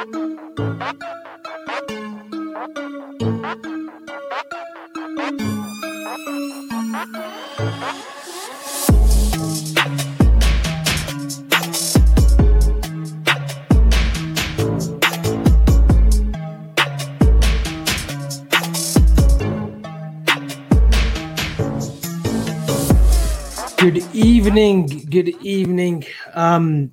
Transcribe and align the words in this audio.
Good 0.00 0.14
evening. 24.14 24.86
Good 25.10 25.28
evening. 25.42 26.04
Um, 26.34 26.90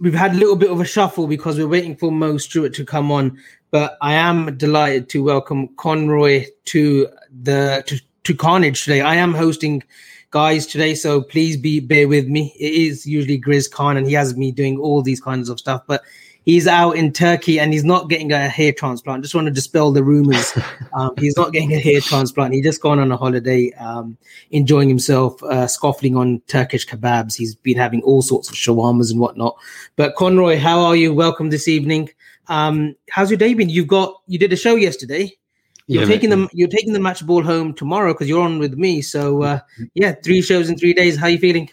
we've 0.00 0.14
had 0.14 0.32
a 0.32 0.38
little 0.38 0.56
bit 0.56 0.70
of 0.70 0.80
a 0.80 0.84
shuffle 0.84 1.26
because 1.26 1.58
we're 1.58 1.68
waiting 1.68 1.96
for 1.96 2.10
Mo 2.10 2.38
Stewart 2.38 2.74
to 2.74 2.84
come 2.84 3.10
on, 3.10 3.38
but 3.70 3.96
I 4.00 4.14
am 4.14 4.56
delighted 4.56 5.08
to 5.10 5.22
welcome 5.22 5.68
Conroy 5.76 6.46
to 6.66 7.08
the 7.42 7.82
to, 7.86 8.00
to 8.24 8.34
Carnage 8.34 8.84
today. 8.84 9.00
I 9.00 9.16
am 9.16 9.34
hosting 9.34 9.82
guys 10.30 10.66
today, 10.66 10.94
so 10.94 11.22
please 11.22 11.56
be 11.56 11.80
bear 11.80 12.08
with 12.08 12.28
me. 12.28 12.54
It 12.58 12.72
is 12.72 13.06
usually 13.06 13.40
Grizz 13.40 13.70
Khan, 13.70 13.96
and 13.96 14.06
he 14.06 14.12
has 14.14 14.36
me 14.36 14.50
doing 14.50 14.78
all 14.78 15.02
these 15.02 15.20
kinds 15.20 15.48
of 15.48 15.58
stuff, 15.58 15.82
but 15.86 16.02
he's 16.44 16.66
out 16.66 16.92
in 16.92 17.12
Turkey 17.12 17.60
and 17.60 17.72
he's 17.72 17.84
not 17.84 18.08
getting 18.08 18.32
a 18.32 18.48
hair 18.48 18.72
transplant. 18.72 19.22
Just 19.22 19.34
want 19.34 19.46
to 19.46 19.52
dispel 19.52 19.92
the 19.92 20.02
rumors. 20.04 20.52
Um, 20.92 21.14
he's 21.18 21.36
not 21.36 21.52
getting 21.52 21.72
a 21.72 21.78
hair 21.78 22.00
transplant. 22.00 22.52
He 22.52 22.60
just 22.60 22.82
gone 22.82 22.98
on 22.98 23.12
a 23.12 23.16
holiday, 23.16 23.72
um, 23.74 24.18
enjoying 24.50 24.88
himself, 24.88 25.40
uh, 25.44 25.68
scoffing 25.68 26.16
on 26.16 26.40
Turkish 26.48 26.84
kebabs. 26.84 27.36
He's 27.36 27.54
been 27.54 27.76
having 27.76 28.02
all 28.02 28.22
sorts 28.22 28.48
of 28.48 28.56
shawarmas 28.56 29.12
and 29.12 29.20
whatnot. 29.20 29.56
But 29.94 30.16
Conroy, 30.16 30.58
how 30.58 30.80
are 30.80 30.96
you? 30.96 31.14
Welcome 31.14 31.50
this 31.50 31.68
evening. 31.68 32.10
Um, 32.48 32.96
how's 33.08 33.30
your 33.30 33.38
day 33.38 33.54
been? 33.54 33.68
You've 33.68 33.86
got 33.86 34.20
you 34.26 34.36
did 34.36 34.52
a 34.52 34.56
show 34.56 34.74
yesterday. 34.74 35.32
You're 35.86 36.02
Yeah, 36.02 36.08
taking 36.08 36.30
them. 36.30 36.48
You're 36.52 36.68
taking 36.68 36.92
the 36.92 36.98
match 36.98 37.24
ball 37.24 37.42
home 37.42 37.72
tomorrow 37.72 38.12
because 38.12 38.28
you're 38.28 38.42
on 38.42 38.58
with 38.58 38.74
me. 38.74 39.00
So 39.00 39.44
uh, 39.44 39.60
yeah, 39.94 40.14
three 40.24 40.42
shows 40.42 40.68
in 40.68 40.76
three 40.76 40.92
days. 40.92 41.16
How 41.16 41.26
are 41.26 41.30
you 41.30 41.38
feeling? 41.38 41.70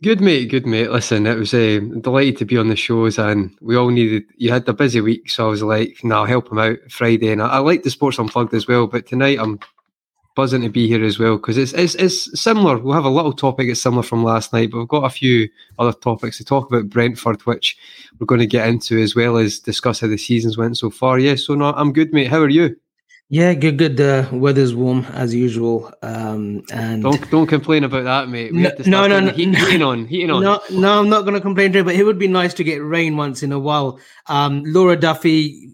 Good 0.00 0.20
mate, 0.20 0.48
good 0.48 0.64
mate. 0.64 0.90
Listen, 0.92 1.26
it 1.26 1.36
was 1.36 1.52
uh, 1.52 1.80
delighted 2.00 2.36
to 2.38 2.44
be 2.44 2.56
on 2.56 2.68
the 2.68 2.76
shows, 2.76 3.18
and 3.18 3.50
we 3.60 3.74
all 3.76 3.88
needed. 3.90 4.24
You 4.36 4.52
had 4.52 4.68
a 4.68 4.72
busy 4.72 5.00
week, 5.00 5.28
so 5.28 5.46
I 5.46 5.50
was 5.50 5.62
like, 5.62 5.98
"No, 6.04 6.18
I'll 6.18 6.24
help 6.24 6.52
him 6.52 6.58
out 6.58 6.78
Friday." 6.88 7.32
And 7.32 7.42
I, 7.42 7.48
I 7.48 7.58
like 7.58 7.82
the 7.82 7.90
sports 7.90 8.18
unplugged 8.18 8.54
as 8.54 8.68
well, 8.68 8.86
but 8.86 9.06
tonight 9.06 9.40
I'm 9.40 9.58
buzzing 10.36 10.62
to 10.62 10.68
be 10.68 10.86
here 10.86 11.04
as 11.04 11.18
well 11.18 11.36
because 11.36 11.58
it's, 11.58 11.72
it's 11.72 11.96
it's 11.96 12.40
similar. 12.40 12.78
We'll 12.78 12.94
have 12.94 13.04
a 13.04 13.10
little 13.10 13.32
topic 13.32 13.66
that's 13.66 13.82
similar 13.82 14.04
from 14.04 14.22
last 14.22 14.52
night, 14.52 14.70
but 14.70 14.78
we've 14.78 14.86
got 14.86 15.04
a 15.04 15.10
few 15.10 15.48
other 15.80 15.92
topics 15.92 16.38
to 16.38 16.44
talk 16.44 16.68
about 16.68 16.88
Brentford, 16.88 17.42
which 17.42 17.76
we're 18.20 18.26
going 18.26 18.40
to 18.40 18.46
get 18.46 18.68
into 18.68 19.02
as 19.02 19.16
well 19.16 19.36
as 19.36 19.58
discuss 19.58 19.98
how 19.98 20.06
the 20.06 20.16
seasons 20.16 20.56
went 20.56 20.78
so 20.78 20.90
far. 20.90 21.18
Yeah, 21.18 21.34
so 21.34 21.56
no, 21.56 21.72
I'm 21.72 21.92
good, 21.92 22.12
mate. 22.12 22.28
How 22.28 22.40
are 22.40 22.48
you? 22.48 22.76
Yeah, 23.30 23.52
good, 23.52 23.76
good. 23.76 23.98
The 23.98 24.26
weather's 24.32 24.74
warm 24.74 25.04
as 25.12 25.34
usual. 25.34 25.92
Um, 26.02 26.62
and 26.72 27.02
Don't 27.02 27.30
don't 27.30 27.46
complain 27.46 27.84
about 27.84 28.04
that, 28.04 28.30
mate. 28.30 28.52
We 28.52 28.60
No, 28.62 28.68
have 28.70 28.78
to 28.78 28.88
no, 28.90 29.06
no, 29.06 29.20
no, 29.20 29.32
heat, 29.32 29.46
no. 29.46 29.58
heating 29.58 29.82
on, 29.82 30.06
heating 30.06 30.30
on. 30.30 30.42
No, 30.42 30.60
no, 30.70 31.00
I'm 31.00 31.10
not 31.10 31.22
going 31.22 31.34
to 31.34 31.40
complain 31.40 31.72
to 31.74 31.84
but 31.84 31.94
it 31.94 32.04
would 32.04 32.18
be 32.18 32.26
nice 32.28 32.54
to 32.54 32.64
get 32.64 32.82
rain 32.82 33.18
once 33.18 33.42
in 33.42 33.52
a 33.52 33.58
while. 33.58 34.00
Um, 34.28 34.62
Laura 34.64 34.96
Duffy, 34.96 35.70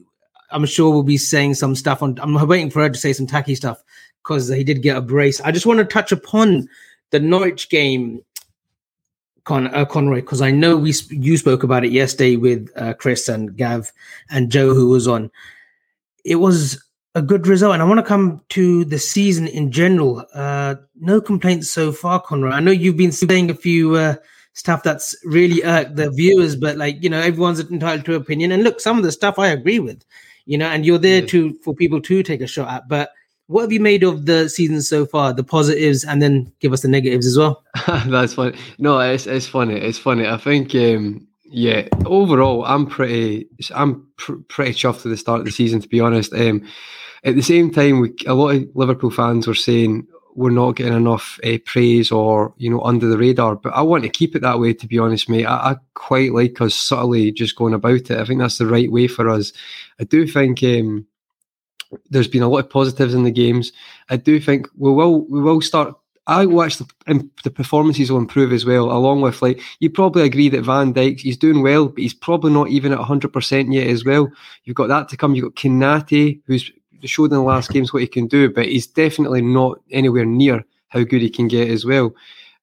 I'm 0.50 0.66
sure 0.66 0.92
will 0.92 1.04
be 1.04 1.16
saying 1.16 1.54
some 1.54 1.76
stuff 1.76 2.02
on. 2.02 2.18
I'm 2.20 2.34
waiting 2.48 2.70
for 2.70 2.82
her 2.82 2.90
to 2.90 2.98
say 2.98 3.12
some 3.12 3.26
tacky 3.28 3.54
stuff 3.54 3.80
because 4.24 4.48
he 4.48 4.64
did 4.64 4.82
get 4.82 4.96
a 4.96 5.00
brace. 5.00 5.40
I 5.40 5.52
just 5.52 5.66
want 5.66 5.78
to 5.78 5.84
touch 5.84 6.10
upon 6.10 6.68
the 7.10 7.20
Norwich 7.20 7.68
game, 7.68 8.20
Con 9.44 9.72
uh, 9.72 9.84
Conroy, 9.84 10.22
because 10.22 10.42
I 10.42 10.50
know 10.50 10.76
we 10.76 10.90
sp- 10.90 11.12
you 11.22 11.36
spoke 11.36 11.62
about 11.62 11.84
it 11.84 11.92
yesterday 11.92 12.34
with 12.34 12.68
uh, 12.74 12.94
Chris 12.94 13.28
and 13.28 13.56
Gav 13.56 13.92
and 14.28 14.50
Joe, 14.50 14.74
who 14.74 14.88
was 14.88 15.06
on. 15.06 15.30
It 16.24 16.36
was 16.36 16.82
a 17.14 17.22
good 17.22 17.46
result, 17.46 17.74
and 17.74 17.82
I 17.82 17.86
want 17.86 17.98
to 17.98 18.04
come 18.06 18.40
to 18.50 18.84
the 18.84 18.98
season 18.98 19.46
in 19.46 19.70
general. 19.70 20.24
Uh, 20.34 20.76
no 21.00 21.20
complaints 21.20 21.70
so 21.70 21.92
far, 21.92 22.20
Conroy. 22.20 22.50
I 22.50 22.60
know 22.60 22.70
you've 22.72 22.96
been 22.96 23.12
saying 23.12 23.50
a 23.50 23.54
few 23.54 23.94
uh, 23.96 24.16
stuff 24.54 24.82
that's 24.82 25.14
really 25.24 25.62
irked 25.64 25.96
the 25.96 26.10
viewers, 26.10 26.56
but 26.56 26.76
like 26.76 27.02
you 27.02 27.08
know, 27.10 27.20
everyone's 27.20 27.60
entitled 27.60 28.04
to 28.06 28.14
opinion. 28.14 28.50
And 28.52 28.64
look, 28.64 28.80
some 28.80 28.96
of 28.98 29.04
the 29.04 29.12
stuff 29.12 29.38
I 29.38 29.48
agree 29.48 29.78
with, 29.78 30.04
you 30.46 30.58
know, 30.58 30.66
and 30.66 30.84
you're 30.84 30.98
there 30.98 31.20
Yeah. 31.20 31.26
to 31.28 31.54
for 31.62 31.74
people 31.74 32.00
to 32.02 32.22
take 32.22 32.40
a 32.40 32.46
shot 32.48 32.68
at. 32.68 32.88
But 32.88 33.10
what 33.46 33.62
have 33.62 33.72
you 33.72 33.80
made 33.80 34.02
of 34.02 34.26
the 34.26 34.48
season 34.48 34.80
so 34.82 35.06
far? 35.06 35.32
The 35.32 35.44
positives, 35.44 36.02
and 36.04 36.20
then 36.20 36.50
give 36.60 36.72
us 36.72 36.80
the 36.80 36.88
negatives 36.88 37.26
as 37.26 37.36
well. 37.38 37.62
That's 38.06 38.34
funny. 38.34 38.56
No, 38.78 38.98
it's 38.98 39.26
it's 39.26 39.46
funny. 39.46 39.76
It's 39.76 39.98
funny. 39.98 40.26
I 40.26 40.36
think 40.38 40.74
um, 40.74 41.28
yeah. 41.44 41.86
Overall, 42.06 42.64
I'm 42.64 42.86
pretty 42.86 43.46
I'm 43.72 44.04
pr- 44.16 44.40
pretty 44.48 44.72
chuffed 44.72 45.04
with 45.04 45.12
the 45.12 45.16
start 45.16 45.40
of 45.40 45.44
the 45.46 45.52
season. 45.52 45.80
To 45.80 45.88
be 45.88 46.00
honest, 46.00 46.32
um, 46.32 46.66
at 47.24 47.34
the 47.34 47.42
same 47.42 47.70
time, 47.70 48.00
we, 48.00 48.14
a 48.26 48.34
lot 48.34 48.54
of 48.54 48.68
Liverpool 48.74 49.10
fans 49.10 49.46
were 49.46 49.54
saying 49.54 50.06
we're 50.36 50.50
not 50.50 50.76
getting 50.76 50.94
enough 50.94 51.38
uh, 51.44 51.58
praise 51.64 52.10
or 52.10 52.52
you 52.56 52.68
know 52.68 52.80
under 52.82 53.06
the 53.06 53.18
radar. 53.18 53.56
But 53.56 53.74
I 53.74 53.82
want 53.82 54.02
to 54.04 54.08
keep 54.08 54.34
it 54.34 54.42
that 54.42 54.58
way. 54.58 54.74
To 54.74 54.86
be 54.86 54.98
honest, 54.98 55.28
mate, 55.28 55.46
I, 55.46 55.72
I 55.72 55.76
quite 55.94 56.32
like 56.32 56.60
us 56.60 56.74
subtly 56.74 57.32
just 57.32 57.56
going 57.56 57.74
about 57.74 58.10
it. 58.10 58.12
I 58.12 58.24
think 58.24 58.40
that's 58.40 58.58
the 58.58 58.66
right 58.66 58.90
way 58.90 59.08
for 59.08 59.28
us. 59.28 59.52
I 60.00 60.04
do 60.04 60.26
think. 60.26 60.62
Um, 60.62 61.06
there's 62.10 62.28
been 62.28 62.42
a 62.42 62.48
lot 62.48 62.58
of 62.58 62.70
positives 62.70 63.14
in 63.14 63.22
the 63.22 63.30
games. 63.30 63.72
I 64.08 64.16
do 64.16 64.40
think 64.40 64.68
we 64.76 64.90
will 64.90 65.26
we 65.26 65.40
will 65.40 65.60
start. 65.60 65.94
I 66.26 66.46
watch 66.46 66.78
the 66.78 67.30
the 67.44 67.50
performances 67.50 68.10
will 68.10 68.18
improve 68.18 68.52
as 68.52 68.64
well. 68.64 68.90
Along 68.90 69.20
with 69.20 69.42
like 69.42 69.60
you 69.80 69.90
probably 69.90 70.22
agree 70.22 70.48
that 70.48 70.64
Van 70.64 70.94
Dijk 70.94 71.20
he's 71.20 71.36
doing 71.36 71.62
well, 71.62 71.88
but 71.88 71.98
he's 71.98 72.14
probably 72.14 72.52
not 72.52 72.68
even 72.68 72.92
at 72.92 72.98
hundred 72.98 73.32
percent 73.32 73.72
yet 73.72 73.86
as 73.86 74.04
well. 74.04 74.30
You've 74.64 74.76
got 74.76 74.88
that 74.88 75.08
to 75.10 75.16
come. 75.16 75.34
You've 75.34 75.54
got 75.54 75.62
Konaté 75.62 76.40
who's 76.46 76.70
showed 77.08 77.32
in 77.32 77.36
the 77.36 77.42
last 77.42 77.70
games 77.70 77.92
what 77.92 78.02
he 78.02 78.08
can 78.08 78.26
do, 78.26 78.50
but 78.50 78.66
he's 78.66 78.86
definitely 78.86 79.42
not 79.42 79.80
anywhere 79.90 80.24
near 80.24 80.64
how 80.88 81.02
good 81.02 81.22
he 81.22 81.30
can 81.30 81.48
get 81.48 81.70
as 81.70 81.84
well. 81.84 82.14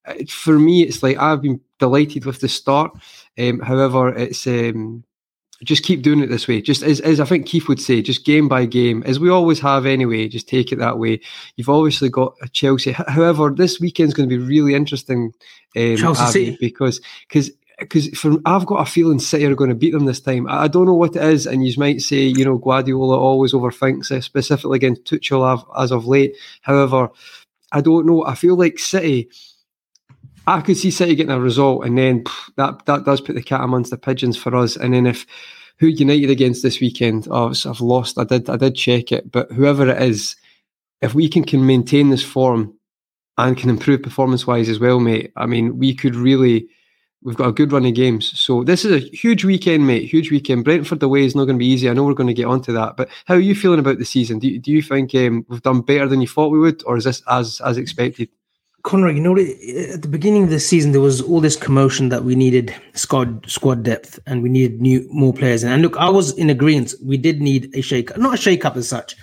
Uh, 0.06 0.16
For 0.30 0.58
me, 0.58 0.84
it's 0.84 1.04
like 1.04 1.18
I've 1.18 1.42
been 1.42 1.60
delighted 1.80 2.26
with 2.26 2.40
the 2.40 2.48
start. 2.48 2.92
Um, 3.38 3.60
however, 3.60 4.10
it's 4.10 4.48
um, 4.48 5.04
just 5.64 5.84
keep 5.84 6.02
doing 6.02 6.22
it 6.22 6.28
this 6.28 6.48
way. 6.48 6.62
Just 6.62 6.82
as, 6.82 7.00
as 7.02 7.20
I 7.20 7.26
think 7.26 7.46
Keith 7.46 7.68
would 7.68 7.80
say, 7.80 8.02
just 8.02 8.26
game 8.26 8.48
by 8.48 8.66
game, 8.66 9.04
as 9.06 9.20
we 9.20 9.30
always 9.30 9.60
have 9.60 9.86
anyway. 9.86 10.28
Just 10.28 10.50
take 10.50 10.72
it 10.72 10.80
that 10.80 10.98
way. 10.98 11.22
You've 11.56 11.70
obviously 11.70 12.10
got 12.10 12.36
a 12.42 12.48
Chelsea. 12.48 12.92
However, 12.94 13.52
this 13.52 13.80
weekend's 13.80 14.14
going 14.14 14.28
to 14.28 14.38
be 14.38 14.44
really 14.44 14.74
interesting, 14.74 15.34
um, 15.76 15.98
because 16.60 17.00
because 17.28 17.52
because 17.82 18.10
I've 18.46 18.66
got 18.66 18.88
a 18.88 18.90
feeling 18.90 19.20
City 19.20 19.46
are 19.46 19.56
going 19.56 19.70
to 19.70 19.76
beat 19.76 19.92
them 19.92 20.06
this 20.06 20.22
time. 20.22 20.48
I, 20.48 20.64
I 20.64 20.68
don't 20.68 20.86
know 20.86 20.94
what 20.94 21.16
it 21.16 21.24
is, 21.24 21.48
and 21.48 21.66
you 21.66 21.74
might 21.78 22.02
say, 22.02 22.22
you 22.22 22.46
know, 22.46 22.58
Guardiola 22.58 23.18
always 23.18 23.54
overthinks 23.54 24.12
it, 24.12 24.22
specifically 24.22 24.78
against 24.78 25.04
Tuchel 25.04 25.66
as 25.78 25.92
of 25.92 26.06
late. 26.06 26.36
However, 26.62 27.10
I 27.72 27.82
don't 27.82 28.06
know. 28.06 28.26
I 28.26 28.36
feel 28.36 28.56
like 28.56 28.80
City. 28.80 29.30
I 30.48 30.62
could 30.62 30.78
see 30.78 30.92
City 30.92 31.16
getting 31.16 31.32
a 31.32 31.40
result, 31.40 31.86
and 31.86 31.98
then 31.98 32.24
pff, 32.24 32.56
that 32.56 32.86
that 32.86 33.04
does 33.04 33.22
put 33.22 33.36
the 33.36 33.44
cat 33.44 33.62
amongst 33.62 33.92
the 33.92 33.98
pigeons 33.98 34.38
for 34.38 34.56
us. 34.56 34.76
And 34.76 34.94
then 34.94 35.08
if 35.08 35.26
who 35.78 35.88
United 35.88 36.30
against 36.30 36.62
this 36.62 36.80
weekend, 36.80 37.28
oh, 37.32 37.54
I've 37.66 37.82
lost. 37.82 38.20
I 38.20 38.24
did 38.24 38.50
I 38.50 38.58
did 38.58 38.76
check 38.76 39.12
it, 39.12 39.32
but 39.32 39.52
whoever 39.52 39.90
it 39.90 40.02
is, 40.02 40.36
if 41.02 41.16
we 41.16 41.28
can 41.28 41.44
can 41.44 41.66
maintain 41.66 42.10
this 42.10 42.24
form 42.24 42.76
and 43.38 43.58
can 43.58 43.70
improve 43.70 44.04
performance 44.04 44.46
wise 44.46 44.70
as 44.70 44.80
well, 44.80 45.00
mate. 45.00 45.32
I 45.36 45.48
mean, 45.48 45.80
we 45.80 45.96
could 45.96 46.16
really 46.16 46.68
We've 47.24 47.36
got 47.36 47.50
a 47.50 47.54
good 47.54 47.72
run 47.72 47.86
of 47.86 47.94
games. 47.94 48.40
So 48.40 48.64
this 48.64 48.84
is 48.84 48.92
a 48.92 49.16
huge 49.16 49.46
weekend, 49.46 49.86
mate. 49.86 50.10
Huge 50.10 50.32
weekend. 50.32 50.64
Brentford 50.64 51.04
away 51.04 51.24
is 51.24 51.36
not 51.36 51.46
going 51.46 51.58
to 51.58 51.64
be 51.64 51.68
easy. 51.68 51.88
I 51.88 51.94
know 51.94 52.04
we're 52.04 52.16
going 52.16 52.28
to 52.28 52.34
get 52.34 52.48
onto 52.48 52.74
that. 52.74 52.98
But 52.98 53.10
how 53.26 53.36
are 53.36 53.40
you 53.40 53.54
feeling 53.54 53.80
about 53.80 54.00
the 54.00 54.06
season? 54.06 54.40
Do 54.40 54.48
you, 54.48 54.58
do 54.58 54.72
you 54.72 54.82
think 54.82 55.14
um, 55.14 55.46
we've 55.48 55.62
done 55.62 55.82
better 55.82 56.08
than 56.08 56.22
you 56.22 56.28
thought 56.28 56.50
we 56.50 56.60
would, 56.60 56.84
or 56.86 56.98
is 56.98 57.04
this 57.04 57.22
as 57.28 57.62
as 57.62 57.78
expected? 57.78 58.30
Conrad, 58.84 59.16
you 59.16 59.22
know, 59.22 59.38
at 59.38 60.02
the 60.02 60.08
beginning 60.10 60.44
of 60.44 60.50
the 60.50 60.60
season, 60.60 60.92
there 60.92 61.02
was 61.02 61.22
all 61.22 61.40
this 61.40 61.56
commotion 61.56 62.10
that 62.10 62.24
we 62.24 62.36
needed 62.36 62.74
squad 62.94 63.46
squad 63.48 63.84
depth 63.84 64.20
and 64.26 64.42
we 64.42 64.50
needed 64.50 64.82
new 64.82 65.08
more 65.12 65.34
players. 65.34 65.64
And 65.64 65.82
look, 65.82 65.98
I 65.98 66.10
was 66.10 66.36
in 66.38 66.50
agreement. 66.50 66.96
We 67.04 67.18
did 67.18 67.42
need 67.42 67.76
a 67.76 67.82
shake, 67.82 68.18
not 68.18 68.34
a 68.34 68.38
shake 68.38 68.66
up 68.66 68.76
as 68.78 68.90
such. 68.90 69.16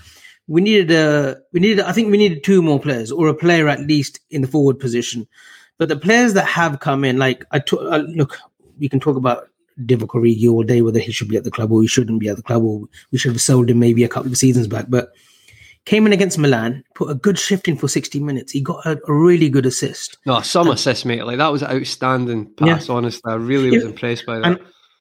We 0.47 0.61
needed 0.61 0.91
a, 0.93 1.39
we 1.53 1.61
needed, 1.61 1.81
I 1.81 1.93
think 1.93 2.11
we 2.11 2.19
needed 2.19 2.45
two 2.45 2.63
more 2.63 2.79
players 2.79 3.11
or 3.11 3.29
a 3.29 3.35
player 3.35 3.69
at 3.69 3.81
least 3.81 4.21
in 4.31 4.43
the 4.43 4.49
forward 4.49 4.79
position. 4.79 5.27
But 5.79 5.89
the 5.89 5.97
players 5.97 6.35
that 6.35 6.47
have 6.47 6.81
come 6.81 7.05
in, 7.05 7.19
like 7.19 7.45
I 7.53 7.61
t- 7.61 7.79
uh, 7.79 7.99
look, 7.99 8.39
we 8.79 8.89
can 8.89 9.01
talk 9.01 9.17
about 9.17 9.49
Divock 9.85 10.09
Origi 10.09 10.51
all 10.51 10.65
day, 10.65 10.83
whether 10.83 10.99
he 10.99 11.13
should 11.13 11.29
be 11.29 11.37
at 11.37 11.45
the 11.45 11.51
club 11.51 11.71
or 11.71 11.83
he 11.83 11.89
shouldn't 11.89 12.21
be 12.21 12.29
at 12.29 12.37
the 12.37 12.43
club, 12.43 12.65
or 12.65 12.89
we 13.13 13.19
should 13.19 13.33
have 13.33 13.41
sold 13.41 13.71
him 13.71 13.79
maybe 13.79 14.05
a 14.05 14.09
couple 14.09 14.31
of 14.31 14.37
seasons 14.37 14.67
back. 14.67 14.87
But 14.89 15.13
came 15.85 16.05
in 16.05 16.13
against 16.13 16.39
Milan, 16.39 16.85
put 16.95 17.11
a 17.11 17.15
good 17.15 17.39
shift 17.39 17.69
in 17.69 17.77
for 17.77 17.89
60 17.89 18.21
minutes. 18.21 18.53
He 18.53 18.61
got 18.61 18.85
a, 18.85 19.01
a 19.07 19.13
really 19.13 19.49
good 19.49 19.67
assist. 19.67 20.19
No, 20.27 20.41
some 20.43 20.67
and, 20.67 20.75
assist, 20.75 21.07
mate. 21.07 21.25
Like 21.25 21.39
that 21.39 21.49
was 21.49 21.63
an 21.63 21.71
outstanding 21.71 22.53
pass, 22.55 22.89
yeah. 22.89 22.95
honestly. 22.95 23.33
I 23.33 23.37
really 23.37 23.71
was 23.71 23.85
impressed 23.85 24.27
by 24.27 24.39
that. 24.39 24.45
And 24.45 24.59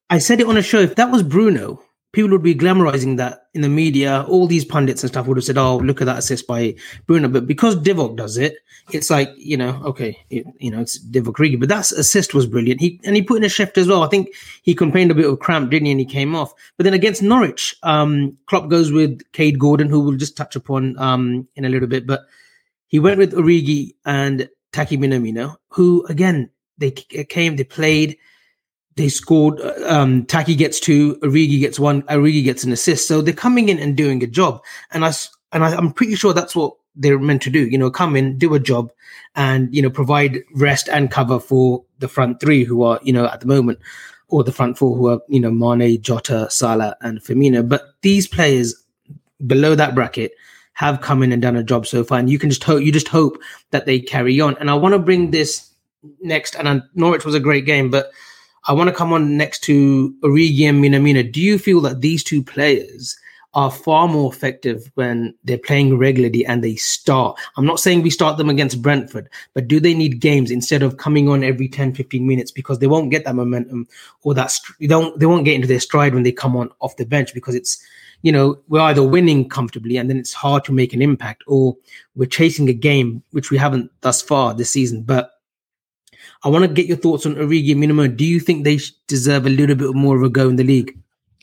I 0.10 0.20
said 0.20 0.40
it 0.40 0.48
on 0.48 0.58
a 0.58 0.62
show. 0.62 0.80
If 0.80 0.96
that 0.96 1.12
was 1.12 1.24
Bruno, 1.24 1.84
people 2.12 2.32
would 2.32 2.44
be 2.44 2.56
glamorizing 2.56 3.18
that 3.18 3.48
in 3.54 3.62
the 3.62 3.70
media. 3.70 4.26
All 4.28 4.48
these 4.48 4.66
pundits 4.66 5.04
and 5.04 5.10
stuff 5.10 5.28
would 5.28 5.38
have 5.38 5.44
said, 5.44 5.58
"Oh, 5.58 5.78
look 5.78 6.02
at 6.02 6.06
that 6.06 6.20
assist 6.20 6.48
by 6.48 6.76
Bruno." 7.06 7.28
But 7.28 7.48
because 7.48 7.76
Divock 7.76 8.16
does 8.16 8.38
it, 8.38 8.58
it's 8.92 9.10
like 9.10 9.30
you 9.38 9.58
know, 9.58 9.82
okay, 9.86 10.18
it, 10.30 10.46
you 10.60 10.72
know, 10.72 10.82
it's 10.82 10.98
Divock 10.98 11.36
Origi, 11.36 11.60
but 11.60 11.70
that 11.70 11.92
assist 11.92 12.34
was 12.34 12.46
brilliant. 12.46 12.82
He 12.82 13.00
and 13.04 13.16
he 13.16 13.22
put 13.22 13.38
in 13.38 13.44
a 13.44 13.50
shift 13.50 13.78
as 13.78 13.88
well. 13.88 14.04
I 14.04 14.08
think 14.08 14.30
he 14.64 14.74
complained 14.74 15.12
a 15.12 15.16
bit 15.16 15.26
of 15.30 15.40
cramp, 15.40 15.72
didn't 15.72 15.86
he? 15.86 15.92
And 15.92 16.00
he 16.00 16.06
came 16.06 16.36
off. 16.36 16.54
But 16.78 16.86
then 16.86 16.94
against 16.94 17.22
Norwich, 17.22 17.76
um, 17.84 18.38
Klopp 18.48 18.70
goes 18.70 18.92
with 18.92 19.22
Kaide 19.34 19.60
Gordon, 19.60 19.90
who 19.90 20.00
we'll 20.00 20.18
just 20.18 20.38
touch 20.38 20.56
upon 20.56 20.98
um, 21.00 21.48
in 21.56 21.66
a 21.66 21.70
little 21.70 21.88
bit. 21.88 22.08
But 22.08 22.26
he 22.88 23.00
went 23.00 23.18
with 23.18 23.34
Origi 23.34 23.96
and 24.06 24.50
Taki 24.72 24.98
Minamino, 24.98 25.58
who 25.70 26.06
again 26.08 26.50
they 26.78 26.92
came, 26.92 27.56
they 27.56 27.64
played, 27.64 28.18
they 28.98 29.10
scored. 29.10 29.62
Um, 29.86 30.26
Taki 30.26 30.56
gets 30.56 30.80
two, 30.80 31.16
Origi 31.18 31.60
gets 31.60 31.80
one, 31.80 32.02
Origi 32.04 32.44
gets 32.44 32.64
an 32.64 32.72
assist. 32.72 33.08
So 33.08 33.22
they're 33.22 33.34
coming 33.34 33.70
in 33.70 33.80
and 33.80 33.96
doing 33.96 34.22
a 34.24 34.28
job, 34.28 34.64
and 34.92 35.06
I 35.06 35.14
and 35.54 35.64
I, 35.64 35.76
I'm 35.76 35.94
pretty 35.94 36.16
sure 36.16 36.34
that's 36.34 36.56
what 36.56 36.74
they're 36.96 37.20
meant 37.20 37.44
to 37.44 37.50
do. 37.50 37.68
You 37.68 37.78
know, 37.78 37.92
come 37.92 38.16
in, 38.16 38.38
do 38.38 38.54
a 38.56 38.60
job, 38.60 38.92
and 39.36 39.74
you 39.74 39.82
know, 39.82 39.90
provide 39.90 40.40
rest 40.54 40.90
and 40.90 41.12
cover 41.12 41.40
for 41.40 41.86
the 42.00 42.08
front 42.08 42.42
three 42.42 42.64
who 42.64 42.84
are 42.84 43.00
you 43.04 43.14
know 43.14 43.26
at 43.26 43.40
the 43.40 43.48
moment, 43.48 43.80
or 44.28 44.44
the 44.44 44.52
front 44.52 44.78
four 44.78 44.98
who 44.98 45.08
are 45.08 45.22
you 45.30 45.40
know 45.40 45.52
Mane, 45.52 46.02
Jota, 46.02 46.50
Salah, 46.50 46.98
and 47.02 47.22
Firmino. 47.22 47.68
But 47.68 47.84
these 48.02 48.28
players 48.28 48.84
below 49.46 49.76
that 49.76 49.94
bracket 49.94 50.32
have 50.74 51.02
come 51.02 51.22
in 51.22 51.32
and 51.32 51.42
done 51.42 51.56
a 51.56 51.64
job 51.64 51.86
so 51.86 52.04
far, 52.04 52.18
and 52.18 52.32
you 52.32 52.40
can 52.40 52.50
just 52.50 52.64
hope 52.64 52.82
you 52.82 52.92
just 52.92 53.10
hope 53.10 53.40
that 53.70 53.86
they 53.86 54.00
carry 54.00 54.42
on. 54.42 54.58
And 54.60 54.72
I 54.72 54.74
want 54.74 54.94
to 54.94 55.00
bring 55.00 55.30
this 55.30 55.70
next, 56.20 56.56
and 56.56 56.68
I, 56.68 56.82
Norwich 56.96 57.26
was 57.26 57.36
a 57.36 57.40
great 57.40 57.66
game, 57.66 57.92
but 57.92 58.12
I 58.68 58.74
want 58.74 58.90
to 58.90 58.96
come 58.96 59.14
on 59.14 59.38
next 59.38 59.64
to 59.64 60.14
Origi 60.24 60.68
and 60.68 60.84
Minamino. 60.84 61.32
Do 61.32 61.42
you 61.42 61.58
feel 61.58 61.82
that 61.82 62.02
these 62.02 62.24
two 62.24 62.44
players? 62.44 63.18
are 63.58 63.72
far 63.72 64.08
more 64.08 64.32
effective 64.32 64.92
when 64.94 65.34
they're 65.44 65.58
playing 65.58 65.98
regularly 65.98 66.46
and 66.46 66.64
they 66.64 66.76
start. 66.76 67.40
I'm 67.58 67.66
not 67.66 67.80
saying 67.80 68.04
we 68.04 68.12
start 68.12 68.38
them 68.38 68.52
against 68.52 68.84
Brentford, 68.84 69.30
but 69.56 69.68
do 69.68 69.80
they 69.80 69.96
need 69.96 70.20
games 70.20 70.52
instead 70.52 70.84
of 70.84 70.98
coming 70.98 71.28
on 71.28 71.44
every 71.44 71.68
10, 71.68 71.96
15 71.96 72.28
minutes 72.28 72.52
because 72.52 72.78
they 72.78 72.86
won't 72.86 73.10
get 73.10 73.26
that 73.26 73.36
momentum 73.36 73.88
or 74.22 74.36
that 74.36 74.60
they 74.80 74.86
don't 74.86 75.20
they 75.20 75.26
won't 75.26 75.46
get 75.46 75.56
into 75.56 75.68
their 75.68 75.80
stride 75.80 76.14
when 76.14 76.22
they 76.22 76.32
come 76.32 76.56
on 76.56 76.70
off 76.82 76.98
the 76.98 77.06
bench 77.06 77.34
because 77.34 77.56
it's 77.56 77.84
you 78.22 78.32
know 78.32 78.60
we're 78.68 78.82
either 78.82 79.02
winning 79.02 79.50
comfortably 79.50 79.98
and 79.98 80.08
then 80.08 80.18
it's 80.18 80.34
hard 80.34 80.64
to 80.66 80.72
make 80.72 80.94
an 80.94 81.02
impact 81.02 81.44
or 81.48 81.76
we're 82.16 82.26
chasing 82.28 82.70
a 82.70 82.74
game 82.74 83.24
which 83.32 83.50
we 83.50 83.58
haven't 83.58 83.90
thus 84.02 84.22
far 84.22 84.54
this 84.54 84.70
season. 84.70 85.02
But 85.02 85.32
I 86.44 86.50
want 86.50 86.64
to 86.64 86.68
get 86.68 86.86
your 86.86 86.98
thoughts 86.98 87.26
on 87.26 87.36
Origi 87.36 87.76
Minamino. 87.76 88.16
Do 88.16 88.26
you 88.26 88.40
think 88.40 88.64
they 88.64 88.80
deserve 89.08 89.46
a 89.46 89.50
little 89.50 89.76
bit 89.76 89.94
more 89.96 90.16
of 90.16 90.24
a 90.24 90.30
go 90.30 90.50
in 90.50 90.56
the 90.56 90.64
league? 90.64 90.98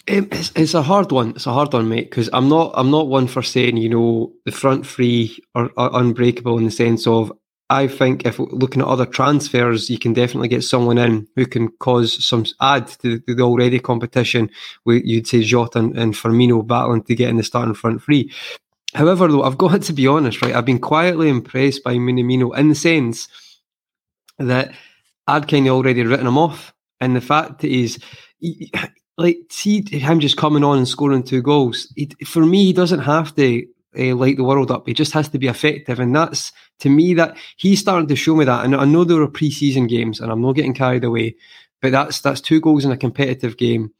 Um, 0.08 0.29
it's, 0.32 0.52
it's 0.55 0.75
a 0.75 0.82
hard 0.82 1.12
one. 1.12 1.31
It's 1.31 1.46
a 1.46 1.52
hard 1.52 1.73
one, 1.73 1.88
mate. 1.88 2.11
Because 2.11 2.29
I'm 2.32 2.49
not. 2.49 2.73
I'm 2.75 2.91
not 2.91 3.08
one 3.08 3.26
for 3.26 3.43
saying 3.43 3.79
you 3.79 3.88
know 3.88 4.32
the 4.44 4.52
front 4.52 4.87
three 4.87 5.38
are, 5.55 5.70
are, 5.76 5.91
unbreakable 5.94 6.58
in 6.58 6.64
the 6.64 6.70
sense 6.70 7.06
of. 7.06 7.32
I 7.70 7.88
think 7.88 8.26
if 8.26 8.38
looking 8.38 8.82
at 8.82 8.88
other 8.88 9.06
transfers, 9.06 9.88
you 9.88 9.99
can 9.99 10.12
definitely 10.12 10.49
get 10.49 10.62
someone 10.62 10.99
in 10.99 11.26
who 11.35 11.46
can 11.46 11.69
cause 11.69 12.23
some 12.23 12.44
add 12.61 12.88
to 13.00 13.20
the, 13.26 13.41
already 13.41 13.79
competition. 13.79 14.50
You'd 14.85 15.26
say 15.26 15.43
Jota 15.43 15.79
and, 15.79 15.99
and 15.99 16.12
Firmino 16.12 16.64
battling 16.64 17.05
to 17.05 17.14
get 17.14 17.31
in 17.31 17.38
the 17.38 17.43
starting 17.43 17.73
front 17.73 18.02
three. 18.02 18.31
However, 18.94 19.29
though, 19.29 19.43
I've 19.43 19.56
got 19.56 19.81
to 19.85 19.93
be 19.94 20.06
honest, 20.06 20.43
right? 20.43 20.55
I've 20.55 20.67
been 20.67 20.79
quietly 20.79 21.31
impressed 21.31 21.82
by 21.82 21.94
Minamino 21.94 22.56
in 22.56 22.69
the 22.69 22.75
sense 22.75 23.29
that 24.39 24.73
I'd 25.27 25.49
kind 25.49 25.67
of 25.67 25.75
already 25.75 26.03
written 26.03 26.27
him 26.27 26.39
off, 26.39 26.75
and 27.01 27.17
the 27.17 27.21
fact 27.21 27.61
that 27.61 27.69
he's 27.69 27.99
he, 28.39 28.71
like 29.17 29.39
see 29.51 29.85
him 29.91 30.21
just 30.21 30.37
coming 30.37 30.65
on 30.65 30.79
and 30.79 30.89
scoring 30.89 31.23
two 31.23 31.43
goals. 31.43 31.93
He, 31.97 32.11
for 32.25 32.45
me, 32.45 32.65
he 32.65 32.73
doesn't 32.73 33.01
have 33.01 33.35
to 33.37 33.67
uh, 33.99 34.15
light 34.15 34.37
the 34.37 34.45
world 34.45 34.71
up. 34.71 34.87
He 34.87 34.95
just 34.95 35.13
has 35.13 35.29
to 35.31 35.39
be 35.39 35.49
effective, 35.49 36.01
and 36.01 36.15
that's 36.15 36.53
to 36.81 36.91
me 36.91 37.15
that 37.15 37.37
he's 37.57 37.81
starting 37.81 38.09
to 38.09 38.17
show 38.17 38.35
me 38.35 38.45
that. 38.45 38.65
And 38.65 38.75
I 38.75 38.85
know 38.85 39.05
there 39.05 39.23
are 39.23 39.29
pre-season 39.29 39.87
games, 39.87 40.21
and 40.21 40.31
I'm 40.31 40.43
not 40.43 40.53
getting 40.53 40.75
carried 40.75 41.05
away, 41.05 41.37
but 41.81 41.93
that's 41.93 42.21
that's 42.21 42.41
two 42.41 42.61
goals 42.61 42.85
in 42.85 42.93
a 42.93 42.97
competitive 42.97 43.57
game. 43.57 43.93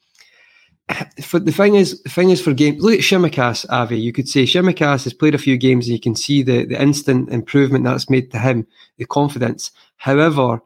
For 1.23 1.39
the 1.39 1.53
thing 1.53 1.77
is, 1.77 2.03
the 2.03 2.11
thing 2.11 2.31
is 2.31 2.43
for 2.43 2.53
games. 2.53 2.83
Look 2.83 2.95
at 2.95 3.01
Tsimikas, 3.01 3.67
Avi. 3.71 3.99
You 3.99 4.13
could 4.13 4.29
say 4.29 4.45
Tsimikas 4.45 5.05
has 5.05 5.15
played 5.15 5.35
a 5.35 5.39
few 5.39 5.57
games, 5.57 5.87
and 5.87 5.95
you 5.95 6.01
can 6.01 6.17
see 6.17 6.43
the 6.43 6.67
the 6.67 6.81
instant 6.81 7.31
improvement 7.31 7.85
that's 7.85 8.11
made 8.11 8.31
to 8.33 8.39
him, 8.39 8.67
the 8.99 9.07
confidence. 9.07 9.71
However, 9.97 10.61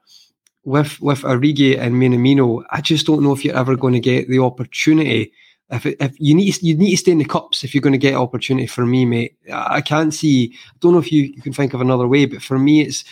with 0.64 1.00
with 1.00 1.22
Origi 1.22 1.78
and 1.78 1.94
Minamino, 1.94 2.62
I 2.70 2.80
just 2.80 3.06
don't 3.06 3.22
know 3.22 3.32
if 3.32 3.44
you're 3.44 3.56
ever 3.56 3.76
going 3.76 3.94
to 3.94 4.00
get 4.00 4.28
the 4.28 4.40
opportunity. 4.40 5.32
If, 5.70 5.84
it, 5.84 5.96
if 6.00 6.14
you 6.18 6.34
need 6.34 6.62
you 6.62 6.76
need 6.76 6.92
to 6.92 6.96
stay 6.96 7.12
in 7.12 7.18
the 7.18 7.24
cups 7.24 7.62
if 7.62 7.74
you're 7.74 7.82
going 7.82 7.92
to 7.92 7.98
get 7.98 8.14
opportunity 8.14 8.66
for 8.66 8.86
me, 8.86 9.04
mate. 9.04 9.36
I 9.52 9.80
can't 9.80 10.14
see. 10.14 10.54
I 10.54 10.76
don't 10.80 10.92
know 10.92 10.98
if 10.98 11.12
you, 11.12 11.24
you 11.24 11.42
can 11.42 11.52
think 11.52 11.74
of 11.74 11.80
another 11.80 12.08
way, 12.08 12.26
but 12.26 12.42
for 12.42 12.58
me, 12.58 12.82
it's 12.82 13.04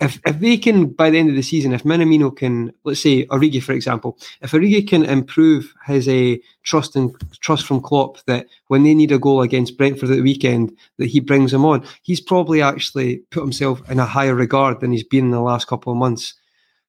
if 0.00 0.20
if 0.26 0.40
they 0.40 0.56
can 0.56 0.86
by 0.86 1.10
the 1.10 1.18
end 1.18 1.30
of 1.30 1.36
the 1.36 1.42
season, 1.42 1.72
if 1.72 1.84
Minamino 1.84 2.36
can, 2.36 2.72
let's 2.84 3.00
say 3.00 3.26
Origi 3.26 3.62
for 3.62 3.72
example, 3.72 4.18
if 4.42 4.52
Origi 4.52 4.86
can 4.86 5.04
improve 5.04 5.72
his 5.86 6.08
a 6.08 6.34
uh, 6.34 6.38
trust 6.62 6.96
and 6.96 7.14
trust 7.40 7.66
from 7.66 7.80
Klopp 7.80 8.18
that 8.26 8.46
when 8.66 8.82
they 8.82 8.94
need 8.94 9.12
a 9.12 9.18
goal 9.18 9.42
against 9.42 9.76
Brentford 9.78 10.10
at 10.10 10.16
the 10.16 10.22
weekend, 10.22 10.76
that 10.98 11.06
he 11.06 11.20
brings 11.20 11.52
them 11.52 11.64
on, 11.64 11.84
he's 12.02 12.20
probably 12.20 12.60
actually 12.60 13.18
put 13.30 13.42
himself 13.42 13.88
in 13.90 13.98
a 14.00 14.06
higher 14.06 14.34
regard 14.34 14.80
than 14.80 14.92
he's 14.92 15.04
been 15.04 15.26
in 15.26 15.30
the 15.30 15.40
last 15.40 15.66
couple 15.66 15.92
of 15.92 15.98
months. 15.98 16.34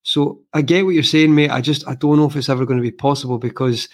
So 0.04 0.42
I 0.54 0.62
get 0.62 0.86
what 0.86 0.94
you're 0.94 1.04
saying, 1.04 1.34
mate. 1.34 1.52
I 1.52 1.62
just 1.62 1.88
I 1.88 1.96
don't 1.96 2.18
know 2.18 2.28
if 2.28 2.36
it's 2.36 2.50
ever 2.50 2.66
going 2.66 2.80
to 2.80 2.84
be 2.84 2.92
possible 2.92 3.38
because 3.38 3.88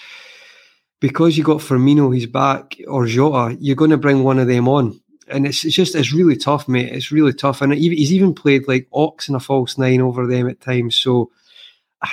because 1.01 1.37
you 1.37 1.43
got 1.43 1.61
Firmino, 1.61 2.13
he's 2.13 2.27
back, 2.27 2.77
or 2.87 3.07
Jota, 3.07 3.57
you're 3.59 3.75
going 3.75 3.91
to 3.91 3.97
bring 3.97 4.23
one 4.23 4.39
of 4.39 4.47
them 4.47 4.67
on. 4.67 5.01
And 5.27 5.45
it's, 5.45 5.63
it's 5.63 5.75
just 5.75 5.95
it's 5.95 6.13
really 6.13 6.35
tough, 6.35 6.67
mate. 6.67 6.91
It's 6.91 7.11
really 7.11 7.33
tough, 7.33 7.61
and 7.61 7.73
he's 7.73 8.11
even 8.11 8.33
played 8.33 8.67
like 8.67 8.87
Ox 8.91 9.27
and 9.27 9.37
a 9.37 9.39
false 9.39 9.77
nine 9.77 10.01
over 10.01 10.27
them 10.27 10.49
at 10.49 10.59
times. 10.59 10.95
So 10.95 11.31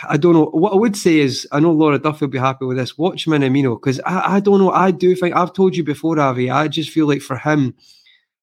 I 0.08 0.18
don't 0.18 0.34
know. 0.34 0.46
What 0.46 0.74
I 0.74 0.76
would 0.76 0.96
say 0.96 1.18
is, 1.18 1.48
I 1.50 1.60
know 1.60 1.72
Laura 1.72 1.98
Duff 1.98 2.20
will 2.20 2.28
be 2.28 2.38
happy 2.38 2.66
with 2.66 2.76
this. 2.76 2.98
Watch 2.98 3.26
Minamino 3.26 3.80
because 3.80 4.00
I, 4.00 4.36
I 4.36 4.40
don't 4.40 4.60
know. 4.60 4.70
I 4.70 4.90
do 4.90 5.16
think 5.16 5.34
I've 5.34 5.54
told 5.54 5.74
you 5.74 5.82
before, 5.82 6.18
Avi. 6.20 6.50
I 6.50 6.68
just 6.68 6.90
feel 6.90 7.06
like 7.06 7.22
for 7.22 7.38
him, 7.38 7.74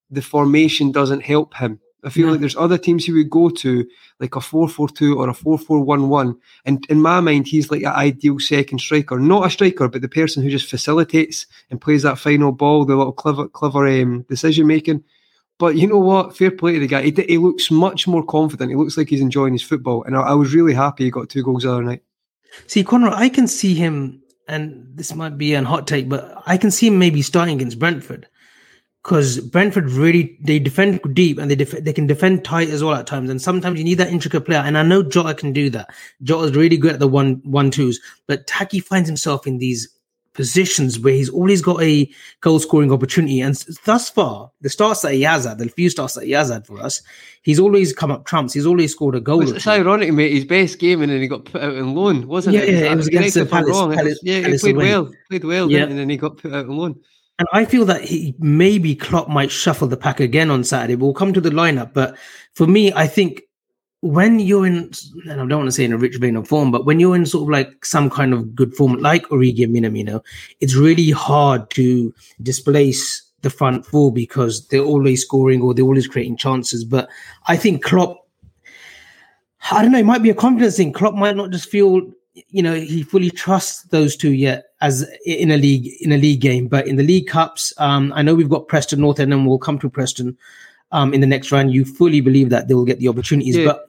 the 0.10 0.24
formation 0.24 0.92
doesn't 0.92 1.22
help 1.22 1.54
him. 1.56 1.80
I 2.06 2.10
feel 2.10 2.26
yeah. 2.26 2.32
like 2.32 2.40
there's 2.40 2.56
other 2.56 2.78
teams 2.78 3.04
he 3.04 3.12
would 3.12 3.32
go 3.32 3.50
to, 3.50 3.86
like 4.20 4.36
a 4.36 4.42
4 4.42 4.70
4 4.70 4.90
2 4.90 5.20
or 5.20 5.28
a 5.28 5.34
4 5.34 5.58
4 5.58 5.82
1 5.82 6.10
1. 6.10 6.38
And 6.66 6.86
in 6.90 7.02
my 7.02 7.20
mind, 7.20 7.48
he's 7.48 7.72
like 7.72 7.82
an 7.82 7.94
ideal 7.94 8.40
second 8.40 8.80
striker. 8.80 9.20
Not 9.20 9.48
a 9.48 9.50
striker, 9.50 9.88
but 9.88 10.02
the 10.02 10.08
person 10.08 10.44
who 10.44 10.50
just 10.50 10.70
facilitates 10.70 11.48
and 11.72 11.82
plays 11.82 12.04
that 12.04 12.20
final 12.20 12.52
ball, 12.52 12.86
the 12.86 12.96
little 12.96 13.12
clever, 13.12 13.48
clever 13.48 13.88
um, 13.88 14.22
decision 14.30 14.68
making. 14.68 15.04
But 15.58 15.78
you 15.78 15.88
know 15.88 15.98
what? 15.98 16.38
Fair 16.38 16.52
play 16.52 16.74
to 16.74 16.80
the 16.80 16.88
guy. 16.88 17.02
He, 17.04 17.12
he, 17.28 17.38
looks 17.38 17.72
much 17.72 18.08
more 18.08 18.24
confident. 18.24 18.70
He 18.70 18.76
looks 18.76 18.98
like 18.98 19.10
he's 19.10 19.22
enjoying 19.22 19.54
his 19.54 19.64
football. 19.64 20.04
And 20.04 20.16
I, 20.16 20.22
I 20.22 20.34
was 20.34 20.54
really 20.54 20.74
happy 20.74 21.06
he 21.06 21.12
got 21.12 21.30
two 21.30 21.44
goals 21.44 21.64
the 21.64 21.72
other 21.72 21.84
night. 21.84 22.04
See, 22.68 22.84
Conrad, 22.84 23.14
I 23.14 23.30
can 23.30 23.48
see 23.48 23.74
him, 23.74 24.22
and 24.48 24.86
this 24.94 25.16
might 25.16 25.38
be 25.38 25.54
a 25.54 25.64
hot 25.64 25.88
take, 25.88 26.08
but 26.08 26.44
I 26.46 26.58
can 26.58 26.72
see 26.72 26.88
him 26.88 27.00
maybe 27.00 27.22
starting 27.22 27.56
against 27.56 27.80
Brentford 27.80 28.28
because 29.06 29.40
Brentford 29.40 29.92
really 29.92 30.36
they 30.42 30.58
defend 30.58 31.00
deep 31.14 31.38
and 31.38 31.52
they 31.52 31.56
def- 31.56 31.84
they 31.84 31.94
can 31.94 32.08
defend 32.08 32.44
tight 32.44 32.70
as 32.70 32.84
well 32.84 32.96
at 32.96 33.06
times. 33.06 33.30
And 33.30 33.40
sometimes 33.40 33.78
you 33.78 33.86
need 33.86 34.00
that 34.00 34.12
intricate 34.12 34.46
player. 34.46 34.58
And 34.66 34.80
I 34.80 34.82
know 34.82 35.04
Jota 35.04 35.36
can 35.36 35.54
do 35.54 35.70
that. 35.70 35.92
Jota 36.24 36.46
is 36.48 36.56
really 36.56 36.76
good 36.76 36.94
at 36.94 37.00
the 37.00 37.08
one 37.08 37.40
one 37.44 37.70
twos, 37.70 38.00
but 38.26 38.48
Taki 38.48 38.80
finds 38.80 39.08
himself 39.08 39.46
in 39.46 39.60
these 39.60 39.88
positions 40.34 41.00
where 41.00 41.14
he's 41.14 41.30
always 41.30 41.62
got 41.62 41.82
a 41.84 42.12
goal 42.42 42.58
scoring 42.60 42.92
opportunity. 42.92 43.42
And 43.42 43.56
thus 43.86 44.10
far, 44.10 44.52
the 44.62 44.72
starts 44.72 45.04
that 45.04 45.14
he 45.14 45.22
has 45.22 45.46
had, 45.46 45.60
the 45.60 45.70
few 45.70 45.92
starts 45.92 46.16
that 46.16 46.26
he 46.26 46.32
has 46.32 46.50
had 46.50 46.66
for 46.66 46.82
us, 46.82 47.04
he's 47.44 47.60
always 47.60 47.94
come 47.94 48.10
up 48.10 48.26
trumps. 48.26 48.54
He's 48.54 48.66
always 48.66 48.92
scored 48.92 49.14
a 49.14 49.22
goal. 49.22 49.44
It's, 49.44 49.52
it's 49.52 49.68
ironic, 49.68 50.14
mate. 50.14 50.34
His 50.34 50.46
best 50.46 50.80
game 50.80 51.04
and 51.04 51.12
then 51.12 51.22
he 51.22 51.28
got 51.28 51.46
put 51.46 51.62
out 51.62 51.78
on 51.78 51.94
loan, 51.94 52.28
wasn't 52.28 52.56
yeah, 52.56 52.62
it? 52.64 52.74
Yeah, 52.74 52.92
it 52.92 52.96
was 52.96 53.08
against 53.08 53.36
the 53.36 53.46
Palace. 53.46 53.78
Palace, 53.78 54.20
yeah, 54.24 54.42
Palace 54.42 54.64
he 54.64 54.74
played 54.74 54.76
away. 54.76 54.92
well, 54.92 55.14
played 55.30 55.44
well, 55.44 55.72
Yeah. 55.72 55.84
and 55.84 55.98
then 56.00 56.10
he 56.10 56.18
got 56.18 56.38
put 56.38 56.52
out 56.52 56.66
on 56.66 56.76
loan. 56.76 57.00
And 57.38 57.48
I 57.52 57.66
feel 57.66 57.86
that 57.86 58.02
he 58.04 58.34
maybe 58.40 58.96
Klopp 58.96 59.28
might 59.28 59.52
shuffle 59.52 59.88
the 59.88 59.98
pack 59.98 60.20
again 60.20 60.50
on 60.50 60.64
Saturday. 60.64 60.96
We'll 60.96 61.14
come 61.14 61.34
to 61.34 61.42
the 61.42 61.50
lineup, 61.50 61.94
but 61.94 62.16
for 62.54 62.66
me, 62.66 62.94
I 62.94 63.08
think 63.08 63.42
when 64.02 64.40
you're 64.40 64.66
in, 64.66 64.92
and 65.28 65.42
I 65.42 65.46
don't 65.46 65.58
want 65.58 65.68
to 65.68 65.72
say 65.72 65.84
in 65.84 65.92
a 65.92 65.98
rich 65.98 66.18
vein 66.18 66.36
of 66.36 66.48
form, 66.48 66.72
but 66.72 66.86
when 66.86 67.00
you're 67.00 67.16
in 67.16 67.26
sort 67.26 67.44
of 67.44 67.50
like 67.50 67.84
some 67.84 68.10
kind 68.10 68.34
of 68.34 68.56
good 68.56 68.74
form, 68.76 68.94
like 69.00 69.26
Origi 69.30 69.64
and 69.64 69.76
Minamino, 69.76 70.24
it's 70.60 70.76
really 70.76 71.10
hard 71.10 71.70
to 71.72 72.14
displace 72.42 73.24
the 73.42 73.50
front 73.50 73.86
four 73.86 74.14
because 74.14 74.68
they're 74.68 74.80
always 74.82 75.22
scoring 75.22 75.62
or 75.62 75.74
they're 75.74 75.86
always 75.86 76.08
creating 76.08 76.38
chances. 76.38 76.84
But 76.84 77.10
I 77.48 77.58
think 77.58 77.84
Klopp, 77.84 78.28
I 79.72 79.82
don't 79.82 79.92
know, 79.92 80.00
it 80.00 80.06
might 80.06 80.24
be 80.24 80.30
a 80.30 80.36
confidence 80.36 80.78
thing. 80.78 80.94
Klopp 80.94 81.16
might 81.16 81.36
not 81.36 81.50
just 81.50 81.70
feel, 81.70 82.02
you 82.50 82.62
know, 82.62 82.76
he 82.76 83.04
fully 83.04 83.30
trusts 83.30 83.84
those 83.84 84.16
two 84.16 84.34
yet 84.34 84.66
as 84.82 85.10
in 85.26 85.52
a 85.52 85.58
league 85.58 85.90
in 86.02 86.12
a 86.12 86.18
league 86.18 86.42
game. 86.42 86.68
But 86.68 86.88
in 86.88 86.96
the 86.98 87.04
league 87.04 87.28
cups, 87.28 87.74
um, 87.78 88.12
I 88.16 88.22
know 88.22 88.36
we've 88.36 88.50
got 88.50 88.68
Preston 88.68 89.00
North 89.02 89.20
End 89.20 89.34
and 89.34 89.48
we'll 89.48 89.58
come 89.58 89.80
to 89.80 89.90
Preston 89.90 90.38
um, 90.92 91.14
in 91.14 91.22
the 91.22 91.28
next 91.28 91.52
round. 91.52 91.74
You 91.74 91.86
fully 91.86 92.22
believe 92.22 92.50
that 92.50 92.68
they 92.68 92.74
will 92.74 92.86
get 92.86 93.00
the 93.00 93.08
opportunities, 93.08 93.56
Yeah. 93.58 93.66
but 93.66 93.88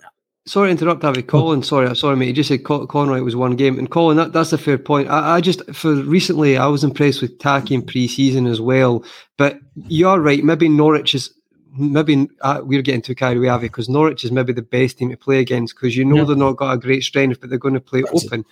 Sorry 0.49 0.69
to 0.69 0.71
interrupt, 0.71 1.03
Avi. 1.03 1.23
Colin, 1.25 1.65
sorry, 1.65 1.93
sorry, 1.97 2.15
mate. 2.15 2.29
You 2.29 2.33
just 2.33 2.49
said 2.49 2.63
Col- 2.63 2.87
Conroy 2.87 3.21
was 3.23 3.35
one 3.35 3.57
game, 3.57 3.81
and 3.81 3.91
Colin, 3.91 4.17
that, 4.17 4.33
that's 4.33 4.53
a 4.53 4.59
fair 4.59 4.79
point. 4.79 5.09
I, 5.11 5.35
I 5.35 5.41
just 5.41 5.61
for 5.75 5.93
recently, 5.93 6.57
I 6.57 6.69
was 6.69 6.85
impressed 6.85 7.21
with 7.21 7.37
Taki 7.41 7.75
in 7.75 7.83
pre-season 7.85 8.47
as 8.47 8.61
well. 8.61 9.05
But 9.39 9.59
you're 9.89 10.21
right. 10.21 10.45
Maybe 10.45 10.69
Norwich 10.69 11.17
is 11.17 11.35
maybe 11.79 12.29
uh, 12.41 12.61
we're 12.63 12.83
getting 12.83 13.03
too 13.03 13.15
carried 13.15 13.39
away, 13.39 13.49
Avi, 13.49 13.67
because 13.69 13.89
Norwich 13.89 14.25
is 14.25 14.33
maybe 14.33 14.53
the 14.53 14.63
best 14.63 14.99
team 14.99 15.11
to 15.11 15.17
play 15.17 15.41
against 15.41 15.75
because 15.75 15.97
you 15.97 16.05
know 16.05 16.17
Yeah. 16.17 16.25
they're 16.25 16.37
not 16.37 16.57
got 16.57 16.73
a 16.73 16.79
great 16.79 17.03
strength, 17.03 17.41
but 17.41 17.51
they're 17.51 17.59
going 17.59 17.75
to 17.75 17.81
play 17.81 18.03
That's 18.03 18.25
it. 18.25 18.27
open. 18.27 18.45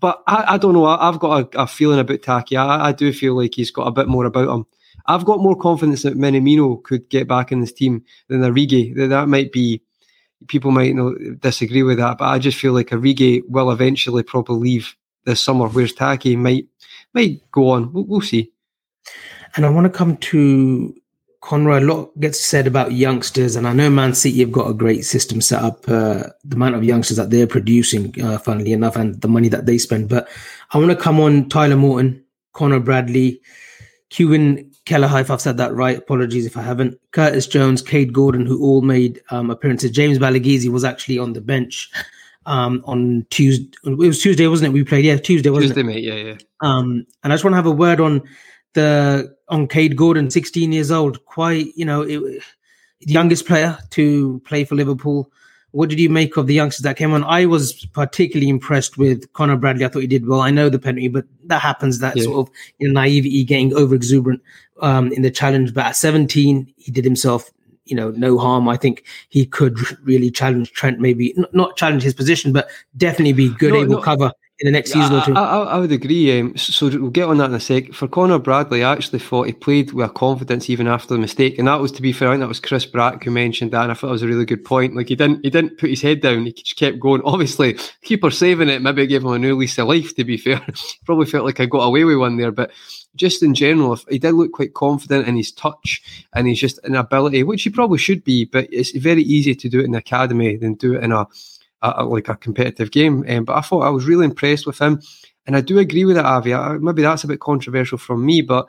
But 0.00 0.22
I, 0.26 0.54
I 0.54 0.58
don't 0.58 0.72
know. 0.74 0.84
I, 0.86 1.08
I've 1.08 1.18
got 1.20 1.54
a, 1.54 1.62
a 1.62 1.66
feeling 1.66 1.98
about 1.98 2.22
Taki. 2.22 2.56
I, 2.56 2.88
I 2.88 2.92
do 2.92 3.12
feel 3.12 3.34
like 3.36 3.54
he's 3.54 3.70
got 3.70 3.86
a 3.86 3.92
bit 3.92 4.08
more 4.08 4.24
about 4.24 4.48
him. 4.54 4.66
I've 5.06 5.24
got 5.24 5.40
more 5.40 5.56
confidence 5.56 6.02
that 6.02 6.16
Minamino 6.16 6.82
could 6.82 7.08
get 7.10 7.28
back 7.28 7.52
in 7.52 7.60
this 7.60 7.72
team 7.72 8.04
than 8.28 8.40
Origi. 8.40 8.94
That 8.96 9.08
that 9.08 9.28
might 9.28 9.52
be 9.52 9.82
people 10.48 10.70
might 10.70 10.94
not 10.94 11.14
disagree 11.40 11.82
with 11.82 11.98
that, 11.98 12.18
but 12.18 12.26
I 12.26 12.38
just 12.38 12.58
feel 12.58 12.72
like 12.72 12.88
Origi 12.88 13.42
will 13.48 13.70
eventually 13.70 14.22
probably 14.22 14.58
leave 14.70 14.94
this 15.24 15.40
summer, 15.42 15.68
whereas 15.68 15.92
Taki 15.92 16.36
might 16.36 16.66
might 17.12 17.40
go 17.52 17.70
on. 17.70 17.92
We'll, 17.92 18.04
we'll 18.04 18.20
see. 18.22 18.50
And 19.56 19.64
I 19.66 19.68
want 19.68 19.84
to 19.84 19.90
come 19.96 20.16
to 20.16 20.94
Conroy. 21.44 21.80
A 21.80 21.84
lot 21.84 22.18
gets 22.18 22.40
said 22.40 22.66
about 22.66 22.92
youngsters, 22.92 23.54
and 23.54 23.68
I 23.68 23.74
know 23.74 23.90
Man 23.90 24.14
City 24.14 24.40
have 24.40 24.50
got 24.50 24.70
a 24.70 24.74
great 24.74 25.04
system 25.04 25.42
set 25.42 25.62
up. 25.62 25.86
Uh, 25.86 26.24
the 26.42 26.56
amount 26.56 26.74
of 26.74 26.84
youngsters 26.84 27.18
that 27.18 27.28
they're 27.28 27.46
producing, 27.46 28.14
uh, 28.22 28.38
funnily 28.38 28.72
enough, 28.72 28.96
and 28.96 29.20
the 29.20 29.28
money 29.28 29.48
that 29.48 29.66
they 29.66 29.76
spend. 29.76 30.08
But 30.08 30.26
I 30.72 30.78
want 30.78 30.90
to 30.90 30.96
come 30.96 31.20
on 31.20 31.50
Tyler 31.50 31.76
Morton, 31.76 32.24
Connor 32.54 32.80
Bradley, 32.80 33.42
Kevin 34.08 34.72
Kelleher, 34.86 35.20
if 35.20 35.30
I've 35.30 35.40
said 35.40 35.58
that 35.58 35.74
right. 35.74 35.98
Apologies 35.98 36.46
if 36.46 36.56
I 36.56 36.62
haven't. 36.62 36.98
Curtis 37.10 37.46
Jones, 37.46 37.82
Kaide 37.82 38.14
Gordon, 38.14 38.46
who 38.46 38.62
all 38.62 38.80
made 38.80 39.20
um, 39.28 39.50
appearances. 39.50 39.90
James 39.90 40.18
Balagizi 40.18 40.70
was 40.70 40.82
actually 40.82 41.18
on 41.18 41.34
the 41.34 41.42
bench 41.42 41.90
um, 42.46 42.82
on 42.86 43.26
Tuesday. 43.28 43.68
It 43.84 43.98
was 43.98 44.22
Tuesday, 44.22 44.46
wasn't 44.46 44.70
it? 44.70 44.72
We 44.72 44.82
played, 44.82 45.04
yeah, 45.04 45.18
Tuesday, 45.18 45.50
wasn't 45.50 45.72
it? 45.72 45.74
Tuesday, 45.74 45.82
mate. 45.82 46.04
Yeah, 46.04 46.14
yeah. 46.14 46.36
Um, 46.62 47.06
and 47.22 47.32
I 47.32 47.36
just 47.36 47.44
want 47.44 47.52
to 47.52 47.56
have 47.56 47.66
a 47.66 47.70
word 47.70 48.00
on 48.00 48.22
the 48.72 49.33
on 49.48 49.66
Kaide 49.68 49.96
Gordon, 49.96 50.30
16 50.30 50.72
years 50.72 50.90
old, 50.90 51.24
quite 51.26 51.72
you 51.76 51.84
know, 51.84 52.02
it, 52.02 52.18
the 53.00 53.12
youngest 53.12 53.46
player 53.46 53.78
to 53.90 54.40
play 54.44 54.64
for 54.64 54.74
Liverpool. 54.74 55.30
What 55.72 55.88
did 55.88 55.98
you 55.98 56.08
make 56.08 56.36
of 56.36 56.46
the 56.46 56.54
youngsters 56.54 56.84
that 56.84 56.96
came 56.96 57.12
on? 57.12 57.24
I 57.24 57.46
was 57.46 57.84
particularly 57.86 58.48
impressed 58.48 58.96
with 58.96 59.30
Connor 59.32 59.56
Bradley. 59.56 59.84
I 59.84 59.88
thought 59.88 60.02
he 60.02 60.06
did 60.06 60.26
well. 60.26 60.40
I 60.40 60.52
know 60.52 60.68
the 60.68 60.78
penalty, 60.78 61.08
but 61.08 61.24
that 61.46 61.60
happens. 61.60 61.98
That 61.98 62.16
Yeah. 62.16 62.22
sort 62.24 62.46
of 62.48 62.54
you 62.78 62.86
know, 62.86 63.00
naivety, 63.00 63.42
getting 63.44 63.74
over 63.74 63.94
exuberant 63.94 64.40
um, 64.80 65.10
in 65.12 65.22
the 65.22 65.32
challenge. 65.32 65.74
But 65.74 65.86
at 65.86 65.96
17, 65.96 66.72
he 66.76 66.92
did 66.92 67.04
himself, 67.04 67.50
you 67.86 67.96
know, 67.96 68.12
no 68.12 68.38
harm. 68.38 68.68
I 68.68 68.76
think 68.76 69.02
he 69.30 69.44
could 69.46 69.76
really 70.06 70.30
challenge 70.30 70.72
Trent. 70.72 71.00
Maybe 71.00 71.36
n- 71.36 71.44
not 71.52 71.76
challenge 71.76 72.04
his 72.04 72.14
position, 72.14 72.52
but 72.52 72.68
definitely 72.96 73.32
be 73.32 73.48
good, 73.48 73.72
No, 73.72 73.82
able 73.82 73.94
no. 73.96 74.00
cover 74.00 74.30
in 74.60 74.66
the 74.66 74.70
next 74.70 74.94
Yeah, 74.94 75.02
season 75.02 75.16
or 75.16 75.24
two. 75.24 75.34
I, 75.34 75.42
I, 75.42 75.62
I 75.64 75.78
would 75.78 75.90
agree. 75.90 76.38
Um, 76.38 76.56
so 76.56 76.88
we'll 76.88 77.10
get 77.10 77.28
on 77.28 77.38
that 77.38 77.50
in 77.50 77.54
a 77.54 77.60
sec. 77.60 77.92
For 77.92 78.06
Connor 78.06 78.38
Bradley, 78.38 78.84
I 78.84 78.92
actually 78.92 79.18
thought 79.18 79.46
he 79.46 79.52
played 79.52 79.92
with 79.92 80.08
a 80.08 80.12
confidence 80.12 80.70
even 80.70 80.86
after 80.86 81.14
the 81.14 81.20
mistake, 81.20 81.58
and 81.58 81.66
that 81.66 81.80
was 81.80 81.90
to 81.92 82.02
be 82.02 82.12
fair. 82.12 82.28
I 82.28 82.32
think 82.32 82.42
that 82.42 82.48
was 82.48 82.60
Chris 82.60 82.86
Brack 82.86 83.24
who 83.24 83.30
mentioned 83.32 83.72
that, 83.72 83.82
and 83.82 83.90
I 83.90 83.94
thought 83.94 84.08
it 84.08 84.12
was 84.12 84.22
a 84.22 84.28
really 84.28 84.44
good 84.44 84.64
point. 84.64 84.94
Like 84.94 85.08
he 85.08 85.16
didn't, 85.16 85.44
he 85.44 85.50
didn't 85.50 85.78
put 85.78 85.90
his 85.90 86.02
head 86.02 86.20
down. 86.20 86.46
He 86.46 86.52
just 86.52 86.76
kept 86.76 87.00
going. 87.00 87.22
Obviously, 87.24 87.76
keeper 88.02 88.30
saving 88.30 88.68
it 88.68 88.82
maybe 88.82 89.06
gave 89.06 89.22
him 89.22 89.32
a 89.32 89.38
new 89.38 89.56
lease 89.56 89.78
of 89.78 89.88
life. 89.88 90.14
To 90.14 90.24
be 90.24 90.36
fair, 90.36 90.64
probably 91.04 91.26
felt 91.26 91.44
like 91.44 91.58
I 91.58 91.66
got 91.66 91.82
away 91.82 92.04
with 92.04 92.18
one 92.18 92.36
there, 92.36 92.52
but. 92.52 92.70
Just 93.16 93.44
in 93.44 93.54
general, 93.54 93.96
he 94.08 94.18
did 94.18 94.32
look 94.32 94.50
quite 94.50 94.74
confident 94.74 95.28
in 95.28 95.36
his 95.36 95.52
touch 95.52 96.02
and 96.32 96.48
he's 96.48 96.58
just 96.58 96.80
an 96.82 96.96
ability, 96.96 97.44
which 97.44 97.62
he 97.62 97.70
probably 97.70 97.96
should 97.96 98.24
be, 98.24 98.44
but 98.44 98.66
it's 98.72 98.90
very 98.90 99.22
easy 99.22 99.54
to 99.54 99.68
do 99.68 99.78
it 99.78 99.84
in 99.84 99.92
the 99.92 99.98
academy 99.98 100.56
than 100.56 100.74
do 100.74 100.96
it 100.96 101.04
in 101.04 101.12
a, 101.12 101.24
a, 101.84 102.02
a- 102.02 102.04
like 102.04 102.28
a 102.28 102.36
competitive 102.36 102.90
game. 102.90 103.24
Um, 103.28 103.44
but 103.44 103.56
I 103.56 103.60
thought 103.60 103.80
I 103.84 103.90
was 103.90 104.06
really 104.06 104.24
impressed 104.24 104.66
with 104.66 104.78
him, 104.80 105.00
and 105.46 105.56
I 105.56 105.60
do 105.60 105.78
agree 105.78 106.04
with 106.04 106.16
that, 106.16 106.24
Avi. 106.26 106.54
I, 106.54 106.78
maybe 106.78 107.02
that's 107.02 107.24
a 107.24 107.28
bit 107.28 107.40
controversial 107.40 107.98
from 107.98 108.24
me, 108.24 108.40
but 108.42 108.66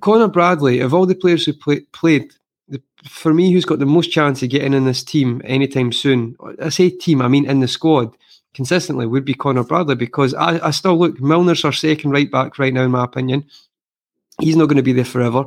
Connor 0.00 0.28
Bradley, 0.28 0.80
of 0.80 0.94
all 0.94 1.06
the 1.06 1.14
players 1.14 1.44
who 1.46 1.52
play, 1.52 1.80
played, 1.92 2.32
the, 2.68 2.82
for 3.08 3.32
me, 3.32 3.52
who's 3.52 3.64
got 3.64 3.78
the 3.78 3.86
most 3.86 4.08
chance 4.08 4.42
of 4.42 4.50
getting 4.50 4.74
in 4.74 4.84
this 4.84 5.02
team 5.02 5.40
anytime 5.44 5.92
soon? 5.92 6.36
I 6.60 6.68
say 6.68 6.90
team, 6.90 7.22
I 7.22 7.28
mean 7.28 7.48
in 7.48 7.60
the 7.60 7.68
squad 7.68 8.14
consistently 8.54 9.06
would 9.06 9.24
be 9.24 9.34
Connor 9.34 9.64
Bradley 9.64 9.94
because 9.94 10.32
I, 10.34 10.66
I 10.66 10.70
still 10.70 10.98
look 10.98 11.20
Milner's 11.20 11.64
our 11.64 11.72
second 11.72 12.10
right 12.10 12.30
back 12.30 12.58
right 12.58 12.72
now, 12.72 12.84
in 12.84 12.90
my 12.90 13.04
opinion. 13.04 13.44
He's 14.40 14.56
not 14.56 14.66
going 14.66 14.78
to 14.78 14.82
be 14.82 14.94
there 14.94 15.04
forever. 15.04 15.44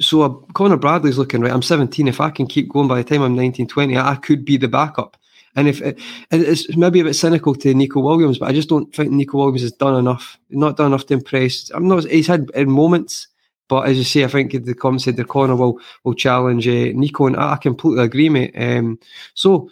So 0.00 0.22
uh, 0.22 0.30
Connor 0.54 0.76
Bradley's 0.76 1.18
looking 1.18 1.40
right. 1.40 1.52
I'm 1.52 1.62
17. 1.62 2.08
If 2.08 2.20
I 2.20 2.30
can 2.30 2.46
keep 2.46 2.68
going 2.68 2.88
by 2.88 3.00
the 3.00 3.04
time 3.04 3.22
I'm 3.22 3.36
19, 3.36 3.68
20, 3.68 3.96
I 3.96 4.16
could 4.16 4.44
be 4.44 4.56
the 4.56 4.68
backup. 4.68 5.16
And 5.54 5.68
if 5.68 5.82
it, 5.82 5.98
it's 6.30 6.76
maybe 6.76 7.00
a 7.00 7.04
bit 7.04 7.14
cynical 7.14 7.54
to 7.56 7.74
Nico 7.74 8.00
Williams, 8.00 8.38
but 8.38 8.48
I 8.48 8.52
just 8.52 8.68
don't 8.68 8.94
think 8.94 9.10
Nico 9.10 9.38
Williams 9.38 9.62
has 9.62 9.72
done 9.72 9.96
enough. 9.98 10.38
Not 10.50 10.76
done 10.76 10.86
enough 10.86 11.06
to 11.06 11.14
impress. 11.14 11.70
I'm 11.74 11.88
not. 11.88 12.04
He's 12.04 12.26
had 12.26 12.48
moments, 12.66 13.28
but 13.68 13.86
as 13.86 13.98
you 13.98 14.04
say, 14.04 14.24
I 14.24 14.28
think 14.28 14.52
the 14.52 14.74
comments 14.74 15.04
said 15.04 15.16
the 15.16 15.24
corner 15.24 15.56
will 15.56 15.78
will 16.04 16.14
challenge 16.14 16.66
uh, 16.66 16.92
Nico, 16.94 17.26
and 17.26 17.36
I 17.36 17.56
completely 17.56 18.02
agree, 18.02 18.28
mate. 18.30 18.54
Um, 18.56 18.98
so 19.34 19.70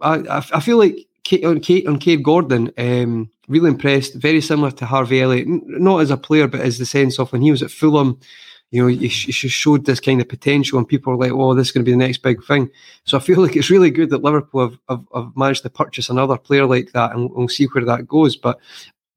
I, 0.00 0.16
I 0.18 0.44
I 0.54 0.60
feel 0.60 0.78
like 0.78 1.06
Kate, 1.24 1.44
on 1.44 1.60
Kate 1.60 1.86
on 1.86 1.98
Kaide 1.98 2.24
Gordon, 2.24 2.72
um, 2.76 3.30
really 3.46 3.68
impressed. 3.68 4.14
Very 4.14 4.40
similar 4.40 4.72
to 4.72 4.86
Harvey 4.86 5.22
Elliott, 5.22 5.46
not 5.46 6.00
as 6.00 6.10
a 6.10 6.16
player, 6.16 6.48
but 6.48 6.60
as 6.60 6.78
the 6.78 6.86
sense 6.86 7.18
of 7.18 7.32
when 7.32 7.42
he 7.42 7.50
was 7.50 7.62
at 7.62 7.70
Fulham. 7.70 8.18
You 8.72 8.82
know, 8.82 8.88
he, 8.88 9.08
sh- 9.08 9.26
he 9.26 9.48
showed 9.48 9.84
this 9.84 10.00
kind 10.00 10.20
of 10.20 10.28
potential, 10.28 10.78
and 10.78 10.88
people 10.88 11.12
are 11.12 11.16
like, 11.16 11.30
"Oh, 11.30 11.54
this 11.54 11.68
is 11.68 11.72
going 11.72 11.84
to 11.84 11.88
be 11.88 11.92
the 11.92 11.98
next 11.98 12.18
big 12.22 12.42
thing." 12.44 12.70
So 13.04 13.18
I 13.18 13.20
feel 13.20 13.40
like 13.40 13.54
it's 13.54 13.70
really 13.70 13.90
good 13.90 14.10
that 14.10 14.22
Liverpool 14.22 14.70
have, 14.70 14.78
have, 14.88 15.04
have 15.14 15.36
managed 15.36 15.62
to 15.62 15.70
purchase 15.70 16.08
another 16.08 16.38
player 16.38 16.66
like 16.66 16.92
that, 16.92 17.14
and 17.14 17.30
we'll 17.30 17.48
see 17.48 17.66
where 17.66 17.84
that 17.84 18.08
goes. 18.08 18.34
But 18.34 18.58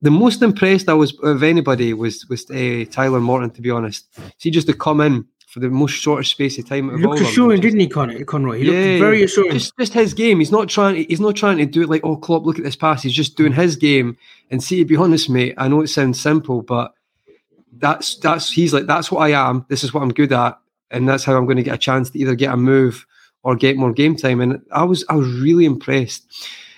the 0.01 0.11
most 0.11 0.41
impressed 0.41 0.89
I 0.89 0.93
was 0.93 1.17
of 1.23 1.41
anybody 1.41 1.93
was 1.93 2.27
was 2.27 2.49
uh, 2.51 2.83
Tyler 2.91 3.21
Morton, 3.21 3.49
to 3.51 3.61
be 3.61 3.71
honest. 3.71 4.07
See, 4.37 4.51
just 4.51 4.67
to 4.67 4.73
come 4.73 4.99
in 4.99 5.25
for 5.47 5.61
the 5.61 5.69
most 5.69 5.93
shortest 5.93 6.31
space 6.31 6.59
of 6.59 6.67
time. 6.67 6.89
He 6.97 7.01
looked 7.01 7.21
assuring, 7.21 7.61
didn't 7.61 7.79
he, 7.79 7.87
Con- 7.87 8.25
Conroy? 8.25 8.59
He 8.59 8.65
Yeah, 8.65 8.71
looked 8.71 8.99
very 8.99 9.23
assuring. 9.23 9.53
Just, 9.53 9.71
just 9.79 9.93
his 9.93 10.13
game. 10.13 10.39
He's 10.39 10.51
not 10.51 10.67
trying. 10.67 11.05
He's 11.07 11.21
not 11.21 11.37
trying 11.37 11.59
to 11.59 11.65
do 11.65 11.81
it 11.81 11.89
like, 11.89 12.01
oh, 12.03 12.17
Klopp, 12.17 12.45
look 12.45 12.57
at 12.57 12.65
this 12.65 12.75
pass. 12.75 13.03
He's 13.03 13.13
just 13.13 13.37
doing 13.37 13.53
his 13.53 13.77
game. 13.77 14.17
And 14.51 14.61
see, 14.61 14.79
to 14.79 14.85
be 14.85 14.97
honest, 14.97 15.29
mate, 15.29 15.53
I 15.57 15.69
know 15.69 15.79
it 15.79 15.87
sounds 15.87 16.19
simple, 16.19 16.61
but 16.61 16.93
that's 17.77 18.17
that's 18.17 18.51
he's 18.51 18.73
like 18.73 18.85
that's 18.85 19.11
what 19.11 19.19
I 19.19 19.49
am. 19.49 19.65
This 19.69 19.83
is 19.83 19.93
what 19.93 20.03
I'm 20.03 20.13
good 20.13 20.31
at, 20.31 20.57
and 20.91 21.07
that's 21.07 21.23
how 21.23 21.35
I'm 21.35 21.45
going 21.45 21.57
to 21.57 21.63
get 21.63 21.75
a 21.75 21.79
chance 21.79 22.09
to 22.09 22.19
either 22.19 22.35
get 22.35 22.53
a 22.53 22.57
move 22.57 23.05
or 23.43 23.55
get 23.55 23.77
more 23.77 23.93
game 23.93 24.15
time. 24.15 24.41
And 24.41 24.61
I 24.71 24.83
was 24.83 25.05
I 25.09 25.15
was 25.15 25.27
really 25.39 25.65
impressed. 25.65 26.25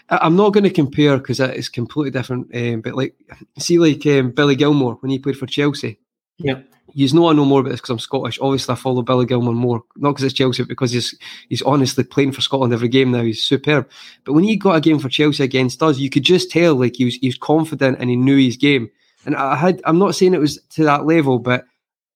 I'm 0.09 0.35
not 0.35 0.53
going 0.53 0.63
to 0.63 0.69
compare 0.69 1.17
because 1.17 1.39
it's 1.39 1.69
completely 1.69 2.11
different. 2.11 2.55
Um, 2.55 2.81
but 2.81 2.95
like, 2.95 3.15
see, 3.59 3.77
like 3.77 4.05
um, 4.05 4.31
Billy 4.31 4.55
Gilmour 4.55 5.01
when 5.01 5.09
he 5.11 5.19
played 5.19 5.37
for 5.37 5.47
Chelsea. 5.47 5.99
yeah. 6.37 6.59
you 6.93 7.13
know 7.13 7.27
I 7.27 7.33
know 7.33 7.43
more 7.43 7.59
about 7.59 7.71
this 7.71 7.81
because 7.81 7.89
I'm 7.89 7.99
Scottish. 7.99 8.39
Obviously, 8.39 8.71
I 8.71 8.75
follow 8.75 9.01
Billy 9.01 9.25
Gilmour 9.25 9.53
more, 9.53 9.83
not 9.97 10.11
because 10.11 10.23
it's 10.23 10.33
Chelsea, 10.33 10.63
but 10.63 10.69
because 10.69 10.91
he's 10.91 11.17
he's 11.49 11.61
honestly 11.61 12.03
playing 12.03 12.31
for 12.31 12.41
Scotland 12.41 12.73
every 12.73 12.87
game 12.87 13.11
now. 13.11 13.21
He's 13.21 13.43
superb. 13.43 13.89
But 14.23 14.33
when 14.33 14.45
he 14.45 14.55
got 14.55 14.77
a 14.77 14.81
game 14.81 14.99
for 14.99 15.09
Chelsea 15.09 15.43
against 15.43 15.83
us, 15.83 15.97
you 15.97 16.09
could 16.09 16.23
just 16.23 16.51
tell 16.51 16.75
like 16.75 16.95
he 16.95 17.05
was 17.05 17.15
he 17.15 17.27
was 17.27 17.37
confident 17.37 17.97
and 17.99 18.09
he 18.09 18.15
knew 18.15 18.37
his 18.37 18.57
game. 18.57 18.89
And 19.25 19.35
I 19.35 19.55
had 19.55 19.81
I'm 19.85 19.99
not 19.99 20.15
saying 20.15 20.33
it 20.33 20.39
was 20.39 20.59
to 20.71 20.83
that 20.85 21.05
level, 21.05 21.39
but 21.39 21.65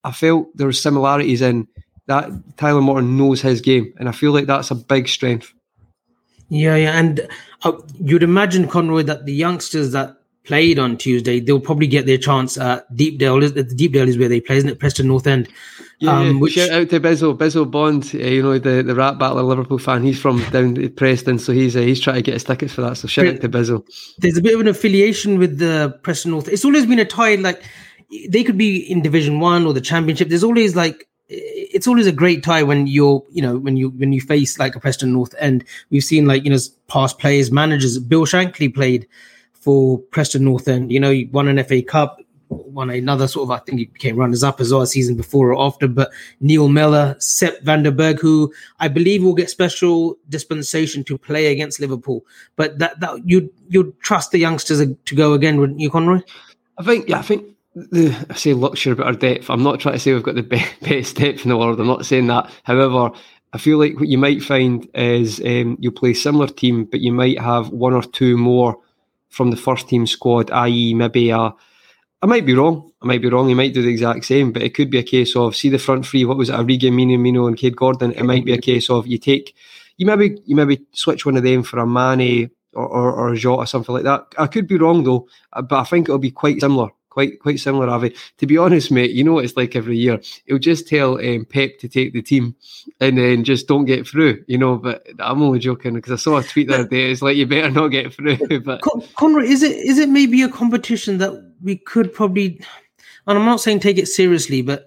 I 0.04 0.12
felt 0.12 0.56
there 0.56 0.66
were 0.66 0.72
similarities 0.72 1.42
in 1.42 1.68
that 2.06 2.30
Tyler 2.56 2.80
Morton 2.80 3.16
knows 3.16 3.40
his 3.40 3.60
game, 3.60 3.92
and 3.98 4.08
I 4.08 4.12
feel 4.12 4.32
like 4.32 4.46
that's 4.46 4.70
a 4.70 4.74
big 4.74 5.08
strength. 5.08 5.52
Yeah, 6.48 6.76
yeah, 6.76 6.98
and 6.98 7.28
uh, 7.62 7.72
you'd 7.98 8.22
imagine 8.22 8.68
Conroy 8.68 9.02
that 9.04 9.24
the 9.24 9.32
youngsters 9.32 9.92
that 9.92 10.16
played 10.44 10.78
on 10.78 10.96
Tuesday, 10.96 11.40
they'll 11.40 11.60
probably 11.60 11.86
get 11.86 12.06
their 12.06 12.18
chance 12.18 12.58
at 12.58 12.92
Deepdale. 12.94 13.40
The 13.40 13.64
Deepdale 13.64 14.08
is 14.08 14.18
where 14.18 14.28
they 14.28 14.40
play, 14.40 14.56
isn't 14.56 14.70
it? 14.70 14.78
Preston 14.78 15.08
North 15.08 15.26
End. 15.26 15.48
Yeah, 15.98 16.18
um, 16.18 16.40
which... 16.40 16.54
shout 16.54 16.70
out 16.70 16.90
to 16.90 17.00
Bizzle, 17.00 17.38
Bizzle 17.38 17.70
Bond. 17.70 18.10
Uh, 18.14 18.18
you 18.18 18.42
know 18.42 18.58
the 18.58 18.82
the 18.82 18.94
rap 18.94 19.18
battler 19.18 19.42
Liverpool 19.42 19.78
fan. 19.78 20.02
He's 20.02 20.20
from 20.20 20.42
down 20.50 20.82
at 20.82 20.96
Preston, 20.96 21.38
so 21.38 21.52
he's 21.52 21.76
uh, 21.76 21.80
he's 21.80 22.00
trying 22.00 22.16
to 22.16 22.22
get 22.22 22.34
his 22.34 22.44
tickets 22.44 22.74
for 22.74 22.80
that. 22.82 22.96
So 22.96 23.06
shout 23.06 23.26
out 23.26 23.40
to 23.40 23.48
Bizzle. 23.48 23.86
There's 24.18 24.36
a 24.36 24.42
bit 24.42 24.54
of 24.54 24.60
an 24.60 24.68
affiliation 24.68 25.38
with 25.38 25.58
the 25.58 25.98
Preston 26.02 26.32
North. 26.32 26.48
It's 26.48 26.64
always 26.64 26.86
been 26.86 26.98
a 26.98 27.04
tie. 27.04 27.36
Like 27.36 27.62
they 28.28 28.42
could 28.42 28.58
be 28.58 28.78
in 28.78 29.02
Division 29.02 29.38
One 29.38 29.64
or 29.64 29.72
the 29.72 29.80
Championship. 29.80 30.28
There's 30.28 30.44
always 30.44 30.74
like 30.74 31.08
it's 31.28 31.86
always 31.86 32.06
a 32.06 32.12
great 32.12 32.42
tie 32.42 32.62
when 32.62 32.86
you're 32.86 33.24
you 33.30 33.42
know 33.42 33.56
when 33.56 33.76
you 33.76 33.90
when 33.90 34.12
you 34.12 34.20
face 34.20 34.58
like 34.58 34.74
a 34.74 34.80
Preston 34.80 35.12
North 35.12 35.34
End. 35.38 35.64
We've 35.90 36.02
seen 36.02 36.26
like 36.26 36.44
you 36.44 36.50
know 36.50 36.58
past 36.88 37.18
players, 37.18 37.52
managers. 37.52 37.98
Bill 37.98 38.26
Shankly 38.26 38.74
played 38.74 39.06
for 39.62 39.98
Preston 39.98 40.44
North 40.44 40.68
End. 40.68 40.92
You 40.92 41.00
know, 41.00 41.14
won 41.30 41.48
an 41.48 41.62
FA 41.64 41.82
Cup, 41.82 42.20
won 42.48 42.90
another 42.90 43.28
sort 43.28 43.44
of, 43.44 43.50
I 43.50 43.58
think 43.58 43.78
he 43.78 43.84
became 43.86 44.16
runners 44.16 44.42
up 44.42 44.60
as 44.60 44.72
well 44.72 44.84
season 44.84 45.16
before 45.16 45.52
or 45.52 45.66
after. 45.66 45.88
But 45.88 46.10
Neil 46.40 46.68
Mellor, 46.68 47.16
Sepp 47.18 47.62
Berg, 47.62 48.20
who 48.20 48.52
I 48.80 48.88
believe 48.88 49.22
will 49.22 49.34
get 49.34 49.50
special 49.50 50.16
dispensation 50.28 51.04
to 51.04 51.16
play 51.16 51.46
against 51.46 51.80
Liverpool. 51.80 52.24
But 52.56 52.78
that, 52.78 53.00
that 53.00 53.22
you'd, 53.24 53.50
you'd 53.68 53.98
trust 54.00 54.32
the 54.32 54.38
youngsters 54.38 54.80
to 54.80 55.14
go 55.14 55.32
again, 55.32 55.58
wouldn't 55.58 55.80
you, 55.80 55.90
Conroy? 55.90 56.20
I 56.78 56.82
think, 56.82 57.08
yeah, 57.08 57.18
I 57.18 57.22
think 57.22 57.46
the, 57.74 58.26
I 58.28 58.34
say 58.34 58.52
luxury 58.52 58.92
about 58.92 59.06
our 59.06 59.12
depth. 59.12 59.48
I'm 59.48 59.62
not 59.62 59.80
trying 59.80 59.94
to 59.94 59.98
say 59.98 60.12
we've 60.12 60.22
got 60.22 60.34
the 60.34 60.42
best 60.82 61.16
depth 61.16 61.44
in 61.44 61.50
the 61.50 61.56
world. 61.56 61.80
I'm 61.80 61.86
not 61.86 62.06
saying 62.06 62.26
that. 62.26 62.50
However, 62.64 63.10
I 63.52 63.58
feel 63.58 63.78
like 63.78 63.96
what 63.96 64.08
you 64.08 64.18
might 64.18 64.42
find 64.42 64.88
is 64.94 65.40
um, 65.40 65.76
you'll 65.78 65.92
play 65.92 66.14
similar 66.14 66.46
team, 66.46 66.84
but 66.84 67.00
you 67.00 67.12
might 67.12 67.38
have 67.38 67.68
one 67.68 67.92
or 67.92 68.02
two 68.02 68.36
more 68.36 68.78
from 69.32 69.50
the 69.50 69.56
first 69.56 69.88
team 69.88 70.06
squad, 70.06 70.50
i.e., 70.50 70.94
maybe 70.94 71.30
a. 71.30 71.54
I 72.24 72.26
might 72.26 72.46
be 72.46 72.54
wrong. 72.54 72.92
I 73.02 73.06
might 73.06 73.20
be 73.20 73.28
wrong. 73.28 73.48
He 73.48 73.54
might 73.54 73.74
do 73.74 73.82
the 73.82 73.88
exact 73.88 74.24
same, 74.26 74.52
but 74.52 74.62
it 74.62 74.74
could 74.74 74.90
be 74.90 74.98
a 74.98 75.02
case 75.02 75.34
of 75.34 75.56
see 75.56 75.70
the 75.70 75.78
front 75.78 76.06
three. 76.06 76.24
What 76.24 76.36
was 76.36 76.50
it? 76.50 76.52
Origi, 76.52 76.92
Mino, 76.92 77.18
Mino, 77.18 77.46
and 77.46 77.56
Kaide 77.56 77.74
Gordon. 77.74 78.12
It 78.12 78.22
might 78.22 78.44
be 78.44 78.52
a 78.52 78.60
case 78.60 78.88
of 78.90 79.08
you 79.08 79.18
take, 79.18 79.56
you 79.96 80.06
maybe 80.06 80.38
you 80.44 80.54
maybe 80.54 80.82
switch 80.92 81.26
one 81.26 81.36
of 81.36 81.42
them 81.42 81.64
for 81.64 81.80
a 81.80 81.86
Mane 81.86 82.50
or 82.74 82.86
or, 82.86 83.12
or 83.12 83.34
Jota 83.34 83.62
or 83.62 83.66
something 83.66 83.94
like 83.94 84.04
that. 84.04 84.26
I 84.38 84.46
could 84.46 84.68
be 84.68 84.76
wrong 84.76 85.02
though, 85.02 85.26
but 85.52 85.72
I 85.72 85.84
think 85.84 86.08
it'll 86.08 86.18
be 86.18 86.30
quite 86.30 86.60
similar 86.60 86.90
quite 87.12 87.38
quite 87.40 87.60
similar, 87.60 87.88
Avi. 87.88 88.14
To 88.38 88.46
be 88.46 88.56
honest, 88.56 88.90
mate, 88.90 89.10
you 89.10 89.22
know 89.22 89.34
what 89.34 89.44
it's 89.44 89.56
like 89.56 89.76
every 89.76 89.98
year. 89.98 90.20
He'll 90.46 90.58
just 90.58 90.88
tell 90.88 91.18
um, 91.18 91.44
Pep 91.44 91.78
to 91.80 91.88
take 91.88 92.14
the 92.14 92.22
team, 92.22 92.56
and 93.00 93.18
then 93.18 93.44
just 93.44 93.68
don't 93.68 93.84
get 93.84 94.08
through, 94.08 94.42
you 94.48 94.56
know. 94.56 94.76
But 94.76 95.06
I'm 95.18 95.42
only 95.42 95.58
joking 95.58 95.94
because 95.94 96.12
I 96.12 96.16
saw 96.16 96.38
a 96.38 96.42
tweet 96.42 96.68
the 96.68 96.74
other 96.74 96.88
day. 96.88 97.10
It's 97.10 97.20
like 97.20 97.36
you 97.36 97.46
better 97.46 97.70
not 97.70 97.88
get 97.88 98.14
through. 98.14 98.38
But 98.62 98.80
Con- 98.80 99.02
Conrad, 99.16 99.44
is 99.46 99.62
it 99.62 99.76
is 99.76 99.98
it 99.98 100.08
maybe 100.08 100.42
a 100.42 100.48
competition 100.48 101.18
that 101.18 101.32
we 101.62 101.76
could 101.76 102.12
probably, 102.14 102.60
and 103.26 103.38
I'm 103.38 103.44
not 103.44 103.60
saying 103.60 103.80
take 103.80 103.98
it 103.98 104.08
seriously, 104.08 104.62
but 104.62 104.86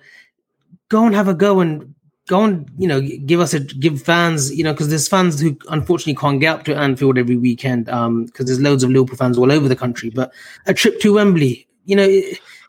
go 0.89 1.05
and 1.05 1.13
have 1.13 1.27
a 1.27 1.34
go 1.34 1.60
and 1.60 1.94
go 2.27 2.44
and 2.44 2.67
you 2.79 2.88
know 2.88 3.01
give 3.01 3.39
us 3.39 3.53
a 3.53 3.60
give 3.60 4.01
fans 4.01 4.51
you 4.55 4.63
know 4.63 4.74
because 4.74 4.89
there's 4.89 5.08
fans 5.08 5.39
who 5.39 5.55
unfortunately 5.70 6.15
can't 6.15 6.41
get 6.41 6.55
up 6.55 6.63
to 6.65 6.75
Anfield 6.75 7.20
every 7.20 7.36
weekend 7.36 7.88
um 7.89 8.25
because 8.25 8.48
there's 8.48 8.60
loads 8.60 8.84
of 8.84 8.89
Liverpool 8.89 9.15
fans 9.15 9.38
all 9.38 9.51
over 9.51 9.67
the 9.67 9.75
country 9.75 10.10
but 10.10 10.34
a 10.65 10.74
trip 10.74 11.00
to 11.01 11.13
Wembley 11.13 11.67
you 11.86 11.96
know, 11.96 12.04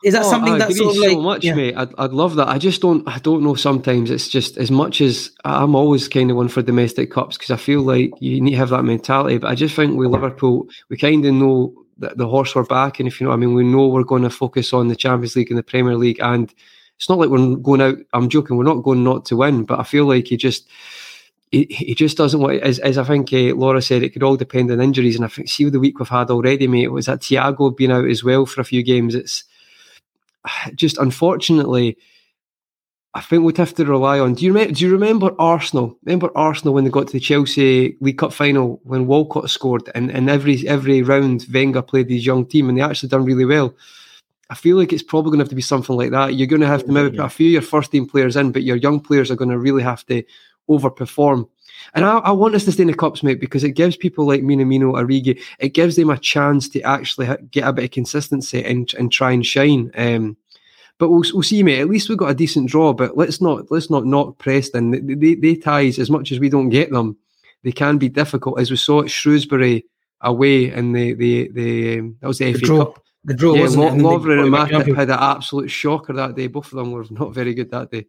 is 0.03 0.13
that 0.13 0.23
oh, 0.23 0.29
something 0.29 0.53
I 0.53 0.57
that's 0.59 0.77
sort 0.77 0.95
of 0.95 1.01
so 1.01 1.07
like, 1.07 1.17
much, 1.17 1.43
yeah. 1.43 1.55
mate? 1.55 1.75
I'd, 1.75 1.93
I'd 1.97 2.11
love 2.11 2.35
that. 2.35 2.47
I 2.47 2.57
just 2.57 2.81
don't. 2.81 3.07
I 3.07 3.19
don't 3.19 3.43
know. 3.43 3.55
Sometimes 3.55 4.11
it's 4.11 4.29
just 4.29 4.57
as 4.57 4.69
much 4.69 5.01
as 5.01 5.31
I'm 5.43 5.75
always 5.75 6.07
kind 6.07 6.29
of 6.29 6.37
one 6.37 6.49
for 6.49 6.61
domestic 6.61 7.11
cups 7.11 7.37
because 7.37 7.51
I 7.51 7.57
feel 7.57 7.81
like 7.81 8.11
you 8.19 8.39
need 8.39 8.51
to 8.51 8.57
have 8.57 8.69
that 8.69 8.83
mentality. 8.83 9.39
But 9.39 9.51
I 9.51 9.55
just 9.55 9.75
think 9.75 9.97
with 9.97 10.11
Liverpool, 10.11 10.67
we 10.89 10.97
kind 10.97 11.25
of 11.25 11.33
know 11.33 11.73
that 11.97 12.17
the 12.17 12.27
horse 12.27 12.53
we're 12.53 12.63
back, 12.63 12.99
and 12.99 13.07
if 13.07 13.19
you 13.19 13.27
know, 13.27 13.33
I 13.33 13.37
mean, 13.37 13.53
we 13.53 13.63
know 13.63 13.87
we're 13.87 14.03
going 14.03 14.23
to 14.23 14.29
focus 14.29 14.71
on 14.71 14.87
the 14.87 14.95
Champions 14.95 15.35
League 15.35 15.49
and 15.49 15.57
the 15.57 15.63
Premier 15.63 15.95
League, 15.95 16.19
and 16.21 16.53
it's 16.95 17.09
not 17.09 17.17
like 17.17 17.29
we're 17.29 17.55
going 17.55 17.81
out. 17.81 17.97
I'm 18.13 18.29
joking. 18.29 18.57
We're 18.57 18.63
not 18.63 18.83
going 18.83 19.03
not 19.03 19.25
to 19.25 19.37
win, 19.37 19.65
but 19.65 19.79
I 19.79 19.83
feel 19.83 20.05
like 20.05 20.29
you 20.29 20.37
just 20.37 20.69
he, 21.51 21.65
he 21.69 21.95
just 21.95 22.17
doesn't 22.17 22.39
want, 22.39 22.61
as, 22.61 22.79
as 22.79 22.97
I 22.97 23.03
think 23.03 23.31
uh, 23.31 23.55
Laura 23.55 23.81
said, 23.81 24.03
it 24.03 24.09
could 24.09 24.23
all 24.23 24.35
depend 24.35 24.71
on 24.71 24.81
injuries. 24.81 25.15
And 25.15 25.25
I 25.25 25.29
think, 25.29 25.49
see 25.49 25.69
the 25.69 25.79
week 25.79 25.99
we've 25.99 26.09
had 26.09 26.29
already, 26.29 26.67
mate, 26.67 26.91
was 26.91 27.05
that 27.05 27.21
Thiago 27.21 27.75
being 27.75 27.91
out 27.91 28.09
as 28.09 28.23
well 28.23 28.45
for 28.45 28.61
a 28.61 28.65
few 28.65 28.83
games. 28.83 29.15
It's 29.15 29.43
just 30.75 30.97
unfortunately, 30.97 31.97
I 33.13 33.21
think 33.21 33.43
we'd 33.43 33.57
have 33.57 33.73
to 33.75 33.85
rely 33.85 34.19
on. 34.19 34.33
Do 34.33 34.45
you 34.45 34.53
remember? 34.53 34.73
Do 34.73 34.85
you 34.85 34.91
remember 34.91 35.35
Arsenal? 35.39 35.97
Remember 36.03 36.29
Arsenal 36.35 36.73
when 36.73 36.83
they 36.83 36.89
got 36.89 37.07
to 37.07 37.13
the 37.13 37.19
Chelsea 37.19 37.97
League 37.99 38.17
Cup 38.17 38.33
final 38.33 38.79
when 38.83 39.07
Walcott 39.07 39.49
scored, 39.49 39.89
and, 39.95 40.11
and 40.11 40.29
every 40.29 40.67
every 40.67 41.01
round 41.01 41.45
Wenger 41.51 41.81
played 41.81 42.09
his 42.09 42.25
young 42.25 42.45
team, 42.45 42.69
and 42.69 42.77
they 42.77 42.81
actually 42.81 43.09
done 43.09 43.25
really 43.25 43.45
well. 43.45 43.73
I 44.49 44.55
feel 44.55 44.77
like 44.77 44.93
it's 44.93 45.03
probably 45.03 45.31
going 45.31 45.39
to 45.39 45.43
have 45.43 45.49
to 45.49 45.55
be 45.55 45.61
something 45.61 45.95
like 45.95 46.11
that. 46.11 46.35
You're 46.35 46.47
going 46.47 46.61
to 46.61 46.67
have 46.67 46.85
to 46.85 46.91
maybe 46.91 47.17
put 47.17 47.25
a 47.25 47.29
few 47.29 47.47
of 47.47 47.53
your 47.53 47.61
first 47.61 47.91
team 47.91 48.07
players 48.07 48.37
in, 48.37 48.51
but 48.53 48.63
your 48.63 48.77
young 48.77 48.99
players 48.99 49.29
are 49.29 49.35
going 49.35 49.49
to 49.49 49.57
really 49.57 49.83
have 49.83 50.05
to 50.05 50.23
overperform. 50.69 51.47
And 51.93 52.05
I, 52.05 52.17
I, 52.17 52.31
want 52.31 52.55
us 52.55 52.65
to 52.65 52.71
stay 52.71 52.81
in 52.81 52.87
the 52.87 52.93
cups, 52.93 53.23
mate, 53.23 53.39
because 53.39 53.63
it 53.63 53.71
gives 53.71 53.95
people 53.95 54.25
like 54.25 54.41
Minamino, 54.41 54.93
Origi, 54.93 55.41
it 55.59 55.69
gives 55.69 55.95
them 55.95 56.09
a 56.09 56.17
chance 56.17 56.67
to 56.69 56.81
actually 56.81 57.29
get 57.51 57.67
a 57.67 57.73
bit 57.73 57.85
of 57.85 57.91
consistency 57.91 58.63
and, 58.63 58.91
and 58.95 59.11
try 59.11 59.31
and 59.31 59.45
shine. 59.45 59.91
Um, 59.95 60.37
but 60.97 61.09
we'll, 61.09 61.23
we'll 61.33 61.43
see, 61.43 61.61
mate. 61.63 61.79
At 61.79 61.89
least 61.89 62.09
we've 62.09 62.17
got 62.17 62.31
a 62.31 62.35
decent 62.35 62.69
draw. 62.69 62.93
But 62.93 63.15
let's 63.15 63.39
not 63.41 63.69
let's 63.71 63.89
not 63.89 64.05
knock 64.05 64.37
Preston. 64.39 64.91
They, 64.91 65.15
they, 65.15 65.35
they 65.35 65.55
ties 65.55 65.99
as 65.99 66.09
much 66.09 66.31
as 66.31 66.39
we 66.39 66.49
don't 66.49 66.69
get 66.69 66.91
them. 66.91 67.17
They 67.63 67.71
can 67.71 67.97
be 67.97 68.09
difficult, 68.09 68.59
as 68.59 68.71
we 68.71 68.77
saw 68.77 69.03
at 69.03 69.11
Shrewsbury 69.11 69.85
away 70.21 70.71
in 70.71 70.93
the 70.93 71.13
the 71.13 71.49
the 71.49 71.99
um, 71.99 72.17
that 72.21 72.27
was 72.27 72.39
the, 72.39 72.51
the 72.51 72.59
FA 72.59 72.65
draw. 72.65 72.85
Cup. 72.85 73.03
The 73.25 73.33
draw, 73.33 73.55
yeah, 73.55 73.61
wasn't 73.61 73.97
Lo- 73.97 74.19
Lovren 74.19 74.41
and 74.41 74.53
Matip 74.53 74.95
had 74.95 75.09
an 75.09 75.19
absolute 75.19 75.67
shocker 75.67 76.13
that 76.13 76.35
day. 76.35 76.47
Both 76.47 76.67
of 76.67 76.77
them 76.77 76.91
were 76.91 77.03
not 77.09 77.33
very 77.33 77.53
good 77.53 77.69
that 77.71 77.91
day. 77.91 78.05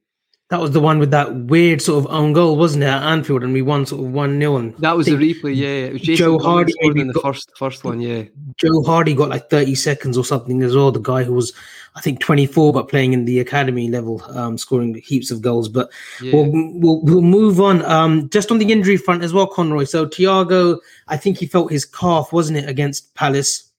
That 0.50 0.60
was 0.60 0.70
the 0.70 0.80
one 0.80 0.98
with 0.98 1.10
that 1.10 1.34
weird 1.34 1.82
sort 1.82 2.02
of 2.02 2.10
own 2.10 2.32
goal, 2.32 2.56
wasn't 2.56 2.84
it, 2.84 2.86
at 2.86 3.02
Anfield, 3.02 3.42
and 3.42 3.52
we 3.52 3.60
won 3.60 3.84
sort 3.84 4.00
of 4.00 4.12
one 4.12 4.40
0 4.40 4.70
That 4.78 4.96
was 4.96 5.04
the 5.04 5.12
replay, 5.12 5.54
yeah. 5.54 5.66
It 5.68 5.92
was 5.92 6.02
Jason 6.02 6.24
Joe 6.24 6.38
Hardy 6.38 6.72
in 6.80 7.08
the 7.08 7.12
got, 7.12 7.22
first 7.22 7.50
first 7.54 7.84
one, 7.84 8.00
yeah. 8.00 8.22
Joe 8.56 8.82
Hardy 8.82 9.14
got 9.14 9.28
like 9.28 9.50
thirty 9.50 9.74
seconds 9.74 10.16
or 10.16 10.24
something 10.24 10.62
as 10.62 10.74
well. 10.74 10.90
The 10.90 11.00
guy 11.00 11.22
who 11.22 11.34
was, 11.34 11.52
I 11.96 12.00
think, 12.00 12.20
twenty 12.20 12.46
four, 12.46 12.72
but 12.72 12.88
playing 12.88 13.12
in 13.12 13.26
the 13.26 13.40
academy 13.40 13.90
level, 13.90 14.22
um, 14.30 14.56
scoring 14.56 14.94
heaps 15.04 15.30
of 15.30 15.42
goals. 15.42 15.68
But 15.68 15.90
yeah. 16.22 16.32
we'll, 16.32 16.50
we'll 16.50 17.02
we'll 17.02 17.20
move 17.20 17.60
on. 17.60 17.84
Um, 17.84 18.30
just 18.30 18.50
on 18.50 18.56
the 18.56 18.72
injury 18.72 18.96
front 18.96 19.22
as 19.22 19.34
well, 19.34 19.46
Conroy. 19.46 19.84
So 19.84 20.06
Thiago, 20.06 20.78
I 21.08 21.18
think 21.18 21.36
he 21.36 21.46
felt 21.46 21.70
his 21.70 21.84
calf, 21.84 22.32
wasn't 22.32 22.56
it, 22.56 22.68
against 22.70 23.14
Palace. 23.14 23.70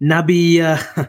Naby. 0.00 0.62
Uh, 0.62 1.04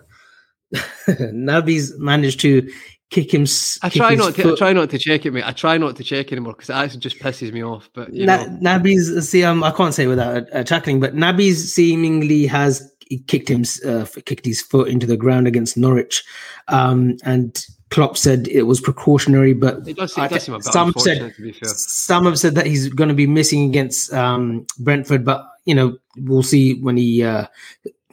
Naby's 1.07 1.97
managed 1.97 2.41
to 2.41 2.69
kick 3.09 3.33
him. 3.33 3.45
I 3.81 3.89
try 3.89 4.15
not 4.15 4.35
to. 4.35 4.53
I 4.53 4.55
try 4.55 4.73
not 4.73 4.89
to 4.91 4.97
check 4.97 5.25
it, 5.25 5.31
mate. 5.31 5.45
I 5.45 5.51
try 5.51 5.77
not 5.77 5.95
to 5.97 6.03
check 6.03 6.31
anymore 6.31 6.53
because 6.53 6.69
it 6.69 6.73
actually 6.73 6.99
just 6.99 7.19
pisses 7.19 7.51
me 7.51 7.63
off. 7.63 7.89
But 7.93 8.13
you 8.13 8.25
Na- 8.25 8.45
Naby's 8.45 9.29
see, 9.29 9.43
um, 9.43 9.63
I 9.63 9.71
can't 9.71 9.93
say 9.93 10.07
without 10.07 10.53
uh, 10.53 10.63
tackling, 10.63 10.99
but 10.99 11.15
Naby's 11.15 11.73
seemingly 11.73 12.45
has 12.47 12.91
kicked 13.27 13.49
him, 13.49 13.63
uh, 13.85 14.05
kicked 14.25 14.45
his 14.45 14.61
foot 14.61 14.87
into 14.87 15.07
the 15.07 15.17
ground 15.17 15.47
against 15.47 15.77
Norwich, 15.77 16.23
um, 16.67 17.17
and 17.23 17.65
Klopp 17.89 18.17
said 18.17 18.47
it 18.47 18.63
was 18.63 18.79
precautionary, 18.79 19.53
but 19.53 19.87
it 19.87 19.97
does, 19.97 20.15
it 20.17 20.29
does 20.29 20.43
seem 20.43 20.61
some 20.61 20.93
said 20.97 21.33
some 21.63 22.25
have 22.25 22.37
said 22.37 22.55
that 22.55 22.67
he's 22.67 22.89
going 22.89 23.07
to 23.07 23.15
be 23.15 23.27
missing 23.27 23.67
against 23.67 24.13
um, 24.13 24.65
Brentford, 24.79 25.25
but 25.25 25.49
you 25.65 25.73
know 25.73 25.97
we'll 26.17 26.43
see 26.43 26.75
when 26.81 26.97
he 26.97 27.23
uh, 27.23 27.47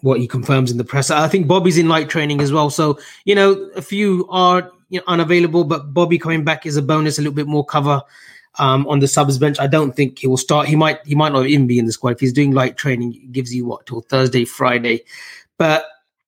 what 0.01 0.19
he 0.19 0.27
confirms 0.27 0.71
in 0.71 0.79
the 0.79 0.85
press. 0.85 1.11
I 1.11 1.29
think 1.29 1.47
Bobby's 1.47 1.77
in 1.77 1.89
light 1.89 2.09
training 2.09 2.41
as 2.41 2.53
well, 2.53 2.71
so 2.71 2.99
you 3.27 3.35
know 3.35 3.53
a 3.77 3.83
few 3.83 4.27
are 4.31 4.71
you 4.89 5.01
know, 5.01 5.05
unavailable, 5.07 5.65
but 5.65 5.93
Bobby 5.93 6.19
coming 6.19 6.45
back 6.45 6.67
is 6.67 6.77
a 6.77 6.83
bonus, 6.83 7.19
a 7.19 7.23
little 7.23 7.35
bit 7.35 7.47
more 7.47 7.65
cover 7.65 8.03
um, 8.59 8.87
on 8.87 9.01
the 9.01 9.09
subs 9.09 9.39
bench. 9.39 9.59
I 9.59 9.67
don't 9.67 9.95
think 9.95 10.19
he 10.19 10.27
will 10.27 10.37
start. 10.37 10.69
He 10.69 10.77
might 10.77 11.05
he 11.07 11.15
might 11.15 11.33
not 11.33 11.47
even 11.47 11.67
be 11.67 11.79
in 11.79 11.87
the 11.87 11.93
squad 11.93 12.15
if 12.15 12.21
he's 12.21 12.33
doing 12.33 12.53
light 12.53 12.77
training. 12.77 13.15
It 13.15 13.33
gives 13.33 13.55
you 13.55 13.67
what 13.67 13.87
till 13.87 14.01
Thursday, 14.03 14.45
Friday, 14.45 15.03
but 15.59 15.87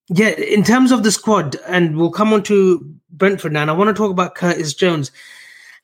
yeah, 0.08 0.30
in 0.30 0.64
terms 0.64 0.90
of 0.90 1.02
the 1.02 1.12
squad, 1.12 1.56
and 1.66 1.96
we'll 1.96 2.10
come 2.10 2.32
on 2.32 2.42
to 2.44 2.94
Brentford 3.10 3.52
now. 3.52 3.62
And 3.62 3.70
I 3.70 3.74
want 3.74 3.88
to 3.88 3.94
talk 3.94 4.10
about 4.10 4.34
Curtis 4.34 4.74
Jones. 4.74 5.10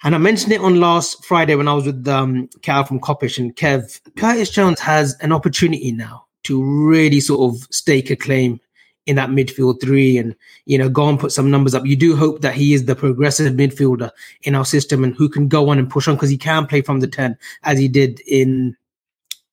And 0.02 0.14
I 0.14 0.18
mentioned 0.18 0.52
it 0.52 0.60
on 0.60 0.80
last 0.80 1.24
Friday 1.24 1.54
when 1.54 1.68
I 1.68 1.72
was 1.72 1.87
with 1.87 2.06
um, 2.08 2.48
Cal 2.60 2.84
from 2.84 3.00
Coppish 3.00 3.38
and 3.38 3.56
Kev. 3.56 4.00
Curtis 4.16 4.50
Jones 4.50 4.78
has 4.80 5.16
an 5.20 5.32
opportunity 5.32 5.92
now 5.92 6.26
to 6.42 6.62
really 6.62 7.20
sort 7.20 7.54
of 7.54 7.66
stake 7.70 8.10
a 8.10 8.16
claim 8.16 8.60
in 9.06 9.16
that 9.16 9.30
midfield 9.30 9.80
three 9.80 10.16
and, 10.18 10.34
you 10.66 10.78
know, 10.78 10.88
go 10.88 11.08
and 11.08 11.20
put 11.20 11.32
some 11.32 11.50
numbers 11.50 11.74
up. 11.74 11.84
You 11.84 11.96
do 11.96 12.16
hope 12.16 12.40
that 12.40 12.54
he 12.54 12.72
is 12.74 12.84
the 12.84 12.96
progressive 12.96 13.52
midfielder 13.54 14.10
in 14.42 14.54
our 14.54 14.64
system 14.64 15.04
and 15.04 15.14
who 15.14 15.28
can 15.28 15.48
go 15.48 15.68
on 15.68 15.78
and 15.78 15.90
push 15.90 16.08
on 16.08 16.14
because 16.14 16.30
he 16.30 16.38
can 16.38 16.66
play 16.66 16.80
from 16.80 17.00
the 17.00 17.06
10 17.06 17.36
as 17.64 17.78
he 17.78 17.88
did 17.88 18.20
in 18.26 18.76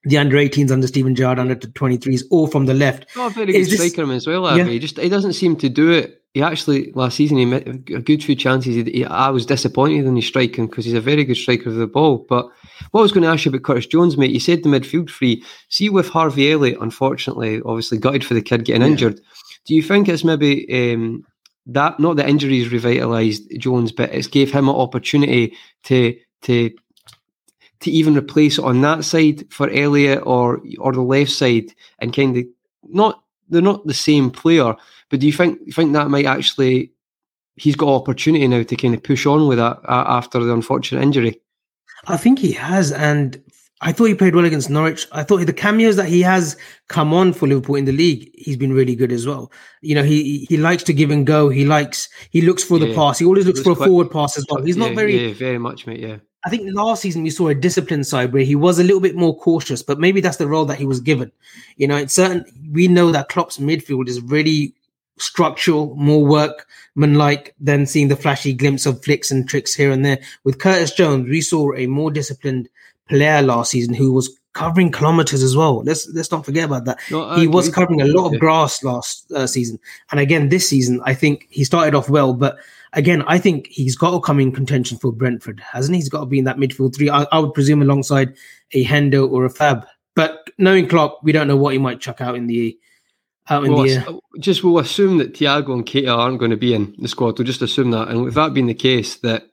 the 0.03 0.17
under 0.17 0.37
18s 0.37 0.71
under 0.71 0.87
Steven 0.87 1.15
Gerrard, 1.15 1.39
under 1.39 1.55
23s, 1.55 2.23
or 2.31 2.47
from 2.47 2.65
the 2.65 2.73
left. 2.73 3.05
Oh, 3.15 3.29
very 3.29 3.53
good 3.53 3.65
striker 3.65 4.05
this, 4.05 4.17
as 4.17 4.27
well. 4.27 4.57
Yeah. 4.57 4.65
He 4.65 4.79
just 4.79 4.97
he 4.97 5.09
doesn't 5.09 5.33
seem 5.33 5.55
to 5.57 5.69
do 5.69 5.91
it. 5.91 6.17
He 6.33 6.41
actually 6.41 6.91
last 6.93 7.17
season 7.17 7.37
he 7.37 7.45
met 7.45 7.67
a 7.67 7.73
good 7.73 8.23
few 8.23 8.35
chances. 8.35 8.75
He, 8.75 8.83
he, 8.83 9.05
I 9.05 9.29
was 9.29 9.45
disappointed 9.45 10.05
in 10.05 10.15
his 10.15 10.25
striking 10.25 10.67
because 10.67 10.85
he's 10.85 10.93
a 10.93 11.01
very 11.01 11.23
good 11.23 11.35
striker 11.35 11.69
of 11.69 11.75
the 11.75 11.87
ball. 11.87 12.25
But 12.27 12.47
what 12.91 13.01
I 13.01 13.03
was 13.03 13.11
going 13.11 13.23
to 13.23 13.29
ask 13.29 13.45
you 13.45 13.49
about 13.49 13.63
Curtis 13.63 13.87
Jones, 13.87 14.17
mate, 14.17 14.31
you 14.31 14.39
said 14.39 14.63
the 14.63 14.69
midfield 14.69 15.09
free. 15.09 15.43
See 15.69 15.89
with 15.89 16.09
Harvey 16.09 16.51
Elliott, 16.51 16.81
unfortunately, 16.81 17.61
obviously 17.65 17.97
gutted 17.97 18.25
for 18.25 18.33
the 18.33 18.41
kid 18.41 18.65
getting 18.65 18.81
yeah. 18.81 18.87
injured. 18.87 19.19
Do 19.65 19.75
you 19.75 19.83
think 19.83 20.07
it's 20.07 20.23
maybe 20.23 20.93
um, 20.93 21.23
that 21.67 21.99
not 21.99 22.15
the 22.15 22.27
injuries 22.27 22.71
revitalised 22.71 23.57
Jones, 23.59 23.91
but 23.91 24.11
it's 24.13 24.27
gave 24.27 24.51
him 24.51 24.67
an 24.67 24.75
opportunity 24.75 25.55
to 25.83 26.17
to 26.43 26.71
to 27.81 27.91
even 27.91 28.17
replace 28.17 28.57
on 28.57 28.81
that 28.81 29.03
side 29.03 29.45
for 29.51 29.69
Elliot 29.69 30.21
or 30.25 30.61
or 30.79 30.93
the 30.93 31.01
left 31.01 31.31
side 31.31 31.73
and 31.99 32.15
kind 32.15 32.37
of 32.37 32.45
not 32.87 33.21
they're 33.49 33.61
not 33.61 33.85
the 33.85 33.93
same 33.93 34.31
player, 34.31 34.75
but 35.09 35.19
do 35.19 35.27
you 35.27 35.33
think 35.33 35.59
you 35.65 35.73
think 35.73 35.93
that 35.93 36.09
might 36.09 36.25
actually 36.25 36.91
he's 37.55 37.75
got 37.75 37.89
opportunity 37.89 38.47
now 38.47 38.63
to 38.63 38.75
kind 38.75 38.95
of 38.95 39.03
push 39.03 39.25
on 39.25 39.47
with 39.47 39.57
that 39.57 39.77
uh, 39.85 40.05
after 40.07 40.43
the 40.43 40.53
unfortunate 40.53 41.03
injury? 41.03 41.39
I 42.07 42.17
think 42.17 42.39
he 42.39 42.51
has, 42.53 42.91
and 42.91 43.41
I 43.81 43.91
thought 43.91 44.05
he 44.05 44.15
played 44.15 44.35
well 44.35 44.45
against 44.45 44.69
Norwich. 44.69 45.05
I 45.11 45.23
thought 45.23 45.45
the 45.45 45.53
cameos 45.53 45.95
that 45.97 46.07
he 46.07 46.21
has 46.21 46.57
come 46.87 47.13
on 47.13 47.33
for 47.33 47.47
Liverpool 47.47 47.75
in 47.75 47.85
the 47.85 47.91
league, 47.91 48.31
he's 48.33 48.57
been 48.57 48.73
really 48.73 48.95
good 48.95 49.11
as 49.11 49.27
well. 49.27 49.51
You 49.81 49.95
know, 49.95 50.03
he 50.03 50.45
he 50.49 50.57
likes 50.57 50.83
to 50.83 50.93
give 50.93 51.11
and 51.11 51.27
go. 51.27 51.49
He 51.49 51.65
likes 51.65 52.09
he 52.29 52.41
looks 52.41 52.63
for 52.63 52.79
yeah, 52.79 52.87
the 52.87 52.95
pass. 52.95 53.19
He 53.19 53.25
always 53.25 53.45
looks 53.45 53.61
for 53.61 53.71
a 53.71 53.75
forward 53.75 54.09
pass 54.11 54.37
as 54.37 54.45
well. 54.49 54.63
He's 54.63 54.77
yeah, 54.77 54.87
not 54.87 54.95
very 54.95 55.27
yeah, 55.27 55.33
very 55.33 55.57
much, 55.57 55.85
mate. 55.85 55.99
Yeah. 55.99 56.17
I 56.43 56.49
think 56.49 56.73
last 56.73 57.01
season 57.01 57.23
we 57.23 57.30
saw 57.30 57.49
a 57.49 57.56
disciplined 57.56 58.08
side 58.08 58.34
where 58.34 58.43
he 58.43 58.56
was 58.56 58.80
a 58.80 58.84
little 58.84 58.99
bit 58.99 59.15
more 59.15 59.38
cautious, 59.38 59.84
but 59.84 59.99
maybe 59.99 60.21
that's 60.21 60.38
the 60.38 60.47
role 60.47 60.65
that 60.65 60.80
he 60.80 60.86
was 60.86 60.99
given. 60.99 61.32
You 61.77 61.88
know, 61.88 61.97
it's 61.97 62.15
certain 62.15 62.45
we 62.71 62.88
know 62.88 63.12
that 63.12 63.30
Klopp's 63.30 63.58
midfield 63.58 64.08
is 64.08 64.21
really 64.21 64.73
structural, 65.19 65.95
more 65.95 66.25
workman-like 66.25 67.56
than 67.60 67.86
seeing 67.86 68.08
the 68.08 68.15
flashy 68.15 68.54
glimpse 68.54 68.88
of 68.88 69.04
flicks 69.04 69.30
and 69.30 69.47
tricks 69.47 69.75
here 69.75 69.91
and 69.91 70.04
there. 70.04 70.19
With 70.43 70.60
Curtis 70.60 70.93
Jones, 70.93 71.30
we 71.30 71.41
saw 71.41 71.73
a 71.75 71.86
more 71.86 72.10
disciplined 72.10 72.69
player 73.08 73.41
last 73.41 73.71
season 73.71 73.93
who 73.93 74.12
was 74.12 74.36
covering 74.54 74.91
kilometers 74.91 75.43
as 75.43 75.56
well. 75.56 75.84
Let's 75.84 76.10
let's 76.10 76.32
not 76.32 76.43
forget 76.43 76.65
about 76.65 76.86
that. 76.86 76.99
No, 77.10 77.36
he 77.36 77.47
was 77.47 77.69
covering 77.69 78.01
a 78.01 78.06
lot 78.06 78.34
of 78.34 78.39
grass 78.39 78.84
last 78.84 79.32
uh, 79.32 79.47
season, 79.47 79.80
and 80.12 80.19
again 80.19 80.49
this 80.49 80.67
season, 80.67 81.01
I 81.06 81.13
think 81.13 81.47
he 81.49 81.63
started 81.63 81.95
off 81.95 82.10
well, 82.10 82.34
but 82.34 82.58
again, 82.93 83.23
I 83.23 83.38
think 83.38 83.67
he's 83.67 83.95
got 83.95 84.12
to 84.12 84.19
come 84.19 84.39
in 84.39 84.51
contention 84.51 84.97
for 84.97 85.12
Brentford, 85.12 85.60
hasn't 85.60 85.95
he? 85.95 85.99
He's 85.99 86.10
got 86.10 86.21
to 86.21 86.25
be 86.25 86.39
in 86.39 86.45
that 86.45 86.58
midfield 86.58 86.95
three. 86.95 87.10
I, 87.10 87.23
I 87.32 87.39
would 87.39 87.54
presume 87.54 87.82
alongside 87.82 88.34
a 88.73 88.86
Hendo 88.86 89.30
or 89.30 89.45
a 89.45 89.49
Fab. 89.49 89.86
But 90.15 90.49
knowing 90.58 90.88
Klopp, 90.88 91.19
we 91.23 91.32
don't 91.32 91.47
know 91.47 91.56
what 91.56 91.73
he 91.73 91.80
might 91.80 92.01
chuck 92.01 92.21
out 92.21 92.36
in 92.36 92.47
the 92.47 92.77
out 93.49 93.63
in 93.65 93.73
well, 93.73 93.84
the 93.84 93.91
air. 93.91 94.06
Just 94.39 94.63
we'll 94.63 94.80
assume 94.80 95.17
that 95.17 95.34
Thiago 95.34 95.73
and 95.73 95.86
Keita 95.86 96.15
aren't 96.15 96.39
going 96.39 96.51
to 96.51 96.58
be 96.58 96.73
in 96.73 96.95
the 96.99 97.08
squad. 97.08 97.38
We'll 97.38 97.45
just 97.45 97.62
assume 97.62 97.91
that, 97.91 98.10
and 98.10 98.23
with 98.23 98.36
that 98.36 98.54
being 98.54 98.67
the 98.67 98.73
case, 98.73 99.15
that 99.17 99.47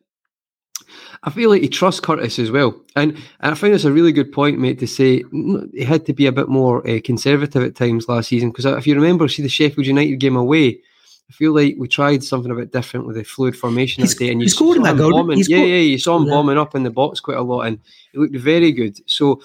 I 1.23 1.31
feel 1.31 1.51
like 1.51 1.63
he 1.63 1.69
trusts 1.69 2.01
Curtis 2.01 2.39
as 2.39 2.51
well. 2.51 2.81
And, 2.95 3.13
and 3.41 3.53
I 3.53 3.55
find 3.55 3.75
it's 3.75 3.85
a 3.85 3.93
really 3.93 4.13
good 4.13 4.33
point, 4.33 4.59
mate, 4.59 4.79
to 4.81 4.87
say 4.87 5.25
he 5.73 5.85
had 5.85 6.07
to 6.07 6.13
be 6.13 6.27
a 6.27 6.33
bit 6.33 6.49
more 6.49 6.89
uh, 6.89 7.01
conservative 7.03 7.63
at 7.63 7.75
times 7.75 8.09
last 8.09 8.29
season. 8.29 8.51
Because 8.51 8.67
if 8.67 8.87
you 8.87 8.95
remember, 8.95 9.27
see 9.29 9.43
the 9.43 9.49
Sheffield 9.49 9.87
United 9.87 10.17
game 10.17 10.37
away, 10.37 10.81
I 11.29 11.33
feel 11.33 11.53
like 11.53 11.77
we 11.79 11.89
tried 11.89 12.25
something 12.25 12.51
a 12.51 12.55
bit 12.55 12.73
different 12.73 13.07
with 13.07 13.17
the 13.17 13.25
fluid 13.25 13.57
formation 13.57 14.03
he's, 14.03 14.15
that 14.15 14.25
day. 14.25 14.33
And 14.33 14.41
you 14.41 14.49
saw 14.49 14.73
him 14.73 14.83
bombing. 14.83 15.43
yeah, 15.47 15.59
yeah, 15.59 15.81
you 15.81 15.99
saw 15.99 16.17
him 16.17 16.25
yeah. 16.25 16.33
bombing 16.33 16.59
up 16.59 16.75
in 16.75 16.85
the 16.85 16.91
box 16.91 17.21
quite 17.21 17.37
a 17.37 17.43
lot 17.43 17.63
and 17.63 17.79
he 18.13 18.19
looked 18.19 18.37
very 18.37 18.73
good. 18.73 18.99
So 19.11 19.43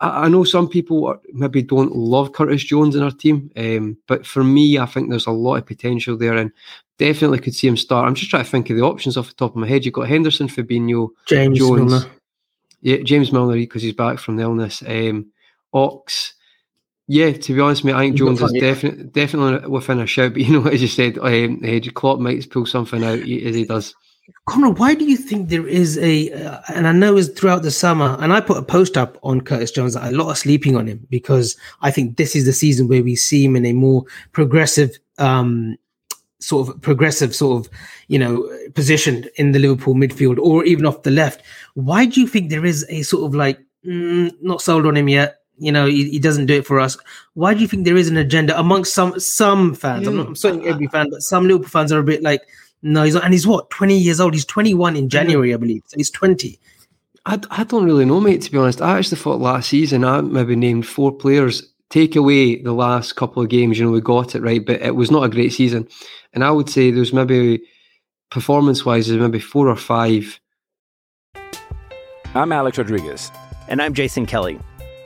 I, 0.00 0.24
I 0.24 0.28
know 0.28 0.44
some 0.44 0.68
people 0.68 1.18
maybe 1.32 1.62
don't 1.62 1.96
love 1.96 2.32
Curtis 2.32 2.64
Jones 2.64 2.96
in 2.96 3.02
our 3.02 3.10
team, 3.10 3.50
um, 3.56 3.96
but 4.06 4.26
for 4.26 4.44
me, 4.44 4.78
I 4.78 4.86
think 4.86 5.08
there's 5.08 5.26
a 5.26 5.32
lot 5.32 5.56
of 5.56 5.66
potential 5.66 6.18
there 6.18 6.36
and 6.36 6.52
definitely 6.98 7.38
could 7.38 7.54
see 7.54 7.68
him 7.68 7.76
start. 7.76 8.06
I'm 8.06 8.14
just 8.14 8.30
trying 8.30 8.44
to 8.44 8.50
think 8.50 8.68
of 8.70 8.76
the 8.76 8.82
options 8.82 9.16
off 9.16 9.28
the 9.28 9.34
top 9.34 9.52
of 9.52 9.56
my 9.56 9.66
head. 9.66 9.84
You've 9.84 9.94
got 9.94 10.08
Henderson, 10.08 10.48
Fabinho, 10.48 11.08
James 11.26 11.58
Jones. 11.58 11.92
Milner. 11.92 12.10
Yeah, 12.82 12.98
James 12.98 13.32
Milner 13.32 13.54
because 13.54 13.82
he's 13.82 13.94
back 13.94 14.18
from 14.18 14.36
the 14.36 14.42
illness. 14.42 14.82
Um, 14.86 15.32
Ox. 15.72 16.34
Yeah, 17.06 17.32
to 17.32 17.54
be 17.54 17.60
honest, 17.60 17.84
mate, 17.84 17.94
I 17.94 18.00
think 18.00 18.16
Jones 18.16 18.40
is 18.40 18.52
definitely 18.52 19.04
definitely 19.04 19.68
within 19.68 20.00
a 20.00 20.06
shout. 20.06 20.32
But 20.34 20.42
you 20.42 20.58
know, 20.58 20.68
as 20.68 20.80
you 20.80 20.88
said, 20.88 21.18
um, 21.18 21.60
Klopp 21.94 22.18
might 22.18 22.50
pull 22.50 22.66
something 22.66 23.04
out 23.04 23.18
as 23.18 23.54
he 23.54 23.64
does. 23.64 23.94
Conor, 24.46 24.70
why 24.70 24.94
do 24.94 25.04
you 25.04 25.18
think 25.18 25.48
there 25.48 25.66
is 25.66 25.98
a? 25.98 26.32
Uh, 26.32 26.60
and 26.74 26.86
I 26.86 26.92
know 26.92 27.16
it's 27.18 27.28
throughout 27.28 27.62
the 27.62 27.70
summer, 27.70 28.16
and 28.20 28.32
I 28.32 28.40
put 28.40 28.56
a 28.56 28.62
post 28.62 28.96
up 28.96 29.18
on 29.22 29.42
Curtis 29.42 29.70
Jones. 29.70 29.96
A 29.96 30.10
lot 30.12 30.30
of 30.30 30.38
sleeping 30.38 30.76
on 30.76 30.86
him 30.86 31.06
because 31.10 31.56
I 31.82 31.90
think 31.90 32.16
this 32.16 32.34
is 32.34 32.46
the 32.46 32.52
season 32.54 32.88
where 32.88 33.02
we 33.02 33.16
see 33.16 33.44
him 33.44 33.54
in 33.54 33.66
a 33.66 33.74
more 33.74 34.04
progressive, 34.32 34.98
um, 35.18 35.76
sort 36.38 36.68
of 36.68 36.80
progressive, 36.80 37.36
sort 37.36 37.66
of 37.66 37.72
you 38.08 38.18
know 38.18 38.48
position 38.74 39.28
in 39.36 39.52
the 39.52 39.58
Liverpool 39.58 39.94
midfield 39.94 40.38
or 40.38 40.64
even 40.64 40.86
off 40.86 41.02
the 41.02 41.10
left. 41.10 41.42
Why 41.74 42.06
do 42.06 42.18
you 42.18 42.26
think 42.26 42.48
there 42.48 42.64
is 42.64 42.86
a 42.88 43.02
sort 43.02 43.24
of 43.24 43.34
like 43.34 43.60
mm, 43.84 44.32
not 44.40 44.62
sold 44.62 44.86
on 44.86 44.96
him 44.96 45.10
yet? 45.10 45.43
You 45.58 45.70
know 45.70 45.86
he, 45.86 46.10
he, 46.10 46.18
doesn't 46.18 46.46
do 46.46 46.54
it 46.54 46.66
for 46.66 46.80
us. 46.80 46.96
Why 47.34 47.54
do 47.54 47.60
you 47.60 47.68
think 47.68 47.84
there 47.84 47.96
is 47.96 48.08
an 48.08 48.16
agenda 48.16 48.58
amongst 48.58 48.94
some 48.94 49.18
some 49.20 49.74
fans? 49.74 50.02
Yeah. 50.02 50.10
i'm 50.10 50.16
not 50.16 50.26
I'm 50.28 50.36
saying 50.36 50.66
uh, 50.66 50.70
every 50.70 50.86
fan 50.88 51.10
but 51.10 51.22
some 51.22 51.46
liverpool 51.46 51.68
fans 51.68 51.92
are 51.92 52.00
a 52.00 52.04
bit 52.04 52.22
like 52.22 52.42
no 52.82 53.04
he's 53.04 53.14
not 53.14 53.24
and 53.24 53.32
he's 53.32 53.46
what 53.46 53.70
20 53.70 53.96
years 53.96 54.20
old? 54.20 54.34
He's 54.34 54.44
21 54.44 54.96
in 54.96 55.08
january 55.08 55.50
yeah. 55.50 55.54
i 55.54 55.58
believe. 55.58 55.82
So 55.86 55.96
he's 55.96 56.10
20 56.10 56.58
I, 57.26 57.40
I 57.50 57.64
don't 57.64 57.84
really 57.84 58.04
know 58.04 58.20
mate 58.20 58.42
to 58.42 58.52
be 58.52 58.58
honest. 58.58 58.82
I 58.82 58.98
actually 58.98 59.18
thought 59.18 59.40
last 59.40 59.68
season 59.68 60.04
i 60.04 60.20
maybe 60.20 60.56
named 60.56 60.86
four 60.86 61.12
players 61.12 61.72
take 61.90 62.16
away 62.16 62.60
the 62.60 62.72
last 62.72 63.14
couple 63.14 63.42
of 63.42 63.48
games 63.48 63.78
you 63.78 63.84
know 63.84 63.92
we 63.92 64.00
got 64.00 64.34
it 64.34 64.42
right 64.42 64.64
but 64.64 64.80
it 64.80 64.96
was 64.96 65.10
not 65.10 65.24
a 65.24 65.28
great 65.28 65.52
season. 65.52 65.88
And 66.32 66.42
i 66.42 66.50
would 66.50 66.68
say 66.68 66.90
there's 66.90 67.12
maybe 67.12 67.62
performance 68.30 68.84
wise 68.84 69.06
there's 69.06 69.20
maybe 69.20 69.38
four 69.38 69.68
or 69.68 69.76
five. 69.76 70.40
I'm 72.34 72.50
alex 72.50 72.78
rodriguez. 72.78 73.30
And 73.68 73.80
i'm 73.80 73.94
jason 73.94 74.26
kelly 74.26 74.58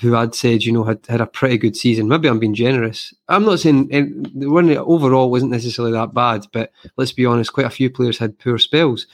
who 0.00 0.16
I'd 0.16 0.34
said, 0.34 0.64
you 0.64 0.72
know, 0.72 0.84
had 0.84 1.06
had 1.08 1.20
a 1.20 1.26
pretty 1.26 1.58
good 1.58 1.76
season. 1.76 2.08
Maybe 2.08 2.28
I'm 2.28 2.40
being 2.40 2.54
generous. 2.54 3.14
I'm 3.28 3.44
not 3.44 3.60
saying 3.60 3.88
the 4.34 4.50
one 4.50 4.68
overall 4.76 5.30
wasn't 5.30 5.52
necessarily 5.52 5.92
that 5.92 6.14
bad, 6.14 6.46
but 6.52 6.72
let's 6.96 7.12
be 7.12 7.26
honest, 7.26 7.52
quite 7.52 7.66
a 7.66 7.70
few 7.70 7.90
players 7.90 8.18
had 8.18 8.38
poor 8.38 8.58
spells. 8.58 9.06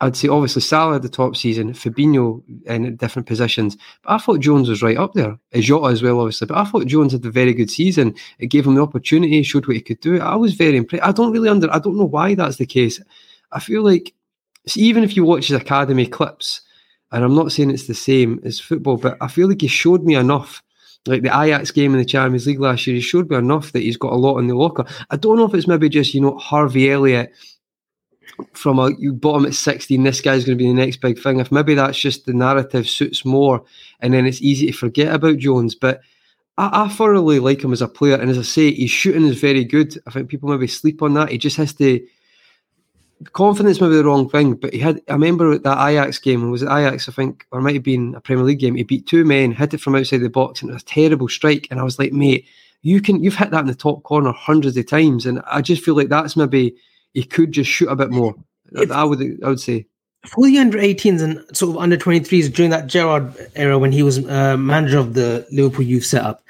I'd 0.00 0.16
say 0.16 0.28
obviously 0.28 0.62
Salah 0.62 0.94
had 0.94 1.02
the 1.02 1.08
top 1.08 1.36
season, 1.36 1.72
Fabinho 1.72 2.42
in 2.66 2.96
different 2.96 3.28
positions, 3.28 3.76
but 4.02 4.12
I 4.12 4.18
thought 4.18 4.40
Jones 4.40 4.68
was 4.68 4.82
right 4.82 4.96
up 4.96 5.12
there. 5.14 5.38
Jota 5.54 5.86
as 5.86 6.02
well, 6.02 6.20
obviously, 6.20 6.46
but 6.46 6.58
I 6.58 6.64
thought 6.64 6.86
Jones 6.86 7.12
had 7.12 7.24
a 7.24 7.30
very 7.30 7.54
good 7.54 7.70
season. 7.70 8.14
It 8.38 8.48
gave 8.48 8.66
him 8.66 8.74
the 8.74 8.82
opportunity, 8.82 9.42
showed 9.42 9.66
what 9.66 9.76
he 9.76 9.82
could 9.82 10.00
do. 10.00 10.20
I 10.20 10.34
was 10.34 10.54
very 10.54 10.76
impressed. 10.76 11.04
I 11.04 11.12
don't 11.12 11.32
really 11.32 11.48
under, 11.48 11.72
I 11.72 11.78
don't 11.78 11.96
know 11.96 12.04
why 12.04 12.34
that's 12.34 12.56
the 12.56 12.66
case. 12.66 13.00
I 13.52 13.60
feel 13.60 13.82
like 13.82 14.12
even 14.74 15.04
if 15.04 15.16
you 15.16 15.24
watch 15.24 15.48
his 15.48 15.56
academy 15.56 16.06
clips, 16.06 16.62
and 17.14 17.22
I'm 17.22 17.34
not 17.34 17.52
saying 17.52 17.70
it's 17.70 17.86
the 17.86 17.94
same 17.94 18.40
as 18.44 18.58
football, 18.58 18.96
but 18.96 19.16
I 19.20 19.28
feel 19.28 19.48
like 19.48 19.60
he 19.60 19.68
showed 19.68 20.02
me 20.02 20.16
enough. 20.16 20.62
Like 21.06 21.22
the 21.22 21.28
Ajax 21.28 21.70
game 21.70 21.92
in 21.92 21.98
the 21.98 22.04
Champions 22.04 22.46
League 22.46 22.58
last 22.58 22.86
year, 22.86 22.96
he 22.96 23.02
showed 23.02 23.30
me 23.30 23.36
enough 23.36 23.70
that 23.72 23.82
he's 23.82 23.96
got 23.96 24.12
a 24.12 24.16
lot 24.16 24.38
in 24.38 24.48
the 24.48 24.56
locker. 24.56 24.84
I 25.10 25.16
don't 25.16 25.36
know 25.36 25.44
if 25.44 25.54
it's 25.54 25.68
maybe 25.68 25.88
just, 25.88 26.12
you 26.12 26.20
know, 26.20 26.36
Harvey 26.38 26.90
Elliott 26.90 27.32
from 28.54 28.80
a 28.80 28.90
you 28.98 29.12
bottom 29.12 29.46
at 29.46 29.54
16, 29.54 30.02
this 30.02 30.20
guy's 30.20 30.44
going 30.44 30.58
to 30.58 30.64
be 30.64 30.68
the 30.68 30.74
next 30.74 31.00
big 31.00 31.20
thing. 31.20 31.38
If 31.38 31.52
maybe 31.52 31.74
that's 31.74 31.98
just 31.98 32.26
the 32.26 32.32
narrative 32.32 32.88
suits 32.88 33.24
more, 33.24 33.62
and 34.00 34.12
then 34.12 34.26
it's 34.26 34.42
easy 34.42 34.66
to 34.66 34.72
forget 34.72 35.14
about 35.14 35.38
Jones. 35.38 35.76
But 35.76 36.00
I, 36.58 36.84
I 36.84 36.88
thoroughly 36.88 37.38
like 37.38 37.62
him 37.62 37.72
as 37.72 37.82
a 37.82 37.86
player. 37.86 38.16
And 38.16 38.28
as 38.28 38.38
I 38.38 38.42
say, 38.42 38.74
his 38.74 38.90
shooting 38.90 39.24
is 39.26 39.38
very 39.38 39.64
good. 39.64 39.96
I 40.06 40.10
think 40.10 40.28
people 40.28 40.48
maybe 40.48 40.66
sleep 40.66 41.00
on 41.00 41.14
that. 41.14 41.30
He 41.30 41.38
just 41.38 41.58
has 41.58 41.74
to 41.74 42.04
confidence 43.32 43.80
may 43.80 43.88
be 43.88 43.96
the 43.96 44.04
wrong 44.04 44.28
thing, 44.28 44.54
but 44.54 44.72
he 44.72 44.78
had. 44.78 45.00
I 45.08 45.14
remember 45.14 45.58
that 45.58 45.88
Ajax 45.88 46.18
game. 46.18 46.50
Was 46.50 46.62
it 46.62 46.66
Ajax? 46.66 47.08
I 47.08 47.12
think, 47.12 47.46
or 47.50 47.58
it 47.58 47.62
might 47.62 47.74
have 47.74 47.82
been 47.82 48.14
a 48.14 48.20
Premier 48.20 48.44
League 48.44 48.58
game. 48.58 48.74
He 48.74 48.82
beat 48.82 49.06
two 49.06 49.24
men, 49.24 49.52
hit 49.52 49.74
it 49.74 49.80
from 49.80 49.94
outside 49.94 50.18
the 50.18 50.28
box, 50.28 50.62
and 50.62 50.70
it 50.70 50.74
was 50.74 50.82
a 50.82 50.86
terrible 50.86 51.28
strike. 51.28 51.68
And 51.70 51.80
I 51.80 51.82
was 51.82 51.98
like, 51.98 52.12
mate, 52.12 52.46
you 52.82 53.00
can. 53.00 53.22
You've 53.22 53.36
hit 53.36 53.50
that 53.50 53.60
in 53.60 53.66
the 53.66 53.74
top 53.74 54.02
corner 54.02 54.32
hundreds 54.32 54.76
of 54.76 54.86
times, 54.86 55.26
and 55.26 55.40
I 55.46 55.60
just 55.60 55.82
feel 55.82 55.96
like 55.96 56.08
that's 56.08 56.36
maybe 56.36 56.76
he 57.12 57.24
could 57.24 57.52
just 57.52 57.70
shoot 57.70 57.88
a 57.88 57.96
bit 57.96 58.10
more. 58.10 58.34
If, 58.72 58.90
I 58.90 59.04
would 59.04 59.20
I 59.42 59.48
would 59.48 59.60
say 59.60 59.86
for 60.26 60.46
the 60.46 60.58
under 60.58 60.78
18s 60.78 61.22
and 61.22 61.56
sort 61.56 61.76
of 61.76 61.82
under 61.82 61.96
23s 61.96 62.52
during 62.52 62.70
that 62.70 62.86
Gerrard 62.86 63.34
era 63.54 63.78
when 63.78 63.92
he 63.92 64.02
was 64.02 64.26
uh, 64.26 64.56
manager 64.56 64.98
of 64.98 65.14
the 65.14 65.46
Liverpool 65.50 65.84
youth 65.84 66.04
setup, 66.04 66.42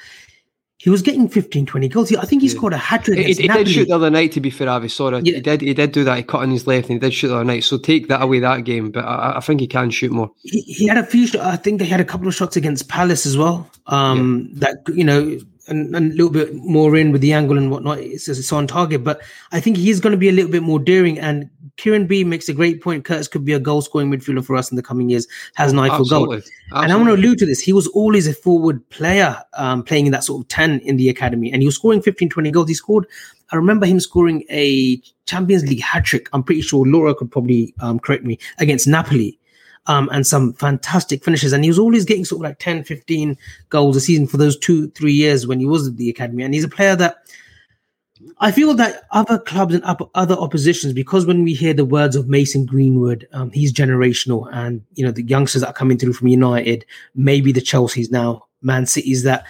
he 0.84 0.90
was 0.90 1.00
getting 1.00 1.30
15, 1.30 1.64
20 1.64 1.88
goals. 1.88 2.14
I 2.14 2.26
think 2.26 2.42
he 2.42 2.48
yeah. 2.48 2.54
scored 2.54 2.74
a 2.74 2.76
hat 2.76 3.04
trick. 3.04 3.18
He, 3.18 3.32
he 3.32 3.48
did 3.48 3.70
shoot 3.70 3.88
the 3.88 3.94
other 3.94 4.10
night, 4.10 4.32
to 4.32 4.40
be 4.42 4.50
fair, 4.50 4.68
Avi. 4.68 4.88
Sorry, 4.88 5.18
yeah. 5.22 5.36
he 5.36 5.40
did. 5.40 5.62
He 5.62 5.72
did 5.72 5.92
do 5.92 6.04
that. 6.04 6.18
He 6.18 6.22
cut 6.22 6.42
on 6.42 6.50
his 6.50 6.66
left, 6.66 6.90
and 6.90 6.96
he 6.96 6.98
did 6.98 7.14
shoot 7.14 7.28
the 7.28 7.36
other 7.36 7.44
night. 7.44 7.64
So 7.64 7.78
take 7.78 8.08
that 8.08 8.20
away 8.20 8.40
that 8.40 8.64
game. 8.64 8.90
But 8.90 9.06
I, 9.06 9.38
I 9.38 9.40
think 9.40 9.60
he 9.60 9.66
can 9.66 9.88
shoot 9.88 10.12
more. 10.12 10.30
He, 10.42 10.60
he, 10.60 10.86
had 10.86 10.98
a 10.98 11.06
few. 11.06 11.26
I 11.40 11.56
think 11.56 11.78
they 11.78 11.86
had 11.86 12.00
a 12.00 12.04
couple 12.04 12.28
of 12.28 12.34
shots 12.34 12.58
against 12.58 12.90
Palace 12.90 13.24
as 13.24 13.34
well. 13.34 13.70
Um, 13.86 14.50
yeah. 14.52 14.68
That 14.84 14.94
you 14.94 15.04
know 15.04 15.38
and, 15.68 15.94
and, 15.94 16.12
a 16.12 16.14
little 16.14 16.30
bit 16.30 16.54
more 16.54 16.96
in 16.96 17.12
with 17.12 17.20
the 17.20 17.32
angle 17.32 17.58
and 17.58 17.70
whatnot. 17.70 17.98
It's, 17.98 18.28
it's 18.28 18.52
on 18.52 18.66
target, 18.66 19.04
but 19.04 19.22
I 19.52 19.60
think 19.60 19.76
he's 19.76 20.00
going 20.00 20.12
to 20.12 20.16
be 20.16 20.28
a 20.28 20.32
little 20.32 20.50
bit 20.50 20.62
more 20.62 20.78
daring. 20.78 21.18
And 21.18 21.50
Kieran 21.76 22.06
B 22.06 22.24
makes 22.24 22.48
a 22.48 22.52
great 22.52 22.82
point. 22.82 23.04
Curtis 23.04 23.28
could 23.28 23.44
be 23.44 23.52
a 23.52 23.58
goal 23.58 23.82
scoring 23.82 24.10
midfielder 24.10 24.44
for 24.44 24.56
us 24.56 24.70
in 24.70 24.76
the 24.76 24.82
coming 24.82 25.10
years. 25.10 25.26
Has 25.54 25.72
an 25.72 25.78
eye 25.78 25.88
for 25.88 26.04
goal. 26.08 26.32
Absolutely. 26.32 26.50
And 26.72 26.92
I 26.92 26.96
want 26.96 27.08
to 27.08 27.14
allude 27.14 27.38
to 27.38 27.46
this. 27.46 27.60
He 27.60 27.72
was 27.72 27.86
always 27.88 28.26
a 28.26 28.34
forward 28.34 28.88
player, 28.90 29.42
um, 29.54 29.82
playing 29.82 30.06
in 30.06 30.12
that 30.12 30.24
sort 30.24 30.42
of 30.42 30.48
ten 30.48 30.80
in 30.80 30.96
the 30.96 31.08
academy, 31.08 31.52
and 31.52 31.62
he 31.62 31.66
was 31.66 31.74
scoring 31.74 32.02
15, 32.02 32.28
20 32.28 32.50
goals. 32.50 32.68
He 32.68 32.74
scored. 32.74 33.06
I 33.50 33.56
remember 33.56 33.86
him 33.86 34.00
scoring 34.00 34.44
a 34.50 35.00
Champions 35.26 35.64
League 35.64 35.82
hat 35.82 36.04
trick. 36.04 36.28
I'm 36.32 36.42
pretty 36.42 36.62
sure 36.62 36.86
Laura 36.86 37.14
could 37.14 37.30
probably 37.30 37.74
um, 37.80 37.98
correct 37.98 38.24
me 38.24 38.38
against 38.58 38.86
Napoli 38.86 39.38
um, 39.86 40.08
and 40.12 40.26
some 40.26 40.52
fantastic 40.54 41.24
finishes. 41.24 41.52
And 41.52 41.64
he 41.64 41.70
was 41.70 41.78
always 41.78 42.04
getting 42.04 42.24
sort 42.24 42.40
of 42.40 42.50
like 42.50 42.58
10, 42.58 42.84
15 42.84 43.36
goals 43.68 43.96
a 43.96 44.00
season 44.00 44.26
for 44.26 44.36
those 44.36 44.58
two, 44.58 44.90
three 44.90 45.12
years 45.12 45.46
when 45.46 45.60
he 45.60 45.66
was 45.66 45.88
at 45.88 45.96
the 45.96 46.10
academy. 46.10 46.42
And 46.42 46.54
he's 46.54 46.64
a 46.64 46.68
player 46.68 46.96
that 46.96 47.18
I 48.38 48.52
feel 48.52 48.74
that 48.74 49.04
other 49.10 49.38
clubs 49.38 49.74
and 49.74 49.84
other 50.14 50.34
oppositions, 50.34 50.92
because 50.92 51.26
when 51.26 51.44
we 51.44 51.54
hear 51.54 51.74
the 51.74 51.84
words 51.84 52.16
of 52.16 52.28
Mason 52.28 52.64
Greenwood, 52.66 53.28
um, 53.32 53.50
he's 53.50 53.72
generational, 53.72 54.48
and 54.52 54.82
you 54.94 55.04
know 55.04 55.12
the 55.12 55.22
youngsters 55.22 55.60
that 55.60 55.68
are 55.68 55.74
coming 55.74 55.98
through 55.98 56.14
from 56.14 56.28
United, 56.28 56.84
maybe 57.14 57.52
the 57.52 57.60
Chelsea's 57.60 58.10
now, 58.10 58.46
Man 58.62 58.86
City's 58.86 59.22
that 59.24 59.44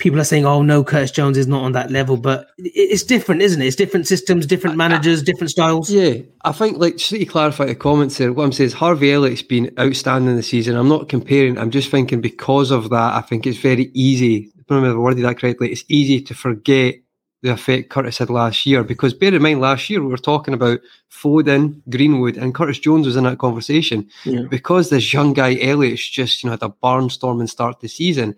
people 0.00 0.18
are 0.18 0.24
saying, 0.24 0.44
"Oh 0.44 0.62
no, 0.62 0.82
Curtis 0.82 1.12
Jones 1.12 1.38
is 1.38 1.46
not 1.46 1.62
on 1.62 1.72
that 1.72 1.92
level," 1.92 2.16
but 2.16 2.48
it's 2.58 3.04
different, 3.04 3.42
isn't 3.42 3.62
it? 3.62 3.66
It's 3.66 3.76
different 3.76 4.08
systems, 4.08 4.46
different 4.46 4.76
managers, 4.76 5.22
different 5.22 5.50
styles. 5.50 5.90
Yeah, 5.90 6.14
I 6.44 6.52
think 6.52 6.78
like 6.78 6.96
just 6.96 7.10
to 7.10 7.24
clarify 7.26 7.66
the 7.66 7.76
comments 7.76 8.18
there, 8.18 8.32
what 8.32 8.44
I'm 8.44 8.52
saying 8.52 8.68
is 8.68 8.72
Harvey 8.72 9.12
Elliott's 9.12 9.42
been 9.42 9.72
outstanding 9.78 10.34
this 10.34 10.48
season. 10.48 10.76
I'm 10.76 10.88
not 10.88 11.08
comparing. 11.08 11.56
I'm 11.58 11.70
just 11.70 11.90
thinking 11.90 12.20
because 12.20 12.72
of 12.72 12.90
that, 12.90 13.14
I 13.14 13.20
think 13.20 13.46
it's 13.46 13.58
very 13.58 13.90
easy. 13.94 14.50
I 14.58 14.62
don't 14.66 14.82
know 14.82 14.90
if 14.90 14.96
I 14.96 14.98
worded 14.98 15.24
that 15.24 15.38
correctly. 15.38 15.70
It's 15.70 15.84
easy 15.88 16.20
to 16.22 16.34
forget 16.34 16.96
the 17.42 17.52
effect 17.52 17.88
Curtis 17.88 18.18
had 18.18 18.28
last 18.28 18.66
year 18.66 18.84
because 18.84 19.14
bear 19.14 19.34
in 19.34 19.40
mind 19.40 19.60
last 19.60 19.88
year 19.88 20.02
we 20.02 20.08
were 20.08 20.18
talking 20.18 20.52
about 20.52 20.80
Foden, 21.10 21.80
Greenwood, 21.88 22.36
and 22.36 22.54
Curtis 22.54 22.78
Jones 22.78 23.06
was 23.06 23.16
in 23.16 23.24
that 23.24 23.38
conversation 23.38 24.08
yeah. 24.24 24.42
because 24.50 24.90
this 24.90 25.12
young 25.12 25.32
guy 25.32 25.56
Elliott's 25.58 26.06
just 26.06 26.42
you 26.42 26.48
know 26.48 26.52
had 26.52 26.62
a 26.62 26.68
barnstorming 26.68 27.48
start 27.48 27.80
to 27.80 27.82
the 27.82 27.88
season 27.88 28.36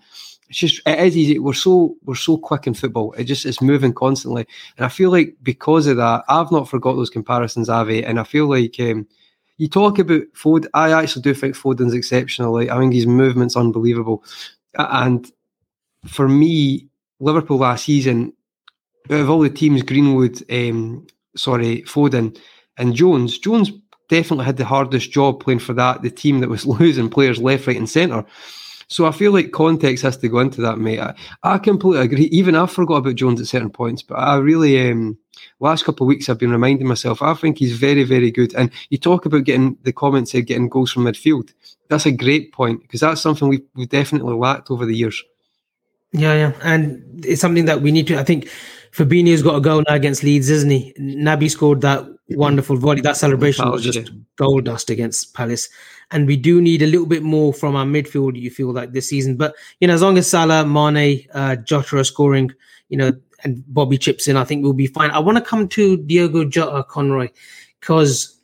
it's 0.53 0.59
just 0.59 0.83
it 0.87 0.99
is 0.99 1.17
easy. 1.17 1.39
We're 1.39 1.55
so 1.55 1.97
we're 2.05 2.15
so 2.15 2.37
quick 2.37 2.67
in 2.67 2.75
football. 2.75 3.15
It 3.15 3.25
just 3.25 3.47
is 3.47 3.63
moving 3.63 3.95
constantly, 3.95 4.47
and 4.77 4.85
I 4.85 4.91
feel 4.91 5.11
like 5.11 5.35
because 5.43 5.87
of 5.87 5.97
that, 5.97 6.25
I've 6.29 6.53
not 6.53 6.69
forgot 6.69 6.93
those 6.93 7.09
comparisons, 7.09 7.71
Avi, 7.71 8.05
and 8.05 8.21
I 8.21 8.25
feel 8.25 8.47
like. 8.47 8.79
Um, 8.79 9.09
you 9.59 9.69
talk 9.69 9.99
about 9.99 10.23
Foden. 10.35 10.67
I 10.75 10.93
actually 10.93 11.23
do 11.23 11.35
think 11.35 11.55
Foden's 11.55 11.95
exceptional. 11.95 12.55
Like, 12.55 12.69
I 12.69 12.79
think 12.79 12.95
his 12.95 13.07
movement's 13.07 13.55
unbelievable. 13.55 14.25
And 14.77 15.31
for 16.09 16.27
me, 16.27 16.89
Liverpool 17.21 17.59
last 17.59 17.85
season, 17.85 18.33
out 19.11 19.21
of 19.21 19.31
all 19.31 19.39
the 19.39 19.51
teams, 19.51 19.83
Greenwood, 19.83 20.43
um, 20.51 21.07
sorry, 21.37 21.83
Foden, 21.83 22.37
and 22.77 22.95
Jones, 22.95 23.39
Jones 23.39 23.71
definitely 24.09 24.47
had 24.47 24.57
the 24.57 24.65
hardest 24.65 25.13
job 25.13 25.39
playing 25.39 25.61
for 25.61 25.75
that, 25.75 26.03
the 26.03 26.11
team 26.11 26.41
that 26.41 26.51
was 26.51 26.67
losing 26.81 27.09
players 27.09 27.39
left, 27.41 27.67
right, 27.69 27.77
and 27.77 27.89
centre. 27.89 28.25
So 28.93 29.07
I 29.07 29.11
feel 29.11 29.33
like 29.33 29.53
context 29.53 30.03
has 30.03 30.19
to 30.19 30.29
go 30.29 30.41
into 30.41 30.61
that, 30.61 30.79
mate. 30.79 31.01
I, 31.01 31.15
I 31.43 31.59
completely 31.59 32.05
agree. 32.05 32.25
Even 32.25 32.55
I 32.55 32.67
forgot 32.67 32.97
about 32.97 33.15
Jones 33.15 33.41
at 33.41 33.47
certain 33.47 33.71
points, 33.71 34.03
but 34.03 34.17
I 34.17 34.37
really, 34.37 34.91
um, 34.91 35.17
last 35.61 35.85
couple 35.85 36.05
of 36.05 36.09
weeks, 36.09 36.29
I've 36.29 36.39
been 36.39 36.51
reminding 36.51 36.87
myself. 36.87 37.23
I 37.23 37.33
think 37.33 37.57
he's 37.57 37.77
very, 37.77 38.05
very 38.05 38.31
good. 38.31 38.55
And 38.55 38.71
you 38.91 38.99
talk 38.99 39.25
about 39.25 39.45
getting 39.45 39.79
the 39.83 39.95
comments 39.95 40.33
said 40.33 40.47
getting 40.47 40.69
goals 40.69 40.93
from 40.93 41.05
midfield. 41.05 41.55
That's 41.89 42.05
a 42.05 42.13
great 42.13 42.53
point 42.53 42.83
because 42.83 43.01
that's 43.01 43.23
something 43.23 43.49
we've, 43.49 43.65
we've 43.75 43.89
definitely 43.89 44.35
lacked 44.35 44.71
over 44.71 44.85
the 44.85 44.95
years. 44.95 45.23
Yeah, 46.13 46.35
yeah, 46.35 46.53
and 46.63 47.25
it's 47.25 47.41
something 47.41 47.65
that 47.65 47.81
we 47.81 47.91
need 47.91 48.07
to. 48.09 48.19
I 48.19 48.25
think 48.25 48.51
Fabinho's 48.93 49.43
got 49.43 49.57
a 49.57 49.61
goal 49.63 49.83
now 49.89 49.95
against 49.95 50.23
Leeds, 50.23 50.51
isn't 50.51 50.69
he? 50.69 50.95
Naby 51.01 51.51
scored 51.51 51.81
that 51.81 52.07
wonderful 52.29 52.77
volley. 52.77 53.01
That 53.01 53.17
celebration 53.17 53.71
was 53.71 53.83
just 53.83 54.11
gold 54.37 54.67
dust 54.67 54.91
against 54.91 55.33
Palace 55.33 55.71
and 56.13 56.27
we 56.27 56.37
do 56.37 56.61
need 56.61 56.83
a 56.83 56.87
little 56.87 57.07
bit 57.07 57.23
more 57.23 57.53
from 57.53 57.75
our 57.75 57.87
midfield. 57.87 58.41
You 58.41 58.51
feel 58.51 58.73
like 58.73 58.93
this 58.93 59.09
season, 59.09 59.37
but 59.37 59.55
you 59.81 59.89
know, 59.89 59.95
as 59.95 60.03
long 60.03 60.19
as 60.19 60.29
Salah, 60.29 60.65
Mane, 60.65 61.27
uh, 61.35 61.57
Jota 61.57 61.99
are 61.99 62.05
scoring, 62.05 62.53
you 62.89 62.97
know, 62.97 63.13
and 63.45 63.65
Bobby 63.67 63.99
chips 63.99 64.29
in, 64.29 64.37
I 64.37 64.45
think 64.45 64.63
we'll 64.63 64.73
be 64.73 64.87
fine. 64.87 65.11
I 65.11 65.19
want 65.19 65.39
to 65.39 65.45
come 65.45 65.69
to 65.69 65.97
Diogo 65.97 66.45
Jota 66.45 66.85
Conroy 66.85 67.29
because 67.81 68.39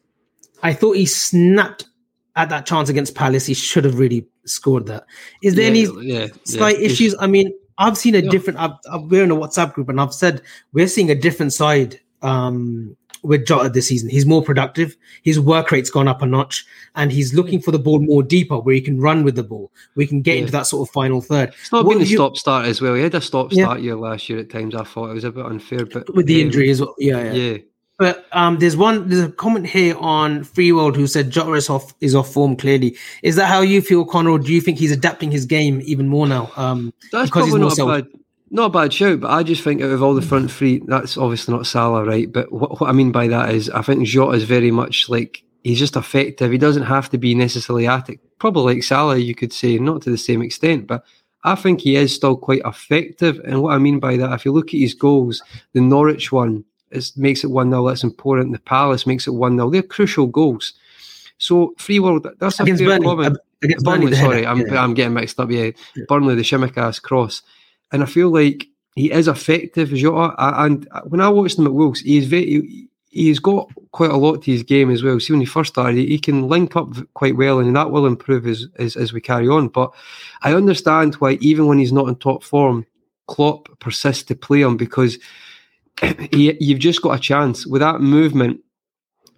I 0.63 0.73
thought 0.73 0.97
he 0.97 1.07
snapped 1.07 1.87
at 2.35 2.49
that 2.49 2.67
chance 2.67 2.89
against 2.89 3.15
Palace. 3.15 3.47
He 3.47 3.55
should 3.55 3.85
have 3.85 3.99
really 3.99 4.27
scored 4.45 4.87
that. 4.87 5.05
Is 5.43 5.55
there 5.55 5.73
yeah, 5.73 5.91
any 5.91 6.07
yeah, 6.07 6.27
slight 6.45 6.81
yeah. 6.81 6.87
issues? 6.87 7.15
I 7.21 7.27
mean, 7.27 7.53
I've 7.77 7.97
seen 7.97 8.15
a 8.15 8.23
different. 8.23 8.59
I've, 8.59 8.73
I've, 8.91 9.03
we're 9.03 9.23
in 9.23 9.31
a 9.31 9.37
WhatsApp 9.37 9.73
group, 9.75 9.89
and 9.89 10.01
I've 10.01 10.15
said 10.15 10.43
we're 10.73 10.89
seeing 10.89 11.11
a 11.11 11.15
different 11.15 11.53
side 11.53 12.01
um, 12.23 12.97
with 13.23 13.47
Jota 13.47 13.69
this 13.69 13.89
season. 13.89 14.09
He's 14.09 14.27
more 14.27 14.43
productive. 14.43 14.97
His 15.23 15.41
work 15.41 15.71
rate's 15.71 15.91
gone 15.91 16.09
up 16.09 16.23
a 16.23 16.27
notch, 16.27 16.65
and 16.95 17.13
he's 17.13 17.35
looking 17.35 17.61
for 17.61 17.71
the 17.71 17.79
ball 17.79 18.01
more 18.01 18.23
deeper, 18.23 18.59
where 18.59 18.75
he 18.75 18.81
can 18.81 19.01
run 19.01 19.25
with 19.25 19.37
the 19.37 19.43
ball. 19.43 19.71
We 19.95 20.07
can 20.07 20.23
get 20.23 20.35
yeah. 20.35 20.41
into 20.41 20.53
that 20.53 20.67
sort 20.67 20.89
of 20.89 20.93
final 20.93 21.21
third. 21.21 21.51
It's 21.61 21.73
not 21.73 21.85
what 21.85 21.95
been 21.95 22.03
a 22.03 22.07
you... 22.07 22.17
stop 22.17 22.37
start 22.37 22.67
as 22.67 22.81
well. 22.81 22.95
He 22.95 23.03
had 23.03 23.15
a 23.15 23.21
stop 23.21 23.53
start 23.53 23.79
yeah. 23.79 23.85
year 23.85 23.97
last 23.97 24.29
year 24.29 24.39
at 24.39 24.51
times. 24.51 24.75
I 24.75 24.85
thought 24.85 25.11
it 25.11 25.15
was 25.15 25.25
a 25.25 25.33
bit 25.33 25.45
unfair, 25.45 25.87
but 25.87 26.15
with 26.15 26.27
the 26.27 26.41
um, 26.41 26.47
injury 26.47 26.71
as 26.71 26.81
well. 26.81 26.95
Yeah, 26.99 27.23
yeah. 27.25 27.33
yeah. 27.33 27.59
But 27.99 28.27
um, 28.31 28.61
there's 28.61 28.77
one. 28.77 29.09
There's 29.09 29.25
a 29.25 29.33
comment 29.33 29.67
here 29.67 29.97
on 29.99 30.45
Free 30.45 30.71
World 30.71 30.95
who 30.95 31.09
said 31.09 31.31
Jota 31.31 31.55
is 31.55 31.69
off 31.69 31.93
is 32.01 32.15
off 32.15 32.33
form. 32.33 32.55
Clearly, 32.57 32.97
is 33.25 33.35
that 33.35 33.47
how 33.47 33.61
you 33.61 33.83
feel, 33.83 34.05
Connor? 34.05 34.31
Or 34.31 34.39
do 34.39 34.53
you 34.55 34.61
think 34.61 34.79
he's 34.79 34.93
adapting 34.93 35.33
his 35.33 35.47
game 35.47 35.81
even 35.83 36.07
more 36.07 36.29
now? 36.29 36.53
Um, 36.57 36.95
That's 37.11 37.31
probably 37.31 37.59
not 37.59 37.73
self- 37.73 37.89
bad 37.89 38.07
not 38.51 38.67
a 38.67 38.71
bad 38.71 38.93
shout, 38.93 39.21
but 39.21 39.31
I 39.31 39.43
just 39.43 39.63
think 39.63 39.83
out 39.83 39.91
of 39.91 40.03
all 40.03 40.15
the 40.15 40.23
front 40.23 40.51
three, 40.51 40.83
that's 40.87 41.17
obviously 41.17 41.55
not 41.55 41.67
Salah, 41.67 42.05
right? 42.05 42.31
But 42.31 42.51
what, 42.53 42.81
what 42.81 42.89
I 42.89 42.93
mean 42.93 43.13
by 43.13 43.29
that 43.29 43.55
is, 43.55 43.69
I 43.71 43.83
think 43.83 44.07
Jota 44.07 44.37
is 44.37 44.45
very 44.45 44.71
much 44.71 45.09
like 45.09 45.43
he's 45.65 45.79
just 45.79 45.97
effective. 45.97 46.51
He 46.51 46.59
doesn't 46.59 46.85
have 46.85 47.11
to 47.11 47.19
be 47.19 47.35
necessarily 47.35 47.87
attic. 47.87 48.21
Probably 48.39 48.75
like 48.75 48.83
Salah, 48.83 49.19
you 49.19 49.35
could 49.35 49.53
say, 49.53 49.79
not 49.79 50.03
to 50.03 50.11
the 50.11 50.19
same 50.19 50.43
extent, 50.43 50.87
but 50.87 51.05
I 51.45 51.55
think 51.55 51.81
he 51.81 51.97
is 51.97 52.15
still 52.15 52.37
quite 52.37 52.63
effective. 52.65 53.41
And 53.45 53.63
what 53.63 53.75
I 53.75 53.79
mean 53.79 54.01
by 54.01 54.17
that, 54.17 54.33
if 54.33 54.45
you 54.45 54.53
look 54.53 54.69
at 54.69 54.81
his 54.81 54.95
goals, 54.95 55.43
the 55.73 55.81
Norwich 55.81 56.33
one 56.33 56.65
is, 56.91 57.17
makes 57.17 57.45
it 57.45 57.51
1 57.51 57.71
0, 57.71 57.87
that's 57.87 58.05
important. 58.05 58.53
The 58.53 58.61
Palace 58.61 59.07
makes 59.07 59.27
it 59.27 59.33
1 59.33 59.57
0. 59.57 59.71
They're 59.71 59.83
crucial 59.83 60.27
goals. 60.27 60.73
So, 61.37 61.75
free 61.79 62.01
world, 62.01 62.27
that's 62.41 62.59
a 62.59 62.65
against 62.65 62.83
fair 62.83 62.99
Burnley, 62.99 63.07
comment. 63.07 63.37
Uh, 63.37 63.41
against 63.63 63.85
Burnley, 63.85 64.07
Burnley 64.07 64.17
sorry, 64.21 64.47
I'm, 64.47 64.61
yeah. 64.61 64.83
I'm 64.83 64.95
getting 64.95 65.15
mixed 65.15 65.39
up. 65.39 65.51
Yeah. 65.51 65.71
yeah. 65.95 66.05
Burnley, 66.09 66.35
the 66.35 66.43
Tsimikas 66.43 67.01
cross 67.01 67.43
and 67.93 68.03
I 68.03 68.07
feel 68.07 68.31
like 68.31 68.67
he 68.95 69.13
is 69.13 69.29
effective, 69.29 69.91
Jota. 69.91 70.35
And 70.39 70.89
when 71.05 71.21
I 71.21 71.29
watched 71.29 71.59
him 71.59 71.67
at 71.67 71.73
Wolves, 71.73 72.01
he's 72.01 72.27
very, 72.27 72.89
he's 73.11 73.39
got 73.39 73.71
quite 73.93 74.11
a 74.11 74.17
lot 74.17 74.43
to 74.43 74.51
his 74.51 74.63
game 74.63 74.91
as 74.91 75.03
well. 75.03 75.19
See, 75.21 75.33
when 75.33 75.41
he 75.41 75.47
first 75.47 75.75
started, 75.75 75.97
he 75.97 76.19
can 76.19 76.49
link 76.49 76.77
up 76.77 76.95
quite 77.15 77.37
well, 77.37 77.61
and 77.61 77.75
that 77.77 77.91
will 77.91 78.07
improve 78.07 78.47
as, 78.47 78.67
as, 78.79 78.97
as 78.97 79.13
we 79.13 79.21
carry 79.21 79.49
on. 79.49 79.69
But 79.69 79.93
I 80.43 80.55
understand 80.55 81.15
why, 81.17 81.39
even 81.41 81.67
when 81.67 81.79
he's 81.79 81.93
not 81.93 82.09
in 82.09 82.17
top 82.17 82.43
form, 82.43 82.87
Klopp 83.29 83.69
persists 83.79 84.25
to 84.25 84.35
play 84.35 84.63
him 84.63 84.77
because 84.77 85.19
he, 86.33 86.57
you've 86.61 86.79
just 86.79 87.03
got 87.03 87.17
a 87.17 87.21
chance 87.21 87.67
with 87.67 87.81
that 87.81 88.01
movement 88.01 88.61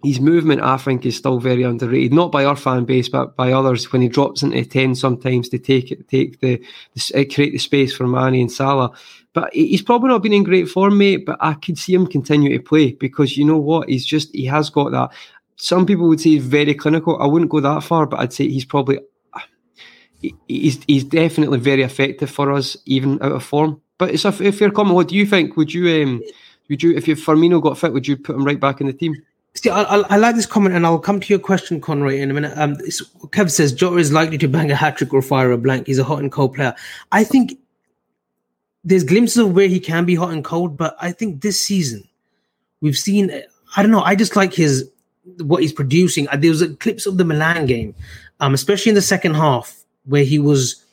his 0.03 0.19
movement, 0.19 0.61
I 0.61 0.77
think, 0.77 1.05
is 1.05 1.17
still 1.17 1.39
very 1.39 1.63
underrated. 1.63 2.13
Not 2.13 2.31
by 2.31 2.45
our 2.45 2.55
fan 2.55 2.85
base, 2.85 3.09
but 3.09 3.35
by 3.35 3.51
others. 3.51 3.91
When 3.91 4.01
he 4.01 4.07
drops 4.07 4.43
into 4.43 4.65
ten, 4.65 4.95
sometimes 4.95 5.49
to 5.49 5.59
take 5.59 5.91
it, 5.91 6.07
take 6.07 6.39
the, 6.39 6.63
the 6.93 7.25
create 7.25 7.51
the 7.51 7.57
space 7.59 7.93
for 7.95 8.07
Mane 8.07 8.41
and 8.41 8.51
Salah. 8.51 8.91
But 9.33 9.53
he's 9.53 9.81
probably 9.81 10.09
not 10.09 10.23
been 10.23 10.33
in 10.33 10.43
great 10.43 10.69
form, 10.69 10.97
mate. 10.97 11.25
But 11.25 11.37
I 11.39 11.53
could 11.53 11.77
see 11.77 11.93
him 11.93 12.07
continue 12.07 12.57
to 12.57 12.63
play 12.63 12.93
because 12.93 13.37
you 13.37 13.45
know 13.45 13.57
what? 13.57 13.89
He's 13.89 14.05
just 14.05 14.33
he 14.33 14.45
has 14.45 14.69
got 14.69 14.91
that. 14.91 15.11
Some 15.55 15.85
people 15.85 16.07
would 16.07 16.19
say 16.19 16.31
he's 16.31 16.45
very 16.45 16.73
clinical. 16.73 17.21
I 17.21 17.27
wouldn't 17.27 17.51
go 17.51 17.59
that 17.59 17.83
far, 17.83 18.05
but 18.07 18.19
I'd 18.19 18.33
say 18.33 18.47
he's 18.47 18.65
probably 18.65 18.99
he's 20.47 20.83
he's 20.87 21.03
definitely 21.03 21.59
very 21.59 21.83
effective 21.83 22.29
for 22.29 22.51
us, 22.51 22.77
even 22.85 23.21
out 23.21 23.31
of 23.31 23.43
form. 23.43 23.81
But 23.97 24.11
it's 24.11 24.25
a, 24.25 24.29
a 24.29 24.51
fair 24.51 24.71
comment. 24.71 24.95
What 24.95 25.09
do 25.09 25.15
you 25.15 25.25
think? 25.25 25.55
Would 25.57 25.73
you 25.73 26.03
um, 26.03 26.23
would 26.69 26.81
you 26.81 26.95
if 26.95 27.07
your 27.07 27.17
Firmino 27.17 27.61
got 27.61 27.77
fit, 27.77 27.93
would 27.93 28.07
you 28.07 28.17
put 28.17 28.35
him 28.35 28.43
right 28.45 28.59
back 28.59 28.81
in 28.81 28.87
the 28.87 28.93
team? 28.93 29.15
See, 29.53 29.69
I, 29.69 29.83
I, 29.83 29.97
I, 30.01 30.17
like 30.17 30.35
this 30.35 30.45
comment, 30.45 30.75
and 30.75 30.85
I'll 30.85 30.97
come 30.97 31.19
to 31.19 31.27
your 31.27 31.39
question, 31.39 31.81
Conroy, 31.81 32.17
in 32.19 32.31
a 32.31 32.33
minute. 32.33 32.57
Um, 32.57 32.77
Kev 32.77 33.51
says 33.51 33.73
Jota 33.73 33.97
is 33.97 34.11
likely 34.11 34.37
to 34.37 34.47
bang 34.47 34.71
a 34.71 34.75
hat 34.75 34.97
trick 34.97 35.13
or 35.13 35.21
fire 35.21 35.51
a 35.51 35.57
blank. 35.57 35.87
He's 35.87 35.99
a 35.99 36.05
hot 36.05 36.19
and 36.19 36.31
cold 36.31 36.55
player. 36.55 36.73
I 37.11 37.25
think 37.25 37.59
there's 38.83 39.03
glimpses 39.03 39.37
of 39.37 39.53
where 39.53 39.67
he 39.67 39.79
can 39.79 40.05
be 40.05 40.15
hot 40.15 40.31
and 40.31 40.43
cold, 40.43 40.77
but 40.77 40.95
I 41.01 41.11
think 41.11 41.41
this 41.41 41.59
season 41.59 42.07
we've 42.79 42.97
seen. 42.97 43.43
I 43.75 43.81
don't 43.81 43.91
know. 43.91 44.01
I 44.01 44.15
just 44.15 44.35
like 44.35 44.53
his 44.53 44.89
what 45.37 45.61
he's 45.61 45.73
producing. 45.73 46.27
Uh, 46.29 46.37
there 46.37 46.49
was 46.49 46.61
a 46.61 46.73
clips 46.75 47.05
of 47.05 47.17
the 47.17 47.25
Milan 47.25 47.65
game, 47.65 47.93
um, 48.39 48.53
especially 48.53 48.89
in 48.89 48.95
the 48.95 49.01
second 49.01 49.35
half, 49.35 49.83
where 50.05 50.23
he 50.23 50.39
was 50.39 50.83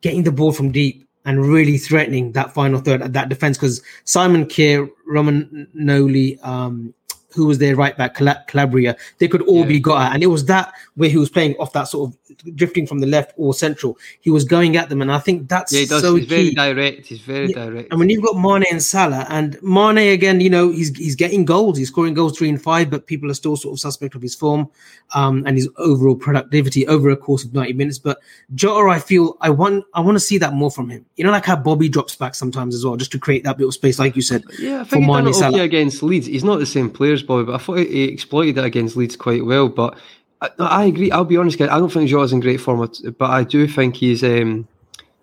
getting 0.00 0.24
the 0.24 0.32
ball 0.32 0.52
from 0.52 0.72
deep 0.72 1.06
and 1.24 1.46
really 1.46 1.78
threatening 1.78 2.32
that 2.32 2.54
final 2.54 2.80
third 2.80 3.02
at 3.02 3.12
that 3.12 3.28
defense 3.28 3.56
because 3.56 3.82
Simon 4.04 4.46
Kjær, 4.46 4.90
Romagnoli, 5.08 6.42
um, 6.44 6.94
who 7.34 7.46
was 7.46 7.58
their 7.58 7.76
right 7.76 7.96
back, 7.96 8.14
Calabria, 8.14 8.96
they 9.18 9.28
could 9.28 9.42
all 9.42 9.60
yeah. 9.60 9.66
be 9.66 9.80
got 9.80 10.02
at. 10.02 10.14
And 10.14 10.22
it 10.22 10.28
was 10.28 10.44
that 10.46 10.72
where 10.94 11.10
he 11.10 11.16
was 11.16 11.30
playing 11.30 11.56
off 11.56 11.72
that 11.72 11.84
sort 11.84 12.10
of 12.10 12.18
drifting 12.54 12.86
from 12.86 12.98
the 12.98 13.06
left 13.06 13.32
or 13.36 13.54
central. 13.54 13.98
He 14.20 14.30
was 14.30 14.44
going 14.44 14.76
at 14.76 14.88
them. 14.88 15.02
And 15.02 15.12
I 15.12 15.18
think 15.18 15.48
that's 15.48 15.72
yeah, 15.72 15.80
he 15.80 15.86
does. 15.86 16.02
so 16.02 16.14
he's 16.14 16.26
key. 16.26 16.54
very 16.54 16.74
direct. 16.74 17.06
He's 17.06 17.20
very 17.20 17.48
yeah. 17.48 17.64
direct. 17.66 17.90
And 17.90 17.98
when 17.98 18.10
you've 18.10 18.22
got 18.22 18.36
Mane 18.36 18.64
and 18.70 18.82
Salah, 18.82 19.26
and 19.28 19.60
Mane 19.62 20.12
again, 20.12 20.40
you 20.40 20.50
know, 20.50 20.70
he's 20.70 20.96
he's 20.96 21.16
getting 21.16 21.44
goals, 21.44 21.78
he's 21.78 21.88
scoring 21.88 22.14
goals 22.14 22.36
three 22.36 22.48
and 22.48 22.60
five, 22.60 22.90
but 22.90 23.06
people 23.06 23.30
are 23.30 23.34
still 23.34 23.56
sort 23.56 23.74
of 23.74 23.80
suspect 23.80 24.14
of 24.14 24.22
his 24.22 24.34
form 24.34 24.68
um, 25.14 25.44
and 25.46 25.56
his 25.56 25.68
overall 25.76 26.14
productivity 26.14 26.86
over 26.86 27.10
a 27.10 27.16
course 27.16 27.44
of 27.44 27.52
90 27.54 27.72
minutes. 27.74 27.98
But 27.98 28.18
Jota, 28.54 28.90
I 28.90 28.98
feel 28.98 29.36
I 29.40 29.50
want 29.50 29.84
I 29.94 30.00
want 30.00 30.16
to 30.16 30.20
see 30.20 30.38
that 30.38 30.52
more 30.52 30.70
from 30.70 30.88
him. 30.88 31.04
You 31.16 31.24
know, 31.24 31.30
like 31.30 31.44
how 31.44 31.56
Bobby 31.56 31.88
drops 31.88 32.16
back 32.16 32.34
sometimes 32.34 32.74
as 32.74 32.84
well, 32.84 32.96
just 32.96 33.12
to 33.12 33.18
create 33.18 33.44
that 33.44 33.58
bit 33.58 33.66
of 33.66 33.74
space, 33.74 33.98
like 33.98 34.16
you 34.16 34.22
said. 34.22 34.42
Yeah, 34.58 34.80
I 34.80 34.84
think 34.84 35.06
done 35.06 35.26
it 35.26 35.36
okay 35.36 35.60
against 35.60 36.02
Leeds. 36.02 36.26
He's 36.26 36.44
not 36.44 36.58
the 36.58 36.66
same 36.66 36.90
player 36.90 37.12
as 37.12 37.22
Bobby, 37.22 37.44
but 37.44 37.54
I 37.54 37.58
thought 37.58 37.78
he 37.78 38.04
exploited 38.04 38.58
it 38.58 38.64
against 38.64 38.96
Leeds 38.96 39.16
quite 39.16 39.44
well. 39.44 39.68
But 39.68 39.98
I, 40.40 40.50
I 40.58 40.84
agree. 40.86 41.10
I'll 41.10 41.24
be 41.24 41.36
honest, 41.36 41.58
guys. 41.58 41.68
I 41.68 41.78
don't 41.78 41.92
think 41.92 42.08
Jota's 42.08 42.32
in 42.32 42.40
great 42.40 42.60
form, 42.60 42.90
but 43.18 43.30
I 43.30 43.44
do 43.44 43.66
think 43.66 43.96
he's. 43.96 44.22
Um, 44.24 44.66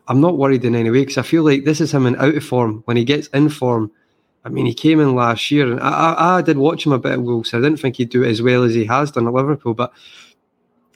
I'm 0.09 0.21
not 0.21 0.37
worried 0.37 0.63
in 0.63 0.75
any 0.75 0.89
way 0.89 1.01
because 1.01 1.17
I 1.17 1.23
feel 1.23 1.43
like 1.43 1.65
this 1.65 1.81
is 1.81 1.93
him 1.93 2.05
in 2.05 2.15
out 2.15 2.35
of 2.35 2.43
form. 2.43 2.81
When 2.85 2.95
he 2.95 3.03
gets 3.03 3.27
in 3.27 3.49
form, 3.49 3.91
I 4.45 4.49
mean, 4.49 4.65
he 4.65 4.73
came 4.73 5.01
in 5.01 5.15
last 5.15 5.51
year, 5.51 5.69
and 5.69 5.81
I, 5.81 5.89
I, 5.89 6.37
I 6.37 6.41
did 6.41 6.57
watch 6.57 6.85
him 6.85 6.93
a 6.93 6.99
bit 6.99 7.13
at 7.13 7.21
Wolves. 7.21 7.53
I 7.53 7.57
didn't 7.57 7.77
think 7.77 7.97
he'd 7.97 8.09
do 8.09 8.23
as 8.23 8.41
well 8.41 8.63
as 8.63 8.73
he 8.73 8.85
has 8.85 9.11
done 9.11 9.27
at 9.27 9.33
Liverpool, 9.33 9.73
but 9.73 9.91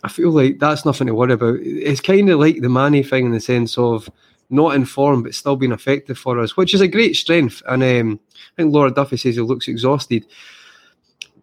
I 0.03 0.07
feel 0.07 0.31
like 0.31 0.59
that's 0.59 0.85
nothing 0.85 1.07
to 1.07 1.15
worry 1.15 1.33
about. 1.33 1.59
It's 1.61 2.01
kind 2.01 2.29
of 2.29 2.39
like 2.39 2.61
the 2.61 2.69
Mane 2.69 3.03
thing 3.03 3.25
in 3.25 3.31
the 3.31 3.39
sense 3.39 3.77
of 3.77 4.09
not 4.49 4.75
in 4.75 4.85
form 4.85 5.23
but 5.23 5.33
still 5.33 5.55
being 5.55 5.71
effective 5.71 6.17
for 6.17 6.39
us, 6.39 6.55
which 6.57 6.73
is 6.73 6.81
a 6.81 6.87
great 6.87 7.15
strength. 7.15 7.61
And 7.67 7.83
um, 7.83 8.19
I 8.33 8.61
think 8.61 8.73
Laura 8.73 8.91
Duffy 8.91 9.17
says 9.17 9.35
he 9.35 9.41
looks 9.41 9.67
exhausted. 9.67 10.25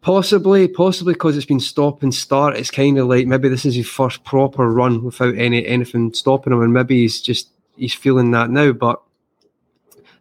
Possibly, 0.09 0.69
possibly 0.69 1.13
because 1.13 1.37
it's 1.37 1.45
been 1.45 1.61
stop 1.61 2.03
and 2.03 2.15
start. 2.15 2.57
It's 2.57 2.71
kind 2.71 2.97
of 2.99 3.09
like 3.09 3.27
maybe 3.27 3.51
this 3.51 3.67
is 3.67 3.75
his 3.75 3.91
first 3.91 4.25
proper 4.25 4.71
run 4.71 5.05
without 5.05 5.37
any 5.37 5.67
anything 5.67 6.15
stopping 6.15 6.55
him, 6.55 6.63
and 6.63 6.73
maybe 6.73 7.03
he's 7.03 7.21
just 7.21 7.51
he's 7.77 7.93
feeling 7.93 8.31
that 8.31 8.49
now. 8.49 8.73
But 8.73 9.03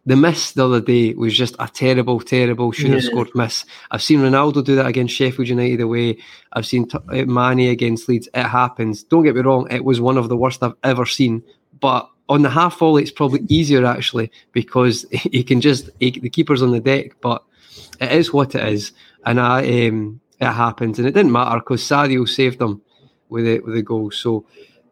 the 0.06 0.18
miss 0.18 0.52
the 0.52 0.66
other 0.66 0.82
day 0.82 1.14
was 1.14 1.38
just 1.38 1.56
a 1.58 1.70
terrible, 1.70 2.20
terrible 2.20 2.74
should 2.74 2.90
have 2.90 3.02
yeah. 3.02 3.10
scored 3.10 3.30
miss. 3.34 3.64
I've 3.90 4.04
seen 4.04 4.20
Ronaldo 4.20 4.62
do 4.62 4.76
that 4.76 4.88
against 4.88 5.16
Sheffield 5.16 5.48
United 5.48 5.80
away. 5.80 6.18
I've 6.52 6.66
seen 6.66 6.90
T- 6.90 6.98
uh, 6.98 7.24
Mane 7.24 7.70
against 7.70 8.10
Leeds. 8.10 8.28
It 8.34 8.44
happens. 8.44 9.04
Don't 9.04 9.24
get 9.24 9.36
me 9.36 9.42
wrong; 9.42 9.72
it 9.72 9.86
was 9.86 10.02
one 10.02 10.18
of 10.18 10.28
the 10.28 10.36
worst 10.36 10.64
I've 10.64 10.76
ever 10.84 11.06
seen. 11.06 11.44
But 11.80 12.10
on 12.28 12.42
the 12.42 12.50
half 12.50 12.78
volley, 12.78 13.04
it's 13.04 13.12
probably 13.14 13.46
easier 13.48 13.86
actually 13.86 14.34
because 14.52 15.06
he 15.12 15.46
can 15.46 15.62
just 15.62 15.90
he, 16.02 16.12
the 16.12 16.30
keeper's 16.30 16.62
on 16.62 16.72
the 16.72 16.82
deck. 16.82 17.22
But 17.22 17.42
it 18.02 18.12
is 18.12 18.34
what 18.34 18.54
it 18.54 18.68
is, 18.68 18.92
and 19.28 19.40
I 19.42 19.88
um, 19.88 20.22
it 20.40 20.46
happens, 20.46 20.98
and 20.98 21.08
it 21.08 21.14
didn't 21.14 21.32
matter 21.32 21.60
because 21.60 21.82
Sadio 21.82 22.28
saved 22.28 22.60
them 22.60 22.82
with 23.30 23.46
it 23.46 23.64
with 23.66 23.76
the 23.76 23.82
goal. 23.82 24.10
So 24.10 24.46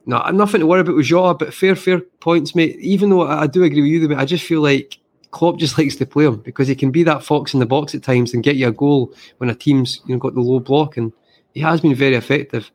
no, 0.05 0.21
nothing 0.31 0.59
to 0.59 0.67
worry 0.67 0.81
about 0.81 0.95
with 0.95 1.05
Jota, 1.05 1.33
but 1.33 1.53
fair, 1.53 1.75
fair 1.75 2.01
points, 2.19 2.53
mate. 2.53 2.77
Even 2.79 3.09
though 3.09 3.23
I 3.27 3.47
do 3.47 3.63
agree 3.63 3.99
with 3.99 4.11
you, 4.11 4.17
I 4.17 4.25
just 4.25 4.45
feel 4.45 4.61
like 4.61 4.99
Klopp 5.31 5.57
just 5.57 5.77
likes 5.79 5.95
to 5.95 6.05
play 6.05 6.25
him 6.25 6.37
because 6.37 6.67
he 6.67 6.75
can 6.75 6.91
be 6.91 7.03
that 7.03 7.23
fox 7.23 7.53
in 7.53 7.61
the 7.61 7.65
box 7.65 7.95
at 7.95 8.03
times 8.03 8.33
and 8.33 8.43
get 8.43 8.57
you 8.57 8.67
a 8.67 8.73
goal 8.73 9.13
when 9.37 9.49
a 9.49 9.55
team's 9.55 10.01
you 10.05 10.13
know 10.13 10.19
got 10.19 10.33
the 10.33 10.41
low 10.41 10.59
block, 10.59 10.97
and 10.97 11.13
he 11.53 11.61
has 11.61 11.79
been 11.79 11.95
very 11.95 12.15
effective. 12.15 12.71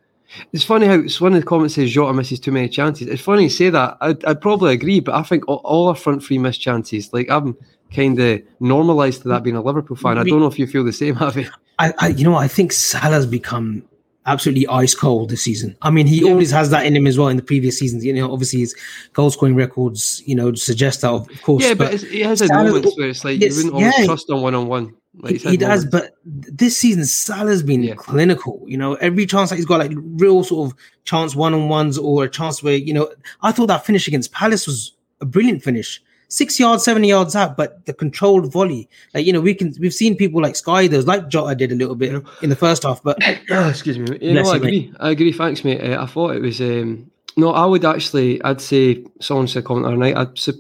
It's 0.52 0.64
funny 0.64 0.86
how 0.86 0.94
it's 0.94 1.20
one 1.20 1.34
of 1.34 1.40
the 1.40 1.46
comments 1.46 1.74
says 1.74 1.90
Jota 1.90 2.14
misses 2.14 2.40
too 2.40 2.52
many 2.52 2.68
chances. 2.68 3.06
It's 3.06 3.22
funny 3.22 3.44
you 3.44 3.50
say 3.50 3.68
that. 3.68 3.98
I'd, 4.00 4.24
I'd 4.24 4.40
probably 4.40 4.72
agree, 4.72 5.00
but 5.00 5.14
I 5.14 5.24
think 5.24 5.46
all, 5.46 5.60
all 5.64 5.88
our 5.88 5.96
front 5.96 6.22
three 6.22 6.38
miss 6.38 6.56
chances. 6.56 7.12
Like 7.12 7.28
I'm 7.28 7.56
kind 7.94 8.18
of 8.20 8.42
normalised 8.60 9.22
to 9.22 9.28
that 9.28 9.42
being 9.42 9.56
a 9.56 9.62
Liverpool 9.62 9.96
fan. 9.96 10.18
I 10.18 10.24
don't 10.24 10.40
know 10.40 10.46
if 10.46 10.58
you 10.58 10.66
feel 10.66 10.84
the 10.84 10.92
same, 10.92 11.14
have 11.16 11.36
you? 11.36 11.48
I, 11.78 11.92
I 11.98 12.08
you 12.08 12.24
know, 12.24 12.34
I 12.34 12.48
think 12.48 12.72
Salah's 12.72 13.26
become 13.26 13.82
absolutely 14.26 14.66
ice 14.68 14.94
cold 14.94 15.30
this 15.30 15.42
season. 15.42 15.76
I 15.82 15.90
mean, 15.90 16.06
he 16.06 16.24
always 16.24 16.50
has 16.50 16.70
that 16.70 16.86
in 16.86 16.94
him 16.94 17.06
as 17.06 17.18
well 17.18 17.28
in 17.28 17.36
the 17.36 17.42
previous 17.42 17.78
seasons. 17.78 18.04
You 18.04 18.12
know, 18.12 18.32
obviously 18.32 18.60
his 18.60 18.76
goal 19.12 19.30
scoring 19.30 19.54
records, 19.54 20.22
you 20.26 20.34
know, 20.34 20.54
suggest 20.54 21.00
that, 21.00 21.10
of 21.10 21.42
course. 21.42 21.64
Yeah, 21.64 21.74
but, 21.74 21.92
but 21.92 22.00
he 22.00 22.20
has 22.20 22.40
a 22.42 22.48
moments 22.48 22.96
where 22.96 23.08
it's 23.08 23.24
like 23.24 23.40
you 23.40 23.48
wouldn't 23.48 23.74
always 23.74 23.98
yeah, 23.98 24.06
trust 24.06 24.30
on 24.30 24.42
one 24.42 24.54
on 24.54 24.68
one. 24.68 24.94
Like 25.14 25.36
he, 25.36 25.50
he 25.50 25.56
does, 25.56 25.84
but 25.84 26.14
this 26.24 26.76
season 26.76 27.04
Salah's 27.04 27.62
been 27.62 27.82
yeah. 27.82 27.94
clinical. 27.94 28.62
You 28.66 28.76
know, 28.76 28.94
every 28.94 29.26
chance 29.26 29.50
that 29.50 29.56
he's 29.56 29.64
got 29.64 29.80
like 29.80 29.92
real 29.94 30.44
sort 30.44 30.70
of 30.70 30.78
chance 31.04 31.34
one 31.34 31.52
on 31.52 31.68
ones 31.68 31.98
or 31.98 32.24
a 32.24 32.30
chance 32.30 32.62
where 32.62 32.76
you 32.76 32.94
know, 32.94 33.12
I 33.42 33.52
thought 33.52 33.66
that 33.66 33.84
finish 33.84 34.06
against 34.06 34.32
Palace 34.32 34.66
was 34.66 34.94
a 35.20 35.24
brilliant 35.24 35.62
finish 35.62 36.00
six 36.30 36.58
yards, 36.58 36.82
seven 36.82 37.04
yards 37.04 37.36
out, 37.36 37.56
but 37.56 37.84
the 37.84 37.92
controlled 37.92 38.50
volley. 38.50 38.88
Like 39.12 39.26
you 39.26 39.32
know, 39.34 39.40
we 39.40 39.54
can 39.54 39.74
we've 39.78 39.92
seen 39.92 40.16
people 40.16 40.40
like 40.40 40.56
Sky 40.56 40.86
those 40.86 41.06
like 41.06 41.28
Jota 41.28 41.54
did 41.54 41.72
a 41.72 41.74
little 41.74 41.94
bit 41.94 42.24
in 42.40 42.48
the 42.48 42.56
first 42.56 42.84
half, 42.84 43.02
but 43.02 43.18
excuse 43.50 43.98
me. 43.98 44.18
You 44.22 44.32
know, 44.32 44.50
I 44.50 44.56
agree. 44.56 44.80
Mate. 44.88 44.96
I 44.98 45.10
agree. 45.10 45.32
Thanks, 45.32 45.64
mate. 45.64 45.82
Uh, 45.82 46.02
I 46.02 46.06
thought 46.06 46.34
it 46.34 46.40
was. 46.40 46.60
Um, 46.60 47.10
no, 47.36 47.52
I 47.52 47.66
would 47.66 47.84
actually. 47.84 48.42
I'd 48.42 48.60
say 48.60 49.04
someone 49.20 49.48
said 49.48 49.64
comment 49.64 49.84
the 49.84 49.88
other 49.88 49.98
night. 49.98 50.16
I'd, 50.16 50.54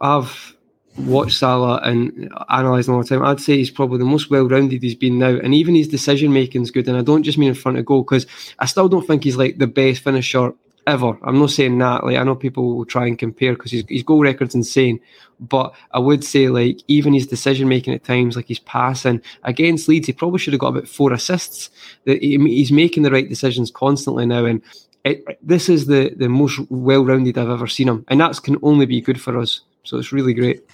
I've 0.00 0.56
watched 0.98 1.38
Salah 1.38 1.80
and 1.82 2.30
analysed 2.50 2.88
him 2.88 2.94
all 2.94 3.02
the 3.02 3.08
time. 3.08 3.24
I'd 3.24 3.40
say 3.40 3.56
he's 3.56 3.70
probably 3.70 3.98
the 3.98 4.04
most 4.04 4.30
well-rounded 4.30 4.82
he's 4.82 4.94
been 4.94 5.18
now, 5.18 5.30
and 5.30 5.54
even 5.54 5.74
his 5.74 5.88
decision 5.88 6.32
making 6.32 6.62
is 6.62 6.70
good. 6.70 6.86
And 6.88 6.96
I 6.96 7.02
don't 7.02 7.22
just 7.22 7.38
mean 7.38 7.48
in 7.48 7.54
front 7.54 7.78
of 7.78 7.86
goal 7.86 8.02
because 8.02 8.26
I 8.58 8.66
still 8.66 8.88
don't 8.88 9.06
think 9.06 9.24
he's 9.24 9.36
like 9.36 9.58
the 9.58 9.66
best 9.66 10.02
finisher 10.02 10.52
ever. 10.86 11.18
I'm 11.22 11.38
not 11.38 11.50
saying 11.50 11.78
that. 11.78 12.04
Like 12.04 12.16
I 12.16 12.24
know 12.24 12.34
people 12.34 12.76
will 12.76 12.84
try 12.84 13.06
and 13.06 13.18
compare 13.18 13.54
because 13.54 13.70
his, 13.70 13.84
his 13.88 14.02
goal 14.02 14.20
record's 14.20 14.54
insane, 14.54 15.00
but 15.40 15.74
I 15.92 15.98
would 15.98 16.24
say 16.24 16.48
like 16.48 16.80
even 16.88 17.12
his 17.12 17.26
decision 17.26 17.68
making 17.68 17.94
at 17.94 18.04
times, 18.04 18.36
like 18.36 18.48
his 18.48 18.58
passing 18.58 19.22
against 19.44 19.88
Leeds, 19.88 20.06
he 20.06 20.12
probably 20.12 20.38
should 20.38 20.52
have 20.52 20.60
got 20.60 20.68
about 20.68 20.88
four 20.88 21.12
assists. 21.12 21.70
That 22.04 22.22
he's 22.22 22.72
making 22.72 23.02
the 23.02 23.10
right 23.10 23.28
decisions 23.28 23.70
constantly 23.70 24.26
now, 24.26 24.44
and 24.44 24.62
it, 25.04 25.24
this 25.42 25.68
is 25.68 25.86
the 25.86 26.14
the 26.16 26.28
most 26.28 26.60
well 26.70 27.04
rounded 27.04 27.38
I've 27.38 27.48
ever 27.48 27.66
seen 27.66 27.88
him, 27.88 28.04
and 28.08 28.20
that 28.20 28.42
can 28.42 28.56
only 28.62 28.86
be 28.86 29.00
good 29.00 29.20
for 29.20 29.38
us. 29.38 29.60
So 29.84 29.98
it's 29.98 30.12
really 30.12 30.34
great. 30.34 30.64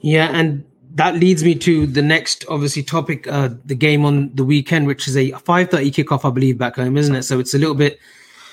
Yeah, 0.00 0.28
and 0.32 0.64
that 0.94 1.14
leads 1.14 1.44
me 1.44 1.54
to 1.54 1.86
the 1.86 2.02
next 2.02 2.44
obviously 2.48 2.82
topic, 2.82 3.26
uh, 3.28 3.50
the 3.64 3.74
game 3.74 4.04
on 4.04 4.34
the 4.34 4.44
weekend, 4.44 4.86
which 4.86 5.08
is 5.08 5.16
a 5.16 5.32
5:30 5.32 5.90
kickoff, 5.92 6.28
I 6.28 6.30
believe, 6.32 6.58
back 6.58 6.76
home, 6.76 6.96
isn't 6.96 7.14
it? 7.14 7.22
So 7.22 7.38
it's 7.38 7.54
a 7.54 7.58
little 7.58 7.74
bit 7.74 7.98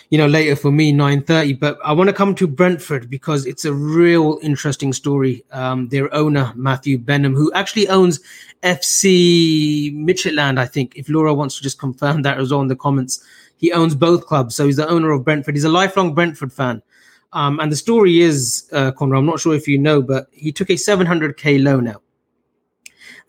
you 0.10 0.18
know, 0.18 0.28
later 0.28 0.56
for 0.56 0.72
me, 0.72 0.94
9.30. 0.94 1.60
But 1.60 1.80
I 1.84 1.92
want 1.94 2.08
to 2.10 2.14
come 2.14 2.36
to 2.36 2.48
Brentford 2.48 3.10
because 3.10 3.46
it's 3.46 3.66
a 3.66 3.74
real 3.74 4.40
interesting 4.42 4.94
story. 4.94 5.44
Um, 5.52 5.90
their 5.90 6.14
owner, 6.14 6.54
Matthew 6.56 6.98
Benham, 6.98 7.34
who 7.34 7.52
actually 7.54 7.88
owns 7.88 8.20
FC 8.64 9.94
Midtjylland, 9.96 10.60
I 10.60 10.66
think, 10.66 10.96
if 10.96 11.10
Laura 11.10 11.34
wants 11.34 11.58
to 11.58 11.64
just 11.64 11.80
confirm 11.80 12.22
that 12.24 12.40
as 12.40 12.52
well 12.52 12.62
in 12.62 12.68
the 12.68 12.76
comments. 12.76 13.24
He 13.58 13.72
owns 13.72 13.96
both 13.96 14.26
clubs. 14.26 14.56
So 14.56 14.66
he's 14.66 14.76
the 14.76 14.88
owner 14.88 15.12
of 15.12 15.24
Brentford. 15.24 15.56
He's 15.56 15.64
a 15.64 15.70
lifelong 15.70 16.14
Brentford 16.14 16.54
fan. 16.54 16.82
Um, 17.34 17.60
and 17.60 17.72
the 17.72 17.76
story 17.76 18.22
is, 18.22 18.70
uh, 18.72 18.92
Conrad, 18.92 19.20
I'm 19.20 19.26
not 19.26 19.40
sure 19.40 19.56
if 19.56 19.68
you 19.68 19.78
know, 19.78 20.02
but 20.02 20.28
he 20.32 20.52
took 20.52 20.70
a 20.70 20.74
700k 20.74 21.62
loan 21.62 21.88
out. 21.88 22.02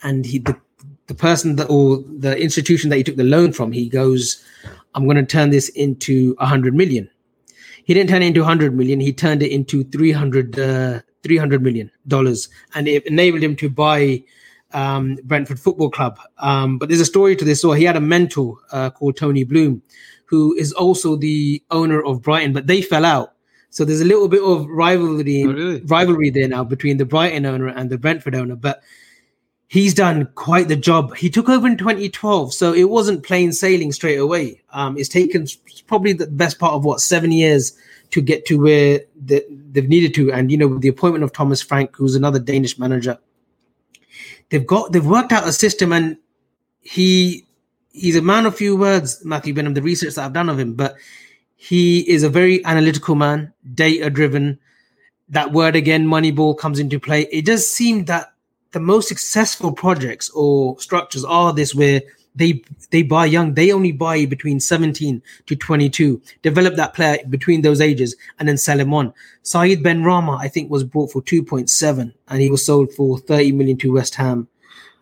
And 0.02 0.24
he, 0.24 0.38
the, 0.38 0.56
the 1.06 1.14
person 1.14 1.56
that, 1.56 1.66
or 1.66 1.98
the 2.18 2.38
institution 2.40 2.90
that 2.90 2.96
he 2.96 3.04
took 3.04 3.16
the 3.16 3.24
loan 3.24 3.52
from, 3.52 3.72
he 3.72 3.88
goes, 3.88 4.44
I'm 4.94 5.04
going 5.04 5.16
to 5.16 5.24
turn 5.24 5.50
this 5.50 5.68
into 5.70 6.34
100 6.38 6.74
million. 6.74 7.08
He 7.84 7.94
didn't 7.94 8.10
turn 8.10 8.22
it 8.22 8.26
into 8.26 8.40
100 8.40 8.74
million. 8.74 8.98
He 8.98 9.12
turned 9.12 9.42
it 9.42 9.52
into 9.52 9.84
300, 9.84 10.58
uh, 10.58 11.00
300 11.22 11.62
million 11.62 11.90
dollars 12.08 12.48
and 12.74 12.88
it 12.88 13.06
enabled 13.06 13.42
him 13.42 13.56
to 13.56 13.68
buy 13.68 14.22
um, 14.72 15.18
Brentford 15.24 15.60
Football 15.60 15.90
Club. 15.90 16.18
Um, 16.38 16.78
but 16.78 16.88
there's 16.88 17.00
a 17.00 17.06
story 17.06 17.36
to 17.36 17.44
this. 17.44 17.60
So 17.60 17.72
he 17.72 17.84
had 17.84 17.96
a 17.96 18.00
mentor 18.00 18.56
uh, 18.72 18.90
called 18.90 19.16
Tony 19.16 19.44
Bloom, 19.44 19.82
who 20.24 20.54
is 20.56 20.72
also 20.72 21.16
the 21.16 21.62
owner 21.70 22.02
of 22.02 22.22
Brighton, 22.22 22.52
but 22.52 22.66
they 22.66 22.82
fell 22.82 23.04
out. 23.04 23.34
So 23.70 23.84
there's 23.84 24.00
a 24.00 24.06
little 24.06 24.28
bit 24.28 24.42
of 24.42 24.66
rivalry, 24.66 25.44
oh, 25.44 25.52
really? 25.52 25.80
rivalry 25.82 26.30
there 26.30 26.48
now 26.48 26.64
between 26.64 26.96
the 26.96 27.04
Brighton 27.04 27.44
owner 27.44 27.68
and 27.68 27.90
the 27.90 27.98
Brentford 27.98 28.34
owner. 28.34 28.56
But 28.56 28.82
he's 29.68 29.94
done 29.94 30.26
quite 30.34 30.68
the 30.68 30.76
job. 30.76 31.16
He 31.16 31.30
took 31.30 31.48
over 31.48 31.66
in 31.66 31.76
2012, 31.76 32.54
so 32.54 32.72
it 32.72 32.84
wasn't 32.84 33.24
plain 33.24 33.52
sailing 33.52 33.92
straight 33.92 34.18
away. 34.18 34.62
Um, 34.72 34.96
it's 34.96 35.08
taken 35.08 35.46
probably 35.86 36.12
the 36.12 36.26
best 36.26 36.58
part 36.58 36.74
of 36.74 36.84
what 36.84 37.00
seven 37.00 37.32
years 37.32 37.76
to 38.10 38.20
get 38.20 38.46
to 38.46 38.60
where 38.60 39.00
the, 39.20 39.44
they've 39.72 39.88
needed 39.88 40.14
to. 40.14 40.32
And 40.32 40.50
you 40.50 40.56
know, 40.56 40.68
with 40.68 40.82
the 40.82 40.88
appointment 40.88 41.24
of 41.24 41.32
Thomas 41.32 41.62
Frank, 41.62 41.96
who's 41.96 42.14
another 42.14 42.38
Danish 42.38 42.78
manager, 42.78 43.18
they've 44.50 44.66
got 44.66 44.92
they've 44.92 45.06
worked 45.06 45.32
out 45.32 45.48
a 45.48 45.52
system, 45.52 45.92
and 45.92 46.16
he 46.80 47.44
he's 47.92 48.16
a 48.16 48.22
man 48.22 48.46
of 48.46 48.56
few 48.56 48.76
words, 48.76 49.24
Matthew 49.24 49.54
Benham. 49.54 49.74
The 49.74 49.82
research 49.82 50.14
that 50.14 50.24
I've 50.24 50.32
done 50.32 50.48
of 50.48 50.58
him, 50.58 50.74
but 50.74 50.96
he 51.56 52.08
is 52.08 52.22
a 52.22 52.28
very 52.28 52.64
analytical 52.64 53.14
man, 53.14 53.52
data 53.74 54.10
driven. 54.10 54.58
That 55.30 55.50
word 55.52 55.74
again, 55.74 56.06
Moneyball, 56.06 56.56
comes 56.56 56.78
into 56.78 57.00
play. 57.00 57.22
It 57.32 57.46
does 57.46 57.68
seem 57.68 58.04
that 58.04 58.32
the 58.72 58.80
most 58.80 59.08
successful 59.08 59.72
projects 59.72 60.30
or 60.30 60.78
structures 60.80 61.24
are 61.24 61.52
this 61.52 61.74
where 61.74 62.02
they 62.34 62.62
they 62.90 63.02
buy 63.02 63.26
young. 63.26 63.54
They 63.54 63.72
only 63.72 63.92
buy 63.92 64.26
between 64.26 64.60
17 64.60 65.22
to 65.46 65.56
22. 65.56 66.20
Develop 66.42 66.76
that 66.76 66.94
player 66.94 67.18
between 67.28 67.62
those 67.62 67.80
ages 67.80 68.14
and 68.38 68.48
then 68.48 68.58
sell 68.58 68.78
him 68.78 68.92
on. 68.92 69.14
Saeed 69.42 69.82
Benrahma, 69.82 70.38
I 70.38 70.48
think, 70.48 70.70
was 70.70 70.84
bought 70.84 71.10
for 71.10 71.22
2.7 71.22 72.12
and 72.28 72.40
he 72.40 72.50
was 72.50 72.64
sold 72.64 72.92
for 72.92 73.18
30 73.18 73.52
million 73.52 73.78
to 73.78 73.92
West 73.92 74.14
Ham. 74.16 74.48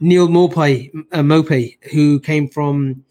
Neal 0.01 0.29
Maupay, 0.29 0.91
uh, 1.13 1.91
who 1.91 2.21
came 2.21 2.49
from 2.49 3.05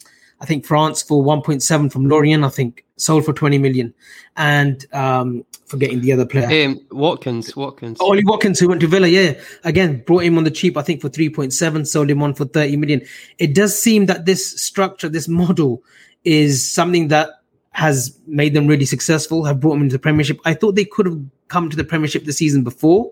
I 0.44 0.46
think 0.46 0.66
France 0.66 1.02
for 1.02 1.24
1.7 1.24 1.90
from 1.90 2.06
Lorient, 2.10 2.44
I 2.44 2.50
think, 2.50 2.84
sold 3.04 3.26
for 3.26 3.34
20 3.34 3.58
million. 3.58 3.94
And 4.38 4.86
um, 4.94 5.46
forgetting 5.66 6.02
the 6.02 6.12
other 6.14 6.26
player. 6.26 6.68
Um, 6.68 6.80
Watkins, 6.92 7.56
Watkins. 7.56 7.98
Oh, 8.02 8.10
Ollie 8.10 8.24
Watkins, 8.26 8.60
who 8.60 8.70
went 8.70 8.82
to 8.82 8.88
Villa, 8.88 9.08
yeah. 9.08 9.34
Again, 9.64 10.04
brought 10.06 10.24
him 10.24 10.38
on 10.38 10.44
the 10.44 10.52
cheap, 10.52 10.78
I 10.78 10.82
think, 10.82 11.02
for 11.02 11.10
3.7, 11.10 11.88
sold 11.88 12.10
him 12.10 12.22
on 12.24 12.34
for 12.34 12.46
30 12.46 12.78
million. 12.78 13.02
It 13.38 13.56
does 13.56 13.78
seem 13.78 14.06
that 14.08 14.26
this 14.26 14.62
structure, 14.62 15.10
this 15.10 15.28
model, 15.28 15.84
is 16.24 16.70
something 16.70 17.10
that 17.10 17.30
has 17.72 18.18
made 18.28 18.54
them 18.54 18.68
really 18.68 18.86
successful, 18.86 19.44
have 19.46 19.60
brought 19.60 19.74
them 19.74 19.84
into 19.84 19.94
the 19.94 20.00
Premiership. 20.00 20.40
I 20.46 20.54
thought 20.54 20.76
they 20.76 20.86
could 20.86 21.08
have 21.08 21.20
come 21.48 21.70
to 21.70 21.76
the 21.76 21.84
Premiership 21.84 22.26
the 22.26 22.34
season 22.34 22.64
before. 22.64 23.12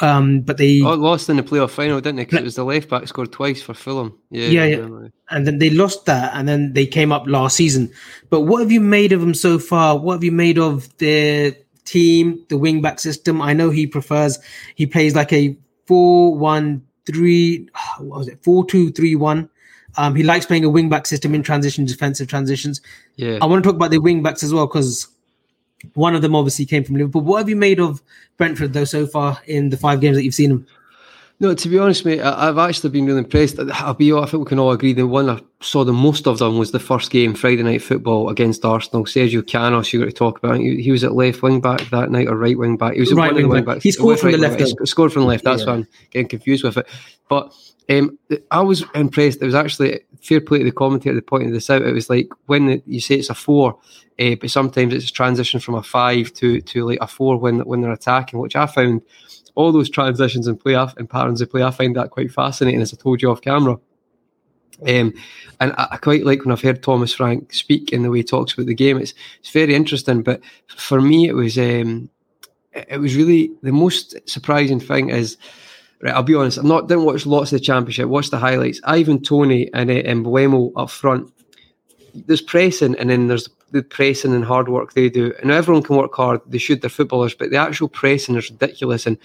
Um, 0.00 0.42
but 0.42 0.58
they 0.58 0.82
oh, 0.82 0.94
lost 0.94 1.28
in 1.30 1.36
the 1.36 1.42
playoff 1.42 1.70
final, 1.70 2.00
didn't 2.00 2.16
they? 2.16 2.24
Because 2.24 2.40
it 2.40 2.44
was 2.44 2.54
the 2.56 2.64
left 2.64 2.90
back 2.90 3.08
scored 3.08 3.32
twice 3.32 3.62
for 3.62 3.72
Fulham. 3.72 4.18
Yeah, 4.30 4.48
yeah, 4.48 4.64
yeah. 4.64 5.08
And 5.30 5.46
then 5.46 5.58
they 5.58 5.70
lost 5.70 6.04
that, 6.06 6.32
and 6.34 6.46
then 6.46 6.74
they 6.74 6.86
came 6.86 7.12
up 7.12 7.26
last 7.26 7.56
season. 7.56 7.90
But 8.28 8.42
what 8.42 8.60
have 8.60 8.70
you 8.70 8.80
made 8.80 9.12
of 9.12 9.20
them 9.20 9.32
so 9.32 9.58
far? 9.58 9.98
What 9.98 10.14
have 10.14 10.24
you 10.24 10.32
made 10.32 10.58
of 10.58 10.94
their 10.98 11.54
team, 11.84 12.44
the 12.50 12.58
wing 12.58 12.82
back 12.82 13.00
system? 13.00 13.40
I 13.40 13.54
know 13.54 13.70
he 13.70 13.86
prefers 13.86 14.38
he 14.74 14.86
plays 14.86 15.14
like 15.14 15.32
a 15.32 15.56
four 15.86 16.36
one 16.36 16.84
three. 17.06 17.68
What 17.98 18.18
was 18.18 18.28
it? 18.28 18.42
Four 18.44 18.66
two 18.66 18.92
three 18.92 19.14
one. 19.14 19.48
Um, 19.98 20.14
he 20.14 20.22
likes 20.22 20.44
playing 20.44 20.64
a 20.64 20.68
wing 20.68 20.90
back 20.90 21.06
system 21.06 21.34
in 21.34 21.42
transition, 21.42 21.86
defensive 21.86 22.28
transitions. 22.28 22.82
Yeah, 23.16 23.38
I 23.40 23.46
want 23.46 23.64
to 23.64 23.68
talk 23.68 23.76
about 23.76 23.90
the 23.90 23.98
wing 23.98 24.22
backs 24.22 24.42
as 24.42 24.52
well 24.52 24.66
because 24.66 25.08
one 25.94 26.14
of 26.14 26.22
them 26.22 26.34
obviously 26.34 26.66
came 26.66 26.84
from 26.84 26.96
Liverpool. 26.96 27.22
What 27.22 27.38
have 27.38 27.48
you 27.48 27.56
made 27.56 27.80
of 27.80 28.02
Brentford 28.36 28.72
though 28.72 28.84
so 28.84 29.06
far 29.06 29.38
in 29.46 29.70
the 29.70 29.76
five 29.76 30.00
games 30.00 30.16
that 30.16 30.24
you've 30.24 30.34
seen 30.34 30.50
them? 30.50 30.66
No, 31.38 31.54
to 31.54 31.68
be 31.68 31.78
honest, 31.78 32.06
mate, 32.06 32.22
I've 32.22 32.56
actually 32.56 32.90
been 32.90 33.04
really 33.04 33.18
impressed. 33.18 33.58
I'll 33.58 33.92
be, 33.92 34.10
I 34.10 34.24
think 34.24 34.44
we 34.44 34.48
can 34.48 34.58
all 34.58 34.72
agree 34.72 34.94
the 34.94 35.06
one 35.06 35.28
I 35.28 35.38
saw 35.60 35.84
the 35.84 35.92
most 35.92 36.26
of 36.26 36.38
them 36.38 36.56
was 36.56 36.70
the 36.70 36.80
first 36.80 37.10
game, 37.10 37.34
Friday 37.34 37.62
night 37.62 37.82
football 37.82 38.30
against 38.30 38.64
Arsenal. 38.64 39.04
Sergio 39.04 39.46
Canos, 39.46 39.92
you 39.92 39.98
got 39.98 40.06
to 40.06 40.12
talk 40.12 40.38
about. 40.38 40.58
He, 40.60 40.82
he 40.82 40.90
was 40.90 41.04
at 41.04 41.12
left 41.12 41.42
wing 41.42 41.60
back 41.60 41.90
that 41.90 42.10
night 42.10 42.28
or 42.28 42.36
right 42.36 42.56
wing 42.56 42.78
back. 42.78 42.94
He 42.94 43.00
was 43.00 43.12
right 43.12 43.34
the 43.34 43.44
wing 43.44 43.64
backs. 43.64 43.82
He 43.82 43.90
scored 43.90 44.18
from 44.18 44.30
right 44.30 44.40
the 44.40 44.48
left. 44.48 44.60
He 44.60 44.86
scored 44.86 45.12
from 45.12 45.22
the 45.22 45.28
left. 45.28 45.44
That's 45.44 45.62
yeah. 45.62 45.66
why 45.66 45.72
I'm 45.74 45.88
getting 46.10 46.28
confused 46.28 46.64
with 46.64 46.78
it. 46.78 46.88
But 47.28 47.52
um, 47.90 48.18
I 48.50 48.62
was 48.62 48.84
impressed. 48.94 49.42
It 49.42 49.46
was 49.46 49.54
actually 49.54 50.00
fair 50.22 50.40
play 50.40 50.58
to 50.58 50.64
the 50.64 50.72
commentator 50.72 51.14
that 51.14 51.26
pointed 51.26 51.52
this 51.52 51.68
out. 51.68 51.82
It 51.82 51.92
was 51.92 52.08
like 52.08 52.28
when 52.46 52.66
the, 52.66 52.82
you 52.86 53.00
say 53.00 53.16
it's 53.16 53.28
a 53.30 53.34
four, 53.34 53.78
uh, 54.18 54.36
but 54.40 54.50
sometimes 54.50 54.94
it's 54.94 55.10
a 55.10 55.12
transition 55.12 55.60
from 55.60 55.74
a 55.74 55.82
five 55.82 56.32
to 56.34 56.62
to 56.62 56.86
like 56.86 56.98
a 57.02 57.06
four 57.06 57.36
when 57.36 57.60
when 57.60 57.82
they're 57.82 57.92
attacking, 57.92 58.38
which 58.38 58.56
I 58.56 58.66
found 58.66 59.02
all 59.56 59.72
those 59.72 59.90
transitions 59.90 60.46
and 60.46 60.60
play 60.60 60.74
and 60.74 61.10
patterns 61.10 61.40
of 61.40 61.50
play. 61.50 61.62
I 61.62 61.70
find 61.72 61.96
that 61.96 62.10
quite 62.10 62.30
fascinating, 62.30 62.80
as 62.80 62.94
I 62.94 62.96
told 62.96 63.20
you 63.20 63.30
off 63.30 63.40
camera. 63.40 63.78
Um, 64.86 65.14
and 65.58 65.72
I, 65.72 65.88
I, 65.92 65.96
quite 65.96 66.26
like 66.26 66.44
when 66.44 66.52
I've 66.52 66.60
heard 66.60 66.82
Thomas 66.82 67.14
Frank 67.14 67.54
speak 67.54 67.92
in 67.92 68.02
the 68.02 68.10
way 68.10 68.18
he 68.18 68.24
talks 68.24 68.52
about 68.52 68.66
the 68.66 68.74
game. 68.74 68.98
It's 68.98 69.14
it's 69.40 69.50
very 69.50 69.74
interesting. 69.74 70.22
But 70.22 70.42
for 70.68 71.00
me, 71.00 71.28
it 71.28 71.32
was 71.32 71.58
um, 71.58 72.10
it 72.72 73.00
was 73.00 73.16
really 73.16 73.50
the 73.62 73.72
most 73.72 74.16
surprising 74.28 74.78
thing 74.78 75.08
is. 75.08 75.36
Right, 76.02 76.12
I'll 76.12 76.22
be 76.22 76.34
honest. 76.34 76.58
I'm 76.58 76.68
not 76.68 76.88
didn't 76.88 77.04
watch 77.04 77.24
lots 77.24 77.52
of 77.52 77.58
the 77.58 77.64
championship. 77.64 78.08
Watch 78.08 78.28
the 78.28 78.36
highlights. 78.36 78.82
Ivan 78.84 79.22
Toney 79.22 79.70
and 79.72 79.88
uh, 79.90 79.94
and 79.94 80.26
Mbeumo 80.26 80.72
up 80.76 80.90
front. 80.90 81.32
There's 82.14 82.42
pressing, 82.42 82.94
and 82.96 83.08
then 83.08 83.28
there's 83.28 83.48
the 83.72 83.82
pressing 83.82 84.34
and 84.34 84.44
hard 84.44 84.68
work 84.68 84.92
they 84.92 85.08
do. 85.08 85.32
And 85.40 85.50
everyone 85.50 85.82
can 85.82 85.96
work 85.96 86.14
hard. 86.14 86.40
They 86.46 86.58
should. 86.58 86.80
They're 86.80 86.90
footballers, 86.90 87.34
but 87.34 87.50
the 87.50 87.56
actual 87.56 87.88
pressing 87.88 88.36
is 88.36 88.50
ridiculous. 88.50 89.06
And 89.06 89.18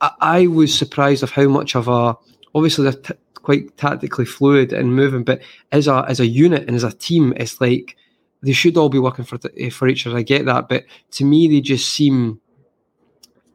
I, 0.00 0.10
I 0.20 0.46
was 0.46 0.76
surprised 0.76 1.22
of 1.22 1.30
how 1.30 1.48
much 1.48 1.74
of 1.74 1.88
a 1.88 2.16
obviously 2.54 2.84
they're 2.84 3.00
t- 3.00 3.14
quite 3.34 3.76
tactically 3.76 4.24
fluid 4.24 4.72
and 4.72 4.94
moving, 4.94 5.24
but 5.24 5.40
as 5.72 5.88
a 5.88 6.04
as 6.08 6.20
a 6.20 6.26
unit 6.26 6.66
and 6.66 6.76
as 6.76 6.84
a 6.84 6.92
team, 6.92 7.32
it's 7.36 7.60
like 7.60 7.96
they 8.42 8.52
should 8.52 8.76
all 8.76 8.88
be 8.88 8.98
working 8.98 9.24
for 9.24 9.38
for 9.70 9.88
each 9.88 10.06
other. 10.06 10.18
I 10.18 10.22
get 10.22 10.46
that, 10.46 10.68
but 10.68 10.84
to 11.12 11.24
me, 11.24 11.48
they 11.48 11.60
just 11.60 11.90
seem 11.90 12.40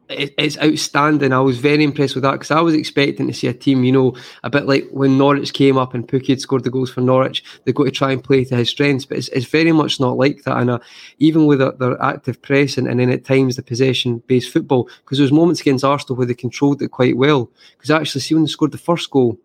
it's 0.10 0.58
outstanding. 0.60 1.34
I 1.34 1.40
was 1.40 1.58
very 1.58 1.84
impressed 1.84 2.16
with 2.16 2.24
that 2.24 2.34
because 2.34 2.52
I 2.52 2.62
was 2.62 2.74
expecting 2.74 3.28
to 3.28 3.34
see 3.34 3.48
a 3.48 3.54
team, 3.54 3.84
you 3.84 3.92
know, 3.92 4.16
a 4.44 4.50
bit 4.50 4.66
like 4.66 4.88
when 4.92 5.18
Norwich 5.18 5.54
came 5.54 5.78
up 5.78 5.94
and 5.94 6.10
had 6.10 6.42
scored 6.42 6.64
the 6.64 6.70
goals 6.70 6.92
for 6.92 7.02
Norwich. 7.02 7.44
They 7.64 7.74
got 7.74 7.86
to 7.86 7.92
try 7.92 8.12
and 8.12 8.24
play 8.24 8.44
to 8.46 8.56
his 8.56 8.70
strengths, 8.70 9.06
but 9.06 9.18
it's, 9.18 9.30
it's 9.30 9.48
very 9.48 9.72
much 9.72 10.00
not 10.00 10.18
like 10.18 10.44
that. 10.44 10.58
And 10.58 10.70
uh, 10.70 10.80
even 11.18 11.48
with 11.48 11.60
their 11.60 12.02
active 12.02 12.42
pressing 12.42 12.88
and 12.88 13.00
then 13.00 13.10
at 13.10 13.26
times 13.26 13.56
the 13.56 13.64
possession-based 13.64 14.52
football, 14.52 14.90
because 15.04 15.18
there 15.18 15.24
was 15.24 15.32
moments 15.32 15.62
against 15.62 15.84
Arsenal 15.84 16.18
where 16.18 16.28
they 16.28 16.36
controlled 16.36 16.82
it 16.82 16.90
quite 16.90 17.18
well. 17.18 17.50
Because 17.78 17.92
actually, 17.92 18.22
see 18.22 18.36
when 18.36 18.44
they 18.44 18.50
scored 18.50 18.72
the 18.74 18.78
first 18.78 19.10
goal, 19.10 19.40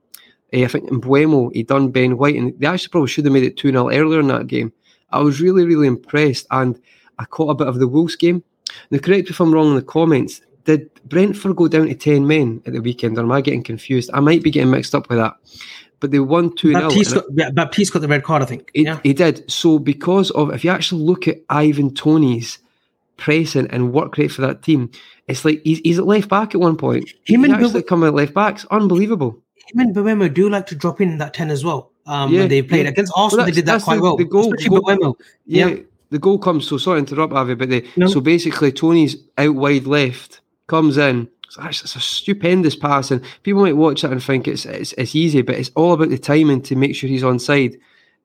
uh, 0.53 0.65
I 0.65 0.69
think 0.69 0.91
Mbeumo, 0.91 1.53
he 1.55 1.63
done 1.63 1.91
Ben 1.91 2.19
White, 2.19 2.37
and 2.37 2.59
they 2.59 2.67
actually 2.67 2.89
probably 2.89 3.09
should 3.09 3.25
have 3.25 3.33
made 3.33 3.45
it 3.45 3.57
two 3.57 3.71
0 3.71 3.89
earlier 3.91 4.21
in 4.21 4.29
that 4.29 4.47
game. 4.47 4.73
I 5.11 5.21
was 5.21 5.41
really, 5.41 5.65
really 5.65 5.87
impressed, 5.87 6.47
and 6.51 6.79
I 7.19 7.25
caught 7.25 7.51
a 7.51 7.55
bit 7.55 7.67
of 7.67 7.79
the 7.79 7.89
Wolves 7.89 8.17
game. 8.17 8.45
Now, 8.91 8.99
correct 8.99 9.25
me 9.25 9.31
if 9.31 9.41
I'm 9.41 9.53
wrong 9.53 9.71
in 9.71 9.75
the 9.75 9.83
comments 9.83 10.41
did 10.71 10.91
Brentford 11.05 11.57
go 11.57 11.68
down 11.68 11.89
to 11.89 11.95
10 11.95 12.27
men 12.27 12.62
at 12.66 12.73
the 12.73 12.81
weekend, 12.81 13.18
or 13.18 13.23
am 13.23 13.33
I 13.33 13.41
getting 13.41 13.62
confused? 13.62 14.11
I 14.14 14.21
might 14.21 14.43
be 14.43 14.51
getting 14.51 14.71
mixed 14.71 14.95
up 14.95 15.09
with 15.09 15.18
that. 15.18 15.37
But 15.99 16.12
they 16.12 16.21
won 16.21 16.55
2 16.57 16.73
0. 16.73 16.81
Baptiste, 16.81 17.14
got, 17.14 17.25
yeah, 17.35 17.51
Baptiste 17.51 17.93
got 17.93 18.01
the 18.01 18.09
red 18.09 18.25
card, 18.25 18.43
I 18.43 18.47
think. 18.47 18.71
He, 18.73 18.85
yeah. 18.85 19.01
he 19.03 19.12
did. 19.12 19.51
So, 19.51 19.79
because 19.79 20.31
of, 20.31 20.51
if 20.53 20.64
you 20.64 20.71
actually 20.71 21.03
look 21.03 21.29
at 21.29 21.39
Ivan 21.51 21.93
Toney's 21.93 22.59
pressing 23.16 23.66
and 23.71 23.93
work 23.93 24.16
rate 24.16 24.29
for 24.29 24.41
that 24.43 24.62
team, 24.62 24.91
it's 25.29 25.45
like 25.45 25.61
he's, 25.64 25.81
he's 25.81 25.99
at 25.99 26.07
left 26.07 26.29
back 26.29 26.55
at 26.55 26.61
one 26.61 26.77
point. 26.77 27.11
Him 27.25 27.45
he 27.45 27.53
actually 27.53 27.83
come 27.83 28.05
at 28.05 28.14
left 28.14 28.33
backs. 28.33 28.64
Unbelievable. 28.71 29.43
Him 29.66 29.81
and 29.81 29.95
Mbeumo 29.95 30.33
do 30.33 30.49
like 30.49 30.66
to 30.66 30.75
drop 30.75 31.01
in 31.01 31.18
that 31.18 31.35
10 31.35 31.51
as 31.51 31.64
well. 31.64 31.91
Um, 32.07 32.33
yeah, 32.33 32.41
when 32.41 32.49
they 32.49 32.62
played 32.62 32.85
yeah. 32.85 32.91
against 32.91 33.12
Arsenal, 33.14 33.45
well, 33.45 33.47
they 33.47 33.53
did 33.53 33.66
that 33.66 33.83
quite 33.83 33.97
the, 33.97 34.03
well. 34.03 34.16
The 34.16 34.25
goal, 34.25 34.53
goal 34.53 35.18
yeah, 35.45 35.66
yeah, 35.66 35.77
the 36.09 36.18
goal 36.18 36.39
comes. 36.39 36.66
So 36.66 36.79
sorry 36.79 37.03
to 37.03 37.12
interrupt, 37.12 37.35
Avi, 37.35 37.55
but 37.55 37.68
they, 37.68 37.85
no. 37.97 38.07
so 38.07 38.21
basically 38.21 38.73
Toney's 38.73 39.16
out 39.37 39.55
wide 39.55 39.87
left 39.87 40.39
comes 40.71 40.97
in. 40.97 41.29
It's, 41.45 41.83
it's 41.83 41.97
a 41.97 42.01
stupendous 42.01 42.77
pass, 42.77 43.11
and 43.11 43.23
people 43.43 43.62
might 43.62 43.77
watch 43.77 44.05
it 44.05 44.12
and 44.12 44.23
think 44.23 44.49
it's, 44.49 44.64
it's, 44.64 44.93
it's 44.95 45.16
easy, 45.16 45.43
but 45.43 45.57
it's 45.57 45.73
all 45.75 45.93
about 45.93 46.09
the 46.11 46.18
timing 46.18 46.62
to 46.62 46.77
make 46.77 46.95
sure 46.95 47.11
he's 47.11 47.25
on 47.25 47.39
side. 47.39 47.77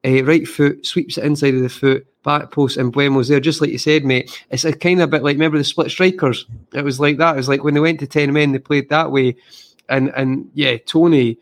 Uh, 0.06 0.24
right 0.24 0.48
foot 0.48 0.86
sweeps 0.86 1.18
it 1.18 1.26
inside 1.26 1.56
of 1.56 1.62
the 1.62 1.70
foot, 1.70 2.06
back 2.24 2.52
post, 2.52 2.78
and 2.78 2.93
Mbeumo's 2.93 3.28
there. 3.28 3.39
Just 3.39 3.60
like 3.60 3.72
you 3.72 3.80
said, 3.80 4.06
mate. 4.06 4.43
It's 4.52 4.64
a 4.64 4.72
kind 4.72 5.02
of 5.02 5.10
bit 5.10 5.24
like 5.24 5.34
remember 5.34 5.58
the 5.58 5.64
split 5.64 5.89
strikers. 5.89 6.46
It 6.74 6.84
was 6.84 7.00
like 7.00 7.18
that. 7.18 7.34
It 7.34 7.38
was 7.38 7.50
like 7.50 7.64
when 7.64 7.74
they 7.74 7.80
went 7.80 8.00
to 8.02 8.08
ten 8.08 8.32
men, 8.32 8.52
they 8.52 8.60
played 8.60 8.89
that 8.89 9.12
way, 9.12 9.36
and 9.89 10.10
and 10.10 10.52
yeah, 10.54 10.78
Toney. 10.78 11.39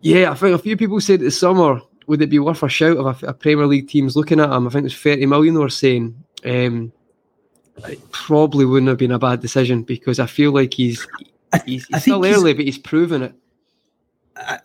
Yeah, 0.00 0.30
I 0.30 0.34
think 0.34 0.54
a 0.54 0.58
few 0.58 0.78
people 0.78 1.00
said 1.00 1.20
this 1.20 1.38
summer 1.38 1.80
would 2.06 2.22
it 2.22 2.30
be 2.30 2.38
worth 2.38 2.62
a 2.62 2.68
shout 2.68 2.96
of 2.96 3.22
a, 3.22 3.26
a 3.26 3.34
Premier 3.34 3.66
League 3.66 3.88
teams 3.88 4.16
looking 4.16 4.40
at 4.40 4.50
him? 4.50 4.66
I 4.66 4.70
think 4.70 4.82
it 4.82 4.84
was 4.84 4.96
thirty 4.96 5.26
million 5.26 5.54
they 5.54 5.60
were 5.60 5.68
saying. 5.68 6.24
Um, 6.44 6.92
it 7.84 8.10
probably 8.10 8.64
wouldn't 8.64 8.88
have 8.88 8.98
been 8.98 9.12
a 9.12 9.18
bad 9.18 9.40
decision 9.40 9.82
because 9.82 10.18
I 10.18 10.26
feel 10.26 10.52
like 10.52 10.74
he's 10.74 11.06
he's, 11.64 11.86
he's 11.86 12.02
still 12.02 12.24
early, 12.24 12.54
but 12.54 12.64
he's 12.64 12.78
proven 12.78 13.22
it. 13.22 13.34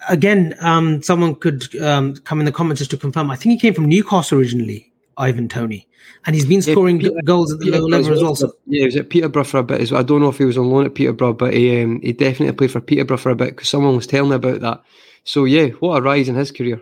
Again, 0.10 0.56
um, 0.60 1.02
someone 1.02 1.36
could 1.36 1.74
um, 1.82 2.16
come 2.18 2.40
in 2.40 2.46
the 2.46 2.52
comments 2.52 2.80
just 2.80 2.92
to 2.92 2.98
confirm. 2.98 3.32
I 3.32 3.36
think 3.36 3.54
he 3.54 3.60
came 3.60 3.74
from 3.74 3.88
Newcastle 3.88 4.38
originally, 4.38 4.92
Ivan 5.18 5.48
Toney, 5.48 5.88
and 6.26 6.36
he's 6.36 6.46
been 6.46 6.62
scoring 6.62 7.00
yeah, 7.00 7.10
Peter, 7.10 7.22
goals 7.24 7.54
at 7.54 7.60
the 7.60 7.72
lower 7.72 7.88
level 7.88 8.14
as 8.14 8.22
well. 8.22 8.36
So. 8.36 8.54
Yeah, 8.66 8.80
he 8.80 8.86
was 8.86 8.96
at 8.98 9.10
Peterborough 9.10 9.46
for 9.46 9.60
a 9.60 9.64
bit 9.64 9.82
as 9.82 9.92
well. 9.92 10.02
I 10.02 10.04
don't 10.04 10.22
know 10.22 10.30
if 10.30 10.38
he 10.38 10.46
was 10.46 10.58
on 10.58 10.70
loan 10.70 10.86
at 10.86 10.96
Peterborough, 10.96 11.34
but 11.34 11.54
he 11.54 11.82
um, 11.82 12.02
he 12.02 12.12
definitely 12.12 12.56
played 12.56 12.72
for 12.72 12.82
Peterborough 12.82 13.18
for 13.18 13.30
a 13.30 13.36
bit 13.36 13.56
because 13.56 13.70
someone 13.70 13.96
was 13.96 14.08
telling 14.08 14.32
me 14.32 14.36
about 14.36 14.62
that. 14.62 14.84
So 15.24 15.46
yeah, 15.46 15.68
what 15.68 15.98
a 15.98 16.02
rise 16.02 16.28
in 16.28 16.36
his 16.36 16.52
career. 16.52 16.82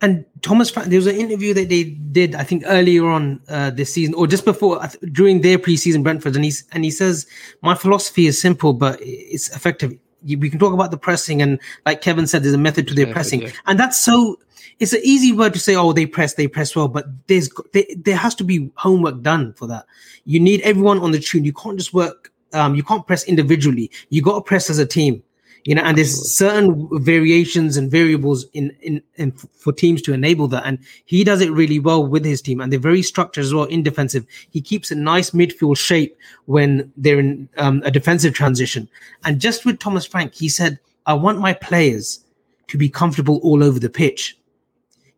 And 0.00 0.24
Thomas, 0.40 0.70
there 0.72 0.98
was 0.98 1.06
an 1.06 1.16
interview 1.16 1.52
that 1.54 1.68
they 1.68 1.84
did, 1.84 2.34
I 2.34 2.42
think, 2.42 2.64
earlier 2.66 3.06
on 3.06 3.40
uh, 3.48 3.70
this 3.70 3.92
season, 3.92 4.14
or 4.14 4.26
just 4.26 4.44
before 4.44 4.80
during 5.12 5.42
their 5.42 5.58
preseason 5.58 6.02
Brentford, 6.02 6.36
and 6.36 6.44
he's 6.44 6.64
and 6.72 6.84
he 6.84 6.90
says, 6.90 7.26
"My 7.62 7.74
philosophy 7.74 8.26
is 8.26 8.40
simple, 8.40 8.72
but 8.72 8.98
it's 9.02 9.54
effective. 9.54 9.92
We 10.24 10.48
can 10.48 10.58
talk 10.58 10.72
about 10.72 10.90
the 10.90 10.96
pressing, 10.96 11.42
and 11.42 11.60
like 11.84 12.00
Kevin 12.00 12.26
said, 12.26 12.42
there's 12.42 12.54
a 12.54 12.58
method 12.58 12.88
to 12.88 12.94
their 12.94 13.08
yeah, 13.08 13.12
pressing, 13.12 13.42
yeah. 13.42 13.50
and 13.66 13.78
that's 13.78 13.98
so. 13.98 14.38
It's 14.78 14.94
an 14.94 15.00
easy 15.04 15.32
word 15.32 15.52
to 15.52 15.58
say, 15.58 15.76
oh, 15.76 15.92
they 15.92 16.06
press, 16.06 16.34
they 16.34 16.48
press 16.48 16.74
well, 16.74 16.88
but 16.88 17.04
there's 17.26 17.50
there, 17.74 17.84
there 17.98 18.16
has 18.16 18.34
to 18.36 18.44
be 18.44 18.70
homework 18.76 19.20
done 19.20 19.52
for 19.52 19.66
that. 19.66 19.84
You 20.24 20.40
need 20.40 20.62
everyone 20.62 21.00
on 21.00 21.10
the 21.10 21.18
tune. 21.18 21.44
You 21.44 21.52
can't 21.52 21.76
just 21.76 21.92
work. 21.92 22.32
Um, 22.54 22.74
you 22.74 22.82
can't 22.82 23.06
press 23.06 23.24
individually. 23.24 23.90
You 24.08 24.22
got 24.22 24.36
to 24.36 24.40
press 24.40 24.70
as 24.70 24.78
a 24.78 24.86
team 24.86 25.22
you 25.64 25.74
know 25.74 25.82
and 25.82 25.98
there's 25.98 26.34
certain 26.34 26.88
variations 27.02 27.76
and 27.76 27.90
variables 27.90 28.44
in, 28.52 28.74
in 28.80 29.02
in 29.16 29.32
for 29.32 29.72
teams 29.72 30.02
to 30.02 30.12
enable 30.12 30.48
that. 30.48 30.64
And 30.64 30.78
he 31.04 31.22
does 31.24 31.40
it 31.40 31.50
really 31.52 31.78
well 31.78 32.04
with 32.06 32.24
his 32.24 32.40
team. 32.40 32.60
And 32.60 32.72
they're 32.72 32.80
very 32.80 33.02
structured 33.02 33.44
as 33.44 33.52
well 33.52 33.64
in 33.64 33.82
defensive. 33.82 34.26
He 34.50 34.60
keeps 34.60 34.90
a 34.90 34.94
nice 34.94 35.30
midfield 35.30 35.76
shape 35.76 36.16
when 36.46 36.92
they're 36.96 37.18
in 37.18 37.48
um, 37.58 37.82
a 37.84 37.90
defensive 37.90 38.34
transition. 38.34 38.88
And 39.24 39.40
just 39.40 39.64
with 39.64 39.78
thomas 39.78 40.06
frank 40.06 40.34
he 40.34 40.48
said 40.48 40.78
i 41.06 41.14
want 41.14 41.38
my 41.38 41.52
players 41.52 42.24
to 42.68 42.78
be 42.78 42.88
comfortable 42.88 43.40
all 43.42 43.62
over 43.62 43.78
the 43.78 43.90
pitch 43.90 44.36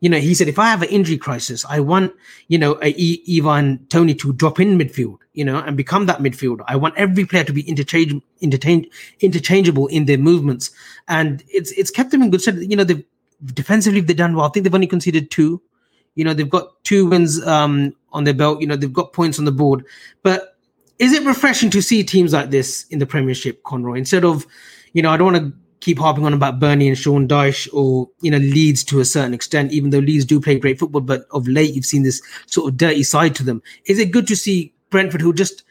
You 0.03 0.09
know, 0.09 0.19
he 0.19 0.35
said, 0.35 0.49
if 0.49 0.59
I 0.59 0.67
have 0.67 0.83
an 0.83 0.89
injury 0.89 1.17
crisis, 1.17 1.65
I 1.69 1.79
want, 1.79 2.13
you 2.49 2.59
know, 2.59 2.77
e- 2.85 3.23
Ivan 3.39 3.87
Toney 3.89 4.15
to 4.17 4.33
drop 4.33 4.59
in 4.59 4.77
midfield, 4.77 5.19
you 5.33 5.45
know, 5.45 5.59
and 5.61 5.77
become 5.77 6.07
that 6.07 6.19
midfielder. 6.19 6.65
I 6.67 6.75
want 6.75 6.97
every 6.97 7.25
player 7.25 7.45
to 7.45 7.53
be 7.53 7.63
interchange- 7.63 8.21
interchange- 8.41 8.89
interchangeable 9.21 9.87
in 9.87 10.07
their 10.07 10.19
movements. 10.19 10.73
And 11.07 11.45
it's 11.49 11.71
it's 11.73 11.93
kept 11.93 12.11
them 12.11 12.21
in 12.21 12.31
good 12.33 12.43
stead. 12.43 12.59
You 12.59 12.77
know, 12.77 12.83
they've 12.83 13.05
defensively 13.55 14.01
they've 14.01 14.17
done 14.17 14.35
well. 14.35 14.47
I 14.47 14.49
think 14.51 14.65
they've 14.65 14.75
only 14.75 14.89
conceded 14.89 15.31
two. 15.31 15.63
You 16.17 16.25
know, 16.25 16.35
they've 16.35 16.51
got 16.51 16.83
two 16.83 17.07
wins 17.07 17.41
um, 17.47 17.95
on 18.13 18.25
their 18.25 18.35
belt. 18.35 18.61
You 18.61 18.67
know, 18.67 18.77
they've 18.77 18.93
got 18.93 19.13
points 19.13 19.39
on 19.39 19.45
the 19.45 19.53
board. 19.53 19.85
But 20.25 20.59
is 20.99 21.13
it 21.13 21.25
refreshing 21.25 21.71
to 21.71 21.81
see 21.81 22.03
teams 22.03 22.33
like 22.33 22.51
this 22.51 22.87
in 22.91 22.99
the 22.99 23.07
Premiership, 23.07 23.63
Conroy? 23.63 23.99
Instead 23.99 24.25
of, 24.25 24.47
you 24.95 25.03
know, 25.03 25.11
I 25.11 25.17
don't 25.17 25.33
want 25.33 25.45
to 25.47 25.53
keep 25.83 25.99
harping 25.99 26.25
on 26.25 26.33
about 26.33 26.61
Burnley 26.61 26.87
and 26.87 26.97
Sean 26.97 27.27
Dyche 27.27 27.69
or, 27.73 28.09
you 28.21 28.31
know, 28.31 28.39
Leeds 28.39 28.85
to 28.85 29.01
a 29.01 29.05
certain 29.05 29.35
extent, 29.35 29.73
even 29.73 29.91
though 29.91 29.99
Leeds 29.99 30.25
do 30.25 30.41
play 30.41 30.57
great 30.57 30.79
football, 30.79 31.01
but 31.01 31.27
of 31.33 31.49
late 31.49 31.75
you've 31.75 31.85
seen 31.85 32.05
this 32.05 32.23
sort 32.47 32.69
of 32.69 32.77
dirty 32.77 33.03
side 33.03 33.35
to 33.35 33.43
them. 33.43 33.61
Is 33.87 33.99
it 33.99 34.13
good 34.13 34.29
to 34.29 34.37
see 34.37 34.73
Brentford 34.91 35.21
who 35.21 35.35
just 35.35 35.65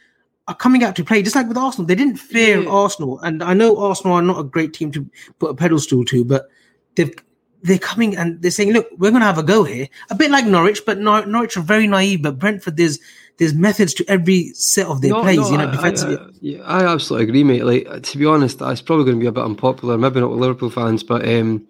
are 0.49 0.55
coming 0.55 0.84
out 0.84 0.97
to 0.97 1.05
play, 1.05 1.24
just 1.24 1.38
like 1.38 1.47
with 1.47 1.57
Arsenal? 1.57 1.88
They 1.88 1.95
didn't 1.95 2.18
fear 2.18 2.62
yeah. 2.62 2.70
Arsenal. 2.70 3.20
And 3.22 3.41
I 3.41 3.53
know 3.53 3.78
Arsenal 3.78 4.18
are 4.18 4.22
not 4.22 4.39
a 4.39 4.43
great 4.43 4.74
team 4.74 4.91
to 4.91 5.09
put 5.39 5.51
a 5.51 5.55
pedestal 5.55 6.03
to, 6.03 6.26
but 6.26 6.49
they've 6.95 7.16
they're 7.64 7.78
coming 7.78 8.18
and 8.18 8.41
they're 8.41 8.51
saying, 8.51 8.74
look, 8.74 8.89
we're 8.97 9.12
going 9.12 9.22
to 9.22 9.28
have 9.28 9.38
a 9.38 9.43
go 9.43 9.64
here. 9.64 9.88
A 10.09 10.16
bit 10.16 10.32
like 10.32 10.45
Norwich, 10.45 10.82
but 10.86 10.97
Nor- 10.97 11.28
Norwich 11.28 11.55
are 11.55 11.62
very 11.62 11.88
naive. 11.88 12.24
But 12.24 12.39
Brentford, 12.39 12.76
there's 12.76 12.99
there's 13.41 13.55
methods 13.55 13.95
to 13.95 14.05
every 14.07 14.49
set 14.53 14.85
of 14.85 15.01
their 15.01 15.09
no, 15.09 15.23
plays. 15.23 15.39
No, 15.39 15.49
you 15.49 15.57
know, 15.57 15.67
I, 15.67 15.71
defensively. 15.71 16.17
I, 16.17 16.21
I, 16.21 16.29
yeah, 16.41 16.61
I 16.61 16.85
absolutely 16.85 17.27
agree, 17.27 17.43
mate. 17.43 17.65
Like 17.65 18.03
to 18.03 18.17
be 18.19 18.25
honest, 18.27 18.61
it's 18.61 18.83
probably 18.83 19.05
going 19.05 19.17
to 19.17 19.19
be 19.19 19.25
a 19.25 19.31
bit 19.31 19.43
unpopular, 19.43 19.97
maybe 19.97 20.19
not 20.19 20.29
with 20.29 20.39
Liverpool 20.39 20.69
fans, 20.69 21.01
but 21.01 21.27
um, 21.27 21.67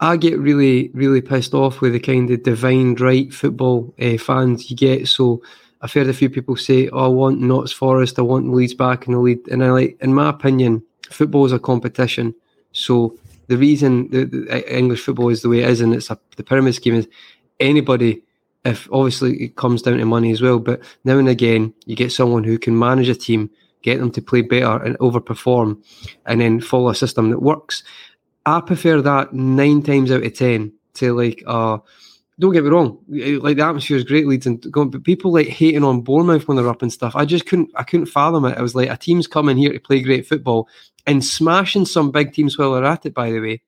I 0.00 0.16
get 0.16 0.40
really, 0.40 0.90
really 0.94 1.20
pissed 1.20 1.54
off 1.54 1.80
with 1.80 1.92
the 1.92 2.00
kind 2.00 2.28
of 2.32 2.42
divine 2.42 2.96
right 2.96 3.32
football 3.32 3.94
uh, 4.00 4.18
fans 4.18 4.72
you 4.72 4.76
get. 4.76 5.06
So 5.06 5.40
I've 5.80 5.92
heard 5.92 6.08
a 6.08 6.12
few 6.12 6.28
people 6.28 6.56
say, 6.56 6.88
"Oh, 6.88 7.04
I 7.04 7.08
want 7.08 7.40
Notts 7.40 7.70
Forest, 7.70 8.18
I 8.18 8.22
want 8.22 8.52
Leeds 8.52 8.74
back 8.74 9.06
in 9.06 9.12
the 9.12 9.20
lead," 9.20 9.46
and 9.52 9.62
I 9.62 9.70
like, 9.70 9.96
in 10.00 10.12
my 10.12 10.28
opinion, 10.28 10.82
football 11.12 11.46
is 11.46 11.52
a 11.52 11.60
competition. 11.60 12.34
So 12.72 13.16
the 13.46 13.56
reason 13.56 14.10
the, 14.10 14.24
the 14.24 14.76
English 14.76 15.02
football 15.02 15.28
is 15.28 15.42
the 15.42 15.48
way 15.48 15.60
it 15.60 15.70
is, 15.70 15.80
and 15.80 15.94
it's 15.94 16.10
a, 16.10 16.18
the 16.36 16.42
pyramid 16.42 16.74
scheme 16.74 16.96
is 16.96 17.06
anybody 17.60 18.24
if 18.68 18.88
obviously 18.92 19.42
it 19.42 19.56
comes 19.56 19.82
down 19.82 19.98
to 19.98 20.04
money 20.04 20.30
as 20.30 20.42
well, 20.42 20.58
but 20.58 20.80
now 21.04 21.18
and 21.18 21.28
again 21.28 21.74
you 21.86 21.96
get 21.96 22.12
someone 22.12 22.44
who 22.44 22.58
can 22.58 22.78
manage 22.78 23.08
a 23.08 23.14
team, 23.14 23.50
get 23.82 23.98
them 23.98 24.10
to 24.12 24.22
play 24.22 24.42
better 24.42 24.82
and 24.82 24.98
overperform, 24.98 25.82
and 26.26 26.40
then 26.40 26.60
follow 26.60 26.90
a 26.90 26.94
system 26.94 27.30
that 27.30 27.42
works. 27.42 27.82
I 28.46 28.60
prefer 28.60 29.02
that 29.02 29.32
nine 29.32 29.82
times 29.82 30.10
out 30.10 30.24
of 30.24 30.34
ten 30.34 30.72
to 30.94 31.14
like 31.14 31.42
uh 31.46 31.78
don't 32.40 32.52
get 32.52 32.62
me 32.62 32.70
wrong, 32.70 32.98
like 33.08 33.56
the 33.56 33.64
atmosphere 33.64 33.96
is 33.96 34.04
great 34.04 34.28
Leeds 34.28 34.46
and 34.46 34.60
going, 34.70 34.90
but 34.90 35.02
people 35.02 35.32
like 35.32 35.48
hating 35.48 35.82
on 35.82 36.02
Bournemouth 36.02 36.46
when 36.46 36.56
they're 36.56 36.68
up 36.68 36.82
and 36.82 36.92
stuff. 36.92 37.16
I 37.16 37.24
just 37.24 37.46
couldn't 37.46 37.70
I 37.74 37.82
couldn't 37.82 38.06
fathom 38.06 38.44
it. 38.44 38.56
I 38.56 38.62
was 38.62 38.76
like 38.76 38.88
a 38.88 38.96
team's 38.96 39.26
coming 39.26 39.56
here 39.56 39.72
to 39.72 39.80
play 39.80 40.00
great 40.00 40.26
football 40.26 40.68
and 41.06 41.24
smashing 41.24 41.84
some 41.84 42.12
big 42.12 42.32
teams 42.32 42.56
while 42.56 42.74
they're 42.74 42.84
at 42.84 43.06
it, 43.06 43.14
by 43.14 43.32
the 43.32 43.40
way. 43.40 43.62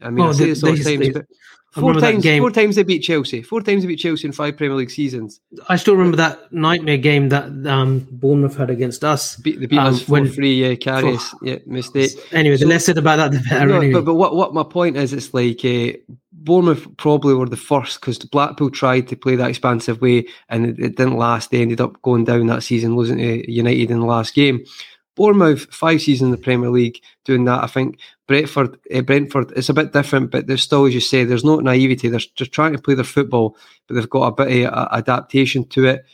I 0.00 0.10
mean, 0.10 0.26
oh, 0.26 0.28
I 0.28 0.32
say 0.32 0.46
this 0.46 0.62
all 0.62 0.76
the 0.76 0.84
time, 0.84 1.12
but 1.12 1.26
Four 1.74 1.94
times, 1.94 2.22
game. 2.22 2.40
four 2.40 2.52
times 2.52 2.76
they 2.76 2.84
beat 2.84 3.00
Chelsea. 3.00 3.42
Four 3.42 3.60
times 3.60 3.82
they 3.82 3.88
beat 3.88 3.98
Chelsea 3.98 4.28
in 4.28 4.32
five 4.32 4.56
Premier 4.56 4.76
League 4.76 4.90
seasons. 4.90 5.40
I 5.68 5.74
still 5.74 5.96
remember 5.96 6.16
that 6.18 6.52
nightmare 6.52 6.98
game 6.98 7.30
that 7.30 7.46
um, 7.66 8.06
Bournemouth 8.12 8.56
had 8.56 8.70
against 8.70 9.02
us. 9.02 9.34
Beat, 9.36 9.58
they 9.58 9.66
beat 9.66 9.80
um, 9.80 9.94
us 9.94 10.02
four 10.02 10.24
three. 10.26 10.54
Yeah, 10.54 10.74
Karius. 10.74 11.34
Yeah, 11.42 11.56
mistake. 11.66 12.12
Anyway, 12.32 12.56
so, 12.56 12.64
the 12.64 12.70
less 12.70 12.86
said 12.86 12.96
about 12.96 13.16
that, 13.16 13.32
the 13.32 13.40
better. 13.48 13.66
No, 13.66 13.76
anyway. 13.78 13.92
But, 13.92 14.04
but 14.04 14.14
what 14.14 14.36
what 14.36 14.54
my 14.54 14.62
point 14.62 14.96
is, 14.96 15.12
it's 15.12 15.34
like 15.34 15.64
uh, 15.64 15.98
Bournemouth 16.44 16.96
probably 16.96 17.34
were 17.34 17.48
the 17.48 17.56
first 17.56 18.00
because 18.00 18.18
Blackpool 18.18 18.70
tried 18.70 19.08
to 19.08 19.16
play 19.16 19.34
that 19.34 19.48
expansive 19.48 20.00
way 20.00 20.28
and 20.48 20.66
it, 20.66 20.78
it 20.78 20.96
didn't 20.96 21.16
last. 21.16 21.50
They 21.50 21.62
ended 21.62 21.80
up 21.80 22.00
going 22.02 22.24
down 22.24 22.46
that 22.46 22.62
season, 22.62 22.96
losing 22.96 23.18
to 23.18 23.50
United 23.50 23.90
in 23.90 23.98
the 23.98 24.06
last 24.06 24.34
game. 24.34 24.64
Bournemouth, 25.16 25.72
five 25.72 26.02
seasons 26.02 26.26
in 26.26 26.30
the 26.32 26.36
Premier 26.36 26.70
League, 26.70 27.00
doing 27.24 27.44
that. 27.44 27.62
I 27.62 27.66
think 27.66 27.98
Brentford, 28.26 28.78
uh, 28.94 29.02
Brentford, 29.02 29.52
it's 29.56 29.68
a 29.68 29.74
bit 29.74 29.92
different, 29.92 30.30
but 30.30 30.46
there's 30.46 30.62
still, 30.62 30.86
as 30.86 30.94
you 30.94 31.00
say, 31.00 31.24
there's 31.24 31.44
no 31.44 31.60
naivety. 31.60 32.08
They're 32.08 32.20
just 32.34 32.52
trying 32.52 32.72
to 32.72 32.82
play 32.82 32.94
their 32.94 33.04
football, 33.04 33.56
but 33.86 33.94
they've 33.94 34.10
got 34.10 34.26
a 34.26 34.44
bit 34.44 34.66
of 34.66 34.88
adaptation 34.92 35.66
to 35.68 35.86
it. 35.86 36.04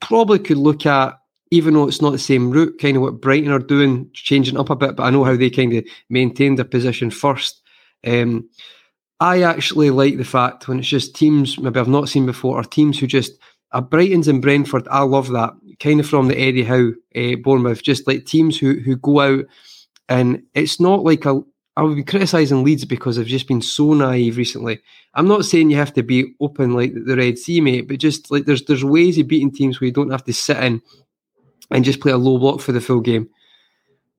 Probably 0.00 0.38
could 0.38 0.58
look 0.58 0.86
at, 0.86 1.18
even 1.50 1.74
though 1.74 1.86
it's 1.86 2.02
not 2.02 2.10
the 2.10 2.18
same 2.18 2.50
route, 2.50 2.78
kind 2.80 2.96
of 2.96 3.02
what 3.02 3.20
Brighton 3.20 3.50
are 3.50 3.58
doing, 3.58 4.10
changing 4.12 4.58
up 4.58 4.70
a 4.70 4.76
bit, 4.76 4.96
but 4.96 5.04
I 5.04 5.10
know 5.10 5.24
how 5.24 5.36
they 5.36 5.50
kind 5.50 5.72
of 5.74 5.84
maintain 6.08 6.54
their 6.54 6.64
position 6.64 7.10
first. 7.10 7.62
Um, 8.06 8.48
I 9.20 9.42
actually 9.42 9.90
like 9.90 10.16
the 10.16 10.24
fact 10.24 10.66
when 10.66 10.78
it's 10.78 10.88
just 10.88 11.14
teams 11.14 11.58
maybe 11.58 11.78
I've 11.78 11.88
not 11.88 12.08
seen 12.08 12.26
before, 12.26 12.58
or 12.58 12.64
teams 12.64 12.98
who 12.98 13.06
just 13.06 13.32
uh, 13.72 13.80
Brighton's 13.80 14.28
and 14.28 14.42
Brentford. 14.42 14.86
I 14.90 15.02
love 15.02 15.28
that 15.30 15.54
kind 15.80 16.00
of 16.00 16.08
from 16.08 16.28
the 16.28 16.38
Eddie 16.38 16.64
Howe 16.64 16.92
uh, 17.16 17.36
Bournemouth, 17.42 17.82
just 17.82 18.06
like 18.06 18.26
teams 18.26 18.58
who 18.58 18.80
who 18.80 18.96
go 18.96 19.20
out 19.20 19.44
and 20.08 20.42
it's 20.54 20.80
not 20.80 21.04
like 21.04 21.24
a. 21.24 21.42
I 21.76 21.82
would 21.82 21.96
be 21.96 22.04
criticising 22.04 22.62
Leeds 22.62 22.84
because 22.84 23.16
they've 23.16 23.26
just 23.26 23.48
been 23.48 23.60
so 23.60 23.94
naive 23.94 24.36
recently. 24.36 24.80
I'm 25.14 25.26
not 25.26 25.44
saying 25.44 25.70
you 25.70 25.76
have 25.76 25.92
to 25.94 26.04
be 26.04 26.32
open 26.40 26.72
like 26.72 26.92
the 26.94 27.16
Red 27.16 27.36
Sea, 27.36 27.60
mate, 27.60 27.88
but 27.88 27.98
just 27.98 28.30
like 28.30 28.44
there's 28.44 28.64
there's 28.64 28.84
ways 28.84 29.18
of 29.18 29.26
beating 29.26 29.50
teams 29.50 29.80
where 29.80 29.86
you 29.86 29.92
don't 29.92 30.12
have 30.12 30.24
to 30.24 30.32
sit 30.32 30.56
in 30.58 30.80
and 31.72 31.84
just 31.84 32.00
play 32.00 32.12
a 32.12 32.16
low 32.16 32.38
block 32.38 32.60
for 32.60 32.70
the 32.70 32.80
full 32.80 33.00
game. 33.00 33.28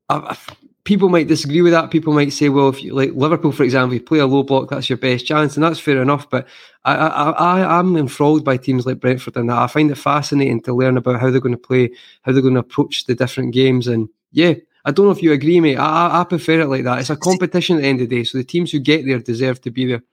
I, 0.10 0.38
people 0.86 1.10
might 1.10 1.28
disagree 1.28 1.62
with 1.62 1.74
that. 1.74 1.92
People 1.92 2.14
might 2.14 2.32
say, 2.32 2.48
well, 2.48 2.70
if 2.70 2.82
you 2.82 2.94
like 2.94 3.12
Liverpool, 3.14 3.52
for 3.52 3.64
example, 3.64 3.96
you 3.96 4.02
play 4.02 4.20
a 4.20 4.26
low 4.26 4.44
block, 4.44 4.70
that's 4.70 4.90
your 4.90 4.98
best 4.98 5.26
chance, 5.26 5.58
and 5.58 5.64
that's 5.64 5.80
fair 5.80 6.02
enough. 6.02 6.30
But 6.30 6.48
I, 6.86 6.96
I, 6.96 7.32
I, 7.32 7.80
I'm 7.80 7.98
enthralled 7.98 8.46
by 8.46 8.58
teams 8.58 8.86
like 8.86 9.00
Brentford 9.00 9.36
and 9.36 9.50
that. 9.50 9.58
I 9.58 9.68
find 9.68 9.92
it 9.92 9.96
fascinating 9.96 10.62
to 10.62 10.74
learn 10.74 10.96
about 10.96 11.20
how 11.20 11.30
they're 11.30 11.42
going 11.42 11.56
to 11.56 11.58
play, 11.58 11.92
how 12.22 12.32
they're 12.32 12.42
going 12.42 12.54
to 12.54 12.62
approach 12.62 13.06
the 13.06 13.16
different 13.16 13.54
games, 13.54 13.88
and 13.88 14.08
yeah. 14.32 14.54
I 14.88 14.92
don't 14.92 15.08
know 15.08 15.12
if 15.12 15.24
you 15.24 15.32
agree, 15.32 15.60
mate. 15.60 15.78
I, 15.78 16.22
I 16.22 16.24
prefer 16.26 16.62
it 16.62 16.68
like 16.68 16.84
that. 16.84 17.00
It's 17.00 17.10
a 17.10 17.16
competition 17.16 17.78
at 17.78 17.82
the 17.82 17.88
end 17.88 18.02
of 18.02 18.08
the 18.08 18.18
day, 18.18 18.24
so 18.24 18.38
the 18.38 18.44
teams 18.44 18.72
who 18.72 18.78
get 18.78 19.04
there 19.04 19.18
deserve 19.18 19.60
to 19.62 19.72
be 19.72 19.88
there 19.88 20.04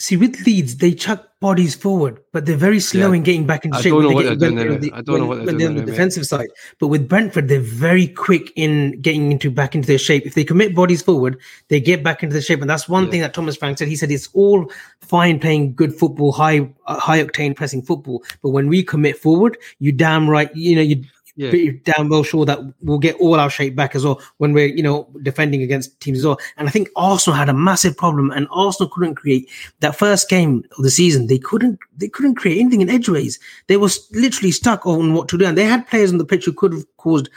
see 0.00 0.16
with 0.16 0.40
Leeds, 0.46 0.76
they 0.76 0.94
chuck 0.94 1.26
bodies 1.40 1.74
forward, 1.74 2.20
but 2.32 2.46
they're 2.46 2.56
very 2.56 2.80
slow 2.80 3.10
yeah. 3.10 3.16
in 3.16 3.22
getting 3.22 3.46
back 3.46 3.64
into 3.64 3.78
shape. 3.78 3.92
I 3.92 3.96
don't 3.96 4.02
know 4.02 4.10
what 4.10 4.24
they're 4.24 4.36
doing 4.36 4.54
there. 4.56 4.94
I 4.94 5.00
don't 5.00 5.20
know 5.20 5.26
what 5.26 5.44
they're 5.44 5.56
doing 5.56 5.78
on 5.78 5.84
the 5.84 5.90
defensive 5.90 6.26
side. 6.26 6.48
But 6.78 6.88
with 6.88 7.08
Brentford, 7.08 7.48
they're 7.48 7.60
very 7.60 8.06
quick 8.06 8.52
in 8.56 9.00
getting 9.00 9.30
into 9.32 9.50
back 9.50 9.74
into 9.74 9.86
their 9.86 9.98
shape. 9.98 10.26
If 10.26 10.34
they 10.34 10.44
commit 10.44 10.74
bodies 10.74 11.02
forward, 11.02 11.38
they 11.68 11.80
get 11.80 12.02
back 12.02 12.22
into 12.22 12.34
the 12.34 12.42
shape, 12.42 12.60
and 12.60 12.68
that's 12.68 12.88
one 12.88 13.04
yeah. 13.04 13.10
thing 13.10 13.20
that 13.20 13.34
Thomas 13.34 13.56
Frank 13.56 13.78
said. 13.78 13.88
He 13.88 13.96
said 13.96 14.10
it's 14.10 14.28
all 14.32 14.70
fine 15.00 15.38
playing 15.38 15.74
good 15.74 15.94
football, 15.94 16.32
high 16.32 16.68
uh, 16.86 16.98
high 16.98 17.22
octane 17.22 17.54
pressing 17.54 17.82
football, 17.82 18.22
but 18.42 18.50
when 18.50 18.68
we 18.68 18.82
commit 18.82 19.18
forward, 19.18 19.56
you 19.78 19.92
damn 19.92 20.28
right, 20.28 20.54
you 20.54 20.76
know 20.76 20.82
you 20.82 21.04
yeah. 21.36 21.50
pretty 21.50 21.72
damn 21.84 22.08
well 22.08 22.22
sure 22.22 22.44
that 22.44 22.60
we'll 22.80 22.98
get 22.98 23.16
all 23.16 23.38
our 23.38 23.50
shape 23.50 23.74
back 23.74 23.94
as 23.94 24.04
well 24.04 24.20
when 24.38 24.52
we're 24.52 24.66
you 24.66 24.82
know 24.82 25.08
defending 25.22 25.62
against 25.62 25.98
teams 26.00 26.18
as 26.18 26.26
well. 26.26 26.38
And 26.56 26.68
I 26.68 26.70
think 26.70 26.88
Arsenal 26.96 27.36
had 27.36 27.48
a 27.48 27.54
massive 27.54 27.96
problem, 27.96 28.30
and 28.30 28.46
Arsenal 28.50 28.90
couldn't 28.90 29.14
create 29.14 29.48
that 29.80 29.96
first 29.96 30.28
game 30.28 30.64
of 30.76 30.84
the 30.84 30.90
season. 30.90 31.26
They 31.26 31.38
couldn't 31.38 31.78
they 31.96 32.08
couldn't 32.08 32.36
create 32.36 32.60
anything 32.60 32.80
in 32.80 32.90
edgeways. 32.90 33.38
They 33.66 33.76
was 33.76 34.08
literally 34.12 34.52
stuck 34.52 34.86
on 34.86 35.14
what 35.14 35.28
to 35.28 35.38
do, 35.38 35.46
and 35.46 35.56
they 35.56 35.64
had 35.64 35.86
players 35.86 36.12
on 36.12 36.18
the 36.18 36.24
pitch 36.24 36.44
who 36.44 36.52
could 36.52 36.72
have 36.72 36.96
caused 36.96 37.28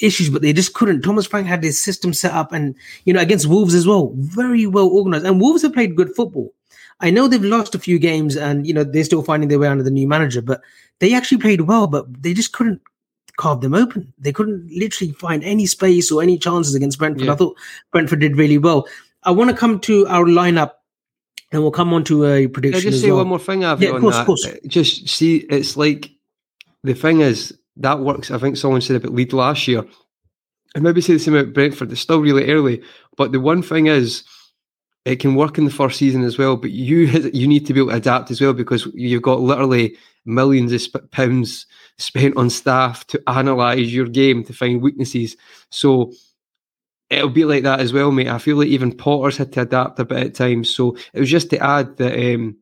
issues, 0.00 0.30
but 0.30 0.42
they 0.42 0.52
just 0.52 0.74
couldn't. 0.74 1.02
Thomas 1.02 1.26
Frank 1.26 1.46
had 1.46 1.62
his 1.62 1.80
system 1.80 2.12
set 2.12 2.32
up, 2.32 2.52
and 2.52 2.74
you 3.04 3.12
know 3.12 3.20
against 3.20 3.46
Wolves 3.46 3.74
as 3.74 3.86
well, 3.86 4.12
very 4.16 4.66
well 4.66 4.88
organized. 4.88 5.26
And 5.26 5.40
Wolves 5.40 5.62
have 5.62 5.74
played 5.74 5.96
good 5.96 6.14
football. 6.14 6.52
I 7.02 7.10
know 7.10 7.28
they've 7.28 7.42
lost 7.42 7.74
a 7.74 7.78
few 7.78 7.98
games, 7.98 8.36
and 8.36 8.66
you 8.66 8.74
know 8.74 8.84
they're 8.84 9.04
still 9.04 9.22
finding 9.22 9.48
their 9.48 9.58
way 9.58 9.68
under 9.68 9.84
the 9.84 9.90
new 9.90 10.08
manager, 10.08 10.42
but 10.42 10.60
they 10.98 11.14
actually 11.14 11.38
played 11.38 11.62
well, 11.62 11.86
but 11.86 12.22
they 12.22 12.34
just 12.34 12.52
couldn't 12.52 12.80
carved 13.40 13.62
them 13.62 13.74
open. 13.74 14.12
They 14.18 14.32
couldn't 14.32 14.70
literally 14.70 15.14
find 15.14 15.42
any 15.42 15.66
space 15.66 16.12
or 16.12 16.22
any 16.22 16.38
chances 16.38 16.74
against 16.74 16.98
Brentford. 16.98 17.26
Yeah. 17.26 17.32
I 17.32 17.36
thought 17.36 17.56
Brentford 17.90 18.20
did 18.20 18.36
really 18.36 18.58
well. 18.58 18.86
I 19.22 19.30
want 19.30 19.50
to 19.50 19.56
come 19.56 19.80
to 19.80 20.06
our 20.08 20.26
lineup 20.26 20.72
and 21.50 21.62
we'll 21.62 21.70
come 21.70 21.92
on 21.94 22.04
to 22.04 22.26
a 22.26 22.46
prediction. 22.46 22.80
Can 22.80 22.88
I 22.88 22.90
just 22.90 23.02
say 23.02 23.08
well. 23.08 23.18
one 23.18 23.28
more 23.28 23.38
thing, 23.38 23.64
Avi, 23.64 23.86
yeah, 23.86 23.92
on 23.92 24.02
course, 24.02 24.16
that? 24.16 24.26
Course. 24.26 24.46
Uh, 24.46 24.56
just 24.66 25.08
see, 25.08 25.38
it's 25.48 25.76
like 25.76 26.10
the 26.84 26.94
thing 26.94 27.22
is 27.22 27.56
that 27.76 28.00
works. 28.00 28.30
I 28.30 28.38
think 28.38 28.56
someone 28.56 28.82
said 28.82 28.96
about 28.96 29.14
Leeds 29.14 29.32
last 29.32 29.66
year. 29.66 29.84
And 30.74 30.84
maybe 30.84 31.00
say 31.00 31.14
the 31.14 31.18
same 31.18 31.34
about 31.34 31.52
Brentford. 31.52 31.90
It's 31.90 32.00
still 32.00 32.20
really 32.20 32.48
early, 32.48 32.80
but 33.16 33.32
the 33.32 33.40
one 33.40 33.60
thing 33.60 33.86
is, 33.86 34.22
it 35.04 35.16
can 35.16 35.34
work 35.34 35.58
in 35.58 35.64
the 35.64 35.70
first 35.70 35.98
season 35.98 36.22
as 36.22 36.38
well. 36.38 36.56
But 36.56 36.70
you 36.70 37.06
you 37.32 37.48
need 37.48 37.66
to 37.66 37.72
be 37.72 37.80
able 37.80 37.90
to 37.90 37.96
adapt 37.96 38.30
as 38.30 38.40
well 38.40 38.52
because 38.52 38.86
you've 38.94 39.22
got 39.22 39.40
literally 39.40 39.96
millions 40.24 40.72
of 40.72 41.10
pounds 41.10 41.66
spent 42.00 42.36
on 42.36 42.50
staff 42.50 43.06
to 43.08 43.22
analyze 43.26 43.92
your 43.92 44.06
game 44.06 44.44
to 44.44 44.52
find 44.52 44.82
weaknesses. 44.82 45.36
So 45.70 46.12
it'll 47.10 47.28
be 47.28 47.44
like 47.44 47.64
that 47.64 47.80
as 47.80 47.92
well, 47.92 48.10
mate. 48.10 48.28
I 48.28 48.38
feel 48.38 48.56
like 48.56 48.68
even 48.68 48.96
Potter's 48.96 49.36
had 49.36 49.52
to 49.52 49.62
adapt 49.62 49.98
a 49.98 50.04
bit 50.04 50.26
at 50.26 50.34
times. 50.34 50.74
So 50.74 50.96
it 51.12 51.20
was 51.20 51.30
just 51.30 51.50
to 51.50 51.58
add 51.58 51.96
that 51.98 52.34
um, 52.34 52.56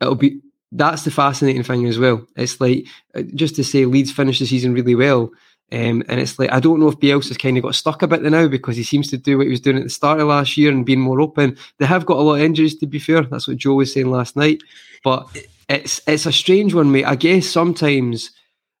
it'll 0.00 0.14
be 0.14 0.40
that's 0.70 1.04
the 1.04 1.10
fascinating 1.10 1.62
thing 1.62 1.86
as 1.86 1.98
well. 1.98 2.26
It's 2.36 2.60
like 2.60 2.86
uh, 3.14 3.22
just 3.34 3.56
to 3.56 3.64
say 3.64 3.84
Leeds 3.84 4.12
finished 4.12 4.40
the 4.40 4.46
season 4.46 4.74
really 4.74 4.94
well. 4.94 5.30
Um, 5.70 6.02
and 6.08 6.18
it's 6.18 6.38
like 6.38 6.50
I 6.50 6.60
don't 6.60 6.80
know 6.80 6.88
if 6.88 6.98
Bielsa's 6.98 7.36
kind 7.36 7.56
of 7.58 7.62
got 7.62 7.74
stuck 7.74 8.00
a 8.02 8.08
bit 8.08 8.22
now 8.22 8.48
because 8.48 8.76
he 8.76 8.84
seems 8.84 9.10
to 9.10 9.18
do 9.18 9.36
what 9.36 9.46
he 9.46 9.50
was 9.50 9.60
doing 9.60 9.76
at 9.76 9.82
the 9.82 9.90
start 9.90 10.18
of 10.18 10.28
last 10.28 10.56
year 10.56 10.70
and 10.70 10.86
being 10.86 11.00
more 11.00 11.20
open. 11.20 11.58
They 11.78 11.84
have 11.84 12.06
got 12.06 12.18
a 12.18 12.22
lot 12.22 12.36
of 12.36 12.40
injuries 12.40 12.78
to 12.78 12.86
be 12.86 12.98
fair. 12.98 13.22
That's 13.22 13.48
what 13.48 13.58
Joe 13.58 13.74
was 13.74 13.92
saying 13.92 14.10
last 14.10 14.34
night. 14.34 14.62
But 15.04 15.26
it's 15.68 16.00
it's 16.06 16.26
a 16.26 16.32
strange 16.32 16.74
one, 16.74 16.92
mate. 16.92 17.04
I 17.04 17.16
guess 17.16 17.46
sometimes 17.46 18.30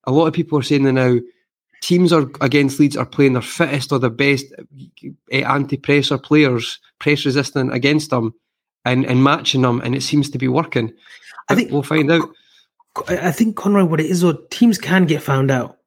a 0.04 0.12
lot 0.12 0.26
of 0.26 0.34
people 0.34 0.58
are 0.58 0.62
saying 0.62 0.84
that 0.84 0.92
now 0.92 1.18
teams 1.80 2.12
are 2.12 2.30
against 2.40 2.80
Leeds 2.80 2.96
are 2.96 3.06
playing 3.06 3.34
their 3.34 3.42
fittest 3.42 3.92
or 3.92 3.98
their 3.98 4.10
best 4.10 4.46
uh, 5.32 5.36
anti-pressure 5.36 6.18
players, 6.18 6.78
press 6.98 7.24
resistant 7.24 7.74
against 7.74 8.10
them, 8.10 8.34
and 8.84 9.04
and 9.06 9.22
matching 9.22 9.62
them, 9.62 9.80
and 9.82 9.94
it 9.94 10.02
seems 10.02 10.30
to 10.30 10.38
be 10.38 10.48
working. 10.48 10.92
I 11.48 11.54
think 11.54 11.70
we'll 11.70 11.82
find 11.82 12.10
out. 12.10 12.28
I 13.06 13.30
think 13.30 13.56
Conroy, 13.56 13.84
what 13.84 14.00
it 14.00 14.06
is, 14.06 14.24
or 14.24 14.34
teams 14.50 14.76
can 14.76 15.06
get 15.06 15.22
found 15.22 15.50
out 15.50 15.78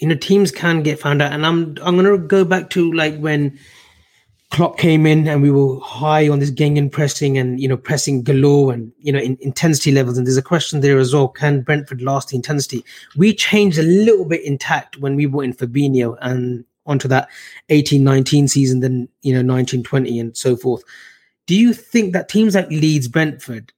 you 0.00 0.08
know, 0.08 0.16
teams 0.16 0.50
can 0.50 0.82
get 0.82 0.98
found 0.98 1.22
out. 1.22 1.32
And 1.32 1.46
I'm 1.46 1.76
I'm 1.82 1.96
gonna 1.96 2.18
go 2.18 2.44
back 2.44 2.70
to 2.70 2.92
like 2.92 3.16
when 3.18 3.58
Klopp 4.50 4.78
came 4.78 5.06
in 5.06 5.28
and 5.28 5.42
we 5.42 5.50
were 5.50 5.78
high 5.80 6.28
on 6.28 6.40
this 6.40 6.50
Gegen 6.50 6.90
pressing 6.90 7.38
and 7.38 7.60
you 7.60 7.68
know 7.68 7.76
pressing 7.76 8.22
galore 8.22 8.72
and 8.72 8.92
you 8.98 9.12
know 9.12 9.20
in, 9.20 9.38
intensity 9.40 9.92
levels. 9.92 10.18
And 10.18 10.26
there's 10.26 10.36
a 10.36 10.42
question 10.42 10.80
there 10.80 10.98
as 10.98 11.14
well: 11.14 11.28
Can 11.28 11.62
Brentford 11.62 12.02
last 12.02 12.28
the 12.28 12.36
intensity? 12.36 12.84
We 13.16 13.34
changed 13.34 13.78
a 13.78 13.82
little 13.82 14.24
bit 14.24 14.44
intact 14.44 14.98
when 14.98 15.14
we 15.14 15.26
brought 15.26 15.44
in 15.44 15.54
Fabinho 15.54 16.16
and 16.20 16.64
onto 16.86 17.06
that 17.08 17.28
18-19 17.68 18.50
season, 18.50 18.80
then 18.80 19.08
you 19.22 19.40
know 19.40 19.54
19-20 19.54 20.20
and 20.20 20.36
so 20.36 20.56
forth. 20.56 20.82
Do 21.46 21.54
you 21.54 21.72
think 21.72 22.12
that 22.12 22.28
teams 22.28 22.54
like 22.54 22.68
Leeds, 22.68 23.06
Brentford 23.06 23.72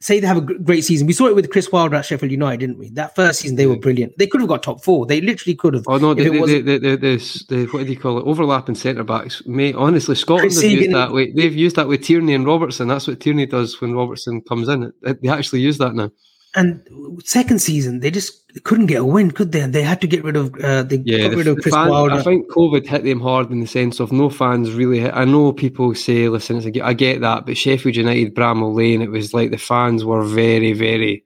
say 0.00 0.18
they 0.18 0.26
have 0.26 0.38
a 0.38 0.40
great 0.40 0.82
season. 0.82 1.06
We 1.06 1.12
saw 1.12 1.26
it 1.26 1.34
with 1.34 1.50
Chris 1.50 1.70
Wilder 1.70 1.96
at 1.96 2.06
Sheffield 2.06 2.32
United, 2.32 2.60
didn't 2.60 2.78
we? 2.78 2.88
That 2.90 3.14
first 3.14 3.40
season, 3.40 3.56
they 3.56 3.66
were 3.66 3.76
brilliant. 3.76 4.16
They 4.18 4.26
could 4.26 4.40
have 4.40 4.48
got 4.48 4.62
top 4.62 4.82
four. 4.82 5.06
They 5.06 5.20
literally 5.20 5.54
could 5.54 5.74
have. 5.74 5.84
Oh 5.86 5.98
no, 5.98 6.14
the, 6.14 6.30
the, 6.30 6.62
the, 6.62 6.78
the, 6.78 6.96
the, 6.96 7.44
the, 7.48 7.66
what 7.66 7.84
do 7.84 7.92
you 7.92 7.98
call 7.98 8.18
it? 8.18 8.26
Overlapping 8.26 8.74
centre 8.74 9.04
backs. 9.04 9.44
Mate, 9.46 9.74
honestly, 9.74 10.14
Scotland 10.14 10.52
have 10.52 10.62
used 10.64 10.94
that 10.94 11.12
way. 11.12 11.32
They've 11.32 11.54
used 11.54 11.76
that 11.76 11.88
with 11.88 12.02
Tierney 12.02 12.34
and 12.34 12.46
Robertson. 12.46 12.88
That's 12.88 13.06
what 13.06 13.20
Tierney 13.20 13.46
does 13.46 13.80
when 13.80 13.94
Robertson 13.94 14.40
comes 14.42 14.68
in. 14.68 14.92
They 15.02 15.28
actually 15.28 15.60
use 15.60 15.78
that 15.78 15.94
now. 15.94 16.10
And 16.54 16.82
second 17.24 17.60
season, 17.60 18.00
they 18.00 18.10
just 18.10 18.40
couldn't 18.64 18.86
get 18.86 19.00
a 19.00 19.04
win, 19.04 19.30
could 19.30 19.52
they? 19.52 19.60
And 19.60 19.72
they 19.72 19.82
had 19.82 20.00
to 20.00 20.08
get 20.08 20.24
rid 20.24 20.36
of. 20.36 20.52
Uh, 20.56 20.82
they 20.82 20.96
yeah, 21.04 21.24
got 21.24 21.30
the, 21.30 21.36
rid 21.36 21.46
of 21.46 21.58
Chris 21.58 21.74
fan, 21.74 21.88
Wilder. 21.88 22.14
I 22.14 22.22
think 22.22 22.50
COVID 22.50 22.86
hit 22.86 23.04
them 23.04 23.20
hard 23.20 23.50
in 23.50 23.60
the 23.60 23.66
sense 23.66 24.00
of 24.00 24.10
no 24.10 24.30
fans 24.30 24.72
really. 24.72 25.00
Hit. 25.00 25.14
I 25.14 25.24
know 25.24 25.52
people 25.52 25.94
say, 25.94 26.28
"Listen, 26.28 26.56
a, 26.56 26.80
I 26.82 26.92
get 26.92 27.20
that," 27.20 27.46
but 27.46 27.56
Sheffield 27.56 27.94
United, 27.94 28.34
Bramall 28.34 28.74
Lane, 28.74 29.00
it 29.00 29.10
was 29.10 29.32
like 29.32 29.52
the 29.52 29.58
fans 29.58 30.04
were 30.04 30.24
very, 30.24 30.72
very 30.72 31.24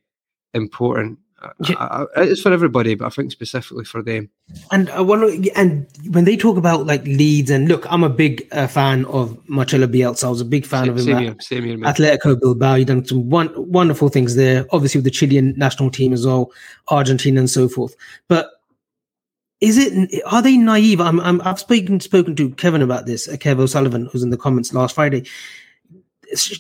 important. 0.52 1.18
Yeah. 1.68 1.76
I, 1.78 2.02
I, 2.16 2.22
it's 2.22 2.40
for 2.40 2.52
everybody, 2.52 2.94
but 2.94 3.06
I 3.06 3.08
think 3.10 3.32
specifically 3.32 3.84
for 3.84 4.02
them. 4.02 4.30
And 4.70 4.90
I 4.90 5.00
wonder, 5.00 5.28
and 5.54 5.86
when 6.10 6.24
they 6.24 6.36
talk 6.36 6.56
about 6.56 6.86
like 6.86 7.04
Leeds, 7.04 7.50
and 7.50 7.68
look, 7.68 7.90
I'm 7.90 8.04
a 8.04 8.08
big 8.08 8.46
uh, 8.52 8.66
fan 8.66 9.04
of 9.06 9.38
Marcelo 9.48 9.86
Bielsa. 9.86 10.24
I 10.24 10.30
was 10.30 10.40
a 10.40 10.44
big 10.44 10.66
fan 10.66 10.84
same, 10.84 10.90
of 10.92 10.98
him. 10.98 11.04
Same 11.04 11.18
here, 11.18 11.36
same 11.40 11.64
here, 11.64 11.78
Atletico 11.78 12.40
Bilbao. 12.40 12.74
He 12.76 12.84
done 12.84 13.04
some 13.04 13.28
one, 13.28 13.50
wonderful 13.56 14.08
things 14.08 14.34
there. 14.36 14.66
Obviously 14.70 14.98
with 14.98 15.04
the 15.04 15.10
Chilean 15.10 15.54
national 15.56 15.90
team 15.90 16.12
as 16.12 16.26
well, 16.26 16.52
Argentina 16.88 17.40
and 17.40 17.50
so 17.50 17.68
forth. 17.68 17.94
But 18.28 18.50
is 19.60 19.78
it? 19.78 20.22
Are 20.26 20.42
they 20.42 20.56
naive? 20.56 21.00
I'm, 21.00 21.20
I'm, 21.20 21.40
I've 21.42 21.60
spoken 21.60 22.00
spoken 22.00 22.36
to 22.36 22.50
Kevin 22.50 22.82
about 22.82 23.06
this. 23.06 23.28
Uh, 23.28 23.32
Kev 23.32 23.58
O'Sullivan, 23.58 24.06
who's 24.06 24.22
in 24.22 24.30
the 24.30 24.36
comments 24.36 24.74
last 24.74 24.94
Friday 24.94 25.24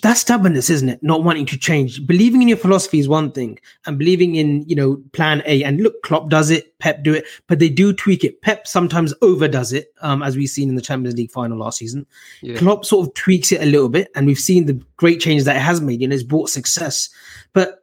that's 0.02 0.20
stubbornness, 0.20 0.70
isn't 0.70 0.88
it? 0.88 1.02
Not 1.02 1.24
wanting 1.24 1.46
to 1.46 1.58
change. 1.58 2.06
Believing 2.06 2.42
in 2.42 2.48
your 2.48 2.56
philosophy 2.56 2.98
is 2.98 3.08
one 3.08 3.32
thing, 3.32 3.58
and 3.86 3.98
believing 3.98 4.36
in 4.36 4.68
you 4.68 4.76
know 4.76 5.02
plan 5.12 5.42
A. 5.46 5.62
And 5.64 5.82
look, 5.82 6.02
Klopp 6.02 6.28
does 6.28 6.50
it, 6.50 6.78
Pep 6.78 7.02
do 7.02 7.14
it, 7.14 7.24
but 7.46 7.58
they 7.58 7.68
do 7.68 7.92
tweak 7.92 8.24
it. 8.24 8.40
Pep 8.42 8.66
sometimes 8.66 9.14
overdoes 9.22 9.72
it, 9.72 9.92
um, 10.00 10.22
as 10.22 10.36
we've 10.36 10.48
seen 10.48 10.68
in 10.68 10.74
the 10.74 10.82
Champions 10.82 11.16
League 11.16 11.32
final 11.32 11.58
last 11.58 11.78
season. 11.78 12.06
Yeah. 12.42 12.56
Klopp 12.56 12.84
sort 12.84 13.06
of 13.06 13.14
tweaks 13.14 13.52
it 13.52 13.62
a 13.62 13.66
little 13.66 13.88
bit, 13.88 14.10
and 14.14 14.26
we've 14.26 14.38
seen 14.38 14.66
the 14.66 14.80
great 14.96 15.20
changes 15.20 15.44
that 15.46 15.56
it 15.56 15.62
has 15.62 15.80
made, 15.80 16.02
and 16.02 16.12
it's 16.12 16.22
brought 16.22 16.50
success. 16.50 17.08
But 17.52 17.80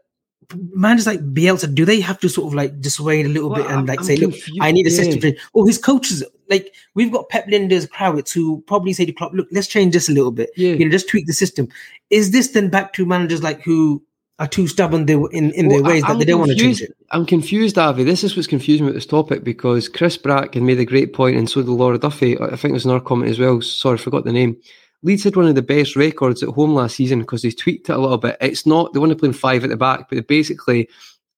managers 0.74 1.08
like 1.08 1.34
Bielsa, 1.34 1.74
do 1.74 1.86
they 1.86 2.00
have 2.02 2.20
to 2.20 2.30
sort 2.30 2.48
of 2.48 2.54
like 2.54 2.80
dissuade 2.82 3.26
a 3.26 3.30
little 3.30 3.50
well, 3.50 3.62
bit 3.62 3.72
and 3.72 3.88
like 3.88 4.00
I'm 4.00 4.06
say, 4.06 4.18
confused. 4.18 4.50
look, 4.50 4.64
I 4.66 4.72
need 4.72 4.88
a 4.88 4.92
system 4.92 5.22
change? 5.22 5.38
Or 5.54 5.66
his 5.66 5.78
coaches, 5.78 6.24
like 6.52 6.76
we've 6.94 7.12
got 7.12 7.30
Pep 7.30 7.48
Lijnders, 7.48 7.88
Krawietz, 7.88 8.32
who 8.32 8.62
probably 8.68 8.94
say 8.94 9.06
to 9.06 9.14
Klopp, 9.14 9.34
look, 9.34 9.48
let's 9.52 9.68
change 9.68 9.94
this 9.94 10.10
a 10.10 10.12
little 10.12 10.32
bit. 10.32 10.52
Yeah. 10.56 10.74
You 10.74 10.86
know, 10.86 10.92
just 10.92 11.10
tweak 11.10 11.26
the 11.26 11.34
system. 11.34 11.68
Is 12.10 12.32
this 12.32 12.50
then 12.50 12.70
back 12.70 12.94
to 12.94 13.06
managers 13.06 13.42
like 13.42 13.62
who 13.62 14.04
are 14.38 14.48
too 14.48 14.68
stubborn 14.68 15.08
in 15.10 15.52
in 15.52 15.68
well, 15.68 15.78
their 15.78 15.92
ways 15.92 16.04
I'm 16.04 16.18
that 16.18 16.26
they 16.26 16.32
don't 16.32 16.40
want 16.40 16.52
to 16.52 16.58
change 16.58 16.82
it? 16.82 16.96
I'm 17.12 17.26
confused, 17.26 17.78
Avi. 17.78 18.04
This 18.04 18.24
is 18.24 18.36
what's 18.36 18.48
confusing 18.48 18.86
me 18.86 18.90
about 18.90 18.98
this 18.98 19.06
topic 19.06 19.44
because 19.44 19.88
Chris 19.88 20.18
Brack 20.18 20.44
Bracken 20.44 20.66
made 20.66 20.80
a 20.80 20.86
great 20.86 21.14
point, 21.14 21.38
and 21.38 21.50
so 21.50 21.62
did 21.62 21.70
Laura 21.70 21.98
Duffy. 21.98 22.40
I 22.40 22.56
think 22.56 22.74
there's 22.74 22.86
another 22.86 23.04
comment 23.04 23.32
as 23.32 23.40
well. 23.40 23.62
Sorry, 23.62 23.98
I 23.98 24.02
forgot 24.02 24.26
the 24.26 24.34
name. 24.34 24.58
Leeds 25.04 25.24
had 25.24 25.36
one 25.36 25.48
of 25.48 25.56
the 25.56 25.62
best 25.64 25.96
records 25.96 26.44
at 26.44 26.50
home 26.50 26.76
last 26.76 26.96
season 26.96 27.20
because 27.20 27.42
they 27.42 27.50
tweaked 27.50 27.90
it 27.90 27.94
a 27.94 27.98
little 27.98 28.18
bit. 28.18 28.38
It's 28.40 28.66
not 28.66 28.94
they 28.94 29.00
want 29.00 29.12
to 29.12 29.16
play 29.16 29.32
five 29.32 29.64
at 29.64 29.70
the 29.70 29.78
back, 29.78 30.10
but 30.10 30.16
they 30.16 30.22
basically 30.22 30.90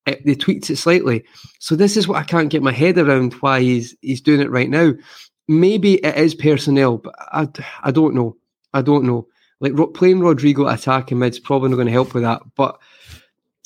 it, 0.05 0.25
they 0.25 0.35
tweaked 0.35 0.69
it 0.69 0.77
slightly. 0.77 1.23
So 1.59 1.75
this 1.75 1.97
is 1.97 2.07
what 2.07 2.17
I 2.17 2.23
can't 2.23 2.49
get 2.49 2.63
my 2.63 2.71
head 2.71 2.97
around 2.97 3.33
why 3.35 3.61
he's 3.61 3.95
he's 4.01 4.21
doing 4.21 4.41
it 4.41 4.51
right 4.51 4.69
now. 4.69 4.93
Maybe 5.47 5.95
it 5.95 6.15
is 6.17 6.35
personnel, 6.35 6.97
but 6.97 7.15
I, 7.19 7.47
I 7.83 7.91
don't 7.91 8.15
know. 8.15 8.37
I 8.73 8.81
don't 8.81 9.05
know. 9.05 9.27
Like 9.59 9.73
playing 9.93 10.19
Rodrigo 10.19 10.67
attacking 10.67 11.19
mid's 11.19 11.39
probably 11.39 11.69
not 11.69 11.75
going 11.75 11.87
to 11.87 11.93
help 11.93 12.13
with 12.13 12.23
that. 12.23 12.41
But 12.55 12.79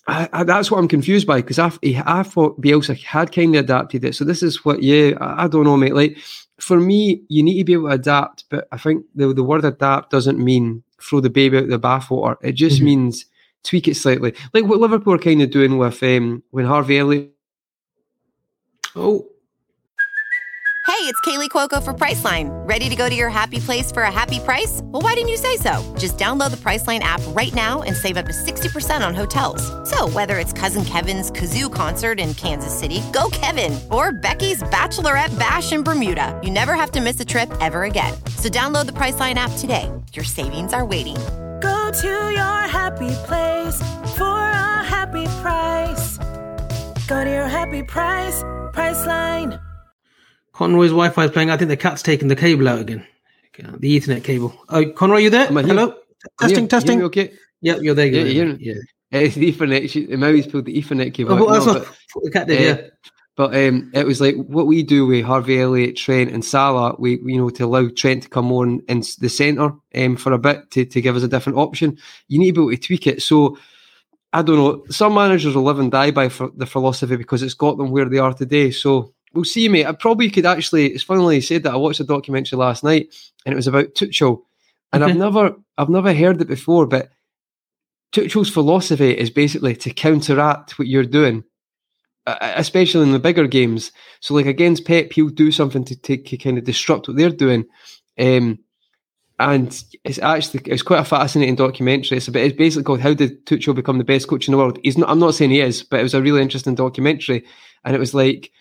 I, 0.07 0.29
I, 0.31 0.43
that's 0.43 0.71
what 0.71 0.77
I'm 0.77 0.88
confused 0.88 1.27
by 1.27 1.41
because 1.41 1.59
I, 1.59 1.71
I 2.05 2.23
thought 2.23 2.61
Bielsa 2.61 3.01
had 3.03 3.31
kind 3.31 3.55
of 3.55 3.65
adapted 3.65 4.05
it. 4.05 4.15
So 4.15 4.23
this 4.23 4.41
is 4.41 4.63
what, 4.63 4.81
yeah, 4.81 5.13
I, 5.19 5.45
I, 5.45 5.47
don't 5.47 5.65
know, 5.65 5.75
mate. 5.75 5.95
Like 5.95 6.17
for 6.59 6.79
me, 6.79 7.23
you 7.29 7.43
need 7.43 7.57
to 7.57 7.63
be 7.63 7.73
able 7.73 7.89
to 7.89 7.95
adapt, 7.95 8.45
but 8.49 8.67
I 8.71 8.77
think 8.77 9.05
the 9.15 9.33
the 9.33 9.43
word 9.43 9.65
adapt 9.65 10.09
doesn't 10.09 10.39
mean 10.39 10.83
throw 11.01 11.19
the 11.19 11.29
baby 11.29 11.57
out 11.57 11.67
the 11.67 11.79
bathwater. 11.79 12.38
It 12.41 12.53
just 12.53 12.77
mm-hmm. 12.77 12.85
means 12.85 13.25
tweak 13.68 13.88
it 13.88 13.95
slightly, 13.95 14.34
like 14.53 14.65
what 14.65 14.80
Liverpool 14.80 15.13
are 15.13 15.20
kind 15.20 15.41
of 15.41 15.51
doing 15.51 15.78
with 15.78 16.01
um, 16.03 16.43
when 16.51 16.65
Harvey 16.65 16.99
Elliott. 16.99 17.32
Oh. 18.95 19.28
Hey, 20.88 21.03
it's 21.03 21.20
Kaley 21.22 21.49
Cuoco 21.49 21.84
for 21.84 21.93
Priceline. 21.93 22.49
Ready 22.68 22.88
to 22.88 22.95
go 22.95 23.09
to 23.09 23.13
your 23.13 23.30
happy 23.30 23.59
place 23.59 23.91
for 23.91 24.03
a 24.03 24.11
happy 24.11 24.39
price? 24.39 24.80
Well, 24.86 25.01
why 25.01 25.13
didn't 25.13 25.30
you 25.30 25.38
say 25.38 25.57
so? 25.57 25.95
Just 25.97 26.18
download 26.18 26.49
the 26.49 26.57
Priceline 26.57 27.01
app 27.01 27.22
right 27.36 27.53
now 27.53 27.84
and 27.84 27.95
save 27.95 28.15
up 28.18 28.26
to 28.26 28.32
60% 28.32 29.05
on 29.05 29.13
hotels. 29.13 29.61
So, 29.89 30.09
whether 30.09 30.39
it's 30.39 30.53
Cousin 30.53 30.86
Kevin's 30.86 31.30
Kazoo 31.30 31.72
concert 31.72 32.20
in 32.20 32.34
Kansas 32.34 32.74
City, 32.74 33.03
go 33.13 33.30
Kevin, 33.32 33.78
or 33.91 34.11
Becky's 34.13 34.63
Bachelorette 34.63 35.38
Bash 35.38 35.74
in 35.74 35.84
Bermuda, 35.84 36.39
you 36.41 36.49
never 36.49 36.74
have 36.74 36.91
to 36.91 37.01
miss 37.01 37.20
a 37.20 37.26
trip 37.26 37.51
ever 37.59 37.84
again. 37.84 38.13
So, 38.38 38.49
download 38.49 38.86
the 38.88 38.93
Priceline 38.93 39.36
app 39.36 39.51
today. 39.59 39.91
Your 40.13 40.26
savings 40.26 40.74
are 40.74 40.86
waiting 40.86 41.18
Go 41.62 41.91
to 41.91 42.08
your 42.08 42.62
happy 42.68 43.10
place 43.26 43.80
for 44.18 44.26
a 44.26 44.84
happy 44.84 45.26
price. 45.41 46.18
Go 47.08 47.24
to 47.24 47.30
your 47.30 47.47
happy 47.47 47.84
price, 47.84 48.43
Priceline. 48.74 49.60
Conroy's 50.53 50.91
Wi-Fi 50.91 51.26
is 51.26 51.32
playing. 51.32 51.49
I 51.49 51.58
think 51.58 51.70
the 51.70 51.78
cat's 51.78 52.01
taking 52.01 52.28
the 52.28 52.36
cable 52.36 52.68
out 52.68 52.80
again. 52.80 53.05
The 53.80 53.99
Ethernet 53.99 54.24
cable. 54.24 54.53
Oh, 54.70 54.91
Conroy, 54.91 55.18
you 55.18 55.30
there? 55.30 55.47
Hello. 55.47 55.95
Testing, 56.39 56.60
here. 56.60 56.68
testing. 56.68 56.99
You 56.99 57.05
okay? 57.05 57.34
Yep, 57.62 57.80
you're 57.82 57.95
there. 57.95 58.08
Yeah, 58.08 58.24
yeah. 58.24 58.53
yeah. 58.60 59.20
It's 59.20 59.36
the 59.36 59.51
Ethernet. 59.51 59.89
She, 59.89 60.05
Maui's 60.16 60.45
pulled 60.47 60.66
the 60.66 60.78
Ethernet 60.78 61.14
cable. 61.14 61.34
Oh, 61.34 61.49
out. 61.49 61.66
No, 61.66 61.74
but, 61.74 62.24
the 62.24 62.32
cat 62.32 62.47
did, 62.47 62.60
uh, 62.60 62.82
yeah. 62.82 62.88
But 63.38 63.55
um, 63.55 63.91
it 63.93 64.07
was 64.07 64.19
like 64.19 64.35
what 64.35 64.65
we 64.65 64.81
do 64.81 65.05
with 65.05 65.23
Harvey 65.23 65.61
Elliott, 65.61 65.95
Trent, 65.95 66.31
and 66.31 66.43
Salah. 66.43 66.95
We, 66.97 67.19
you 67.23 67.38
know, 67.38 67.51
to 67.51 67.65
allow 67.65 67.88
Trent 67.88 68.23
to 68.23 68.29
come 68.29 68.45
more 68.45 68.65
in, 68.65 68.81
in 68.89 69.03
the 69.19 69.29
centre 69.29 69.73
um, 69.95 70.17
for 70.17 70.33
a 70.33 70.39
bit 70.39 70.71
to, 70.71 70.85
to 70.85 71.01
give 71.01 71.15
us 71.15 71.21
a 71.21 71.27
different 71.27 71.59
option. 71.59 71.99
You 72.27 72.39
need 72.39 72.47
to 72.47 72.53
be 72.53 72.61
able 72.61 72.71
to 72.71 72.77
tweak 72.77 73.05
it. 73.05 73.21
So 73.21 73.59
I 74.33 74.41
don't 74.41 74.57
know. 74.57 74.83
Some 74.89 75.13
managers 75.13 75.53
will 75.53 75.61
live 75.61 75.77
and 75.77 75.91
die 75.91 76.09
by 76.09 76.29
for 76.29 76.49
the 76.57 76.65
philosophy 76.65 77.15
because 77.15 77.43
it's 77.43 77.53
got 77.53 77.77
them 77.77 77.91
where 77.91 78.05
they 78.05 78.17
are 78.17 78.33
today. 78.33 78.71
So 78.71 79.13
we'll 79.35 79.45
see, 79.45 79.69
mate. 79.69 79.85
I 79.85 79.91
probably 79.91 80.31
could 80.31 80.47
actually. 80.47 80.88
It's 80.88 81.03
funny 81.03 81.35
you 81.35 81.41
said 81.41 81.61
that. 81.61 81.73
I 81.73 81.77
watched 81.77 81.99
a 81.99 82.05
documentary 82.05 82.57
last 82.57 82.83
night, 82.83 83.13
and 83.45 83.53
it 83.53 83.55
was 83.55 83.67
about 83.67 83.93
Tuchel, 83.93 84.41
and 84.91 85.03
I've 85.03 85.15
never, 85.15 85.55
I've 85.77 85.89
never 85.89 86.11
heard 86.11 86.41
it 86.41 86.47
before. 86.47 86.88
But 86.88 87.11
Tuchel's 88.11 88.49
philosophy 88.49 89.11
is 89.11 89.29
basically 89.29 89.75
to 89.75 89.91
counteract 89.91 90.79
what 90.79 90.88
you're 90.88 91.03
doing 91.03 91.43
especially 92.28 93.03
in 93.03 93.13
the 93.13 93.19
bigger 93.19 93.47
games. 93.47 93.91
So, 94.19 94.34
like 94.34 94.45
against 94.45 94.86
Pep, 94.86 95.13
he'll 95.13 95.30
do 95.30 95.51
something 95.51 95.86
to, 95.86 95.95
take 95.95 96.25
to 96.28 96.38
kind 96.38 96.57
of 96.57 96.65
disrupt 96.65 97.07
what 97.07 97.17
they're 97.17 97.30
doing. 97.30 97.65
Um, 98.19 98.59
and 99.39 99.84
it's 100.03 100.19
actually 100.19 100.61
it's 100.65 100.82
quite 100.82 100.99
a 100.99 101.05
fascinating 101.05 101.55
documentary. 101.55 102.17
It's, 102.17 102.28
a 102.28 102.32
bit, 102.32 102.45
it's 102.45 102.57
basically 102.57 102.84
called 102.84 103.01
"How 103.01 103.13
Did 103.13 103.45
Tuchel 103.45 103.75
Become 103.75 103.99
the 103.99 104.03
Best 104.03 104.28
Coach 104.28 104.47
in 104.47 104.51
the 104.51 104.57
World?" 104.57 104.80
He's 104.84 104.97
not. 104.97 105.09
I'm 105.09 105.19
not 105.19 105.36
saying 105.36 105.51
he 105.51 105.61
is, 105.61 105.84
but 105.84 105.99
it 105.99 106.03
was 106.03 106.15
a 106.15 106.21
really 106.21 106.41
interesting 106.41 106.75
documentary, 106.75 107.45
and 107.86 107.95
it 107.95 107.99
was 107.99 108.13
like 108.13 108.51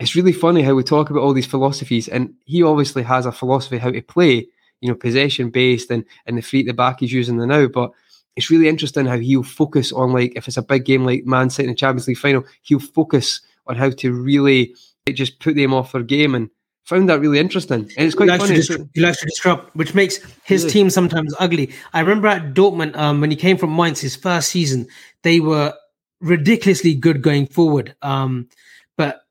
it's 0.00 0.16
really 0.16 0.32
funny 0.32 0.62
how 0.62 0.74
we 0.74 0.82
talk 0.82 1.10
about 1.10 1.22
all 1.22 1.34
these 1.34 1.46
philosophies, 1.46 2.08
and 2.08 2.34
he 2.46 2.62
obviously 2.62 3.02
has 3.02 3.26
a 3.26 3.32
philosophy 3.32 3.78
how 3.78 3.90
to 3.90 4.00
play, 4.00 4.46
you 4.80 4.88
know, 4.88 4.94
possession 4.94 5.50
based 5.50 5.90
and 5.90 6.04
and 6.26 6.38
the 6.38 6.42
free 6.42 6.60
at 6.60 6.66
the 6.66 6.72
back 6.72 7.00
he's 7.00 7.12
using 7.12 7.36
the 7.36 7.46
now, 7.46 7.66
but 7.68 7.90
it's 8.36 8.50
really 8.50 8.68
interesting 8.68 9.06
how 9.06 9.18
he'll 9.18 9.42
focus 9.42 9.92
on 9.92 10.12
like 10.12 10.32
if 10.36 10.48
it's 10.48 10.56
a 10.56 10.62
big 10.62 10.84
game 10.84 11.04
like 11.04 11.24
Man 11.24 11.50
City 11.50 11.68
in 11.68 11.72
the 11.72 11.76
Champions 11.76 12.08
League 12.08 12.18
final, 12.18 12.44
he'll 12.62 12.78
focus 12.80 13.40
on 13.66 13.76
how 13.76 13.90
to 13.90 14.12
really 14.12 14.74
just 15.12 15.38
put 15.40 15.54
them 15.56 15.72
off 15.74 15.92
their 15.92 16.02
game 16.02 16.34
and 16.34 16.50
found 16.84 17.08
that 17.08 17.20
really 17.20 17.38
interesting. 17.38 17.80
And 17.96 18.06
it's 18.06 18.14
quite 18.14 18.30
he 18.30 18.38
funny. 18.38 18.60
To 18.60 18.76
dis- 18.76 18.86
he 18.94 19.00
likes 19.00 19.20
to 19.20 19.26
disrupt, 19.26 19.74
which 19.76 19.94
makes 19.94 20.18
his 20.44 20.64
Yeah. 20.64 20.70
team 20.70 20.90
sometimes 20.90 21.34
ugly. 21.38 21.70
I 21.92 22.00
remember 22.00 22.28
at 22.28 22.54
Dortmund, 22.54 22.96
um, 22.96 23.20
when 23.20 23.30
he 23.30 23.36
came 23.36 23.56
from 23.56 23.74
Mainz, 23.74 24.00
his 24.00 24.16
first 24.16 24.50
season, 24.50 24.86
they 25.22 25.40
were 25.40 25.74
ridiculously 26.20 26.94
good 26.94 27.22
going 27.22 27.46
forward, 27.46 27.94
um, 28.02 28.48
but 28.96 29.23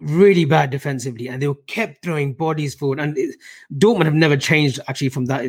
really 0.00 0.44
bad 0.44 0.70
defensively, 0.70 1.28
and 1.28 1.40
they 1.40 1.48
were 1.48 1.54
kept 1.66 2.02
throwing 2.02 2.32
bodies 2.32 2.74
forward. 2.74 3.00
And 3.00 3.16
it, 3.16 3.36
Dortmund 3.74 4.06
have 4.06 4.14
never 4.14 4.36
changed 4.36 4.80
actually 4.88 5.10
from 5.10 5.26
that. 5.26 5.44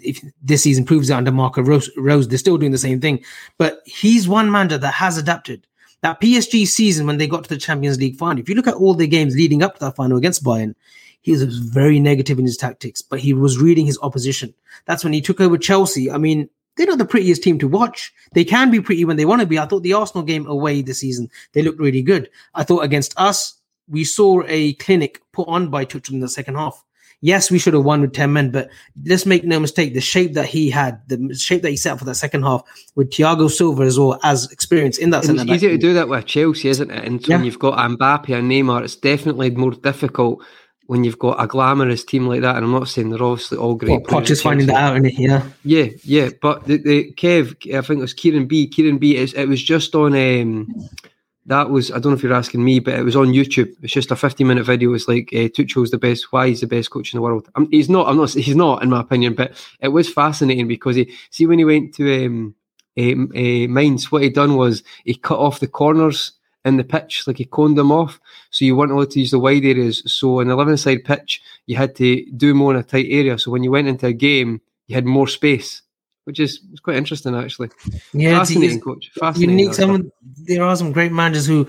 If 0.00 0.20
this 0.42 0.62
season 0.62 0.84
proves 0.84 1.10
it 1.10 1.14
under 1.14 1.32
Marco 1.32 1.62
Rose, 1.62 1.90
Rose, 1.96 2.28
they're 2.28 2.38
still 2.38 2.58
doing 2.58 2.72
the 2.72 2.78
same 2.78 3.00
thing. 3.00 3.24
But 3.58 3.80
he's 3.84 4.28
one 4.28 4.50
manager 4.50 4.78
that 4.78 4.94
has 4.94 5.18
adapted. 5.18 5.66
That 6.02 6.20
PSG 6.20 6.66
season 6.66 7.06
when 7.06 7.18
they 7.18 7.26
got 7.26 7.44
to 7.44 7.48
the 7.48 7.56
Champions 7.56 7.98
League 7.98 8.16
final, 8.16 8.40
if 8.40 8.48
you 8.48 8.54
look 8.54 8.66
at 8.66 8.74
all 8.74 8.94
the 8.94 9.06
games 9.06 9.34
leading 9.34 9.62
up 9.62 9.74
to 9.74 9.80
that 9.80 9.96
final 9.96 10.18
against 10.18 10.44
Bayern, 10.44 10.74
he 11.22 11.32
was 11.32 11.58
very 11.58 11.98
negative 11.98 12.38
in 12.38 12.44
his 12.44 12.56
tactics, 12.56 13.02
but 13.02 13.18
he 13.18 13.32
was 13.32 13.58
reading 13.58 13.86
his 13.86 13.98
opposition. 14.02 14.54
That's 14.84 15.02
when 15.02 15.12
he 15.12 15.20
took 15.20 15.40
over 15.40 15.58
Chelsea. 15.58 16.10
I 16.10 16.18
mean, 16.18 16.48
they're 16.76 16.86
not 16.86 16.98
the 16.98 17.04
prettiest 17.04 17.42
team 17.42 17.58
to 17.58 17.68
watch. 17.68 18.12
They 18.32 18.44
can 18.44 18.70
be 18.70 18.80
pretty 18.80 19.04
when 19.04 19.16
they 19.16 19.24
want 19.24 19.40
to 19.40 19.46
be. 19.46 19.58
I 19.58 19.66
thought 19.66 19.82
the 19.82 19.94
Arsenal 19.94 20.22
game 20.22 20.46
away 20.46 20.82
this 20.82 21.00
season, 21.00 21.30
they 21.52 21.62
looked 21.62 21.80
really 21.80 22.02
good. 22.02 22.30
I 22.54 22.62
thought 22.62 22.84
against 22.84 23.14
us, 23.16 23.55
we 23.88 24.04
saw 24.04 24.42
a 24.46 24.74
clinic 24.74 25.20
put 25.32 25.48
on 25.48 25.68
by 25.68 25.84
Tuchel 25.84 26.12
in 26.12 26.20
the 26.20 26.28
second 26.28 26.54
half. 26.56 26.82
Yes, 27.22 27.50
we 27.50 27.58
should 27.58 27.72
have 27.72 27.84
won 27.84 28.02
with 28.02 28.12
10 28.12 28.32
men, 28.32 28.50
but 28.50 28.68
let's 29.06 29.24
make 29.24 29.42
no 29.42 29.58
mistake, 29.58 29.94
the 29.94 30.02
shape 30.02 30.34
that 30.34 30.46
he 30.46 30.68
had, 30.68 31.00
the 31.08 31.34
shape 31.34 31.62
that 31.62 31.70
he 31.70 31.76
set 31.76 31.94
up 31.94 31.98
for 31.98 32.04
that 32.04 32.14
second 32.14 32.42
half 32.42 32.62
with 32.94 33.10
Thiago 33.10 33.50
Silva 33.50 33.84
as 33.84 33.98
well 33.98 34.20
as 34.22 34.50
experience 34.52 34.98
in 34.98 35.10
that 35.10 35.24
it's 35.24 35.32
back 35.32 35.48
easier 35.48 35.70
to 35.70 35.78
do 35.78 35.94
that 35.94 36.08
with 36.08 36.26
Chelsea, 36.26 36.68
isn't 36.68 36.90
it? 36.90 37.04
And 37.04 37.26
when 37.26 37.40
Yeah. 37.40 37.44
you've 37.44 37.58
got 37.58 37.78
Mbappe 37.78 38.36
and 38.36 38.50
Neymar, 38.50 38.84
it's 38.84 38.96
definitely 38.96 39.50
more 39.50 39.70
difficult 39.70 40.44
when 40.86 41.04
you've 41.04 41.18
got 41.18 41.42
a 41.42 41.46
glamorous 41.46 42.04
team 42.04 42.26
like 42.26 42.42
that. 42.42 42.56
And 42.56 42.64
I'm 42.64 42.70
not 42.72 42.88
saying 42.88 43.10
they're 43.10 43.22
obviously 43.22 43.58
all 43.58 43.74
great. 43.74 43.90
Well, 43.90 44.00
Poch 44.22 44.30
is 44.30 44.42
finding 44.42 44.66
that 44.66 44.76
out, 44.76 45.04
is 45.04 45.18
Yeah. 45.18 45.42
Yeah, 45.64 45.86
yeah, 46.04 46.28
but 46.40 46.66
the, 46.66 46.76
the 46.76 47.12
Kev, 47.14 47.56
I 47.74 47.80
think 47.80 47.98
it 47.98 48.02
was 48.02 48.14
Kieran 48.14 48.46
B. 48.46 48.68
Kieran 48.68 48.98
B. 48.98 49.16
It's, 49.16 49.32
it 49.32 49.48
was 49.48 49.62
just 49.62 49.94
on. 49.94 50.14
Um, 50.14 50.88
that 51.46 51.70
was 51.70 51.90
I 51.90 51.94
don't 51.94 52.12
know 52.12 52.16
if 52.16 52.22
you're 52.22 52.32
asking 52.32 52.64
me, 52.64 52.80
but 52.80 52.94
it 52.94 53.02
was 53.02 53.16
on 53.16 53.28
YouTube. 53.28 53.74
It's 53.82 53.92
just 53.92 54.10
a 54.10 54.16
15 54.16 54.46
minute 54.46 54.64
video. 54.64 54.92
It's 54.94 55.08
like 55.08 55.30
uh, 55.32 55.48
Tuchel's 55.48 55.90
the 55.90 55.98
best. 55.98 56.32
Why 56.32 56.48
he's 56.48 56.60
the 56.60 56.66
best 56.66 56.90
coach 56.90 57.12
in 57.12 57.18
the 57.18 57.22
world? 57.22 57.48
Um, 57.54 57.68
he's 57.70 57.88
not. 57.88 58.08
I'm 58.08 58.16
not. 58.16 58.30
He's 58.34 58.56
not, 58.56 58.82
in 58.82 58.90
my 58.90 59.00
opinion. 59.00 59.34
But 59.34 59.52
it 59.80 59.88
was 59.88 60.12
fascinating 60.12 60.68
because 60.68 60.96
he 60.96 61.12
see 61.30 61.46
when 61.46 61.58
he 61.58 61.64
went 61.64 61.94
to 61.94 62.26
um, 62.26 62.54
um, 62.98 63.32
uh, 63.34 63.68
Mainz, 63.68 64.10
what 64.10 64.22
he 64.22 64.30
done 64.30 64.56
was 64.56 64.82
he 65.04 65.14
cut 65.14 65.38
off 65.38 65.60
the 65.60 65.68
corners 65.68 66.32
in 66.64 66.76
the 66.76 66.84
pitch, 66.84 67.26
like 67.26 67.38
he 67.38 67.44
coned 67.44 67.78
them 67.78 67.92
off. 67.92 68.20
So 68.50 68.64
you 68.64 68.74
weren't 68.74 68.90
allowed 68.90 69.12
to 69.12 69.20
use 69.20 69.30
the 69.30 69.38
wide 69.38 69.64
areas. 69.64 70.02
So 70.06 70.40
in 70.40 70.48
the 70.48 70.54
11 70.54 70.76
side 70.78 71.04
pitch, 71.04 71.40
you 71.66 71.76
had 71.76 71.94
to 71.96 72.28
do 72.32 72.54
more 72.54 72.74
in 72.74 72.80
a 72.80 72.82
tight 72.82 73.06
area. 73.08 73.38
So 73.38 73.52
when 73.52 73.62
you 73.62 73.70
went 73.70 73.88
into 73.88 74.06
a 74.06 74.12
game, 74.12 74.60
you 74.88 74.96
had 74.96 75.06
more 75.06 75.28
space, 75.28 75.82
which 76.26 76.40
is 76.40 76.60
it's 76.72 76.80
quite 76.80 76.96
interesting 76.96 77.34
actually. 77.34 77.70
Yeah, 78.12 78.38
fascinating, 78.38 78.80
coach. 78.80 79.10
Fascinating. 79.18 79.68
That 79.68 79.74
Some 79.74 80.12
there 80.42 80.64
are 80.64 80.76
some 80.76 80.92
great 80.92 81.12
managers 81.12 81.46
who 81.46 81.68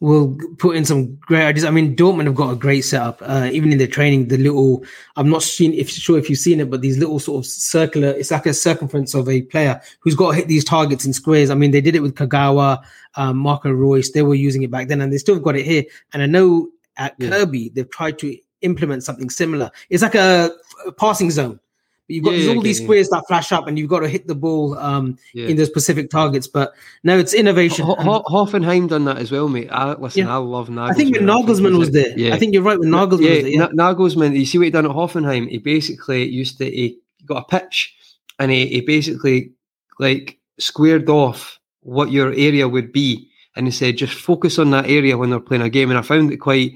will 0.00 0.36
put 0.58 0.74
in 0.74 0.84
some 0.84 1.14
great 1.20 1.44
ideas. 1.44 1.64
I 1.64 1.70
mean, 1.70 1.94
Dortmund 1.94 2.24
have 2.24 2.34
got 2.34 2.50
a 2.50 2.56
great 2.56 2.80
setup. 2.80 3.22
Uh, 3.22 3.48
even 3.52 3.70
in 3.70 3.78
their 3.78 3.86
training, 3.86 4.26
the 4.26 4.36
little 4.36 4.84
I'm 5.14 5.30
not 5.30 5.44
seen 5.44 5.72
if 5.74 5.88
sure 5.88 6.18
if 6.18 6.28
you've 6.28 6.40
seen 6.40 6.58
it, 6.58 6.68
but 6.68 6.80
these 6.80 6.98
little 6.98 7.20
sort 7.20 7.44
of 7.44 7.46
circular. 7.48 8.08
It's 8.08 8.32
like 8.32 8.46
a 8.46 8.54
circumference 8.54 9.14
of 9.14 9.28
a 9.28 9.42
player 9.42 9.80
who's 10.00 10.16
got 10.16 10.32
to 10.32 10.36
hit 10.36 10.48
these 10.48 10.64
targets 10.64 11.04
in 11.04 11.12
squares. 11.12 11.50
I 11.50 11.54
mean, 11.54 11.70
they 11.70 11.80
did 11.80 11.94
it 11.94 12.02
with 12.02 12.16
Kagawa, 12.16 12.82
um, 13.14 13.38
Marco 13.38 13.70
Reus. 13.70 14.10
They 14.10 14.22
were 14.22 14.34
using 14.34 14.64
it 14.64 14.72
back 14.72 14.88
then, 14.88 15.00
and 15.00 15.12
they 15.12 15.18
still 15.18 15.38
got 15.38 15.54
it 15.54 15.64
here. 15.64 15.84
And 16.12 16.22
I 16.22 16.26
know 16.26 16.70
at 16.96 17.18
Kirkby 17.20 17.68
they've 17.68 17.88
tried 17.88 18.18
to 18.18 18.36
implement 18.62 19.04
something 19.04 19.30
similar. 19.30 19.70
It's 19.90 20.02
like 20.02 20.16
a, 20.16 20.50
a 20.84 20.90
passing 20.90 21.30
zone. 21.30 21.60
You've 22.08 22.24
got 22.24 22.34
Yeah, 22.34 22.54
all 22.54 22.60
these 22.60 22.82
squares 22.82 23.08
that 23.10 23.26
flash 23.26 23.52
up, 23.52 23.66
and 23.68 23.78
you've 23.78 23.88
got 23.88 24.00
to 24.00 24.08
hit 24.08 24.26
the 24.26 24.34
ball 24.34 24.76
um, 24.78 25.16
in 25.34 25.56
those 25.56 25.68
specific 25.68 26.10
targets. 26.10 26.46
But 26.46 26.72
no, 27.04 27.18
it's 27.18 27.32
innovation. 27.32 27.86
Ho- 27.86 27.94
Ho- 27.94 28.24
Hoffenheim 28.28 28.88
done 28.88 29.04
that 29.06 29.18
as 29.18 29.30
well, 29.30 29.48
mate. 29.48 29.68
I, 29.70 29.94
listen. 29.94 30.26
I 30.26 30.36
love 30.36 30.68
Nagelsmann. 30.68 30.90
I 30.90 30.94
think 30.94 31.16
when 31.16 31.26
Nagelsmann 31.26 31.78
was 31.78 31.90
there, 31.90 32.18
yeah. 32.18 32.34
I 32.34 32.38
think 32.38 32.52
you're 32.54 32.62
right. 32.62 32.78
When 32.78 32.90
Nagelsmann 32.90 33.22
yeah, 33.22 33.30
was 33.30 33.42
there, 33.42 33.48
yeah. 33.48 33.68
Na- 33.72 33.94
Nagelsmann. 33.94 34.36
You 34.36 34.44
see 34.44 34.58
what 34.58 34.64
he 34.64 34.70
done 34.70 34.84
at 34.86 34.92
Hoffenheim? 34.92 35.48
He 35.48 35.58
basically 35.58 36.24
used 36.24 36.58
to 36.58 36.64
he 36.64 36.98
got 37.24 37.44
a 37.44 37.44
pitch, 37.44 37.94
and 38.38 38.50
he, 38.50 38.66
he 38.66 38.80
basically 38.80 39.52
like 39.98 40.38
squared 40.58 41.08
off 41.08 41.60
what 41.80 42.10
your 42.10 42.32
area 42.32 42.68
would 42.68 42.92
be, 42.92 43.30
and 43.56 43.66
he 43.66 43.70
said 43.70 43.96
just 43.96 44.14
focus 44.14 44.58
on 44.58 44.70
that 44.72 44.90
area 44.90 45.16
when 45.16 45.30
they're 45.30 45.40
playing 45.40 45.62
a 45.62 45.70
game. 45.70 45.90
And 45.90 45.98
I 45.98 46.02
found 46.02 46.32
it 46.32 46.38
quite. 46.38 46.74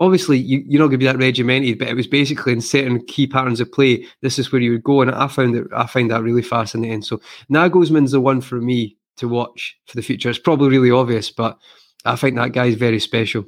Obviously, 0.00 0.38
you, 0.38 0.64
you're 0.66 0.80
not 0.80 0.86
going 0.88 0.98
to 0.98 0.98
be 0.98 1.04
that 1.04 1.18
regimented, 1.18 1.78
but 1.78 1.88
it 1.88 1.94
was 1.94 2.06
basically 2.06 2.52
in 2.52 2.60
certain 2.60 3.04
key 3.06 3.26
patterns 3.26 3.60
of 3.60 3.70
play. 3.70 4.06
This 4.22 4.38
is 4.38 4.50
where 4.50 4.60
you 4.60 4.72
would 4.72 4.82
go, 4.82 5.02
and 5.02 5.10
I 5.10 5.28
found 5.28 5.54
it. 5.54 5.66
I 5.76 5.86
find 5.86 6.10
that 6.10 6.22
really 6.22 6.42
fascinating. 6.42 7.02
So 7.02 7.20
Nagelsmann's 7.50 8.12
the 8.12 8.20
one 8.20 8.40
for 8.40 8.60
me 8.60 8.96
to 9.18 9.28
watch 9.28 9.78
for 9.86 9.96
the 9.96 10.02
future. 10.02 10.30
It's 10.30 10.38
probably 10.38 10.70
really 10.70 10.90
obvious, 10.90 11.30
but 11.30 11.58
I 12.04 12.16
think 12.16 12.36
that 12.36 12.52
guy's 12.52 12.74
very 12.74 12.98
special. 12.98 13.44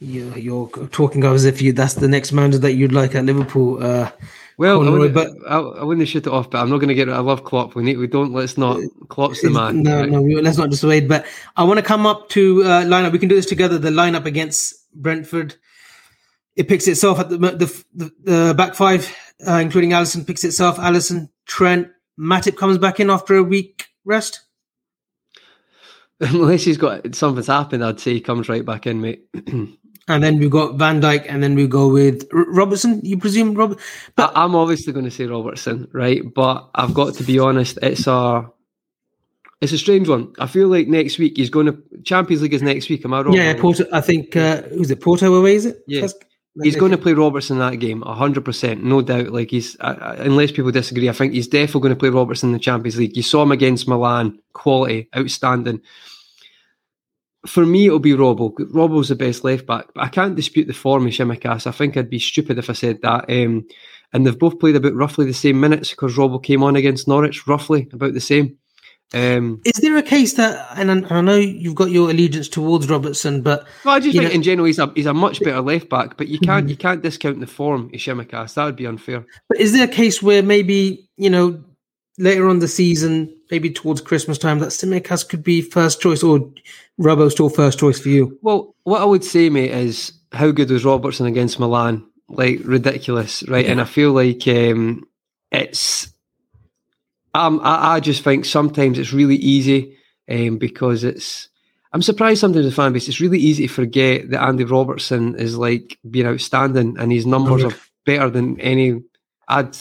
You're, 0.00 0.36
you're 0.36 0.68
talking 0.88 1.24
as 1.24 1.46
if 1.46 1.62
you 1.62 1.72
that's 1.72 1.94
the 1.94 2.08
next 2.08 2.32
manager 2.32 2.58
that 2.58 2.74
you'd 2.74 2.92
like 2.92 3.14
at 3.14 3.24
Liverpool. 3.24 3.82
Uh, 3.82 4.10
Well, 4.56 4.86
I 4.86 4.90
wouldn't, 4.90 5.14
but 5.14 5.30
I, 5.48 5.58
I 5.58 5.82
wouldn't 5.82 6.06
shoot 6.06 6.26
it 6.26 6.32
off, 6.32 6.50
but 6.50 6.58
I'm 6.60 6.70
not 6.70 6.78
going 6.78 6.88
to 6.88 6.94
get. 6.94 7.08
I 7.08 7.18
love 7.18 7.42
Klopp. 7.44 7.74
We 7.74 7.82
need. 7.82 7.96
We 7.98 8.06
don't. 8.06 8.32
Let's 8.32 8.56
not. 8.56 8.80
Klopp's 9.08 9.42
the 9.42 9.50
man. 9.50 9.82
no, 9.82 10.00
right? 10.00 10.10
no, 10.10 10.22
we- 10.22 10.40
let's 10.40 10.58
not 10.58 10.70
dissuade. 10.70 11.08
But 11.08 11.26
I 11.56 11.64
want 11.64 11.78
to 11.78 11.84
come 11.84 12.06
up 12.06 12.28
to 12.30 12.62
uh, 12.62 12.82
lineup. 12.84 13.12
We 13.12 13.18
can 13.18 13.28
do 13.28 13.34
this 13.34 13.46
together. 13.46 13.78
The 13.78 13.90
lineup 13.90 14.26
against 14.26 14.74
Brentford. 14.94 15.56
It 16.54 16.68
picks 16.68 16.86
itself 16.86 17.18
at 17.18 17.30
the 17.30 17.36
the, 17.38 17.84
the, 17.94 18.12
the 18.22 18.54
back 18.54 18.76
five, 18.76 19.12
uh, 19.46 19.54
including 19.54 19.90
Alisson. 19.90 20.24
Picks 20.24 20.44
itself. 20.44 20.76
Alisson, 20.76 21.30
Trent, 21.46 21.88
Matip 22.18 22.56
comes 22.56 22.78
back 22.78 23.00
in 23.00 23.10
after 23.10 23.34
a 23.34 23.42
week 23.42 23.86
rest. 24.04 24.40
Unless 26.20 26.62
he's 26.62 26.76
got 26.78 27.12
something's 27.16 27.48
happened, 27.48 27.84
I'd 27.84 27.98
say 27.98 28.12
he 28.12 28.20
comes 28.20 28.48
right 28.48 28.64
back 28.64 28.86
in, 28.86 29.00
mate. 29.00 29.26
And 30.06 30.22
then 30.22 30.38
we've 30.38 30.50
got 30.50 30.74
Van 30.74 31.00
Dijk, 31.00 31.26
and 31.28 31.42
then 31.42 31.54
we 31.54 31.66
go 31.66 31.88
with 31.88 32.28
Robertson. 32.32 33.00
You 33.02 33.18
presume 33.18 33.54
Rob? 33.54 33.78
I, 34.18 34.30
I'm 34.34 34.54
obviously 34.54 34.92
going 34.92 35.06
to 35.06 35.10
say 35.10 35.24
Robertson, 35.26 35.88
right? 35.92 36.22
But 36.34 36.68
I've 36.74 36.92
got 36.92 37.14
to 37.14 37.24
be 37.24 37.38
honest. 37.38 37.78
It's 37.82 38.06
a. 38.06 38.50
It's 39.60 39.72
a 39.72 39.78
strange 39.78 40.08
one. 40.08 40.34
I 40.38 40.46
feel 40.46 40.68
like 40.68 40.88
next 40.88 41.18
week 41.18 41.38
he's 41.38 41.48
going 41.48 41.66
to 41.66 41.82
Champions 42.02 42.42
League 42.42 42.52
is 42.52 42.60
next 42.60 42.90
week. 42.90 43.02
Am 43.06 43.14
I 43.14 43.22
wrong? 43.22 43.32
Yeah, 43.32 43.54
Porto. 43.58 43.86
I 43.92 44.02
think 44.02 44.36
uh, 44.36 44.60
who's 44.62 44.90
it? 44.90 45.00
Porto 45.00 45.32
away 45.32 45.54
is 45.54 45.64
it? 45.64 45.82
Yeah. 45.86 46.06
He's 46.62 46.76
going 46.76 46.92
to 46.92 46.98
play 46.98 47.14
Robertson 47.14 47.58
that 47.58 47.76
game, 47.76 48.02
hundred 48.02 48.44
percent, 48.44 48.84
no 48.84 49.00
doubt. 49.00 49.32
Like 49.32 49.50
he's, 49.50 49.76
uh, 49.80 50.16
unless 50.18 50.52
people 50.52 50.70
disagree, 50.70 51.08
I 51.08 51.12
think 51.12 51.32
he's 51.32 51.48
definitely 51.48 51.80
going 51.80 51.94
to 51.94 51.98
play 51.98 52.10
Robertson 52.10 52.50
in 52.50 52.52
the 52.52 52.60
Champions 52.60 52.96
League. 52.96 53.16
You 53.16 53.24
saw 53.24 53.42
him 53.42 53.50
against 53.52 53.88
Milan, 53.88 54.38
quality, 54.52 55.08
outstanding. 55.16 55.80
For 57.46 57.66
me, 57.66 57.86
it'll 57.86 57.98
be 57.98 58.12
Robbo. 58.12 58.54
Robbo's 58.72 59.08
the 59.08 59.14
best 59.16 59.44
left 59.44 59.66
back, 59.66 59.86
but 59.94 60.04
I 60.04 60.08
can't 60.08 60.34
dispute 60.36 60.66
the 60.66 60.72
form 60.72 61.06
of 61.06 61.12
Tsimikas. 61.12 61.66
I 61.66 61.72
think 61.72 61.96
I'd 61.96 62.10
be 62.10 62.18
stupid 62.18 62.58
if 62.58 62.70
I 62.70 62.72
said 62.72 63.02
that. 63.02 63.26
Um, 63.28 63.66
and 64.12 64.26
they've 64.26 64.38
both 64.38 64.58
played 64.60 64.76
about 64.76 64.94
roughly 64.94 65.26
the 65.26 65.34
same 65.34 65.60
minutes 65.60 65.90
because 65.90 66.16
Robbo 66.16 66.42
came 66.42 66.62
on 66.62 66.76
against 66.76 67.08
Norwich, 67.08 67.46
roughly 67.46 67.88
about 67.92 68.14
the 68.14 68.20
same. 68.20 68.56
Um, 69.12 69.60
Is 69.64 69.80
there 69.80 69.96
a 69.96 70.02
case 70.02 70.34
that, 70.34 70.66
and 70.76 70.90
I, 71.06 71.16
I 71.16 71.20
know 71.20 71.36
you've 71.36 71.74
got 71.74 71.90
your 71.90 72.10
allegiance 72.10 72.48
towards 72.48 72.88
Robertson, 72.88 73.42
but 73.42 73.64
well, 73.84 73.94
I 73.94 74.00
just 74.00 74.16
think 74.16 74.28
know- 74.28 74.34
in 74.34 74.42
general 74.42 74.66
he's 74.66 74.78
a 74.78 74.90
he's 74.96 75.06
a 75.06 75.14
much 75.14 75.40
better 75.40 75.60
left 75.60 75.88
back, 75.88 76.16
but 76.16 76.28
you 76.28 76.38
can't 76.40 76.68
you 76.68 76.76
can't 76.76 77.02
discount 77.02 77.38
the 77.40 77.46
form 77.46 77.86
of 77.86 77.90
Tsimikas. 77.92 78.54
That 78.54 78.64
would 78.64 78.76
be 78.76 78.86
unfair. 78.86 79.24
but 79.48 79.60
is 79.60 79.72
there 79.72 79.84
a 79.84 79.92
case 79.92 80.22
where 80.22 80.42
maybe 80.42 81.08
you 81.16 81.30
know 81.30 81.62
later 82.18 82.48
on 82.48 82.60
the 82.60 82.68
season, 82.68 83.34
maybe 83.50 83.70
towards 83.70 84.00
Christmas 84.00 84.38
time, 84.38 84.58
that 84.60 84.68
Tsimikas 84.68 85.28
could 85.28 85.42
be 85.42 85.62
first 85.62 86.00
choice, 86.00 86.22
or 86.22 86.50
Robbo 87.00 87.30
still 87.30 87.48
first 87.48 87.78
choice 87.78 87.98
for 87.98 88.08
you? 88.08 88.38
Well, 88.42 88.74
what 88.84 89.02
I 89.02 89.04
would 89.04 89.24
say, 89.24 89.50
mate, 89.50 89.70
is 89.70 90.12
how 90.32 90.50
good 90.50 90.70
was 90.70 90.84
Robertson 90.84 91.26
against 91.26 91.58
Milan? 91.58 92.06
Like 92.28 92.60
ridiculous, 92.64 93.46
right? 93.48 93.66
And 93.66 93.80
I 93.80 93.84
feel 93.84 94.12
like 94.12 94.46
um, 94.48 95.04
it's. 95.50 96.08
Um, 97.34 97.60
I, 97.62 97.96
I 97.96 98.00
just 98.00 98.22
think 98.22 98.44
sometimes 98.44 98.98
it's 98.98 99.12
really 99.12 99.36
easy 99.36 99.98
um, 100.30 100.58
because 100.58 101.04
it's. 101.04 101.48
I'm 101.92 102.02
surprised 102.02 102.40
sometimes 102.40 102.64
the 102.64 102.72
fan 102.72 102.92
base. 102.92 103.08
It's 103.08 103.20
really 103.20 103.38
easy 103.38 103.68
to 103.68 103.72
forget 103.72 104.30
that 104.30 104.42
Andy 104.42 104.64
Robertson 104.64 105.36
is 105.36 105.56
like 105.56 105.98
being 106.08 106.26
outstanding, 106.26 106.96
and 106.98 107.12
his 107.12 107.26
numbers 107.26 107.62
are 107.62 107.76
better 108.06 108.30
than 108.30 108.58
any. 108.60 109.02
I'd 109.46 109.76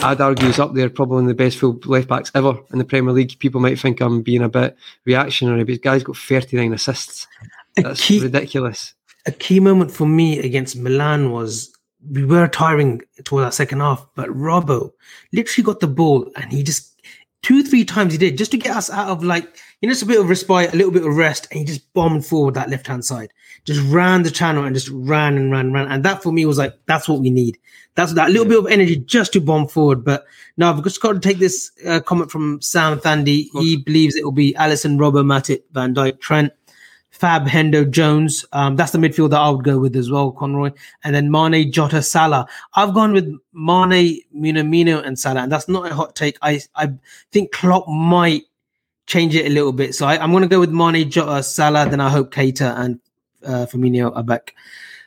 I'd 0.00 0.20
argue 0.20 0.46
he's 0.46 0.58
up 0.58 0.74
there, 0.74 0.88
probably 0.88 1.16
one 1.16 1.24
of 1.24 1.28
the 1.28 1.34
best 1.34 1.58
full 1.58 1.78
left 1.84 2.08
backs 2.08 2.30
ever 2.34 2.58
in 2.72 2.78
the 2.78 2.84
Premier 2.84 3.12
League. 3.12 3.38
People 3.38 3.60
might 3.60 3.78
think 3.78 4.00
I'm 4.00 4.22
being 4.22 4.42
a 4.42 4.48
bit 4.48 4.76
reactionary, 5.04 5.64
but 5.64 5.68
this 5.72 5.78
guy's 5.78 6.04
got 6.04 6.16
39 6.16 6.72
assists. 6.72 7.26
That's 7.76 8.00
key- 8.00 8.20
ridiculous. 8.22 8.94
A 9.26 9.32
key 9.32 9.60
moment 9.60 9.90
for 9.90 10.06
me 10.06 10.38
against 10.38 10.76
Milan 10.76 11.32
was 11.32 11.72
we 12.10 12.24
were 12.24 12.46
tiring 12.48 13.02
towards 13.24 13.44
our 13.44 13.52
second 13.52 13.80
half, 13.80 14.06
but 14.14 14.28
Robbo 14.30 14.92
literally 15.32 15.64
got 15.64 15.80
the 15.80 15.88
ball 15.88 16.30
and 16.36 16.52
he 16.52 16.62
just 16.62 16.87
two, 17.42 17.62
three 17.62 17.84
times 17.84 18.12
he 18.12 18.18
did 18.18 18.38
just 18.38 18.50
to 18.50 18.58
get 18.58 18.76
us 18.76 18.90
out 18.90 19.08
of 19.08 19.24
like, 19.24 19.44
you 19.80 19.88
know, 19.88 19.92
just 19.92 20.02
a 20.02 20.06
bit 20.06 20.20
of 20.20 20.28
respite, 20.28 20.72
a 20.72 20.76
little 20.76 20.92
bit 20.92 21.06
of 21.06 21.16
rest, 21.16 21.46
and 21.50 21.60
he 21.60 21.64
just 21.64 21.92
bombed 21.92 22.26
forward 22.26 22.54
that 22.54 22.70
left 22.70 22.86
hand 22.86 23.04
side, 23.04 23.32
just 23.64 23.80
ran 23.92 24.22
the 24.22 24.30
channel 24.30 24.64
and 24.64 24.74
just 24.74 24.88
ran 24.92 25.36
and 25.36 25.52
ran, 25.52 25.66
and 25.66 25.74
ran. 25.74 25.88
And 25.88 26.04
that 26.04 26.22
for 26.22 26.32
me 26.32 26.44
was 26.46 26.58
like, 26.58 26.74
that's 26.86 27.08
what 27.08 27.20
we 27.20 27.30
need. 27.30 27.58
That's 27.94 28.14
that 28.14 28.30
little 28.30 28.46
bit 28.46 28.58
of 28.58 28.66
energy 28.66 28.96
just 28.96 29.32
to 29.32 29.40
bomb 29.40 29.68
forward. 29.68 30.04
But 30.04 30.24
now 30.56 30.72
I've 30.72 30.82
just 30.84 31.00
got 31.00 31.12
to 31.12 31.20
take 31.20 31.38
this 31.38 31.70
uh, 31.86 32.00
comment 32.00 32.30
from 32.30 32.60
Sam 32.60 32.98
Thandi. 33.00 33.48
He 33.54 33.76
believes 33.76 34.14
it 34.14 34.24
will 34.24 34.32
be 34.32 34.54
Alisson, 34.54 34.98
Robbo, 34.98 35.24
Matip, 35.24 35.62
Van 35.72 35.94
Dijk, 35.94 36.20
Trent. 36.20 36.52
Fab, 37.18 37.48
Hendo, 37.48 37.90
Jones. 37.90 38.44
Um, 38.52 38.76
that's 38.76 38.92
the 38.92 38.98
midfield 38.98 39.30
that 39.30 39.40
I 39.40 39.50
would 39.50 39.64
go 39.64 39.80
with 39.80 39.96
as 39.96 40.08
well, 40.08 40.30
Conroy. 40.30 40.70
And 41.02 41.16
then 41.16 41.32
Mane, 41.32 41.72
Jota, 41.72 42.00
Salah. 42.00 42.46
I've 42.74 42.94
gone 42.94 43.12
with 43.12 43.26
Mane, 43.52 44.20
Minamino, 44.34 45.04
and 45.04 45.18
Salah. 45.18 45.42
And 45.42 45.50
that's 45.50 45.68
not 45.68 45.90
a 45.90 45.94
hot 45.94 46.14
take. 46.14 46.38
I, 46.42 46.60
I 46.76 46.92
think 47.32 47.50
Klopp 47.50 47.88
might 47.88 48.44
change 49.06 49.34
it 49.34 49.46
a 49.46 49.48
little 49.48 49.72
bit. 49.72 49.96
So 49.96 50.06
I, 50.06 50.22
am 50.22 50.30
going 50.30 50.42
to 50.42 50.48
go 50.48 50.60
with 50.60 50.70
Mane, 50.70 51.10
Jota, 51.10 51.42
Salah. 51.42 51.88
Then 51.88 52.00
I 52.00 52.08
hope 52.08 52.32
Keita 52.32 52.78
and 52.78 53.00
uh, 53.44 53.66
Firmino 53.66 54.16
are 54.16 54.22
back 54.22 54.54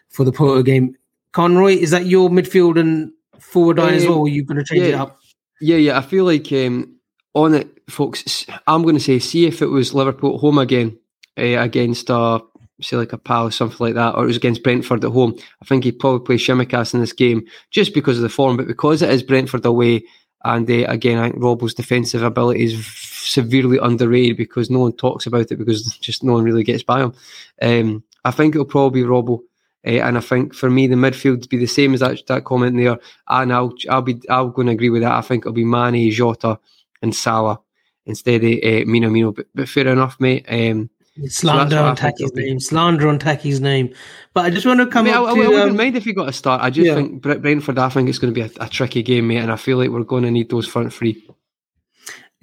for 0.10 0.26
the 0.26 0.34
Porto 0.34 0.64
game. 0.64 0.98
Conroy, 1.32 1.78
is 1.78 1.92
that 1.92 2.08
your 2.08 2.30
midfield 2.30 2.78
and 2.78 3.14
forward 3.40 3.78
line 3.78 3.90
um, 3.90 3.96
as 3.96 4.06
well? 4.06 4.18
Or 4.18 4.26
are 4.26 4.30
you 4.30 4.44
going 4.44 4.58
to 4.58 4.66
change 4.66 4.82
yeah, 4.82 4.90
it 4.90 4.96
up? 4.96 5.18
Yeah, 5.62 5.78
yeah. 5.78 5.98
I 5.98 6.02
feel 6.02 6.26
like 6.26 6.52
um, 6.52 6.94
on 7.36 7.54
it, 7.54 7.70
folks, 7.90 8.46
I'm 8.68 8.82
going 8.84 8.96
to 8.96 9.02
say, 9.02 9.18
see 9.20 9.46
if 9.46 9.62
it 9.62 9.68
was 9.68 9.94
Liverpool 9.94 10.36
at 10.36 10.42
home 10.42 10.58
again 10.58 10.98
uh, 11.38 11.60
against 11.60 12.10
a 12.10 12.42
say 12.82 12.98
like 12.98 13.14
a 13.14 13.18
Palace, 13.18 13.58
something 13.58 13.78
like 13.80 13.94
that, 13.94 14.16
or 14.16 14.24
it 14.24 14.28
was 14.28 14.38
against 14.38 14.64
Brentford 14.64 15.06
at 15.06 15.12
home. 15.12 15.38
I 15.62 15.66
think 15.66 15.84
he'd 15.84 16.00
probably 16.00 16.26
play 16.26 16.36
Tsimikas 16.38 16.94
in 16.94 17.00
this 17.00 17.14
game 17.14 17.46
just 17.70 17.94
because 17.94 18.18
of 18.18 18.24
the 18.24 18.30
form, 18.30 18.58
but 18.58 18.68
because 18.68 19.02
it 19.02 19.10
is 19.12 19.24
Brentford 19.24 19.66
away, 19.66 20.04
and 20.44 20.70
uh, 20.70 20.86
again, 20.88 21.20
I 21.20 21.30
think 21.30 21.42
Robbo's 21.42 21.74
defensive 21.74 22.24
ability 22.24 22.64
is 22.64 22.86
severely 22.88 23.78
underrated 23.78 24.38
because 24.38 24.70
no 24.70 24.80
one 24.80 24.94
talks 24.94 25.26
about 25.26 25.52
it 25.52 25.58
because 25.58 25.84
just 26.02 26.24
no 26.24 26.34
one 26.34 26.44
really 26.44 26.64
gets 26.64 26.84
by 26.84 27.02
him. 27.02 27.14
Um, 27.62 28.04
I 28.26 28.32
think 28.32 28.56
it'll 28.56 28.66
probably 28.66 29.02
be 29.02 29.08
Robbo. 29.08 29.40
Uh, 29.86 30.00
and 30.04 30.18
I 30.18 30.22
think 30.22 30.54
for 30.54 30.70
me, 30.70 30.86
the 30.86 30.96
midfield 30.96 31.42
to 31.42 31.50
be 31.50 31.58
the 31.58 31.66
same 31.66 31.96
as 31.96 32.02
that, 32.02 32.26
that 32.28 32.46
comment 32.46 32.78
there. 32.78 33.00
And 33.28 33.52
I'll 33.52 33.74
I'll 33.90 34.04
be 34.04 34.22
I'll 34.30 34.50
go 34.50 34.62
and 34.62 34.70
agree 34.70 34.92
with 34.92 35.02
that. 35.02 35.14
I 35.14 35.22
think 35.22 35.42
it'll 35.44 35.54
be 35.54 35.66
Mane, 35.66 36.12
Jota, 36.12 36.60
and 37.02 37.16
Salah 37.16 37.60
instead 38.06 38.44
of 38.44 38.52
uh, 38.52 38.86
Minamino. 38.86 39.36
But, 39.36 39.48
but 39.56 39.70
fair 39.70 39.88
enough, 39.88 40.20
mate. 40.20 40.46
Um, 40.48 40.91
Slander 41.28 41.76
so 41.76 41.86
on 41.86 41.96
Taki's 41.96 42.34
name. 42.34 42.60
Slander 42.60 43.08
on 43.10 43.20
Taki's 43.20 43.60
name. 43.60 43.94
But 44.34 44.46
I 44.46 44.50
just 44.50 44.66
want 44.66 44.80
to 44.80 44.88
come 44.88 45.08
I 45.08 45.10
mean, 45.10 45.14
I, 45.14 45.22
I, 45.22 45.32
I, 45.32 45.36
to, 45.36 45.42
I 45.42 45.48
wouldn't 45.48 45.72
um, 45.72 45.78
mind 45.78 45.98
if 45.98 46.06
you 46.06 46.14
got 46.14 46.30
a 46.30 46.34
start. 46.34 46.62
I 46.62 46.70
just 46.70 46.88
yeah. 46.88 46.96
think 46.96 47.22
Brentford. 47.22 47.78
I 47.78 47.90
think 47.90 48.08
it's 48.10 48.18
going 48.18 48.34
to 48.34 48.40
be 48.40 48.46
a, 48.46 48.64
a, 48.64 48.70
tricky 48.70 49.04
game, 49.04 49.28
mate, 49.28 49.38
and 49.38 49.52
I 49.52 49.58
feel 49.58 49.78
like 49.78 49.90
we're 49.90 50.04
going 50.04 50.24
to 50.24 50.32
need 50.32 50.50
those 50.50 50.68
front 50.68 50.94
three. 50.94 51.28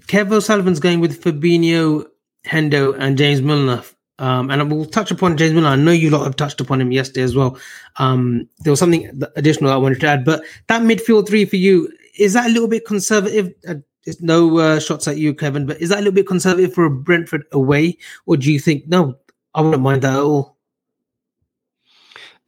Kev 0.06 0.30
O'Sullivan's 0.32 0.80
going 0.80 1.00
with 1.00 1.22
Fabinho, 1.22 2.06
Hendo, 2.46 2.96
and 2.98 3.16
James 3.16 3.42
Milner. 3.42 3.82
Um, 4.20 4.50
and 4.50 4.70
we'll 4.70 4.84
touch 4.84 5.10
upon 5.10 5.36
James 5.36 5.54
Milner. 5.54 5.68
I 5.68 5.76
know 5.76 5.92
you 5.92 6.10
lot 6.10 6.24
have 6.24 6.36
touched 6.36 6.60
upon 6.60 6.80
him 6.80 6.92
yesterday 6.92 7.22
as 7.22 7.36
well. 7.36 7.58
Um, 7.96 8.48
there 8.60 8.72
was 8.72 8.80
something 8.80 9.22
additional 9.36 9.70
I 9.70 9.76
wanted 9.76 10.00
to 10.00 10.08
add, 10.08 10.24
but 10.24 10.42
that 10.66 10.82
midfield 10.82 11.28
three 11.28 11.44
for 11.44 11.56
you 11.56 11.90
is 12.18 12.32
that 12.32 12.46
a 12.46 12.52
little 12.52 12.68
bit 12.68 12.84
conservative? 12.84 13.54
It's 14.08 14.22
no 14.22 14.58
uh, 14.58 14.80
shots 14.80 15.06
at 15.06 15.18
you, 15.18 15.34
Kevin, 15.34 15.66
but 15.66 15.80
is 15.80 15.90
that 15.90 15.96
a 15.96 16.00
little 16.00 16.12
bit 16.12 16.26
conservative 16.26 16.72
for 16.72 16.88
Brentford 16.88 17.44
away, 17.52 17.98
or 18.26 18.36
do 18.36 18.50
you 18.52 18.58
think 18.58 18.88
no? 18.88 19.16
I 19.54 19.60
wouldn't 19.60 19.82
mind 19.82 20.02
that 20.02 20.14
at 20.14 20.20
all. 20.20 20.56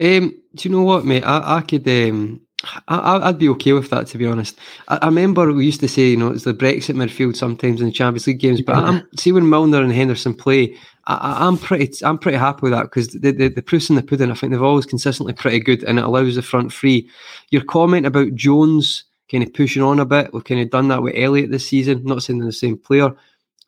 Um, 0.01 0.41
do 0.55 0.69
you 0.69 0.75
know 0.75 0.83
what, 0.83 1.05
mate? 1.05 1.23
I, 1.23 1.59
I 1.59 1.61
could. 1.61 1.87
Um, 1.87 2.41
I, 2.89 3.29
would 3.29 3.39
be 3.39 3.49
okay 3.51 3.73
with 3.73 3.91
that, 3.91 4.07
to 4.09 4.19
be 4.19 4.27
honest. 4.27 4.59
I, 4.89 4.97
I, 4.97 5.07
remember 5.07 5.51
we 5.53 5.65
used 5.65 5.81
to 5.81 5.89
say, 5.89 6.11
you 6.11 6.17
know, 6.17 6.29
it's 6.29 6.45
the 6.45 6.53
Brexit 6.53 6.95
midfield 6.95 7.37
sometimes 7.37 7.81
in 7.81 7.87
the 7.87 7.93
Champions 7.93 8.27
League 8.27 8.39
games. 8.39 8.61
But 8.61 8.77
I'm, 8.77 9.09
see 9.19 9.33
when 9.33 9.49
Milner 9.49 9.83
and 9.83 9.93
Henderson 9.93 10.35
play, 10.35 10.77
I, 11.07 11.47
am 11.47 11.59
pretty, 11.59 12.05
I'm 12.05 12.19
pretty 12.19 12.39
happy 12.39 12.61
with 12.63 12.73
that 12.73 12.85
because 12.85 13.09
the, 13.09 13.33
the 13.33 13.49
the 13.49 13.63
proof's 13.63 13.91
in 13.91 13.97
the 13.97 14.03
pudding. 14.03 14.31
I 14.31 14.35
think 14.35 14.53
they've 14.53 14.63
always 14.63 14.87
consistently 14.87 15.33
pretty 15.33 15.61
good, 15.61 15.83
and 15.85 15.99
it 15.99 16.05
allows 16.05 16.37
the 16.37 16.43
front 16.43 16.73
free. 16.73 17.09
Your 17.51 17.65
comment 17.65 18.07
about 18.07 18.35
Jones 18.35 19.05
kind 19.31 19.45
of 19.45 19.55
pushing 19.55 19.83
on 19.83 20.01
a 20.01 20.05
bit. 20.05 20.33
We've 20.33 20.45
kind 20.45 20.61
of 20.61 20.71
done 20.71 20.89
that 20.89 21.03
with 21.03 21.15
Elliott 21.17 21.51
this 21.51 21.69
season. 21.69 22.05
Not 22.05 22.27
they're 22.27 22.37
the 22.39 22.53
same 22.53 22.77
player. 22.77 23.15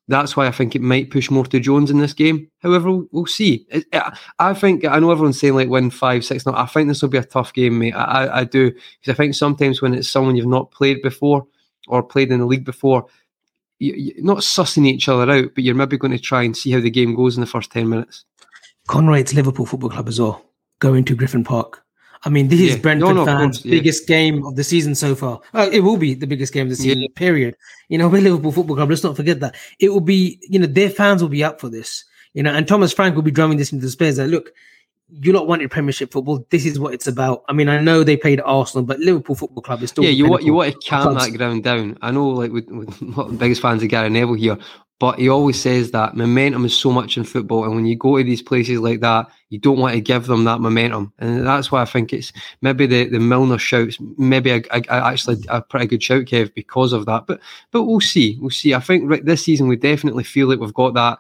That's 0.09 0.37
why 0.37 0.47
I 0.49 0.51
think 0.51 0.75
it 0.75 0.83
might 0.83 1.11
push 1.11 1.31
more 1.31 1.47
to 1.47 1.61
Jones 1.61 1.91
in 1.91 1.99
this 1.99 2.13
game. 2.13 2.51
However, 2.59 2.91
we'll, 3.13 3.27
see. 3.27 3.67
I 4.39 4.53
think 4.53 4.85
I 4.85 4.99
know 4.99 5.13
everyone's 5.13 5.39
saying 5.39 5.55
like 5.55 5.69
win 5.69 5.91
five, 5.91 6.25
six. 6.25 6.45
No, 6.45 6.55
I 6.55 6.67
think 6.67 6.89
this 6.89 7.03
will 7.03 7.09
be 7.09 7.19
a 7.19 7.25
tough 7.25 7.53
game, 7.53 7.79
mate. 7.79 7.93
I, 7.93 8.41
I 8.41 8.45
do 8.45 8.73
because 8.73 9.09
I 9.09 9.15
think 9.15 9.35
sometimes 9.35 9.81
when 9.81 9.95
it's 9.95 10.09
someone 10.09 10.35
you've 10.35 10.47
not 10.47 10.73
played 10.73 11.03
before 11.03 11.47
or 11.87 12.03
played 12.03 12.33
in 12.33 12.41
the 12.41 12.47
league 12.47 12.65
before, 12.65 13.07
you, 13.79 14.13
are 14.19 14.23
not 14.23 14.39
sussing 14.39 14.87
each 14.87 15.09
other 15.09 15.31
out, 15.31 15.55
but 15.55 15.63
you're 15.63 15.75
maybe 15.75 15.97
going 15.97 16.13
to 16.13 16.19
try 16.19 16.43
and 16.43 16.57
see 16.57 16.73
how 16.73 16.81
the 16.81 16.91
game 16.91 17.15
goes 17.15 17.37
in 17.37 17.41
the 17.41 17.47
first 17.47 17.71
ten 17.71 17.89
minutes. 17.89 18.25
Conroy, 18.89 19.21
it's 19.21 19.35
Liverpool 19.35 19.67
Football 19.67 19.91
Club 19.91 20.09
as 20.09 20.21
well. 20.21 20.45
Going 20.81 21.05
to 21.05 21.15
Griffin 21.15 21.45
Park. 21.45 21.82
I 22.25 22.29
mean, 22.29 22.49
this 22.49 22.61
yeah. 22.61 22.71
is 22.71 22.77
Brentford 22.77 23.09
no, 23.09 23.25
no, 23.25 23.27
fans' 23.27 23.59
course, 23.59 23.65
yeah. 23.65 23.71
biggest 23.71 24.07
game 24.07 24.45
of 24.47 24.55
the 24.55 24.65
season 24.65 24.95
so 24.95 25.15
far. 25.15 25.41
Uh, 25.53 25.69
it 25.73 25.81
will 25.81 25.97
be 25.97 26.15
the 26.15 26.27
biggest 26.27 26.53
game 26.53 26.67
of 26.67 26.71
the 26.71 26.77
season, 26.77 27.03
yeah. 27.03 27.09
period. 27.15 27.57
You 27.89 27.99
know, 27.99 28.09
we're 28.09 28.23
Liverpool 28.23 28.53
Football 28.53 28.77
Club. 28.77 28.91
Let's 28.91 29.03
not 29.03 29.17
forget 29.17 29.41
that. 29.41 29.57
It 29.81 29.89
will 29.89 30.01
be, 30.01 30.39
you 30.49 30.59
know, 30.59 30.67
their 30.67 30.91
fans 30.91 31.21
will 31.21 31.29
be 31.29 31.43
up 31.43 31.61
for 31.61 31.69
this. 31.69 32.05
You 32.35 32.43
know, 32.43 32.53
and 32.53 32.67
Thomas 32.67 32.93
Frank 32.93 33.15
will 33.15 33.23
be 33.23 33.31
drumming 33.31 33.59
this 33.59 33.73
into 33.73 33.85
the 33.85 33.91
space. 33.91 34.17
That 34.17 34.29
look, 34.29 34.53
you 35.11 35.33
lot 35.33 35.47
wanted 35.47 35.71
Premiership 35.71 36.13
football. 36.13 36.47
This 36.51 36.65
is 36.65 36.79
what 36.79 36.95
it's 36.95 37.07
about. 37.07 37.45
I 37.49 37.53
mean, 37.53 37.69
I 37.69 37.81
know 37.81 38.03
they 38.03 38.17
played 38.17 38.41
Arsenal, 38.41 38.85
but 38.85 39.01
Liverpool 39.01 39.35
Football 39.35 39.63
Club 39.63 39.83
is 39.83 39.91
still. 39.91 40.05
Yeah, 40.05 40.11
you 40.11 40.29
want 40.29 40.43
you 40.43 40.55
want 40.55 40.73
to 40.73 40.89
calm 40.89 41.15
that 41.15 41.37
ground 41.37 41.65
down. 41.65 41.99
I 42.01 42.11
know, 42.11 42.29
like 42.29 42.53
with, 42.53 42.71
with 42.71 43.03
not 43.17 43.29
the 43.29 43.37
biggest 43.37 43.61
fans 43.61 43.83
of 43.83 43.89
Gary 43.91 44.09
Neville 44.09 44.35
here, 44.35 44.59
but 45.03 45.19
he 45.19 45.29
always 45.29 45.61
says 45.61 45.91
that 45.91 46.15
momentum 46.15 46.65
is 46.65 46.79
so 46.79 46.93
much 46.93 47.17
in 47.17 47.25
football, 47.25 47.65
and 47.65 47.75
when 47.75 47.87
you 47.87 47.97
go 47.97 48.19
to 48.19 48.23
these 48.23 48.41
places 48.41 48.79
like 48.79 49.01
that, 49.01 49.27
you 49.49 49.59
don't 49.59 49.81
want 49.81 49.93
to 49.97 50.01
give 50.01 50.27
them 50.27 50.45
that 50.45 50.61
momentum, 50.61 51.13
and 51.19 51.45
that's 51.45 51.73
why 51.73 51.83
I 51.83 51.87
think 51.87 52.13
it's 52.13 52.33
maybe 52.61 52.87
the, 52.87 53.09
the 53.09 53.19
Milner 53.19 53.59
shouts, 53.59 53.99
maybe 54.17 54.53
a, 54.53 54.63
a, 54.71 54.93
actually 54.93 55.39
a 55.49 55.61
pretty 55.61 55.89
good 55.89 56.05
shout, 56.05 56.27
Kev, 56.27 56.55
because 56.55 56.93
of 56.93 57.07
that. 57.07 57.27
But 57.27 57.41
but 57.73 57.83
we'll 57.83 57.99
see, 57.99 58.39
we'll 58.41 58.51
see. 58.51 58.75
I 58.75 58.79
think 58.79 59.11
right, 59.11 59.25
this 59.25 59.43
season 59.43 59.67
we 59.67 59.75
definitely 59.75 60.23
feel 60.23 60.47
like 60.47 60.61
we've 60.61 60.73
got 60.73 60.95
that 60.95 61.19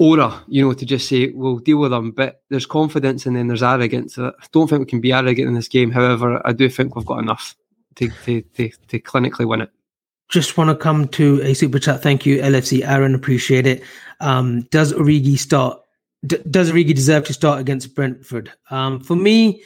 aura, 0.00 0.42
you 0.48 0.66
know, 0.66 0.72
to 0.72 0.84
just 0.84 1.08
say 1.08 1.28
we'll 1.28 1.58
deal 1.58 1.78
with 1.78 1.92
them. 1.92 2.10
But 2.10 2.42
there's 2.48 2.66
confidence 2.66 3.24
and 3.24 3.36
then 3.36 3.46
there's 3.46 3.62
arrogance. 3.62 4.18
I 4.18 4.32
don't 4.50 4.68
think 4.68 4.80
we 4.80 4.86
can 4.86 5.00
be 5.00 5.12
arrogant 5.12 5.46
in 5.46 5.54
this 5.54 5.68
game. 5.68 5.92
However, 5.92 6.44
I 6.44 6.52
do 6.52 6.68
think 6.68 6.96
we've 6.96 7.06
got 7.06 7.20
enough 7.20 7.54
to 7.94 8.10
to, 8.24 8.42
to, 8.42 8.68
to 8.88 8.98
clinically 8.98 9.46
win 9.46 9.60
it 9.60 9.70
just 10.32 10.56
want 10.56 10.70
to 10.70 10.74
come 10.74 11.06
to 11.08 11.40
a 11.42 11.54
super 11.54 11.78
chat. 11.78 12.02
Thank 12.02 12.24
you, 12.24 12.38
LFC 12.38 12.88
Aaron. 12.88 13.14
Appreciate 13.14 13.66
it. 13.66 13.82
Um, 14.20 14.62
does 14.70 14.92
Origi 14.94 15.38
start? 15.38 15.78
D- 16.26 16.38
does 16.50 16.72
Origi 16.72 16.94
deserve 16.94 17.24
to 17.26 17.34
start 17.34 17.60
against 17.60 17.94
Brentford? 17.94 18.50
Um, 18.70 18.98
for 18.98 19.14
me, 19.14 19.62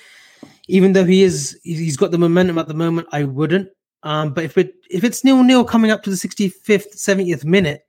even 0.66 0.92
though 0.92 1.04
he 1.04 1.22
is, 1.22 1.58
he's 1.62 1.96
got 1.96 2.10
the 2.10 2.18
momentum 2.18 2.58
at 2.58 2.66
the 2.66 2.74
moment. 2.74 3.06
I 3.12 3.24
wouldn't. 3.24 3.68
Um, 4.02 4.34
but 4.34 4.44
if 4.44 4.58
it 4.58 4.74
if 4.90 5.04
it's 5.04 5.24
nil 5.24 5.42
nil 5.42 5.64
coming 5.64 5.92
up 5.92 6.02
to 6.02 6.10
the 6.10 6.16
sixty 6.16 6.48
fifth, 6.48 6.98
seventieth 6.98 7.44
minute, 7.44 7.86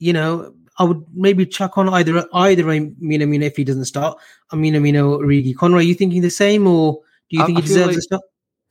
you 0.00 0.12
know, 0.12 0.52
I 0.78 0.84
would 0.84 1.04
maybe 1.14 1.46
chuck 1.46 1.78
on 1.78 1.88
either 1.88 2.26
either 2.32 2.68
a 2.68 2.80
Minamino 2.80 3.44
if 3.44 3.56
he 3.56 3.64
doesn't 3.64 3.84
start. 3.84 4.18
A 4.50 4.56
Minamino 4.56 5.20
Origi. 5.20 5.56
Conroy, 5.56 5.78
are 5.78 5.82
you 5.82 5.94
thinking 5.94 6.22
the 6.22 6.30
same, 6.30 6.66
or 6.66 7.00
do 7.30 7.36
you 7.36 7.42
I, 7.44 7.46
think 7.46 7.58
he 7.58 7.62
deserves 7.62 7.86
like, 7.86 7.96
to 7.96 8.02
start? 8.02 8.22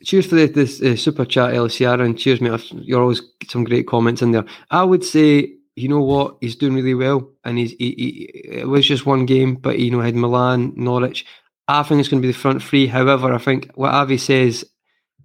Cheers 0.04 0.26
for 0.26 0.36
the, 0.36 0.48
this 0.48 0.82
uh, 0.82 0.96
super 0.96 1.26
chat, 1.26 1.54
LCR, 1.54 2.04
and 2.04 2.18
cheers, 2.18 2.42
mate. 2.42 2.72
You're 2.72 3.02
always 3.02 3.22
some 3.48 3.64
great 3.64 3.88
comments 3.88 4.22
in 4.22 4.32
there. 4.32 4.46
I 4.72 4.84
would 4.84 5.04
say, 5.04 5.54
you 5.76 5.90
know 5.90 6.02
what, 6.02 6.38
he's 6.42 6.56
doing 6.56 6.74
really 6.74 6.94
well, 6.94 7.30
and 7.44 7.58
he's 7.58 7.72
he, 7.72 7.96
he, 7.98 8.32
it 8.60 8.68
was 8.68 8.86
just 8.86 9.06
one 9.06 9.26
game, 9.26 9.56
but 9.56 9.80
you 9.80 9.92
know, 9.92 10.02
had 10.02 10.16
Milan, 10.16 10.74
Norwich. 10.76 11.26
I 11.68 11.84
think 11.84 12.00
it's 12.00 12.10
going 12.10 12.22
to 12.22 12.28
be 12.28 12.32
the 12.32 12.38
front 12.38 12.62
three. 12.62 12.88
However, 12.88 13.34
I 13.34 13.40
think 13.40 13.72
what 13.76 13.94
Avi 13.94 14.18
says 14.18 14.64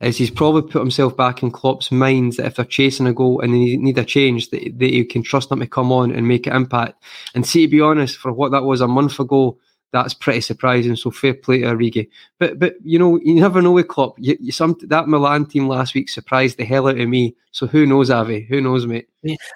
is 0.00 0.16
he's 0.16 0.30
probably 0.30 0.62
put 0.62 0.80
himself 0.80 1.16
back 1.16 1.42
in 1.42 1.50
Klopp's 1.50 1.92
mind 1.92 2.34
that 2.34 2.46
if 2.46 2.56
they're 2.56 2.64
chasing 2.64 3.06
a 3.06 3.12
goal 3.12 3.40
and 3.40 3.52
they 3.52 3.76
need 3.76 3.98
a 3.98 4.04
change, 4.04 4.48
that, 4.50 4.78
that 4.78 4.90
he 4.90 5.04
can 5.04 5.22
trust 5.22 5.50
them 5.50 5.60
to 5.60 5.66
come 5.66 5.92
on 5.92 6.10
and 6.10 6.26
make 6.26 6.46
an 6.46 6.56
impact. 6.56 7.02
And 7.34 7.46
see, 7.46 7.66
to 7.66 7.70
be 7.70 7.80
honest, 7.82 8.16
for 8.16 8.32
what 8.32 8.52
that 8.52 8.64
was 8.64 8.80
a 8.80 8.88
month 8.88 9.20
ago, 9.20 9.58
that's 9.92 10.14
pretty 10.14 10.40
surprising. 10.40 10.96
So 10.96 11.10
fair 11.10 11.34
play 11.34 11.60
to 11.60 11.66
Origi. 11.66 12.08
But 12.38 12.58
but 12.58 12.76
you 12.84 12.98
know 12.98 13.18
you 13.22 13.34
never 13.34 13.60
know 13.60 13.72
with 13.72 13.88
Klopp. 13.88 14.14
You, 14.18 14.36
you, 14.40 14.52
some 14.52 14.76
that 14.82 15.08
Milan 15.08 15.46
team 15.46 15.68
last 15.68 15.94
week 15.94 16.08
surprised 16.08 16.58
the 16.58 16.64
hell 16.64 16.88
out 16.88 16.98
of 16.98 17.08
me. 17.08 17.34
So 17.52 17.66
who 17.66 17.86
knows, 17.86 18.10
Avi? 18.10 18.42
Who 18.42 18.60
knows, 18.60 18.86
mate? 18.86 19.08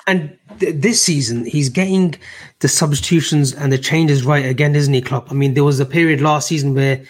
And 0.06 0.36
th- 0.58 0.74
this 0.74 1.00
season 1.00 1.46
he's 1.46 1.68
getting 1.68 2.16
the 2.60 2.68
substitutions 2.68 3.52
and 3.52 3.72
the 3.72 3.78
changes 3.78 4.24
right 4.24 4.44
again, 4.44 4.74
isn't 4.74 4.92
he, 4.92 5.00
Klopp? 5.00 5.30
I 5.30 5.34
mean, 5.34 5.54
there 5.54 5.64
was 5.64 5.80
a 5.80 5.86
period 5.86 6.20
last 6.20 6.48
season 6.48 6.74
where 6.74 7.04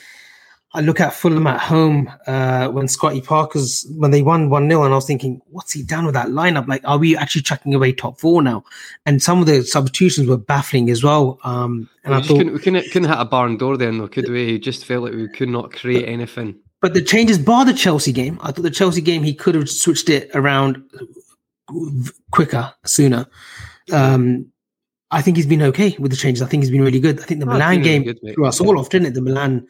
I 0.75 0.81
look 0.81 1.01
at 1.01 1.15
Fulham 1.15 1.47
at 1.47 1.61
home 1.61 2.11
uh, 2.27 2.67
when 2.69 2.89
Scotty 2.89 3.21
Parker's 3.21 3.87
when 3.97 4.11
they 4.11 4.23
won 4.23 4.51
one 4.51 4.69
0 4.69 4.83
and 4.83 4.93
I 4.93 4.97
was 4.97 5.07
thinking, 5.07 5.41
what's 5.51 5.73
he 5.73 5.85
done 5.85 6.05
with 6.05 6.15
that 6.15 6.29
lineup? 6.29 6.67
Like, 6.67 6.83
are 6.85 6.99
we 6.99 7.17
actually 7.17 7.43
chucking 7.43 7.75
away 7.75 7.93
top 7.93 8.19
four 8.19 8.43
now? 8.43 8.65
And 9.07 9.23
some 9.23 9.39
of 9.39 9.47
the 9.47 9.63
substitutions 9.63 10.27
were 10.27 10.37
baffling 10.37 10.91
as 10.91 11.05
well. 11.05 11.39
Um, 11.45 11.89
and 12.03 12.13
we 12.13 12.21
I 12.21 12.23
thought 12.23 12.39
couldn't, 12.39 12.53
we 12.55 12.59
couldn't, 12.59 12.91
couldn't 12.91 13.09
hit 13.09 13.19
a 13.19 13.25
barn 13.25 13.57
door 13.57 13.77
then, 13.77 13.99
though, 13.99 14.09
could 14.09 14.29
we? 14.29 14.59
just 14.59 14.85
felt 14.85 15.05
like 15.05 15.15
we 15.15 15.29
could 15.29 15.49
not 15.49 15.73
create 15.73 16.09
anything. 16.09 16.57
But 16.81 16.93
the 16.93 17.03
changes, 17.03 17.39
bar 17.39 17.65
the 17.65 17.73
Chelsea 17.73 18.13
game, 18.13 18.41
I 18.43 18.51
thought 18.51 18.63
the 18.63 18.71
Chelsea 18.71 19.01
game 19.01 19.23
he 19.23 19.33
could 19.33 19.55
have 19.55 19.71
switched 19.71 20.09
it 20.09 20.31
around 20.35 20.83
quicker, 22.33 22.75
sooner. 22.85 23.27
Um, 23.93 24.47
I 25.11 25.23
think 25.23 25.37
he's 25.37 25.47
been 25.47 25.63
okay 25.63 25.95
with 26.01 26.11
the 26.11 26.17
changes. 26.17 26.43
I 26.43 26.47
think 26.47 26.65
he's 26.65 26.71
been 26.73 26.83
really 26.83 27.01
good. 27.01 27.21
I 27.21 27.23
think 27.23 27.41
the 27.41 27.47
oh, 27.47 27.53
Milan 27.53 27.83
game 27.83 28.03
really 28.03 28.15
good, 28.15 28.35
threw 28.35 28.47
us 28.47 28.61
all 28.61 28.79
off, 28.79 28.91
didn't 28.91 29.07
it? 29.07 29.15
The 29.15 29.23
Milan 29.23 29.67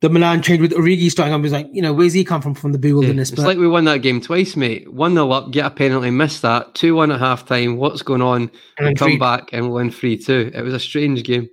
the 0.00 0.08
Milan 0.08 0.42
change 0.42 0.60
with 0.60 0.72
Origi 0.72 1.10
starting 1.10 1.34
up 1.34 1.42
was 1.42 1.52
like, 1.52 1.68
you 1.72 1.82
know, 1.82 1.92
where's 1.92 2.14
he 2.14 2.24
come 2.24 2.40
from 2.40 2.54
from 2.54 2.72
the 2.72 2.78
bewilderness? 2.78 3.30
Yeah, 3.30 3.34
it's 3.34 3.42
but, 3.42 3.48
like 3.48 3.58
we 3.58 3.68
won 3.68 3.84
that 3.84 3.98
game 3.98 4.20
twice, 4.20 4.56
mate. 4.56 4.92
One 4.92 5.14
nil 5.14 5.32
up, 5.32 5.50
get 5.50 5.66
a 5.66 5.70
penalty, 5.70 6.10
miss 6.10 6.40
that, 6.40 6.74
two 6.74 6.94
one 6.94 7.12
at 7.12 7.20
half 7.20 7.46
time. 7.46 7.76
What's 7.76 8.02
going 8.02 8.22
on? 8.22 8.50
And 8.78 8.98
come 8.98 9.18
back 9.18 9.50
and 9.52 9.72
win 9.72 9.90
three 9.90 10.16
two. 10.16 10.50
It 10.54 10.62
was 10.62 10.74
a 10.74 10.80
strange 10.80 11.22
game. 11.22 11.48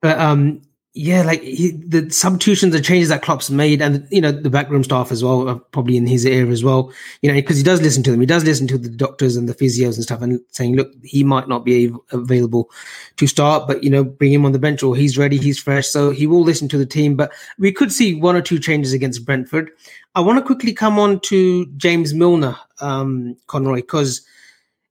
But 0.00 0.18
um, 0.18 0.62
yeah, 0.92 1.22
like 1.22 1.40
he, 1.42 1.70
the 1.70 2.10
substitutions 2.10 2.74
and 2.74 2.84
changes 2.84 3.10
that 3.10 3.22
Klopp's 3.22 3.48
made, 3.48 3.80
and 3.80 4.08
you 4.10 4.20
know 4.20 4.32
the 4.32 4.50
backroom 4.50 4.82
staff 4.82 5.12
as 5.12 5.22
well, 5.22 5.48
are 5.48 5.54
probably 5.58 5.96
in 5.96 6.06
his 6.06 6.26
ear 6.26 6.50
as 6.50 6.64
well. 6.64 6.92
You 7.22 7.30
know, 7.30 7.36
because 7.36 7.56
he 7.56 7.62
does 7.62 7.80
listen 7.80 8.02
to 8.02 8.10
them. 8.10 8.18
He 8.18 8.26
does 8.26 8.44
listen 8.44 8.66
to 8.68 8.78
the 8.78 8.88
doctors 8.88 9.36
and 9.36 9.48
the 9.48 9.54
physios 9.54 9.94
and 9.94 10.02
stuff, 10.02 10.20
and 10.20 10.40
saying, 10.50 10.74
look, 10.74 10.92
he 11.04 11.22
might 11.22 11.46
not 11.46 11.64
be 11.64 11.92
available 12.10 12.70
to 13.18 13.28
start, 13.28 13.68
but 13.68 13.84
you 13.84 13.90
know, 13.90 14.02
bring 14.02 14.32
him 14.32 14.44
on 14.44 14.50
the 14.50 14.58
bench, 14.58 14.82
or 14.82 14.96
he's 14.96 15.16
ready, 15.16 15.36
he's 15.36 15.60
fresh, 15.60 15.86
so 15.86 16.10
he 16.10 16.26
will 16.26 16.42
listen 16.42 16.68
to 16.68 16.78
the 16.78 16.86
team. 16.86 17.14
But 17.14 17.32
we 17.56 17.70
could 17.70 17.92
see 17.92 18.16
one 18.16 18.34
or 18.34 18.42
two 18.42 18.58
changes 18.58 18.92
against 18.92 19.24
Brentford. 19.24 19.70
I 20.16 20.20
want 20.20 20.40
to 20.40 20.44
quickly 20.44 20.72
come 20.72 20.98
on 20.98 21.20
to 21.20 21.66
James 21.76 22.14
Milner, 22.14 22.56
um, 22.80 23.36
Conroy, 23.46 23.76
because 23.76 24.22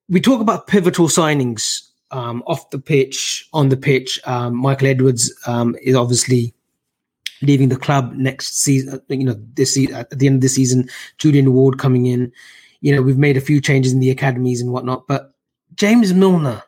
we 0.08 0.22
talk 0.22 0.40
about 0.40 0.68
pivotal 0.68 1.08
signings 1.08 1.89
um, 2.12 2.44
off 2.48 2.70
the 2.70 2.80
pitch, 2.80 3.48
on 3.54 3.70
the 3.70 3.78
pitch. 3.78 4.20
Um, 4.26 4.56
Michael 4.56 4.88
Edwards 4.88 5.34
um, 5.46 5.76
is 5.82 5.96
obviously 5.96 6.54
leaving 7.42 7.70
the 7.70 7.78
club 7.78 8.14
next 8.14 8.62
season. 8.62 9.02
You 9.08 9.26
know, 9.26 9.40
this 9.54 9.78
at 9.92 10.10
the 10.10 10.28
end 10.28 10.36
of 10.36 10.42
the 10.42 10.50
season, 10.50 10.90
Julian 11.18 11.54
Ward 11.54 11.80
coming 11.80 12.06
in. 12.06 12.32
You 12.82 12.96
know, 12.96 13.02
we've 13.02 13.18
made 13.18 13.38
a 13.38 13.42
few 13.42 13.60
changes 13.60 13.92
in 13.92 14.00
the 14.00 14.10
academies 14.10 14.62
and 14.62 14.72
whatnot, 14.72 15.06
but 15.08 15.34
James 15.76 16.14
Milner, 16.14 16.64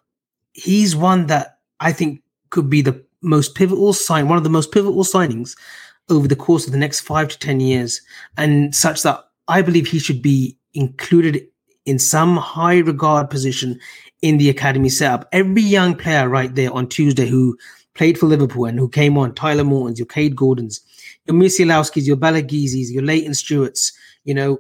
he's 0.54 0.96
one 0.96 1.28
that 1.28 1.60
I 1.80 1.94
think 1.94 2.22
could 2.50 2.70
be 2.70 2.82
the 2.82 3.02
most 3.22 3.56
pivotal 3.56 3.94
sign, 3.94 4.28
one 4.28 4.38
of 4.38 4.44
the 4.44 4.50
most 4.50 4.72
pivotal 4.72 5.04
signings 5.04 5.56
over 6.10 6.28
the 6.28 6.36
course 6.36 6.66
of 6.66 6.74
the 6.74 6.78
next 6.78 7.02
five 7.02 7.30
to 7.30 7.40
ten 7.40 7.60
years, 7.60 8.02
and 8.38 8.76
such 8.76 9.04
that 9.04 9.24
I 9.48 9.62
believe 9.62 9.88
he 9.88 10.00
should 10.00 10.22
be 10.22 10.58
included 10.74 11.48
in 11.86 11.98
some 11.98 12.38
high 12.38 12.80
regard 12.80 13.30
position 13.30 13.80
in 14.22 14.38
the 14.38 14.50
academy 14.50 14.90
setup. 14.90 15.28
Every 15.32 15.62
young 15.62 15.96
player 15.96 16.30
right 16.30 16.54
there 16.54 16.72
on 16.72 16.88
Tuesday 16.88 17.28
who 17.28 17.58
played 17.96 18.18
for 18.18 18.28
Liverpool 18.28 18.66
and 18.66 18.80
who 18.80 18.88
came 18.88 19.18
on, 19.18 19.34
Tyler 19.34 19.64
Mortons, 19.64 20.00
your 20.00 20.06
Kaide 20.06 20.36
Gordons, 20.36 20.82
your 21.26 21.36
Musialowskis, 21.36 22.06
your 22.06 22.18
Balagizis, 22.18 22.92
your 22.92 23.04
Layton 23.04 23.34
Stewarts, 23.34 23.92
you 24.24 24.34
know, 24.34 24.60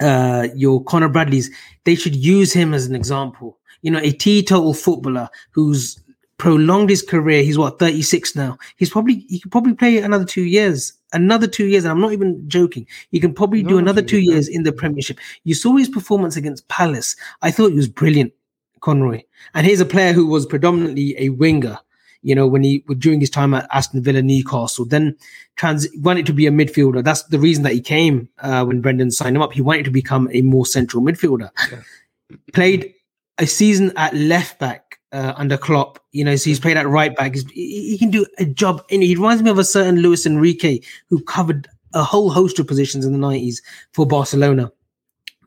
uh, 0.00 0.48
your 0.54 0.82
Conor 0.84 1.08
Bradleys, 1.08 1.50
they 1.84 1.94
should 1.94 2.14
use 2.14 2.52
him 2.52 2.74
as 2.74 2.86
an 2.86 2.94
example. 2.94 3.58
You 3.82 3.90
know, 3.90 4.00
a 4.00 4.12
teetotal 4.12 4.74
footballer 4.74 5.28
who's 5.52 5.98
prolonged 6.36 6.90
his 6.90 7.02
career. 7.02 7.42
He's 7.42 7.58
what, 7.58 7.78
36 7.78 8.36
now. 8.36 8.58
He's 8.76 8.90
probably, 8.90 9.26
he 9.28 9.40
could 9.40 9.52
probably 9.52 9.74
play 9.74 9.98
another 9.98 10.24
two 10.24 10.44
years 10.44 10.98
another 11.12 11.46
two 11.46 11.66
years, 11.66 11.84
and 11.84 11.92
I'm 11.92 12.00
not 12.00 12.12
even 12.12 12.48
joking. 12.48 12.86
You 13.10 13.20
can 13.20 13.32
probably 13.32 13.62
no, 13.62 13.70
do 13.70 13.78
another 13.78 14.02
two 14.02 14.18
years 14.18 14.48
in 14.48 14.62
the 14.62 14.72
Premiership. 14.72 15.18
You 15.44 15.54
saw 15.54 15.76
his 15.76 15.88
performance 15.88 16.36
against 16.36 16.68
Palace. 16.68 17.16
I 17.42 17.50
thought 17.50 17.70
he 17.70 17.76
was 17.76 17.88
brilliant. 17.88 18.32
Conroy. 18.80 19.22
And 19.54 19.66
he's 19.66 19.80
a 19.80 19.86
player 19.86 20.12
who 20.12 20.26
was 20.26 20.46
predominantly 20.46 21.14
a 21.18 21.30
winger, 21.30 21.78
you 22.22 22.34
know, 22.34 22.46
when 22.46 22.62
he 22.62 22.84
was 22.88 22.98
during 22.98 23.20
his 23.20 23.30
time 23.30 23.54
at 23.54 23.68
Aston 23.72 24.02
Villa, 24.02 24.22
Newcastle, 24.22 24.84
then 24.84 25.16
trans 25.56 25.86
wanted 25.98 26.26
to 26.26 26.32
be 26.32 26.46
a 26.46 26.50
midfielder. 26.50 27.02
That's 27.04 27.22
the 27.24 27.38
reason 27.38 27.62
that 27.64 27.72
he 27.72 27.80
came 27.80 28.28
uh, 28.40 28.64
when 28.64 28.80
Brendan 28.80 29.10
signed 29.10 29.36
him 29.36 29.42
up. 29.42 29.52
He 29.52 29.62
wanted 29.62 29.84
to 29.84 29.90
become 29.90 30.28
a 30.32 30.42
more 30.42 30.66
central 30.66 31.02
midfielder. 31.02 31.50
Yeah. 31.70 32.36
Played 32.52 32.92
a 33.38 33.46
season 33.46 33.92
at 33.96 34.14
left 34.14 34.58
back 34.58 34.98
uh, 35.12 35.34
under 35.36 35.56
Klopp. 35.56 36.00
You 36.12 36.24
know, 36.24 36.36
so 36.36 36.50
he's 36.50 36.60
played 36.60 36.76
at 36.76 36.88
right 36.88 37.14
back. 37.14 37.34
He's, 37.34 37.48
he, 37.50 37.90
he 37.90 37.98
can 37.98 38.10
do 38.10 38.26
a 38.38 38.44
job. 38.44 38.82
And 38.90 39.02
he 39.02 39.14
reminds 39.14 39.42
me 39.42 39.50
of 39.50 39.58
a 39.58 39.64
certain 39.64 40.00
Luis 40.00 40.26
Enrique 40.26 40.80
who 41.08 41.22
covered 41.22 41.68
a 41.94 42.02
whole 42.02 42.30
host 42.30 42.58
of 42.58 42.66
positions 42.66 43.04
in 43.04 43.12
the 43.12 43.26
90s 43.26 43.62
for 43.92 44.06
Barcelona. 44.06 44.72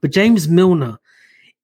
But 0.02 0.12
James 0.12 0.48
Milner, 0.48 0.98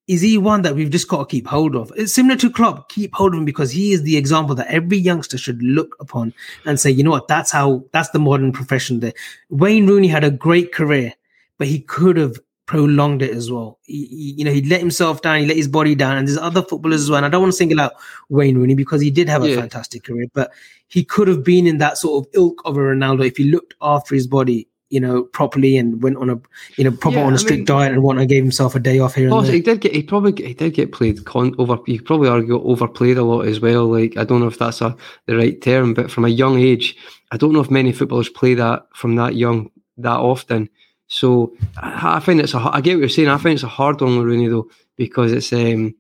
is 0.08 0.22
he 0.22 0.38
one 0.38 0.62
that 0.62 0.76
we've 0.76 0.90
just 0.90 1.10
got 1.10 1.18
to 1.20 1.26
keep 1.26 1.48
hold 1.48 1.76
of? 1.76 1.92
It's 1.98 2.14
similar 2.14 2.38
to 2.38 2.50
Klopp. 2.50 2.90
Keep 2.90 3.14
hold 3.14 3.34
of 3.34 3.40
him 3.40 3.46
because 3.46 3.72
he 3.72 3.92
is 3.92 4.04
the 4.04 4.16
example 4.16 4.56
that 4.56 4.68
every 4.68 4.98
youngster 4.98 5.38
should 5.38 5.62
look 5.62 5.96
upon 6.00 6.34
and 6.66 6.80
say, 6.80 6.90
you 6.90 7.04
know 7.04 7.12
what, 7.12 7.28
that's 7.28 7.52
how 7.52 7.84
that's 7.92 8.10
the 8.12 8.20
modern 8.20 8.54
profession 8.54 9.02
there. 9.02 9.14
Wayne 9.50 9.86
Rooney 9.86 10.08
had 10.08 10.24
a 10.24 10.32
great 10.32 10.74
career, 10.74 11.14
but 11.58 11.68
he 11.68 11.82
could 11.82 12.16
have 12.16 12.40
prolonged 12.68 13.22
it 13.22 13.32
as 13.32 13.52
well. 13.52 13.80
He, 13.84 14.06
he, 14.06 14.36
you 14.38 14.46
know, 14.46 14.52
he 14.52 14.62
let 14.62 14.80
himself 14.80 15.22
down, 15.22 15.40
he 15.40 15.46
let 15.46 15.58
his 15.58 15.68
body 15.68 15.96
down, 15.96 16.18
and 16.18 16.28
there's 16.28 16.38
other 16.38 16.62
footballers 16.62 17.02
as 17.02 17.10
well. 17.10 17.18
And 17.18 17.26
I 17.26 17.30
don't 17.30 17.42
want 17.42 17.52
to 17.52 17.58
single 17.58 17.82
out 17.82 17.94
Wayne 18.30 18.58
Rooney 18.58 18.76
because 18.76 19.02
he 19.02 19.12
did 19.12 19.28
have 19.28 19.44
a 19.44 19.50
yeah. 19.50 19.56
fantastic 19.58 20.04
career, 20.04 20.28
but 20.34 20.52
he 20.88 21.04
could 21.04 21.28
have 21.28 21.44
been 21.44 21.68
in 21.68 21.80
that 21.80 21.98
sort 21.98 22.26
of 22.26 22.32
ilk 22.34 22.62
of 22.64 22.78
a 22.78 22.80
Ronaldo 22.80 23.26
if 23.26 23.36
he 23.36 23.46
looked 23.46 23.74
after 23.82 24.16
his 24.16 24.28
body 24.28 24.70
you 24.90 25.00
know, 25.00 25.24
properly 25.24 25.78
and 25.78 26.02
went 26.02 26.18
on 26.18 26.30
a, 26.30 26.40
you 26.78 26.84
know, 26.84 26.92
proper 26.92 27.18
yeah, 27.18 27.26
on 27.26 27.34
a 27.34 27.38
strict 27.38 27.60
mean, 27.60 27.66
diet 27.66 27.92
and 27.92 28.04
whatnot, 28.04 28.28
gave 28.28 28.44
himself 28.44 28.76
a 28.76 28.80
day 28.80 29.00
off 29.00 29.16
here. 29.16 29.32
Also, 29.32 29.52
he 29.52 29.62
did 29.62 29.82
get, 29.82 29.94
he 29.94 30.04
probably, 30.04 30.46
he 30.46 30.54
did 30.54 30.74
get 30.74 30.92
played 30.92 31.26
con- 31.26 31.56
over. 31.58 31.78
You 31.88 32.02
probably 32.02 32.30
argue 32.30 32.62
overplayed 32.64 33.18
a 33.18 33.24
lot 33.24 33.48
as 33.48 33.60
well. 33.60 33.88
Like 33.88 34.16
I 34.18 34.24
don't 34.24 34.40
know 34.40 34.48
if 34.48 34.60
that's 34.60 34.82
a 34.82 34.96
the 35.26 35.36
right 35.36 35.62
term, 35.62 35.94
but 35.94 36.10
from 36.10 36.26
a 36.26 36.30
young 36.30 36.60
age, 36.60 36.96
I 37.32 37.38
don't 37.38 37.54
know 37.54 37.62
if 37.62 37.72
many 37.72 37.92
footballers 37.92 38.30
play 38.30 38.54
that 38.56 38.88
from 38.94 39.16
that 39.16 39.36
young 39.36 39.72
that 39.98 40.18
often. 40.18 40.70
So 41.08 41.56
I, 41.78 42.18
I 42.18 42.20
find 42.20 42.40
it's 42.40 42.54
a. 42.54 42.60
I 42.60 42.82
get 42.82 42.96
what 42.96 43.02
you're 43.02 43.10
saying. 43.10 43.30
I 43.30 43.38
find 43.38 43.56
it's 43.56 43.64
a 43.64 43.68
hard 43.68 44.00
one, 44.02 44.22
Rooney 44.22 44.48
though, 44.48 44.70
because 44.96 45.32
it's 45.32 45.52
um 45.52 45.96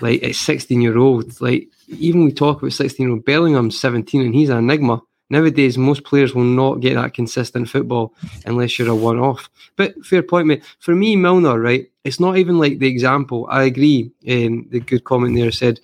like 0.00 0.22
it's 0.22 0.38
16 0.40 0.80
year 0.80 0.98
old. 0.98 1.40
Like 1.40 1.68
even 1.88 2.24
we 2.24 2.32
talk 2.32 2.58
about 2.58 2.72
16 2.72 3.04
year 3.04 3.12
old 3.12 3.24
Bellingham, 3.24 3.70
17, 3.70 4.22
and 4.22 4.34
he's 4.34 4.50
an 4.50 4.58
enigma. 4.58 5.02
Nowadays, 5.30 5.78
most 5.78 6.04
players 6.04 6.34
will 6.34 6.44
not 6.44 6.80
get 6.80 6.96
that 6.96 7.14
consistent 7.14 7.68
football 7.68 8.14
unless 8.44 8.78
you're 8.78 8.90
a 8.90 8.94
one 8.94 9.18
off. 9.18 9.48
But 9.76 10.04
fair 10.04 10.22
point, 10.22 10.48
mate. 10.48 10.64
For 10.80 10.94
me, 10.94 11.16
Milner, 11.16 11.58
right, 11.58 11.88
it's 12.04 12.20
not 12.20 12.36
even 12.36 12.58
like 12.58 12.80
the 12.80 12.88
example. 12.88 13.46
I 13.48 13.62
agree. 13.64 14.10
Um, 14.28 14.66
the 14.70 14.80
good 14.80 15.04
comment 15.04 15.36
there 15.36 15.52
said 15.52 15.80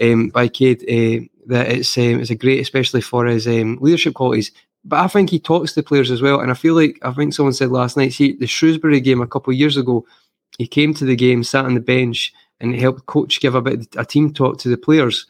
um, 0.00 0.28
by 0.28 0.48
Kaide 0.48 0.82
uh, 0.82 1.26
that 1.46 1.68
it's, 1.68 1.98
um, 1.98 2.20
it's 2.20 2.30
a 2.30 2.36
great, 2.36 2.60
especially 2.60 3.00
for 3.00 3.26
his 3.26 3.46
um, 3.46 3.78
leadership 3.80 4.14
qualities. 4.14 4.52
But 4.84 5.00
I 5.00 5.08
think 5.08 5.30
he 5.30 5.40
talks 5.40 5.72
to 5.72 5.82
players 5.82 6.12
as 6.12 6.22
well. 6.22 6.38
And 6.38 6.50
I 6.50 6.54
feel 6.54 6.74
like, 6.74 6.98
I 7.02 7.12
think 7.12 7.34
someone 7.34 7.54
said 7.54 7.70
last 7.70 7.96
night, 7.96 8.12
see, 8.12 8.34
the 8.34 8.46
Shrewsbury 8.46 9.00
game 9.00 9.20
a 9.20 9.26
couple 9.26 9.52
of 9.52 9.58
years 9.58 9.76
ago, 9.76 10.06
he 10.58 10.68
came 10.68 10.94
to 10.94 11.04
the 11.04 11.16
game, 11.16 11.42
sat 11.42 11.64
on 11.64 11.74
the 11.74 11.80
bench, 11.80 12.32
and 12.60 12.74
helped 12.74 13.06
coach 13.06 13.40
give 13.40 13.56
a 13.56 13.60
bit 13.60 13.88
a 13.96 14.04
team 14.04 14.32
talk 14.32 14.58
to 14.58 14.68
the 14.68 14.76
players. 14.76 15.26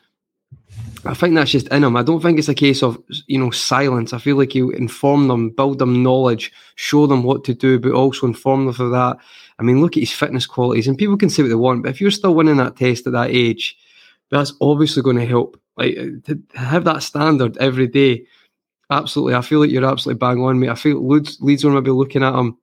I 1.07 1.15
think 1.15 1.35
that's 1.35 1.51
just 1.51 1.69
in 1.69 1.85
him. 1.85 1.97
I 1.97 2.03
don't 2.03 2.21
think 2.21 2.39
it's 2.39 2.49
a 2.49 2.55
case 2.55 2.83
of 2.83 2.99
you 3.27 3.39
know 3.39 3.51
silence. 3.51 4.13
I 4.13 4.19
feel 4.19 4.37
like 4.37 4.55
you 4.55 4.71
inform 4.71 5.29
them, 5.29 5.51
build 5.51 5.79
them 5.79 6.03
knowledge, 6.03 6.53
show 6.75 7.07
them 7.07 7.23
what 7.23 7.45
to 7.45 7.55
do, 7.55 7.79
but 7.79 7.93
also 7.93 8.27
inform 8.27 8.67
them 8.67 8.81
of 8.81 8.91
that. 8.93 9.17
I 9.59 9.63
mean, 9.63 9.81
look 9.81 9.97
at 9.97 10.01
his 10.01 10.13
fitness 10.13 10.47
qualities, 10.47 10.87
and 10.87 10.99
people 10.99 11.17
can 11.17 11.31
say 11.31 11.43
what 11.43 11.49
they 11.49 11.55
want, 11.55 11.83
but 11.83 11.91
if 11.91 12.01
you're 12.01 12.11
still 12.11 12.35
winning 12.35 12.57
that 12.59 12.77
test 12.77 13.07
at 13.07 13.13
that 13.13 13.31
age, 13.31 13.77
that's 14.31 14.53
obviously 14.61 15.03
going 15.03 15.17
to 15.17 15.27
help. 15.27 15.61
Like 15.77 15.97
uh, 15.99 16.05
to 16.25 16.41
have 16.55 16.85
that 16.85 17.03
standard 17.03 17.57
every 17.59 17.87
day. 17.87 18.27
Absolutely, 18.91 19.35
I 19.35 19.43
feel 19.43 19.61
like 19.61 19.71
you're 19.71 19.85
absolutely 19.85 20.19
bang 20.19 20.41
on, 20.41 20.61
mate. 20.61 20.71
I 20.71 20.75
feel 20.75 21.07
Leeds, 21.07 21.39
Leeds 21.41 21.65
are 21.65 21.71
maybe 21.71 21.91
looking 21.91 22.23
at 22.23 22.35
him, 22.35 22.57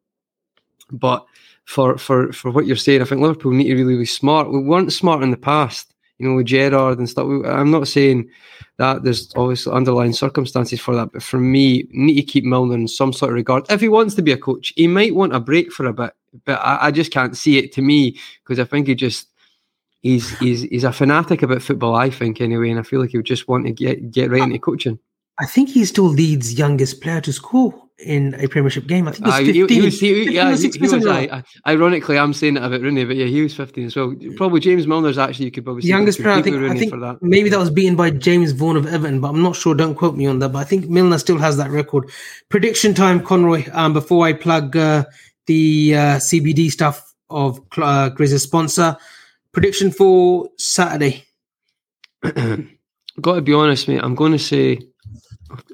but 0.91 1.25
for 1.65 1.97
for 1.97 2.31
for 2.31 2.51
what 2.51 2.65
you're 2.65 2.75
saying, 2.75 3.01
I 3.01 3.05
think 3.05 3.21
Liverpool 3.21 3.51
need 3.51 3.67
to 3.67 3.75
really 3.75 3.97
be 3.97 4.05
smart. 4.05 4.51
We 4.51 4.59
weren't 4.59 4.91
smart 4.93 5.21
in 5.21 5.31
the 5.31 5.37
past 5.37 5.92
you 6.23 6.29
know, 6.29 6.35
with 6.35 6.47
Gerrard 6.47 6.97
and 6.97 7.09
stuff. 7.09 7.27
I'm 7.45 7.71
not 7.71 7.87
saying 7.87 8.29
that 8.77 9.03
there's 9.03 9.31
obviously 9.35 9.73
underlying 9.73 10.13
circumstances 10.13 10.79
for 10.79 10.95
that, 10.95 11.11
but 11.11 11.21
for 11.21 11.37
me, 11.37 11.87
need 11.91 12.15
to 12.15 12.23
keep 12.23 12.45
Milner 12.45 12.75
in 12.75 12.87
some 12.87 13.13
sort 13.13 13.31
of 13.31 13.35
regard. 13.35 13.65
If 13.69 13.81
he 13.81 13.89
wants 13.89 14.15
to 14.15 14.21
be 14.21 14.31
a 14.31 14.37
coach, 14.37 14.73
he 14.75 14.87
might 14.87 15.15
want 15.15 15.35
a 15.35 15.39
break 15.39 15.71
for 15.71 15.85
a 15.85 15.93
bit, 15.93 16.13
but 16.45 16.59
I, 16.59 16.87
I 16.87 16.91
just 16.91 17.11
can't 17.11 17.35
see 17.35 17.57
it 17.57 17.71
to 17.73 17.81
me 17.81 18.17
because 18.43 18.59
I 18.59 18.63
think 18.63 18.87
he 18.87 18.95
just 18.95 19.27
he's 20.01 20.37
he's 20.39 20.61
he's 20.61 20.83
a 20.83 20.93
fanatic 20.93 21.43
about 21.43 21.61
football. 21.61 21.95
I 21.95 22.09
think 22.09 22.39
anyway, 22.39 22.69
and 22.69 22.79
I 22.79 22.83
feel 22.83 23.01
like 23.01 23.11
he 23.11 23.17
would 23.17 23.25
just 23.25 23.47
want 23.47 23.65
to 23.65 23.73
get 23.73 24.11
get 24.11 24.31
right 24.31 24.43
into 24.43 24.59
coaching. 24.59 24.99
I 25.39 25.45
think 25.45 25.69
he 25.69 25.83
still 25.85 26.05
leads 26.05 26.53
youngest 26.57 27.01
player 27.01 27.19
to 27.21 27.33
score 27.33 27.73
in 28.03 28.35
a 28.35 28.47
Premiership 28.47 28.87
game. 28.87 29.07
I 29.07 29.11
think 29.11 29.27
uh, 29.27 29.39
he 29.39 29.63
was 29.63 29.69
15. 29.69 29.69
He, 29.69 29.75
he 29.75 29.81
was, 29.81 29.99
he, 29.99 30.31
yeah, 30.35 30.55
he, 30.55 30.69
he 30.69 30.79
was 30.79 31.07
I, 31.07 31.43
ironically, 31.67 32.17
I'm 32.17 32.33
saying 32.33 32.57
it 32.57 32.63
about 32.63 32.81
Rooney, 32.81 33.05
but 33.05 33.15
yeah, 33.15 33.25
he 33.25 33.41
was 33.41 33.55
15 33.55 33.85
as 33.85 33.95
well. 33.95 34.13
Probably 34.37 34.59
James 34.59 34.85
Milner's 34.85 35.17
actually, 35.17 35.45
you 35.45 35.51
could 35.51 35.65
probably 35.65 35.83
youngest 35.83 36.21
player. 36.21 36.35
I 36.35 36.41
think, 36.41 36.57
I 36.57 36.77
think 36.77 36.91
that. 36.91 37.17
maybe 37.21 37.49
that 37.49 37.59
was 37.59 37.69
beaten 37.69 37.95
by 37.95 38.09
James 38.11 38.51
Vaughan 38.51 38.77
of 38.77 38.85
Everton, 38.85 39.21
but 39.21 39.29
I'm 39.29 39.41
not 39.41 39.55
sure. 39.55 39.75
Don't 39.75 39.95
quote 39.95 40.15
me 40.15 40.25
on 40.25 40.39
that. 40.39 40.49
But 40.49 40.59
I 40.59 40.63
think 40.65 40.89
Milner 40.89 41.17
still 41.17 41.37
has 41.37 41.57
that 41.57 41.71
record. 41.71 42.09
Prediction 42.49 42.93
time, 42.93 43.23
Conroy. 43.23 43.65
Um, 43.71 43.93
before 43.93 44.25
I 44.25 44.33
plug 44.33 44.75
uh, 44.75 45.05
the 45.47 45.95
uh, 45.95 45.99
CBD 46.17 46.69
stuff 46.71 47.13
of 47.29 47.59
uh, 47.77 48.09
Grizz's 48.09 48.43
sponsor, 48.43 48.97
prediction 49.51 49.91
for 49.91 50.49
Saturday. 50.57 51.25
Got 53.21 53.35
to 53.35 53.41
be 53.41 53.53
honest, 53.53 53.87
mate. 53.87 54.01
I'm 54.01 54.15
going 54.15 54.31
to 54.31 54.39
say 54.39 54.79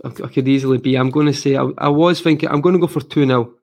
I, 0.04 0.10
could 0.10 0.48
easily 0.48 0.78
be. 0.78 0.96
I'm 0.96 1.10
going 1.10 1.28
to 1.28 1.34
say 1.34 1.56
I, 1.56 1.70
I 1.78 1.90
was 1.90 2.22
thinking 2.22 2.50
I'm 2.50 2.62
going 2.62 2.74
to 2.74 2.80
go 2.80 2.88
for 2.88 3.02
two 3.02 3.26
0 3.26 3.54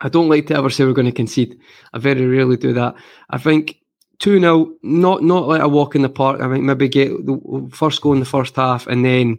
I 0.00 0.08
don't 0.08 0.28
like 0.28 0.46
to 0.46 0.56
ever 0.56 0.70
say 0.70 0.84
we're 0.84 0.92
going 0.92 1.06
to 1.06 1.12
concede. 1.12 1.58
I 1.92 1.98
very 1.98 2.26
rarely 2.26 2.56
do 2.56 2.72
that. 2.72 2.94
I 3.28 3.38
think 3.38 3.76
2 4.20 4.40
0, 4.40 4.72
not 4.82 5.22
not 5.22 5.48
like 5.48 5.62
a 5.62 5.68
walk 5.68 5.94
in 5.94 6.02
the 6.02 6.08
park. 6.08 6.40
I 6.40 6.50
think 6.50 6.64
maybe 6.64 6.88
get 6.88 7.26
the 7.26 7.68
first 7.72 8.00
goal 8.00 8.14
in 8.14 8.20
the 8.20 8.26
first 8.26 8.56
half 8.56 8.86
and 8.86 9.04
then 9.04 9.38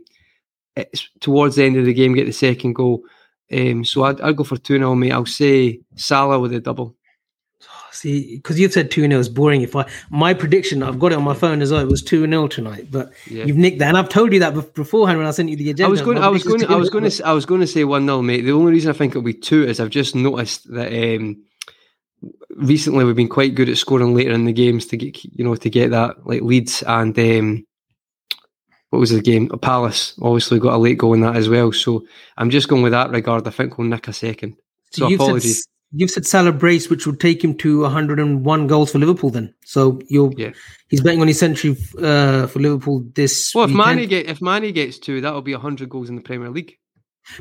it's 0.76 1.10
towards 1.20 1.56
the 1.56 1.64
end 1.64 1.78
of 1.78 1.86
the 1.86 1.94
game 1.94 2.14
get 2.14 2.26
the 2.26 2.32
second 2.32 2.74
goal. 2.74 3.04
Um, 3.52 3.84
so 3.84 4.04
I'd, 4.04 4.22
I'd 4.22 4.38
go 4.38 4.44
for 4.44 4.58
2 4.58 4.78
0, 4.78 4.96
mate. 4.96 5.12
I'll 5.12 5.26
say 5.26 5.82
Salah 5.96 6.40
with 6.40 6.54
a 6.54 6.60
double. 6.60 6.96
See, 7.92 8.38
because 8.38 8.60
you've 8.60 8.72
said 8.72 8.90
2 8.90 9.02
0 9.02 9.20
is 9.20 9.30
boring. 9.30 9.62
If 9.62 9.76
I 9.76 9.86
my 10.10 10.34
prediction, 10.34 10.82
I've 10.82 11.00
got 11.00 11.12
it 11.12 11.16
on 11.16 11.24
my 11.24 11.34
phone 11.34 11.62
as 11.62 11.72
well, 11.72 11.82
it 11.82 11.88
was 11.88 12.02
2 12.02 12.26
0 12.26 12.48
tonight. 12.48 12.88
But 12.90 13.14
yeah. 13.28 13.46
you've 13.46 13.58
nicked 13.58 13.80
that. 13.80 13.90
And 13.90 13.98
I've 13.98 14.10
told 14.10 14.32
you 14.34 14.40
that 14.40 14.54
beforehand 14.74 15.18
when 15.18 15.28
I 15.28 15.32
sent 15.32 15.50
you 15.50 15.56
the 15.56 15.72
agenda. 15.72 15.88
I 15.88 15.90
was 15.90 16.02
going 16.02 16.18
I 16.18 16.30
was 16.30 16.44
going 16.44 16.66
I 16.66 16.76
was 16.76 16.90
going 16.90 17.10
to 17.10 17.26
I 17.26 17.34
was 17.34 17.46
going 17.46 17.62
to 17.62 17.68
say 17.68 17.84
1 17.84 18.06
0, 18.06 18.22
mate. 18.22 18.42
The 18.42 18.52
only 18.52 18.72
reason 18.72 18.90
I 18.90 18.94
think 18.94 19.12
it'll 19.12 19.22
be 19.22 19.34
2 19.34 19.64
is 19.64 19.80
I've 19.80 19.90
just 19.90 20.16
noticed 20.16 20.72
that 20.74 20.94
um, 20.94 21.44
recently 22.52 23.04
we've 23.04 23.16
been 23.16 23.28
quite 23.28 23.56
good 23.56 23.70
at 23.70 23.78
scoring 23.78 24.16
later 24.16 24.32
in 24.32 24.46
the 24.46 24.54
games 24.54 24.86
to 24.88 24.98
get 24.98 25.24
you 25.24 25.44
know 25.44 25.56
to 25.56 25.70
get 25.70 25.92
that 25.92 26.26
like 26.26 26.42
leads 26.42 26.84
and 26.84 27.18
um, 27.20 27.66
what 28.92 29.00
was 29.00 29.10
the 29.10 29.22
game? 29.22 29.50
A 29.52 29.58
Palace 29.58 30.14
obviously 30.22 30.60
got 30.60 30.74
a 30.74 30.78
late 30.78 30.98
goal 30.98 31.14
in 31.14 31.22
that 31.22 31.38
as 31.38 31.48
well. 31.48 31.72
So 31.72 32.06
I'm 32.38 32.50
just 32.50 32.68
going 32.68 32.84
with 32.84 32.92
that 32.92 33.10
regard. 33.10 33.48
I 33.48 33.52
think 33.52 33.78
we'll 33.78 33.88
nick 33.88 34.10
a 34.10 34.14
second. 34.14 34.58
So, 34.92 35.08
so 35.08 35.16
apologies. 35.16 35.66
You've 35.94 36.12
said 36.12 36.26
Salah 36.26 36.54
brace, 36.54 36.90
which 36.90 37.06
would 37.06 37.20
take 37.20 37.44
him 37.44 37.56
to 37.58 37.82
101 37.82 38.68
goals 38.68 38.92
for 38.92 39.00
Liverpool. 39.00 39.30
Then, 39.30 39.54
so 39.66 40.00
you're 40.08 40.32
yeah. 40.38 40.52
he's 40.90 41.02
betting 41.02 41.22
on 41.22 41.28
his 41.28 41.40
century 41.40 41.76
uh, 42.02 42.48
for 42.48 42.60
Liverpool 42.60 43.04
this. 43.14 43.54
Well, 43.54 43.66
if 43.66 43.72
Mane 43.72 44.08
get 44.08 44.28
if 44.28 44.42
Mane 44.42 44.74
gets 44.74 45.00
two, 45.00 45.22
that'll 45.22 45.42
be 45.42 45.54
100 45.54 45.90
goals 45.90 46.10
in 46.10 46.16
the 46.16 46.22
Premier 46.22 46.50
League. 46.50 46.78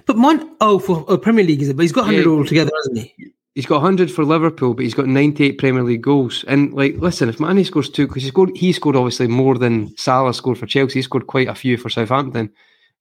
But 0.07 0.17
Man, 0.17 0.57
oh, 0.61 0.79
for 0.79 1.05
uh, 1.11 1.17
Premier 1.17 1.45
League 1.45 1.63
is 1.63 1.69
it? 1.69 1.77
But 1.77 1.83
he's 1.83 1.93
got 1.93 2.07
100 2.07 2.25
yeah. 2.25 2.37
altogether, 2.37 2.71
hasn't 2.77 2.99
he? 2.99 3.33
he's 3.55 3.67
got 3.67 3.83
100 3.83 4.11
for 4.11 4.25
Liverpool, 4.25 4.75
but 4.75 4.85
he's 4.85 4.95
got 4.95 5.07
98 5.07 5.59
Premier 5.59 5.83
League 5.83 6.03
goals. 6.03 6.45
And 6.49 6.73
like, 6.73 6.97
listen, 6.97 7.29
if 7.29 7.41
Mane 7.41 7.65
scores 7.65 7.91
two, 7.91 8.07
because 8.07 8.23
he 8.23 8.29
scored, 8.29 8.57
he 8.57 8.73
scored 8.73 8.97
obviously 8.97 9.27
more 9.27 9.59
than 9.59 9.97
Salah 9.97 10.35
scored 10.35 10.59
for 10.59 10.67
Chelsea. 10.67 10.99
He 10.99 11.03
scored 11.03 11.27
quite 11.27 11.49
a 11.49 11.55
few 11.55 11.77
for 11.77 11.89
Southampton. 11.89 12.51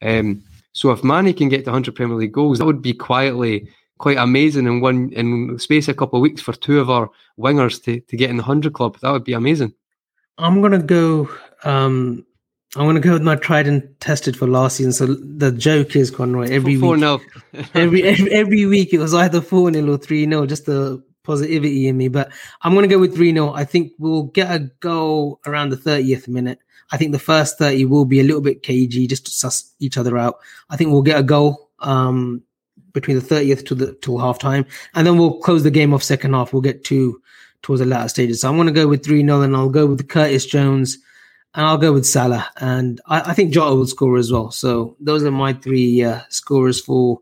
Um, 0.02 0.44
so 0.74 0.92
if 0.92 1.04
Mane 1.04 1.34
can 1.34 1.50
get 1.50 1.66
to 1.66 1.72
100 1.72 1.96
Premier 1.96 2.18
League 2.18 2.34
goals, 2.34 2.60
that 2.60 2.66
would 2.66 2.82
be 2.82 2.94
quietly 2.94 3.70
quite 4.00 4.18
amazing 4.18 4.66
in 4.66 4.82
one 4.82 5.12
in 5.14 5.60
space 5.60 5.88
a 5.88 5.94
couple 5.94 6.18
of 6.18 6.22
weeks 6.22 6.42
for 6.42 6.54
two 6.54 6.80
of 6.80 6.90
our 6.90 7.10
wingers 7.38 7.84
to 7.84 8.00
to 8.00 8.18
get 8.18 8.32
in 8.32 8.38
the 8.38 8.44
100 8.44 8.74
club. 8.74 8.98
That 9.02 9.12
would 9.12 9.24
be 9.24 9.34
amazing. 9.34 9.74
I'm 10.40 10.62
gonna 10.62 10.82
go. 10.82 11.30
Um, 11.64 12.26
I'm 12.76 12.84
going 12.84 12.96
to 12.96 13.02
go 13.02 13.14
with 13.14 13.24
my 13.24 13.36
tried 13.36 13.68
and 13.68 14.00
tested 14.00 14.38
for 14.38 14.46
last 14.48 14.76
season. 14.76 14.94
So 14.94 15.08
the 15.08 15.52
joke 15.52 15.96
is, 15.96 16.12
Conroy, 16.12 16.52
every 16.52 16.76
four, 16.76 16.92
week, 16.92 17.02
no. 17.02 17.20
every, 17.74 18.04
every 18.04 18.32
every 18.32 18.66
week 18.68 18.94
it 18.94 19.00
was 19.00 19.12
either 19.12 19.42
four 19.42 19.74
0 19.74 19.92
or 19.92 19.98
three 19.98 20.26
0 20.26 20.46
just 20.46 20.68
the 20.68 21.04
positivity 21.24 21.88
in 21.88 21.98
me. 21.98 22.10
But 22.10 22.32
I'm 22.62 22.74
going 22.74 22.88
to 22.88 22.94
go 22.94 23.00
with 23.00 23.16
three 23.16 23.34
0 23.34 23.54
I 23.54 23.66
think 23.66 23.94
we'll 23.98 24.24
get 24.24 24.52
a 24.52 24.60
goal 24.82 25.40
around 25.48 25.70
the 25.70 25.78
30th 25.78 26.28
minute. 26.28 26.60
I 26.92 26.98
think 26.98 27.12
the 27.12 27.20
first 27.20 27.58
30 27.58 27.86
will 27.86 28.06
be 28.06 28.20
a 28.20 28.24
little 28.24 28.42
bit 28.42 28.62
cagey 28.62 29.08
just 29.08 29.26
to 29.26 29.32
suss 29.32 29.74
each 29.80 29.98
other 29.98 30.16
out. 30.20 30.38
I 30.70 30.78
think 30.78 30.92
we'll 30.92 31.02
get 31.02 31.20
a 31.20 31.24
goal 31.24 31.72
um, 31.80 32.44
between 32.94 33.18
the 33.18 33.26
30th 33.26 33.66
to 33.68 33.76
the 33.76 33.94
till 34.02 34.18
half 34.18 34.40
time, 34.40 34.66
and 34.96 35.06
then 35.06 35.18
we'll 35.18 35.40
close 35.40 35.64
the 35.64 35.72
game 35.72 35.94
off 35.94 36.04
second 36.04 36.34
half. 36.34 36.54
We'll 36.54 36.62
get 36.62 36.84
to 36.86 37.22
towards 37.62 37.82
the 37.82 37.86
latter 37.86 38.10
stages. 38.10 38.42
So 38.42 38.50
I'm 38.50 38.56
going 38.56 38.68
to 38.68 38.74
go 38.74 38.88
with 38.88 39.04
three 39.04 39.24
0 39.24 39.42
and 39.42 39.56
I'll 39.56 39.70
go 39.70 39.86
with 39.86 40.08
Curtis 40.08 40.46
Jones 40.46 40.98
and 41.56 41.66
I'll 41.66 41.78
go 41.78 41.94
with 41.94 42.06
Salah, 42.06 42.48
and 42.58 43.02
I, 43.08 43.32
I, 43.32 43.34
think 43.34 43.52
Jota 43.52 43.76
will 43.76 43.88
score 43.88 44.18
as 44.18 44.32
well. 44.32 44.52
So 44.52 44.96
those 45.00 45.24
are 45.24 45.32
my 45.32 45.54
three 45.54 46.04
uh, 46.04 46.22
scorers 46.30 46.80
for 46.80 47.20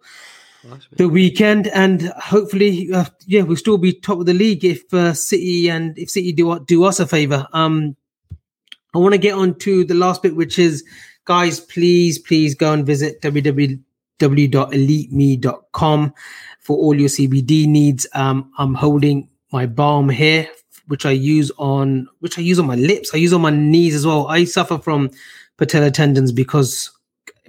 the 0.92 1.08
weekend, 1.08 1.68
and 1.68 2.10
hopefully, 2.10 2.90
uh, 2.94 3.06
yeah, 3.26 3.44
we'll 3.44 3.56
still 3.56 3.78
be 3.78 3.94
top 3.94 4.20
of 4.20 4.26
the 4.26 4.34
league 4.34 4.66
if 4.66 4.94
uh, 4.94 5.14
City 5.14 5.70
and 5.70 5.98
if 5.98 6.10
City 6.10 6.34
do 6.34 6.60
do 6.60 6.84
us 6.84 7.00
a 7.00 7.08
favor. 7.08 7.48
Um, 7.54 7.96
I 8.94 8.98
want 8.98 9.14
to 9.14 9.20
get 9.20 9.34
on 9.34 9.56
to 9.60 9.86
the 9.86 9.94
last 9.94 10.22
bit, 10.24 10.36
which 10.36 10.60
is, 10.60 10.84
guys, 11.26 11.60
please, 11.60 12.20
please 12.20 12.54
go 12.54 12.74
and 12.74 12.86
visit 12.86 13.22
www.eliteme.com 14.20 16.14
for 16.60 16.78
all 16.78 17.00
your 17.00 17.10
CBD 17.10 17.68
needs. 17.68 18.08
Um, 18.14 18.52
I'm 18.58 18.74
holding 18.74 19.30
my 19.52 19.66
balm 19.66 20.10
here 20.10 20.50
which 20.88 21.06
I 21.06 21.12
use 21.12 21.52
on 21.58 22.08
which 22.20 22.38
I 22.38 22.42
use 22.42 22.60
on 22.60 22.66
my 22.66 22.76
lips. 22.76 23.14
I 23.14 23.18
use 23.18 23.34
on 23.34 23.42
my 23.42 23.50
knees 23.50 23.94
as 23.94 24.06
well. 24.06 24.28
I 24.28 24.46
suffer 24.46 24.78
from 24.78 25.12
patella 25.58 25.92
tendons 25.92 26.32
because 26.32 26.92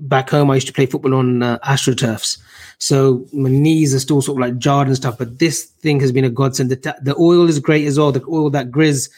back 0.01 0.31
home 0.31 0.51
I 0.51 0.57
used 0.57 0.67
to 0.67 0.73
play 0.73 0.87
football 0.87 1.15
on 1.15 1.43
uh, 1.43 1.59
astroturfs. 1.61 2.39
So 2.79 3.27
my 3.33 3.49
knees 3.49 3.95
are 3.95 4.01
still 4.01 4.23
sort 4.23 4.37
of 4.37 4.41
like 4.41 4.59
jarred 4.59 4.89
and 4.89 4.97
stuff. 4.97 5.19
But 5.19 5.39
this 5.39 5.65
thing 5.65 6.01
has 6.01 6.13
been 6.13 6.25
a 6.25 6.31
godsend. 6.31 6.71
The, 6.71 6.97
the 7.03 7.17
oil 7.17 7.49
is 7.49 7.59
great 7.59 7.87
as 7.87 7.99
well. 7.99 8.13
The 8.13 8.25
oil 8.29 8.51
that 8.51 8.71
Grizz 8.71 9.11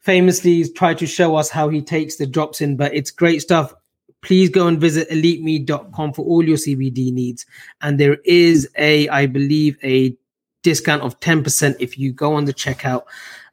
famously 0.00 0.68
tried 0.68 0.98
to 0.98 1.06
show 1.06 1.36
us 1.36 1.50
how 1.50 1.68
he 1.68 1.82
takes 1.82 2.16
the 2.16 2.26
drops 2.26 2.60
in, 2.60 2.76
but 2.76 2.94
it's 2.94 3.10
great 3.10 3.42
stuff. 3.42 3.74
Please 4.22 4.50
go 4.50 4.66
and 4.66 4.80
visit 4.80 5.08
eliteme.com 5.10 6.12
for 6.12 6.24
all 6.24 6.44
your 6.44 6.56
CBD 6.56 7.12
needs. 7.12 7.46
And 7.80 7.98
there 7.98 8.18
is 8.24 8.68
a, 8.76 9.08
I 9.08 9.26
believe, 9.26 9.78
a 9.82 10.16
discount 10.62 11.02
of 11.02 11.18
10% 11.20 11.76
if 11.80 11.98
you 11.98 12.12
go 12.12 12.34
on 12.34 12.44
the 12.44 12.54
checkout 12.54 13.04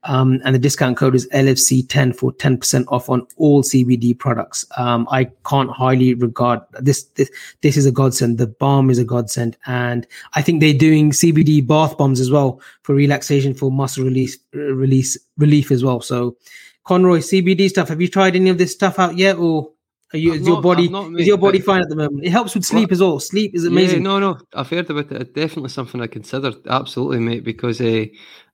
um, 0.04 0.40
and 0.46 0.56
the 0.56 0.60
discount 0.60 0.98
code 0.98 1.16
is 1.16 1.28
LFC10 1.30 2.16
for 2.16 2.32
10% 2.34 2.86
off 2.88 3.10
on 3.10 3.28
all 3.36 3.62
CBD 3.62 4.18
products. 4.18 4.66
Um, 4.78 5.08
I 5.12 5.26
can't 5.46 5.70
highly 5.70 6.14
regard 6.14 6.62
this, 6.80 7.04
this. 7.16 7.30
This 7.62 7.78
is 7.78 7.86
a 7.86 7.92
godsend. 7.92 8.38
The 8.38 8.48
balm 8.48 8.90
is 8.90 9.00
a 9.00 9.04
godsend, 9.04 9.58
and 9.66 10.08
I 10.34 10.42
think 10.42 10.62
they're 10.62 10.74
doing 10.74 11.12
CBD 11.12 11.66
bath 11.66 11.98
bombs 11.98 12.20
as 12.20 12.32
well 12.32 12.62
for 12.84 12.96
relaxation, 12.96 13.54
for 13.54 13.72
muscle 13.72 14.04
release, 14.04 14.38
release, 14.54 15.18
relief 15.38 15.72
as 15.72 15.84
well. 15.84 16.00
So, 16.02 16.38
Conroy, 16.86 17.20
CBD 17.20 17.68
stuff. 17.70 17.90
Have 17.90 18.02
you 18.02 18.08
tried 18.08 18.36
any 18.36 18.50
of 18.50 18.58
this 18.58 18.72
stuff 18.72 19.00
out 19.00 19.18
yet, 19.18 19.38
or 19.38 19.72
are 20.14 20.18
you, 20.18 20.34
is 20.34 20.42
not, 20.42 20.48
your 20.48 20.62
body 20.62 20.88
not, 20.88 21.20
is 21.20 21.28
your 21.28 21.38
body 21.38 21.60
fine 21.60 21.82
at 21.82 21.90
the 21.90 21.96
moment? 21.96 22.24
It 22.24 22.30
helps 22.30 22.56
with 22.56 22.64
sleep 22.64 22.90
what? 22.90 22.94
as 22.94 23.02
well. 23.02 23.20
Sleep 23.20 23.54
is 23.54 23.66
amazing. 23.66 24.04
Yeah, 24.04 24.20
no, 24.20 24.20
no, 24.20 24.40
I've 24.54 24.70
heard 24.70 24.90
about 24.90 25.12
it. 25.12 25.34
Definitely 25.34 25.70
something 25.70 26.02
I 26.02 26.08
considered. 26.08 26.56
Absolutely, 26.68 27.20
mate. 27.20 27.44
Because 27.44 27.82
uh, 27.82 28.06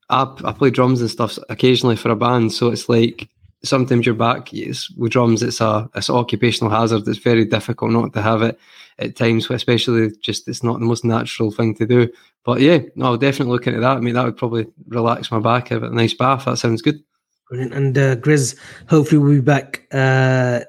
I, 0.10 0.34
I 0.44 0.52
play 0.52 0.72
drums 0.72 1.02
and 1.02 1.12
stuff 1.12 1.38
occasionally 1.50 1.96
for 1.96 2.10
a 2.10 2.16
band, 2.16 2.54
so 2.54 2.70
it's 2.70 2.90
like 2.90 3.30
sometimes 3.64 4.06
your 4.06 4.16
back 4.16 4.54
is 4.54 4.90
with 4.98 5.12
drums. 5.12 5.44
It's 5.44 5.62
a 5.62 5.90
it's 5.96 6.10
an 6.10 6.16
occupational 6.16 6.72
hazard. 6.72 7.08
It's 7.08 7.20
very 7.20 7.46
difficult 7.46 7.92
not 7.92 8.14
to 8.14 8.22
have 8.22 8.42
it 8.42 8.60
at 9.00 9.16
times, 9.16 9.50
especially 9.50 10.12
just 10.22 10.48
it's 10.48 10.64
not 10.64 10.80
the 10.80 10.86
most 10.86 11.06
natural 11.06 11.52
thing 11.52 11.76
to 11.76 11.86
do. 11.86 12.10
But 12.44 12.62
yeah, 12.62 12.80
no, 12.96 13.06
I'll 13.06 13.18
definitely 13.18 13.54
look 13.54 13.68
into 13.68 13.80
that. 13.80 13.98
I 13.98 14.00
mean, 14.00 14.16
that 14.16 14.26
would 14.26 14.38
probably 14.38 14.68
relax 14.88 15.32
my 15.32 15.40
back. 15.40 15.70
Have 15.70 15.84
a 15.84 15.90
nice 15.90 16.14
bath. 16.14 16.46
That 16.46 16.58
sounds 16.58 16.82
good. 16.82 17.02
Brilliant. 17.50 17.74
And 17.74 17.98
uh, 17.98 18.16
Grizz, 18.18 18.58
hopefully 18.90 19.20
we'll 19.20 19.36
be 19.36 19.42
back 19.42 19.88
uh, 19.92 20.62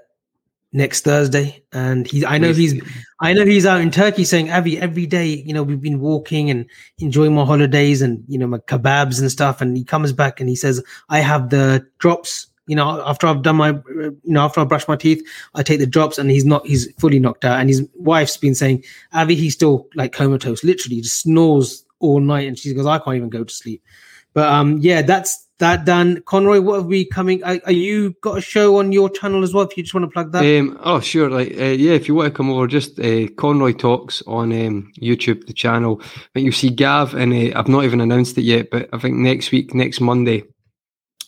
next 0.74 1.04
Thursday. 1.04 1.62
And 1.72 2.06
he, 2.06 2.26
I 2.26 2.36
know 2.36 2.52
he's, 2.52 2.82
I 3.20 3.32
know 3.32 3.46
he's 3.46 3.64
out 3.64 3.80
in 3.80 3.92
Turkey 3.92 4.24
saying, 4.24 4.50
Avi, 4.50 4.78
every 4.78 5.06
day, 5.06 5.26
you 5.26 5.54
know, 5.54 5.62
we've 5.62 5.80
been 5.80 6.00
walking 6.00 6.50
and 6.50 6.68
enjoying 6.98 7.32
my 7.32 7.44
holidays 7.44 8.02
and, 8.02 8.22
you 8.26 8.36
know, 8.36 8.48
my 8.48 8.58
kebabs 8.58 9.20
and 9.20 9.30
stuff. 9.30 9.60
And 9.60 9.76
he 9.76 9.84
comes 9.84 10.12
back 10.12 10.40
and 10.40 10.48
he 10.48 10.56
says, 10.56 10.82
I 11.08 11.20
have 11.20 11.50
the 11.50 11.86
drops, 11.98 12.48
you 12.66 12.74
know, 12.74 13.02
after 13.06 13.28
I've 13.28 13.42
done 13.42 13.56
my, 13.56 13.68
you 13.88 14.18
know, 14.24 14.40
after 14.40 14.60
I 14.60 14.64
brush 14.64 14.88
my 14.88 14.96
teeth, 14.96 15.24
I 15.54 15.62
take 15.62 15.78
the 15.78 15.86
drops 15.86 16.18
and 16.18 16.28
he's 16.28 16.44
not, 16.44 16.66
he's 16.66 16.92
fully 16.94 17.20
knocked 17.20 17.44
out. 17.44 17.60
And 17.60 17.68
his 17.68 17.88
wife's 17.94 18.36
been 18.36 18.56
saying, 18.56 18.82
Avi, 19.12 19.36
he's 19.36 19.54
still 19.54 19.88
like 19.94 20.12
comatose, 20.12 20.64
literally 20.64 21.00
just 21.00 21.20
snores 21.20 21.84
all 22.00 22.18
night. 22.18 22.48
And 22.48 22.58
she 22.58 22.74
goes, 22.74 22.84
I 22.84 22.98
can't 22.98 23.16
even 23.16 23.30
go 23.30 23.44
to 23.44 23.54
sleep. 23.54 23.80
But 24.32 24.48
um, 24.52 24.78
yeah, 24.80 25.02
that's 25.02 25.43
that 25.58 25.84
done. 25.84 26.22
Conroy, 26.26 26.60
what 26.60 26.76
have 26.76 26.86
we 26.86 27.04
coming? 27.04 27.42
Are, 27.44 27.60
are, 27.66 27.72
you 27.72 28.14
got 28.20 28.38
a 28.38 28.40
show 28.40 28.78
on 28.78 28.92
your 28.92 29.08
channel 29.08 29.42
as 29.42 29.54
well? 29.54 29.64
If 29.64 29.76
you 29.76 29.82
just 29.82 29.94
want 29.94 30.04
to 30.04 30.10
plug 30.10 30.32
that. 30.32 30.44
Um, 30.44 30.78
oh, 30.82 31.00
sure. 31.00 31.30
Like, 31.30 31.52
uh, 31.52 31.64
yeah, 31.64 31.92
if 31.92 32.08
you 32.08 32.14
want 32.14 32.32
to 32.32 32.36
come 32.36 32.50
over, 32.50 32.66
just 32.66 32.98
uh, 32.98 33.28
Conroy 33.36 33.72
Talks 33.72 34.22
on 34.26 34.52
um, 34.52 34.92
YouTube, 35.00 35.46
the 35.46 35.52
channel. 35.52 36.02
But 36.32 36.42
you 36.42 36.52
see 36.52 36.70
Gav, 36.70 37.14
and 37.14 37.32
uh, 37.32 37.58
I've 37.58 37.68
not 37.68 37.84
even 37.84 38.00
announced 38.00 38.36
it 38.38 38.42
yet, 38.42 38.70
but 38.70 38.88
I 38.92 38.98
think 38.98 39.16
next 39.16 39.52
week, 39.52 39.74
next 39.74 40.00
Monday, 40.00 40.42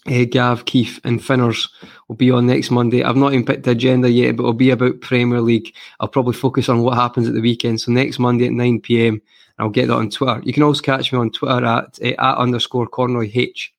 uh, 0.08 0.24
Gav, 0.24 0.64
Keith, 0.64 1.00
and 1.04 1.22
Finners 1.22 1.68
will 2.08 2.16
be 2.16 2.30
on 2.30 2.46
next 2.46 2.70
Monday. 2.70 3.02
I've 3.02 3.16
not 3.16 3.32
even 3.32 3.46
picked 3.46 3.64
the 3.64 3.72
agenda 3.72 4.10
yet, 4.10 4.36
but 4.36 4.42
it'll 4.42 4.54
be 4.54 4.70
about 4.70 5.00
Premier 5.00 5.40
League. 5.40 5.74
I'll 6.00 6.08
probably 6.08 6.34
focus 6.34 6.68
on 6.68 6.82
what 6.82 6.94
happens 6.94 7.28
at 7.28 7.34
the 7.34 7.40
weekend. 7.40 7.80
So 7.80 7.92
next 7.92 8.18
Monday 8.18 8.46
at 8.46 8.52
9 8.52 8.80
p.m. 8.80 9.22
I'll 9.58 9.70
get 9.70 9.88
that 9.88 9.94
on 9.94 10.10
Twitter. 10.10 10.40
You 10.44 10.52
can 10.52 10.62
also 10.62 10.82
catch 10.82 11.12
me 11.12 11.18
on 11.18 11.30
Twitter 11.30 11.64
at, 11.64 11.98
uh, 12.02 12.08
at 12.08 12.38
underscore 12.38 12.86
Conroy 12.86 13.30
H. 13.32 13.72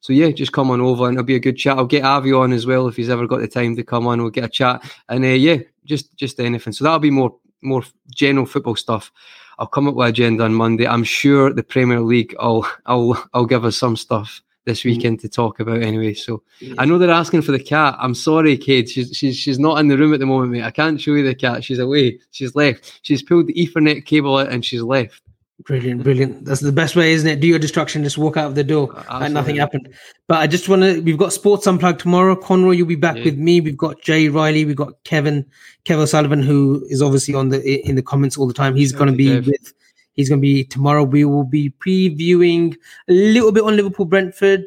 So 0.00 0.12
yeah, 0.12 0.30
just 0.30 0.52
come 0.52 0.70
on 0.70 0.80
over 0.80 1.08
and 1.08 1.16
it'll 1.16 1.24
be 1.24 1.34
a 1.34 1.40
good 1.40 1.56
chat. 1.56 1.78
I'll 1.78 1.86
get 1.86 2.04
Avi 2.04 2.32
on 2.32 2.52
as 2.52 2.66
well 2.66 2.86
if 2.86 2.96
he's 2.96 3.10
ever 3.10 3.26
got 3.26 3.40
the 3.40 3.48
time 3.48 3.74
to 3.76 3.82
come 3.82 4.06
on. 4.06 4.20
We'll 4.20 4.30
get 4.30 4.44
a 4.44 4.48
chat 4.48 4.82
and 5.08 5.24
uh, 5.24 5.28
yeah, 5.28 5.58
just 5.84 6.14
just 6.16 6.38
anything. 6.40 6.72
So 6.72 6.84
that'll 6.84 6.98
be 6.98 7.10
more 7.10 7.34
more 7.62 7.82
general 8.14 8.46
football 8.46 8.76
stuff. 8.76 9.10
I'll 9.58 9.66
come 9.66 9.88
up 9.88 9.94
with 9.94 10.08
agenda 10.08 10.44
on 10.44 10.54
Monday. 10.54 10.86
I'm 10.86 11.04
sure 11.04 11.52
the 11.52 11.62
Premier 11.62 12.00
League. 12.00 12.34
I'll 12.38 12.70
I'll 12.86 13.22
I'll 13.34 13.46
give 13.46 13.64
us 13.64 13.76
some 13.76 13.96
stuff 13.96 14.42
this 14.66 14.82
mm. 14.82 14.86
weekend 14.86 15.20
to 15.20 15.28
talk 15.28 15.60
about 15.60 15.82
anyway. 15.82 16.12
So 16.12 16.42
yeah. 16.60 16.74
I 16.76 16.84
know 16.84 16.98
they're 16.98 17.10
asking 17.10 17.42
for 17.42 17.52
the 17.52 17.62
cat. 17.62 17.96
I'm 17.98 18.14
sorry, 18.14 18.58
Kate. 18.58 18.88
She's 18.88 19.16
she's 19.16 19.36
she's 19.36 19.58
not 19.58 19.78
in 19.78 19.88
the 19.88 19.96
room 19.96 20.12
at 20.12 20.20
the 20.20 20.26
moment, 20.26 20.52
mate. 20.52 20.64
I 20.64 20.70
can't 20.70 21.00
show 21.00 21.14
you 21.14 21.24
the 21.24 21.34
cat. 21.34 21.64
She's 21.64 21.78
away. 21.78 22.20
She's 22.32 22.54
left. 22.54 23.00
She's 23.02 23.22
pulled 23.22 23.46
the 23.46 23.54
Ethernet 23.54 24.04
cable 24.04 24.36
out 24.36 24.52
and 24.52 24.64
she's 24.64 24.82
left. 24.82 25.22
Brilliant, 25.64 26.00
mm-hmm. 26.00 26.04
brilliant. 26.04 26.44
That's 26.44 26.60
the 26.60 26.70
best 26.70 26.96
way, 26.96 27.12
isn't 27.12 27.28
it? 27.28 27.40
Do 27.40 27.46
your 27.46 27.58
destruction, 27.58 28.04
just 28.04 28.18
walk 28.18 28.36
out 28.36 28.46
of 28.46 28.54
the 28.54 28.62
door 28.62 29.02
and 29.08 29.32
nothing 29.32 29.56
happened. 29.56 29.88
But 30.28 30.38
I 30.38 30.46
just 30.46 30.68
want 30.68 30.82
to. 30.82 31.00
We've 31.00 31.16
got 31.16 31.32
Sports 31.32 31.66
Unplugged 31.66 32.00
tomorrow. 32.00 32.36
Conroy, 32.36 32.72
you'll 32.72 32.86
be 32.86 32.94
back 32.94 33.16
yeah. 33.16 33.24
with 33.24 33.38
me. 33.38 33.62
We've 33.62 33.76
got 33.76 34.02
Jay 34.02 34.28
Riley. 34.28 34.66
We've 34.66 34.76
got 34.76 35.02
Kevin, 35.04 35.46
Kevin 35.84 36.06
Sullivan, 36.06 36.42
who 36.42 36.84
is 36.90 37.00
obviously 37.00 37.34
on 37.34 37.48
the 37.48 37.88
in 37.88 37.96
the 37.96 38.02
comments 38.02 38.36
all 38.36 38.46
the 38.46 38.54
time. 38.54 38.76
He's 38.76 38.92
going 38.92 39.10
to 39.10 39.16
be 39.16 39.28
Kev. 39.28 39.46
with. 39.46 39.72
He's 40.12 40.28
going 40.28 40.40
to 40.40 40.42
be 40.42 40.64
tomorrow. 40.64 41.04
We 41.04 41.24
will 41.24 41.44
be 41.44 41.70
previewing 41.70 42.76
a 43.08 43.12
little 43.12 43.52
bit 43.52 43.64
on 43.64 43.76
Liverpool 43.76 44.06
Brentford, 44.06 44.64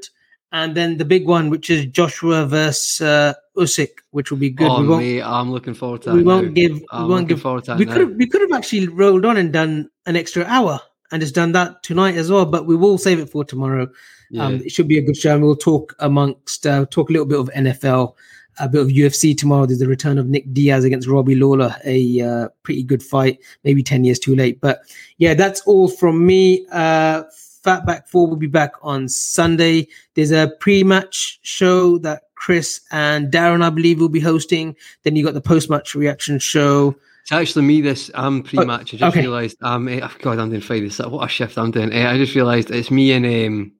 and 0.52 0.76
then 0.76 0.98
the 0.98 1.06
big 1.06 1.28
one, 1.28 1.50
which 1.50 1.70
is 1.70 1.86
Joshua 1.86 2.46
versus 2.46 3.02
uh, 3.02 3.34
Usyk, 3.58 3.90
which 4.12 4.32
will 4.32 4.38
be 4.38 4.50
good. 4.50 4.70
Oh, 4.70 4.82
mate, 4.82 5.22
I'm 5.22 5.52
looking 5.52 5.74
forward 5.74 6.02
to 6.04 6.10
that. 6.10 6.16
We 6.16 6.24
won't 6.24 6.48
now. 6.48 6.54
give. 6.54 6.84
I'm 6.92 7.04
we 7.04 7.14
won't 7.14 7.28
give. 7.28 7.42
Forward 7.42 7.66
to 7.66 7.76
we 7.76 7.86
could. 7.86 8.18
We 8.18 8.28
could 8.28 8.42
have 8.42 8.52
actually 8.52 8.88
rolled 8.88 9.26
on 9.26 9.38
and 9.38 9.54
done 9.54 9.90
an 10.06 10.16
extra 10.16 10.44
hour 10.46 10.80
and 11.12 11.22
just 11.22 11.36
done 11.36 11.52
that 11.52 11.84
tonight 11.84 12.16
as 12.16 12.32
well. 12.32 12.46
But 12.46 12.66
we 12.66 12.76
will 12.76 12.98
save 12.98 13.20
it 13.20 13.30
for 13.30 13.44
tomorrow. 13.44 13.88
Yeah. 14.32 14.46
Um, 14.46 14.56
it 14.56 14.72
should 14.72 14.88
be 14.88 14.98
a 14.98 15.02
good 15.02 15.18
show. 15.18 15.36
And 15.36 15.44
we'll 15.44 15.56
talk 15.56 15.96
amongst 16.00 16.66
uh, 16.66 16.86
talk 16.90 17.10
a 17.10 17.14
little 17.14 17.28
bit 17.28 17.40
of 17.40 17.50
NFL, 17.50 18.16
a 18.60 18.70
bit 18.70 18.82
of 18.82 18.88
UFC 18.88 19.38
tomorrow. 19.38 19.68
There's 19.68 19.80
the 19.80 19.88
return 19.88 20.18
of 20.18 20.28
Nick 20.28 20.52
Diaz 20.52 20.84
against 20.84 21.08
Robbie 21.08 21.36
Lawler, 21.36 21.76
a 21.86 22.22
uh, 22.22 22.50
pretty 22.64 22.84
good 22.84 23.04
fight. 23.04 23.40
Maybe 23.64 23.84
ten 23.84 24.04
years 24.04 24.18
too 24.18 24.36
late, 24.36 24.60
but 24.62 24.82
yeah, 25.20 25.36
that's 25.36 25.62
all 25.62 25.88
from 25.88 26.26
me. 26.26 26.66
Uh, 26.72 27.24
Fatback 27.64 28.08
Four 28.08 28.28
will 28.28 28.36
be 28.36 28.48
back 28.48 28.74
on 28.82 29.08
Sunday. 29.10 29.88
There's 30.14 30.32
a 30.32 30.54
pre-match 30.60 31.40
show 31.42 31.98
that 32.00 32.24
Chris 32.36 32.82
and 32.92 33.32
Darren, 33.32 33.64
I 33.64 33.70
believe, 33.70 34.00
will 34.00 34.10
be 34.10 34.20
hosting. 34.20 34.76
Then 35.04 35.16
you 35.16 35.24
got 35.24 35.34
the 35.34 35.42
post-match 35.42 35.96
reaction 35.96 36.40
show. 36.40 36.96
It's 37.24 37.32
actually 37.32 37.66
me. 37.66 37.82
This 37.82 38.10
I'm 38.16 38.42
pre-match. 38.44 38.94
I 38.94 38.98
just 38.98 39.04
okay. 39.04 39.22
realised. 39.22 39.58
Um, 39.62 39.88
oh 39.88 40.12
God, 40.22 40.40
I'm 40.40 40.50
doing 40.50 40.62
Friday. 40.62 40.90
What 40.90 41.26
a 41.26 41.30
shift 41.30 41.58
I'm 41.58 41.72
doing. 41.72 41.94
I 41.94 42.18
just 42.18 42.34
realised 42.34 42.72
it's 42.72 42.90
me 42.90 43.12
and 43.12 43.26
um, 43.26 43.72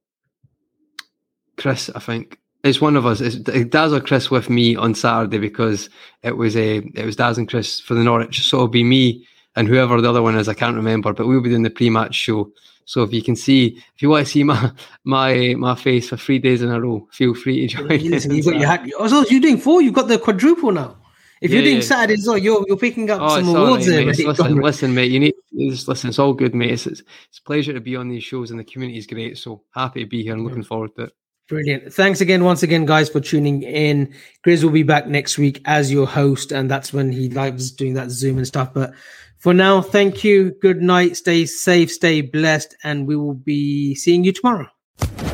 Chris. 1.56 1.90
I 1.94 2.00
think 2.00 2.38
it's 2.62 2.80
one 2.80 2.96
of 2.96 3.06
us. 3.06 3.20
It's 3.20 3.36
Daz 3.36 3.92
or 3.92 4.00
Chris 4.00 4.30
with 4.30 4.50
me 4.50 4.76
on 4.76 4.94
Saturday 4.94 5.38
because 5.38 5.88
it 6.22 6.36
was 6.36 6.56
a 6.56 6.78
uh, 6.78 6.82
it 6.94 7.06
was 7.06 7.16
Daz 7.16 7.38
and 7.38 7.48
Chris 7.48 7.80
for 7.80 7.94
the 7.94 8.04
Norwich. 8.04 8.46
So 8.46 8.58
it'll 8.58 8.68
be 8.68 8.84
me 8.84 9.26
and 9.56 9.66
whoever 9.66 10.00
the 10.00 10.10
other 10.10 10.22
one 10.22 10.36
is. 10.36 10.48
I 10.48 10.54
can't 10.54 10.76
remember, 10.76 11.12
but 11.12 11.26
we'll 11.26 11.42
be 11.42 11.50
doing 11.50 11.62
the 11.62 11.70
pre-match 11.70 12.14
show. 12.14 12.52
So 12.90 13.04
if 13.04 13.12
you 13.12 13.22
can 13.22 13.36
see, 13.36 13.80
if 13.94 14.02
you 14.02 14.08
want 14.08 14.26
to 14.26 14.32
see 14.32 14.42
my 14.42 14.72
my 15.04 15.54
my 15.56 15.76
face 15.76 16.08
for 16.08 16.16
three 16.16 16.40
days 16.40 16.60
in 16.60 16.72
a 16.72 16.80
row, 16.80 17.06
feel 17.12 17.34
free 17.34 17.68
to 17.68 17.76
join. 17.76 17.86
Listen, 17.86 18.34
you've 18.34 18.46
got 18.46 18.56
your 18.56 18.66
hat. 18.66 18.84
Oh, 18.98 19.24
you're 19.30 19.40
doing 19.40 19.58
four. 19.58 19.80
You've 19.80 19.94
got 19.94 20.08
the 20.08 20.18
quadruple 20.18 20.72
now. 20.72 20.96
If 21.40 21.52
yeah, 21.52 21.58
you're 21.58 21.64
doing 21.66 21.76
yeah. 21.76 21.82
Saturdays, 21.82 22.26
oh, 22.26 22.34
you're 22.34 22.64
you're 22.66 22.76
picking 22.76 23.08
up 23.08 23.20
oh, 23.22 23.36
some 23.36 23.54
awards 23.54 23.86
right, 23.86 23.94
there. 23.94 24.06
Mate. 24.06 24.18
Listen, 24.26 24.56
listen, 24.56 24.94
mate. 24.94 25.12
You 25.12 25.20
need 25.20 25.34
just 25.56 25.86
listen. 25.86 26.10
It's 26.10 26.18
all 26.18 26.34
good, 26.34 26.52
mate. 26.52 26.72
It's, 26.72 26.88
it's, 26.88 27.02
it's 27.28 27.38
a 27.38 27.42
pleasure 27.42 27.72
to 27.72 27.80
be 27.80 27.94
on 27.94 28.08
these 28.08 28.24
shows, 28.24 28.50
and 28.50 28.58
the 28.58 28.64
community 28.64 28.98
is 28.98 29.06
great. 29.06 29.38
So 29.38 29.62
happy 29.72 30.02
to 30.02 30.10
be 30.10 30.24
here 30.24 30.32
and 30.32 30.42
looking 30.42 30.64
forward 30.64 30.96
to 30.96 31.04
it. 31.04 31.12
Brilliant. 31.48 31.92
Thanks 31.92 32.20
again, 32.20 32.42
once 32.42 32.64
again, 32.64 32.86
guys, 32.86 33.08
for 33.08 33.20
tuning 33.20 33.62
in. 33.62 34.14
Grizz 34.44 34.64
will 34.64 34.70
be 34.70 34.82
back 34.82 35.06
next 35.06 35.38
week 35.38 35.60
as 35.64 35.92
your 35.92 36.08
host, 36.08 36.50
and 36.50 36.68
that's 36.68 36.92
when 36.92 37.12
he 37.12 37.28
loves 37.28 37.70
doing 37.70 37.94
that 37.94 38.10
Zoom 38.10 38.38
and 38.38 38.46
stuff. 38.48 38.74
But 38.74 38.94
for 39.40 39.52
now, 39.52 39.82
thank 39.82 40.22
you. 40.22 40.52
Good 40.60 40.80
night. 40.80 41.16
Stay 41.16 41.46
safe, 41.46 41.90
stay 41.90 42.20
blessed, 42.20 42.76
and 42.84 43.06
we 43.06 43.16
will 43.16 43.34
be 43.34 43.94
seeing 43.94 44.22
you 44.22 44.32
tomorrow. 44.32 44.68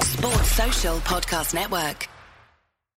Sports 0.01 0.53
Social 0.53 0.97
Podcast 1.01 1.53
Network. 1.53 2.09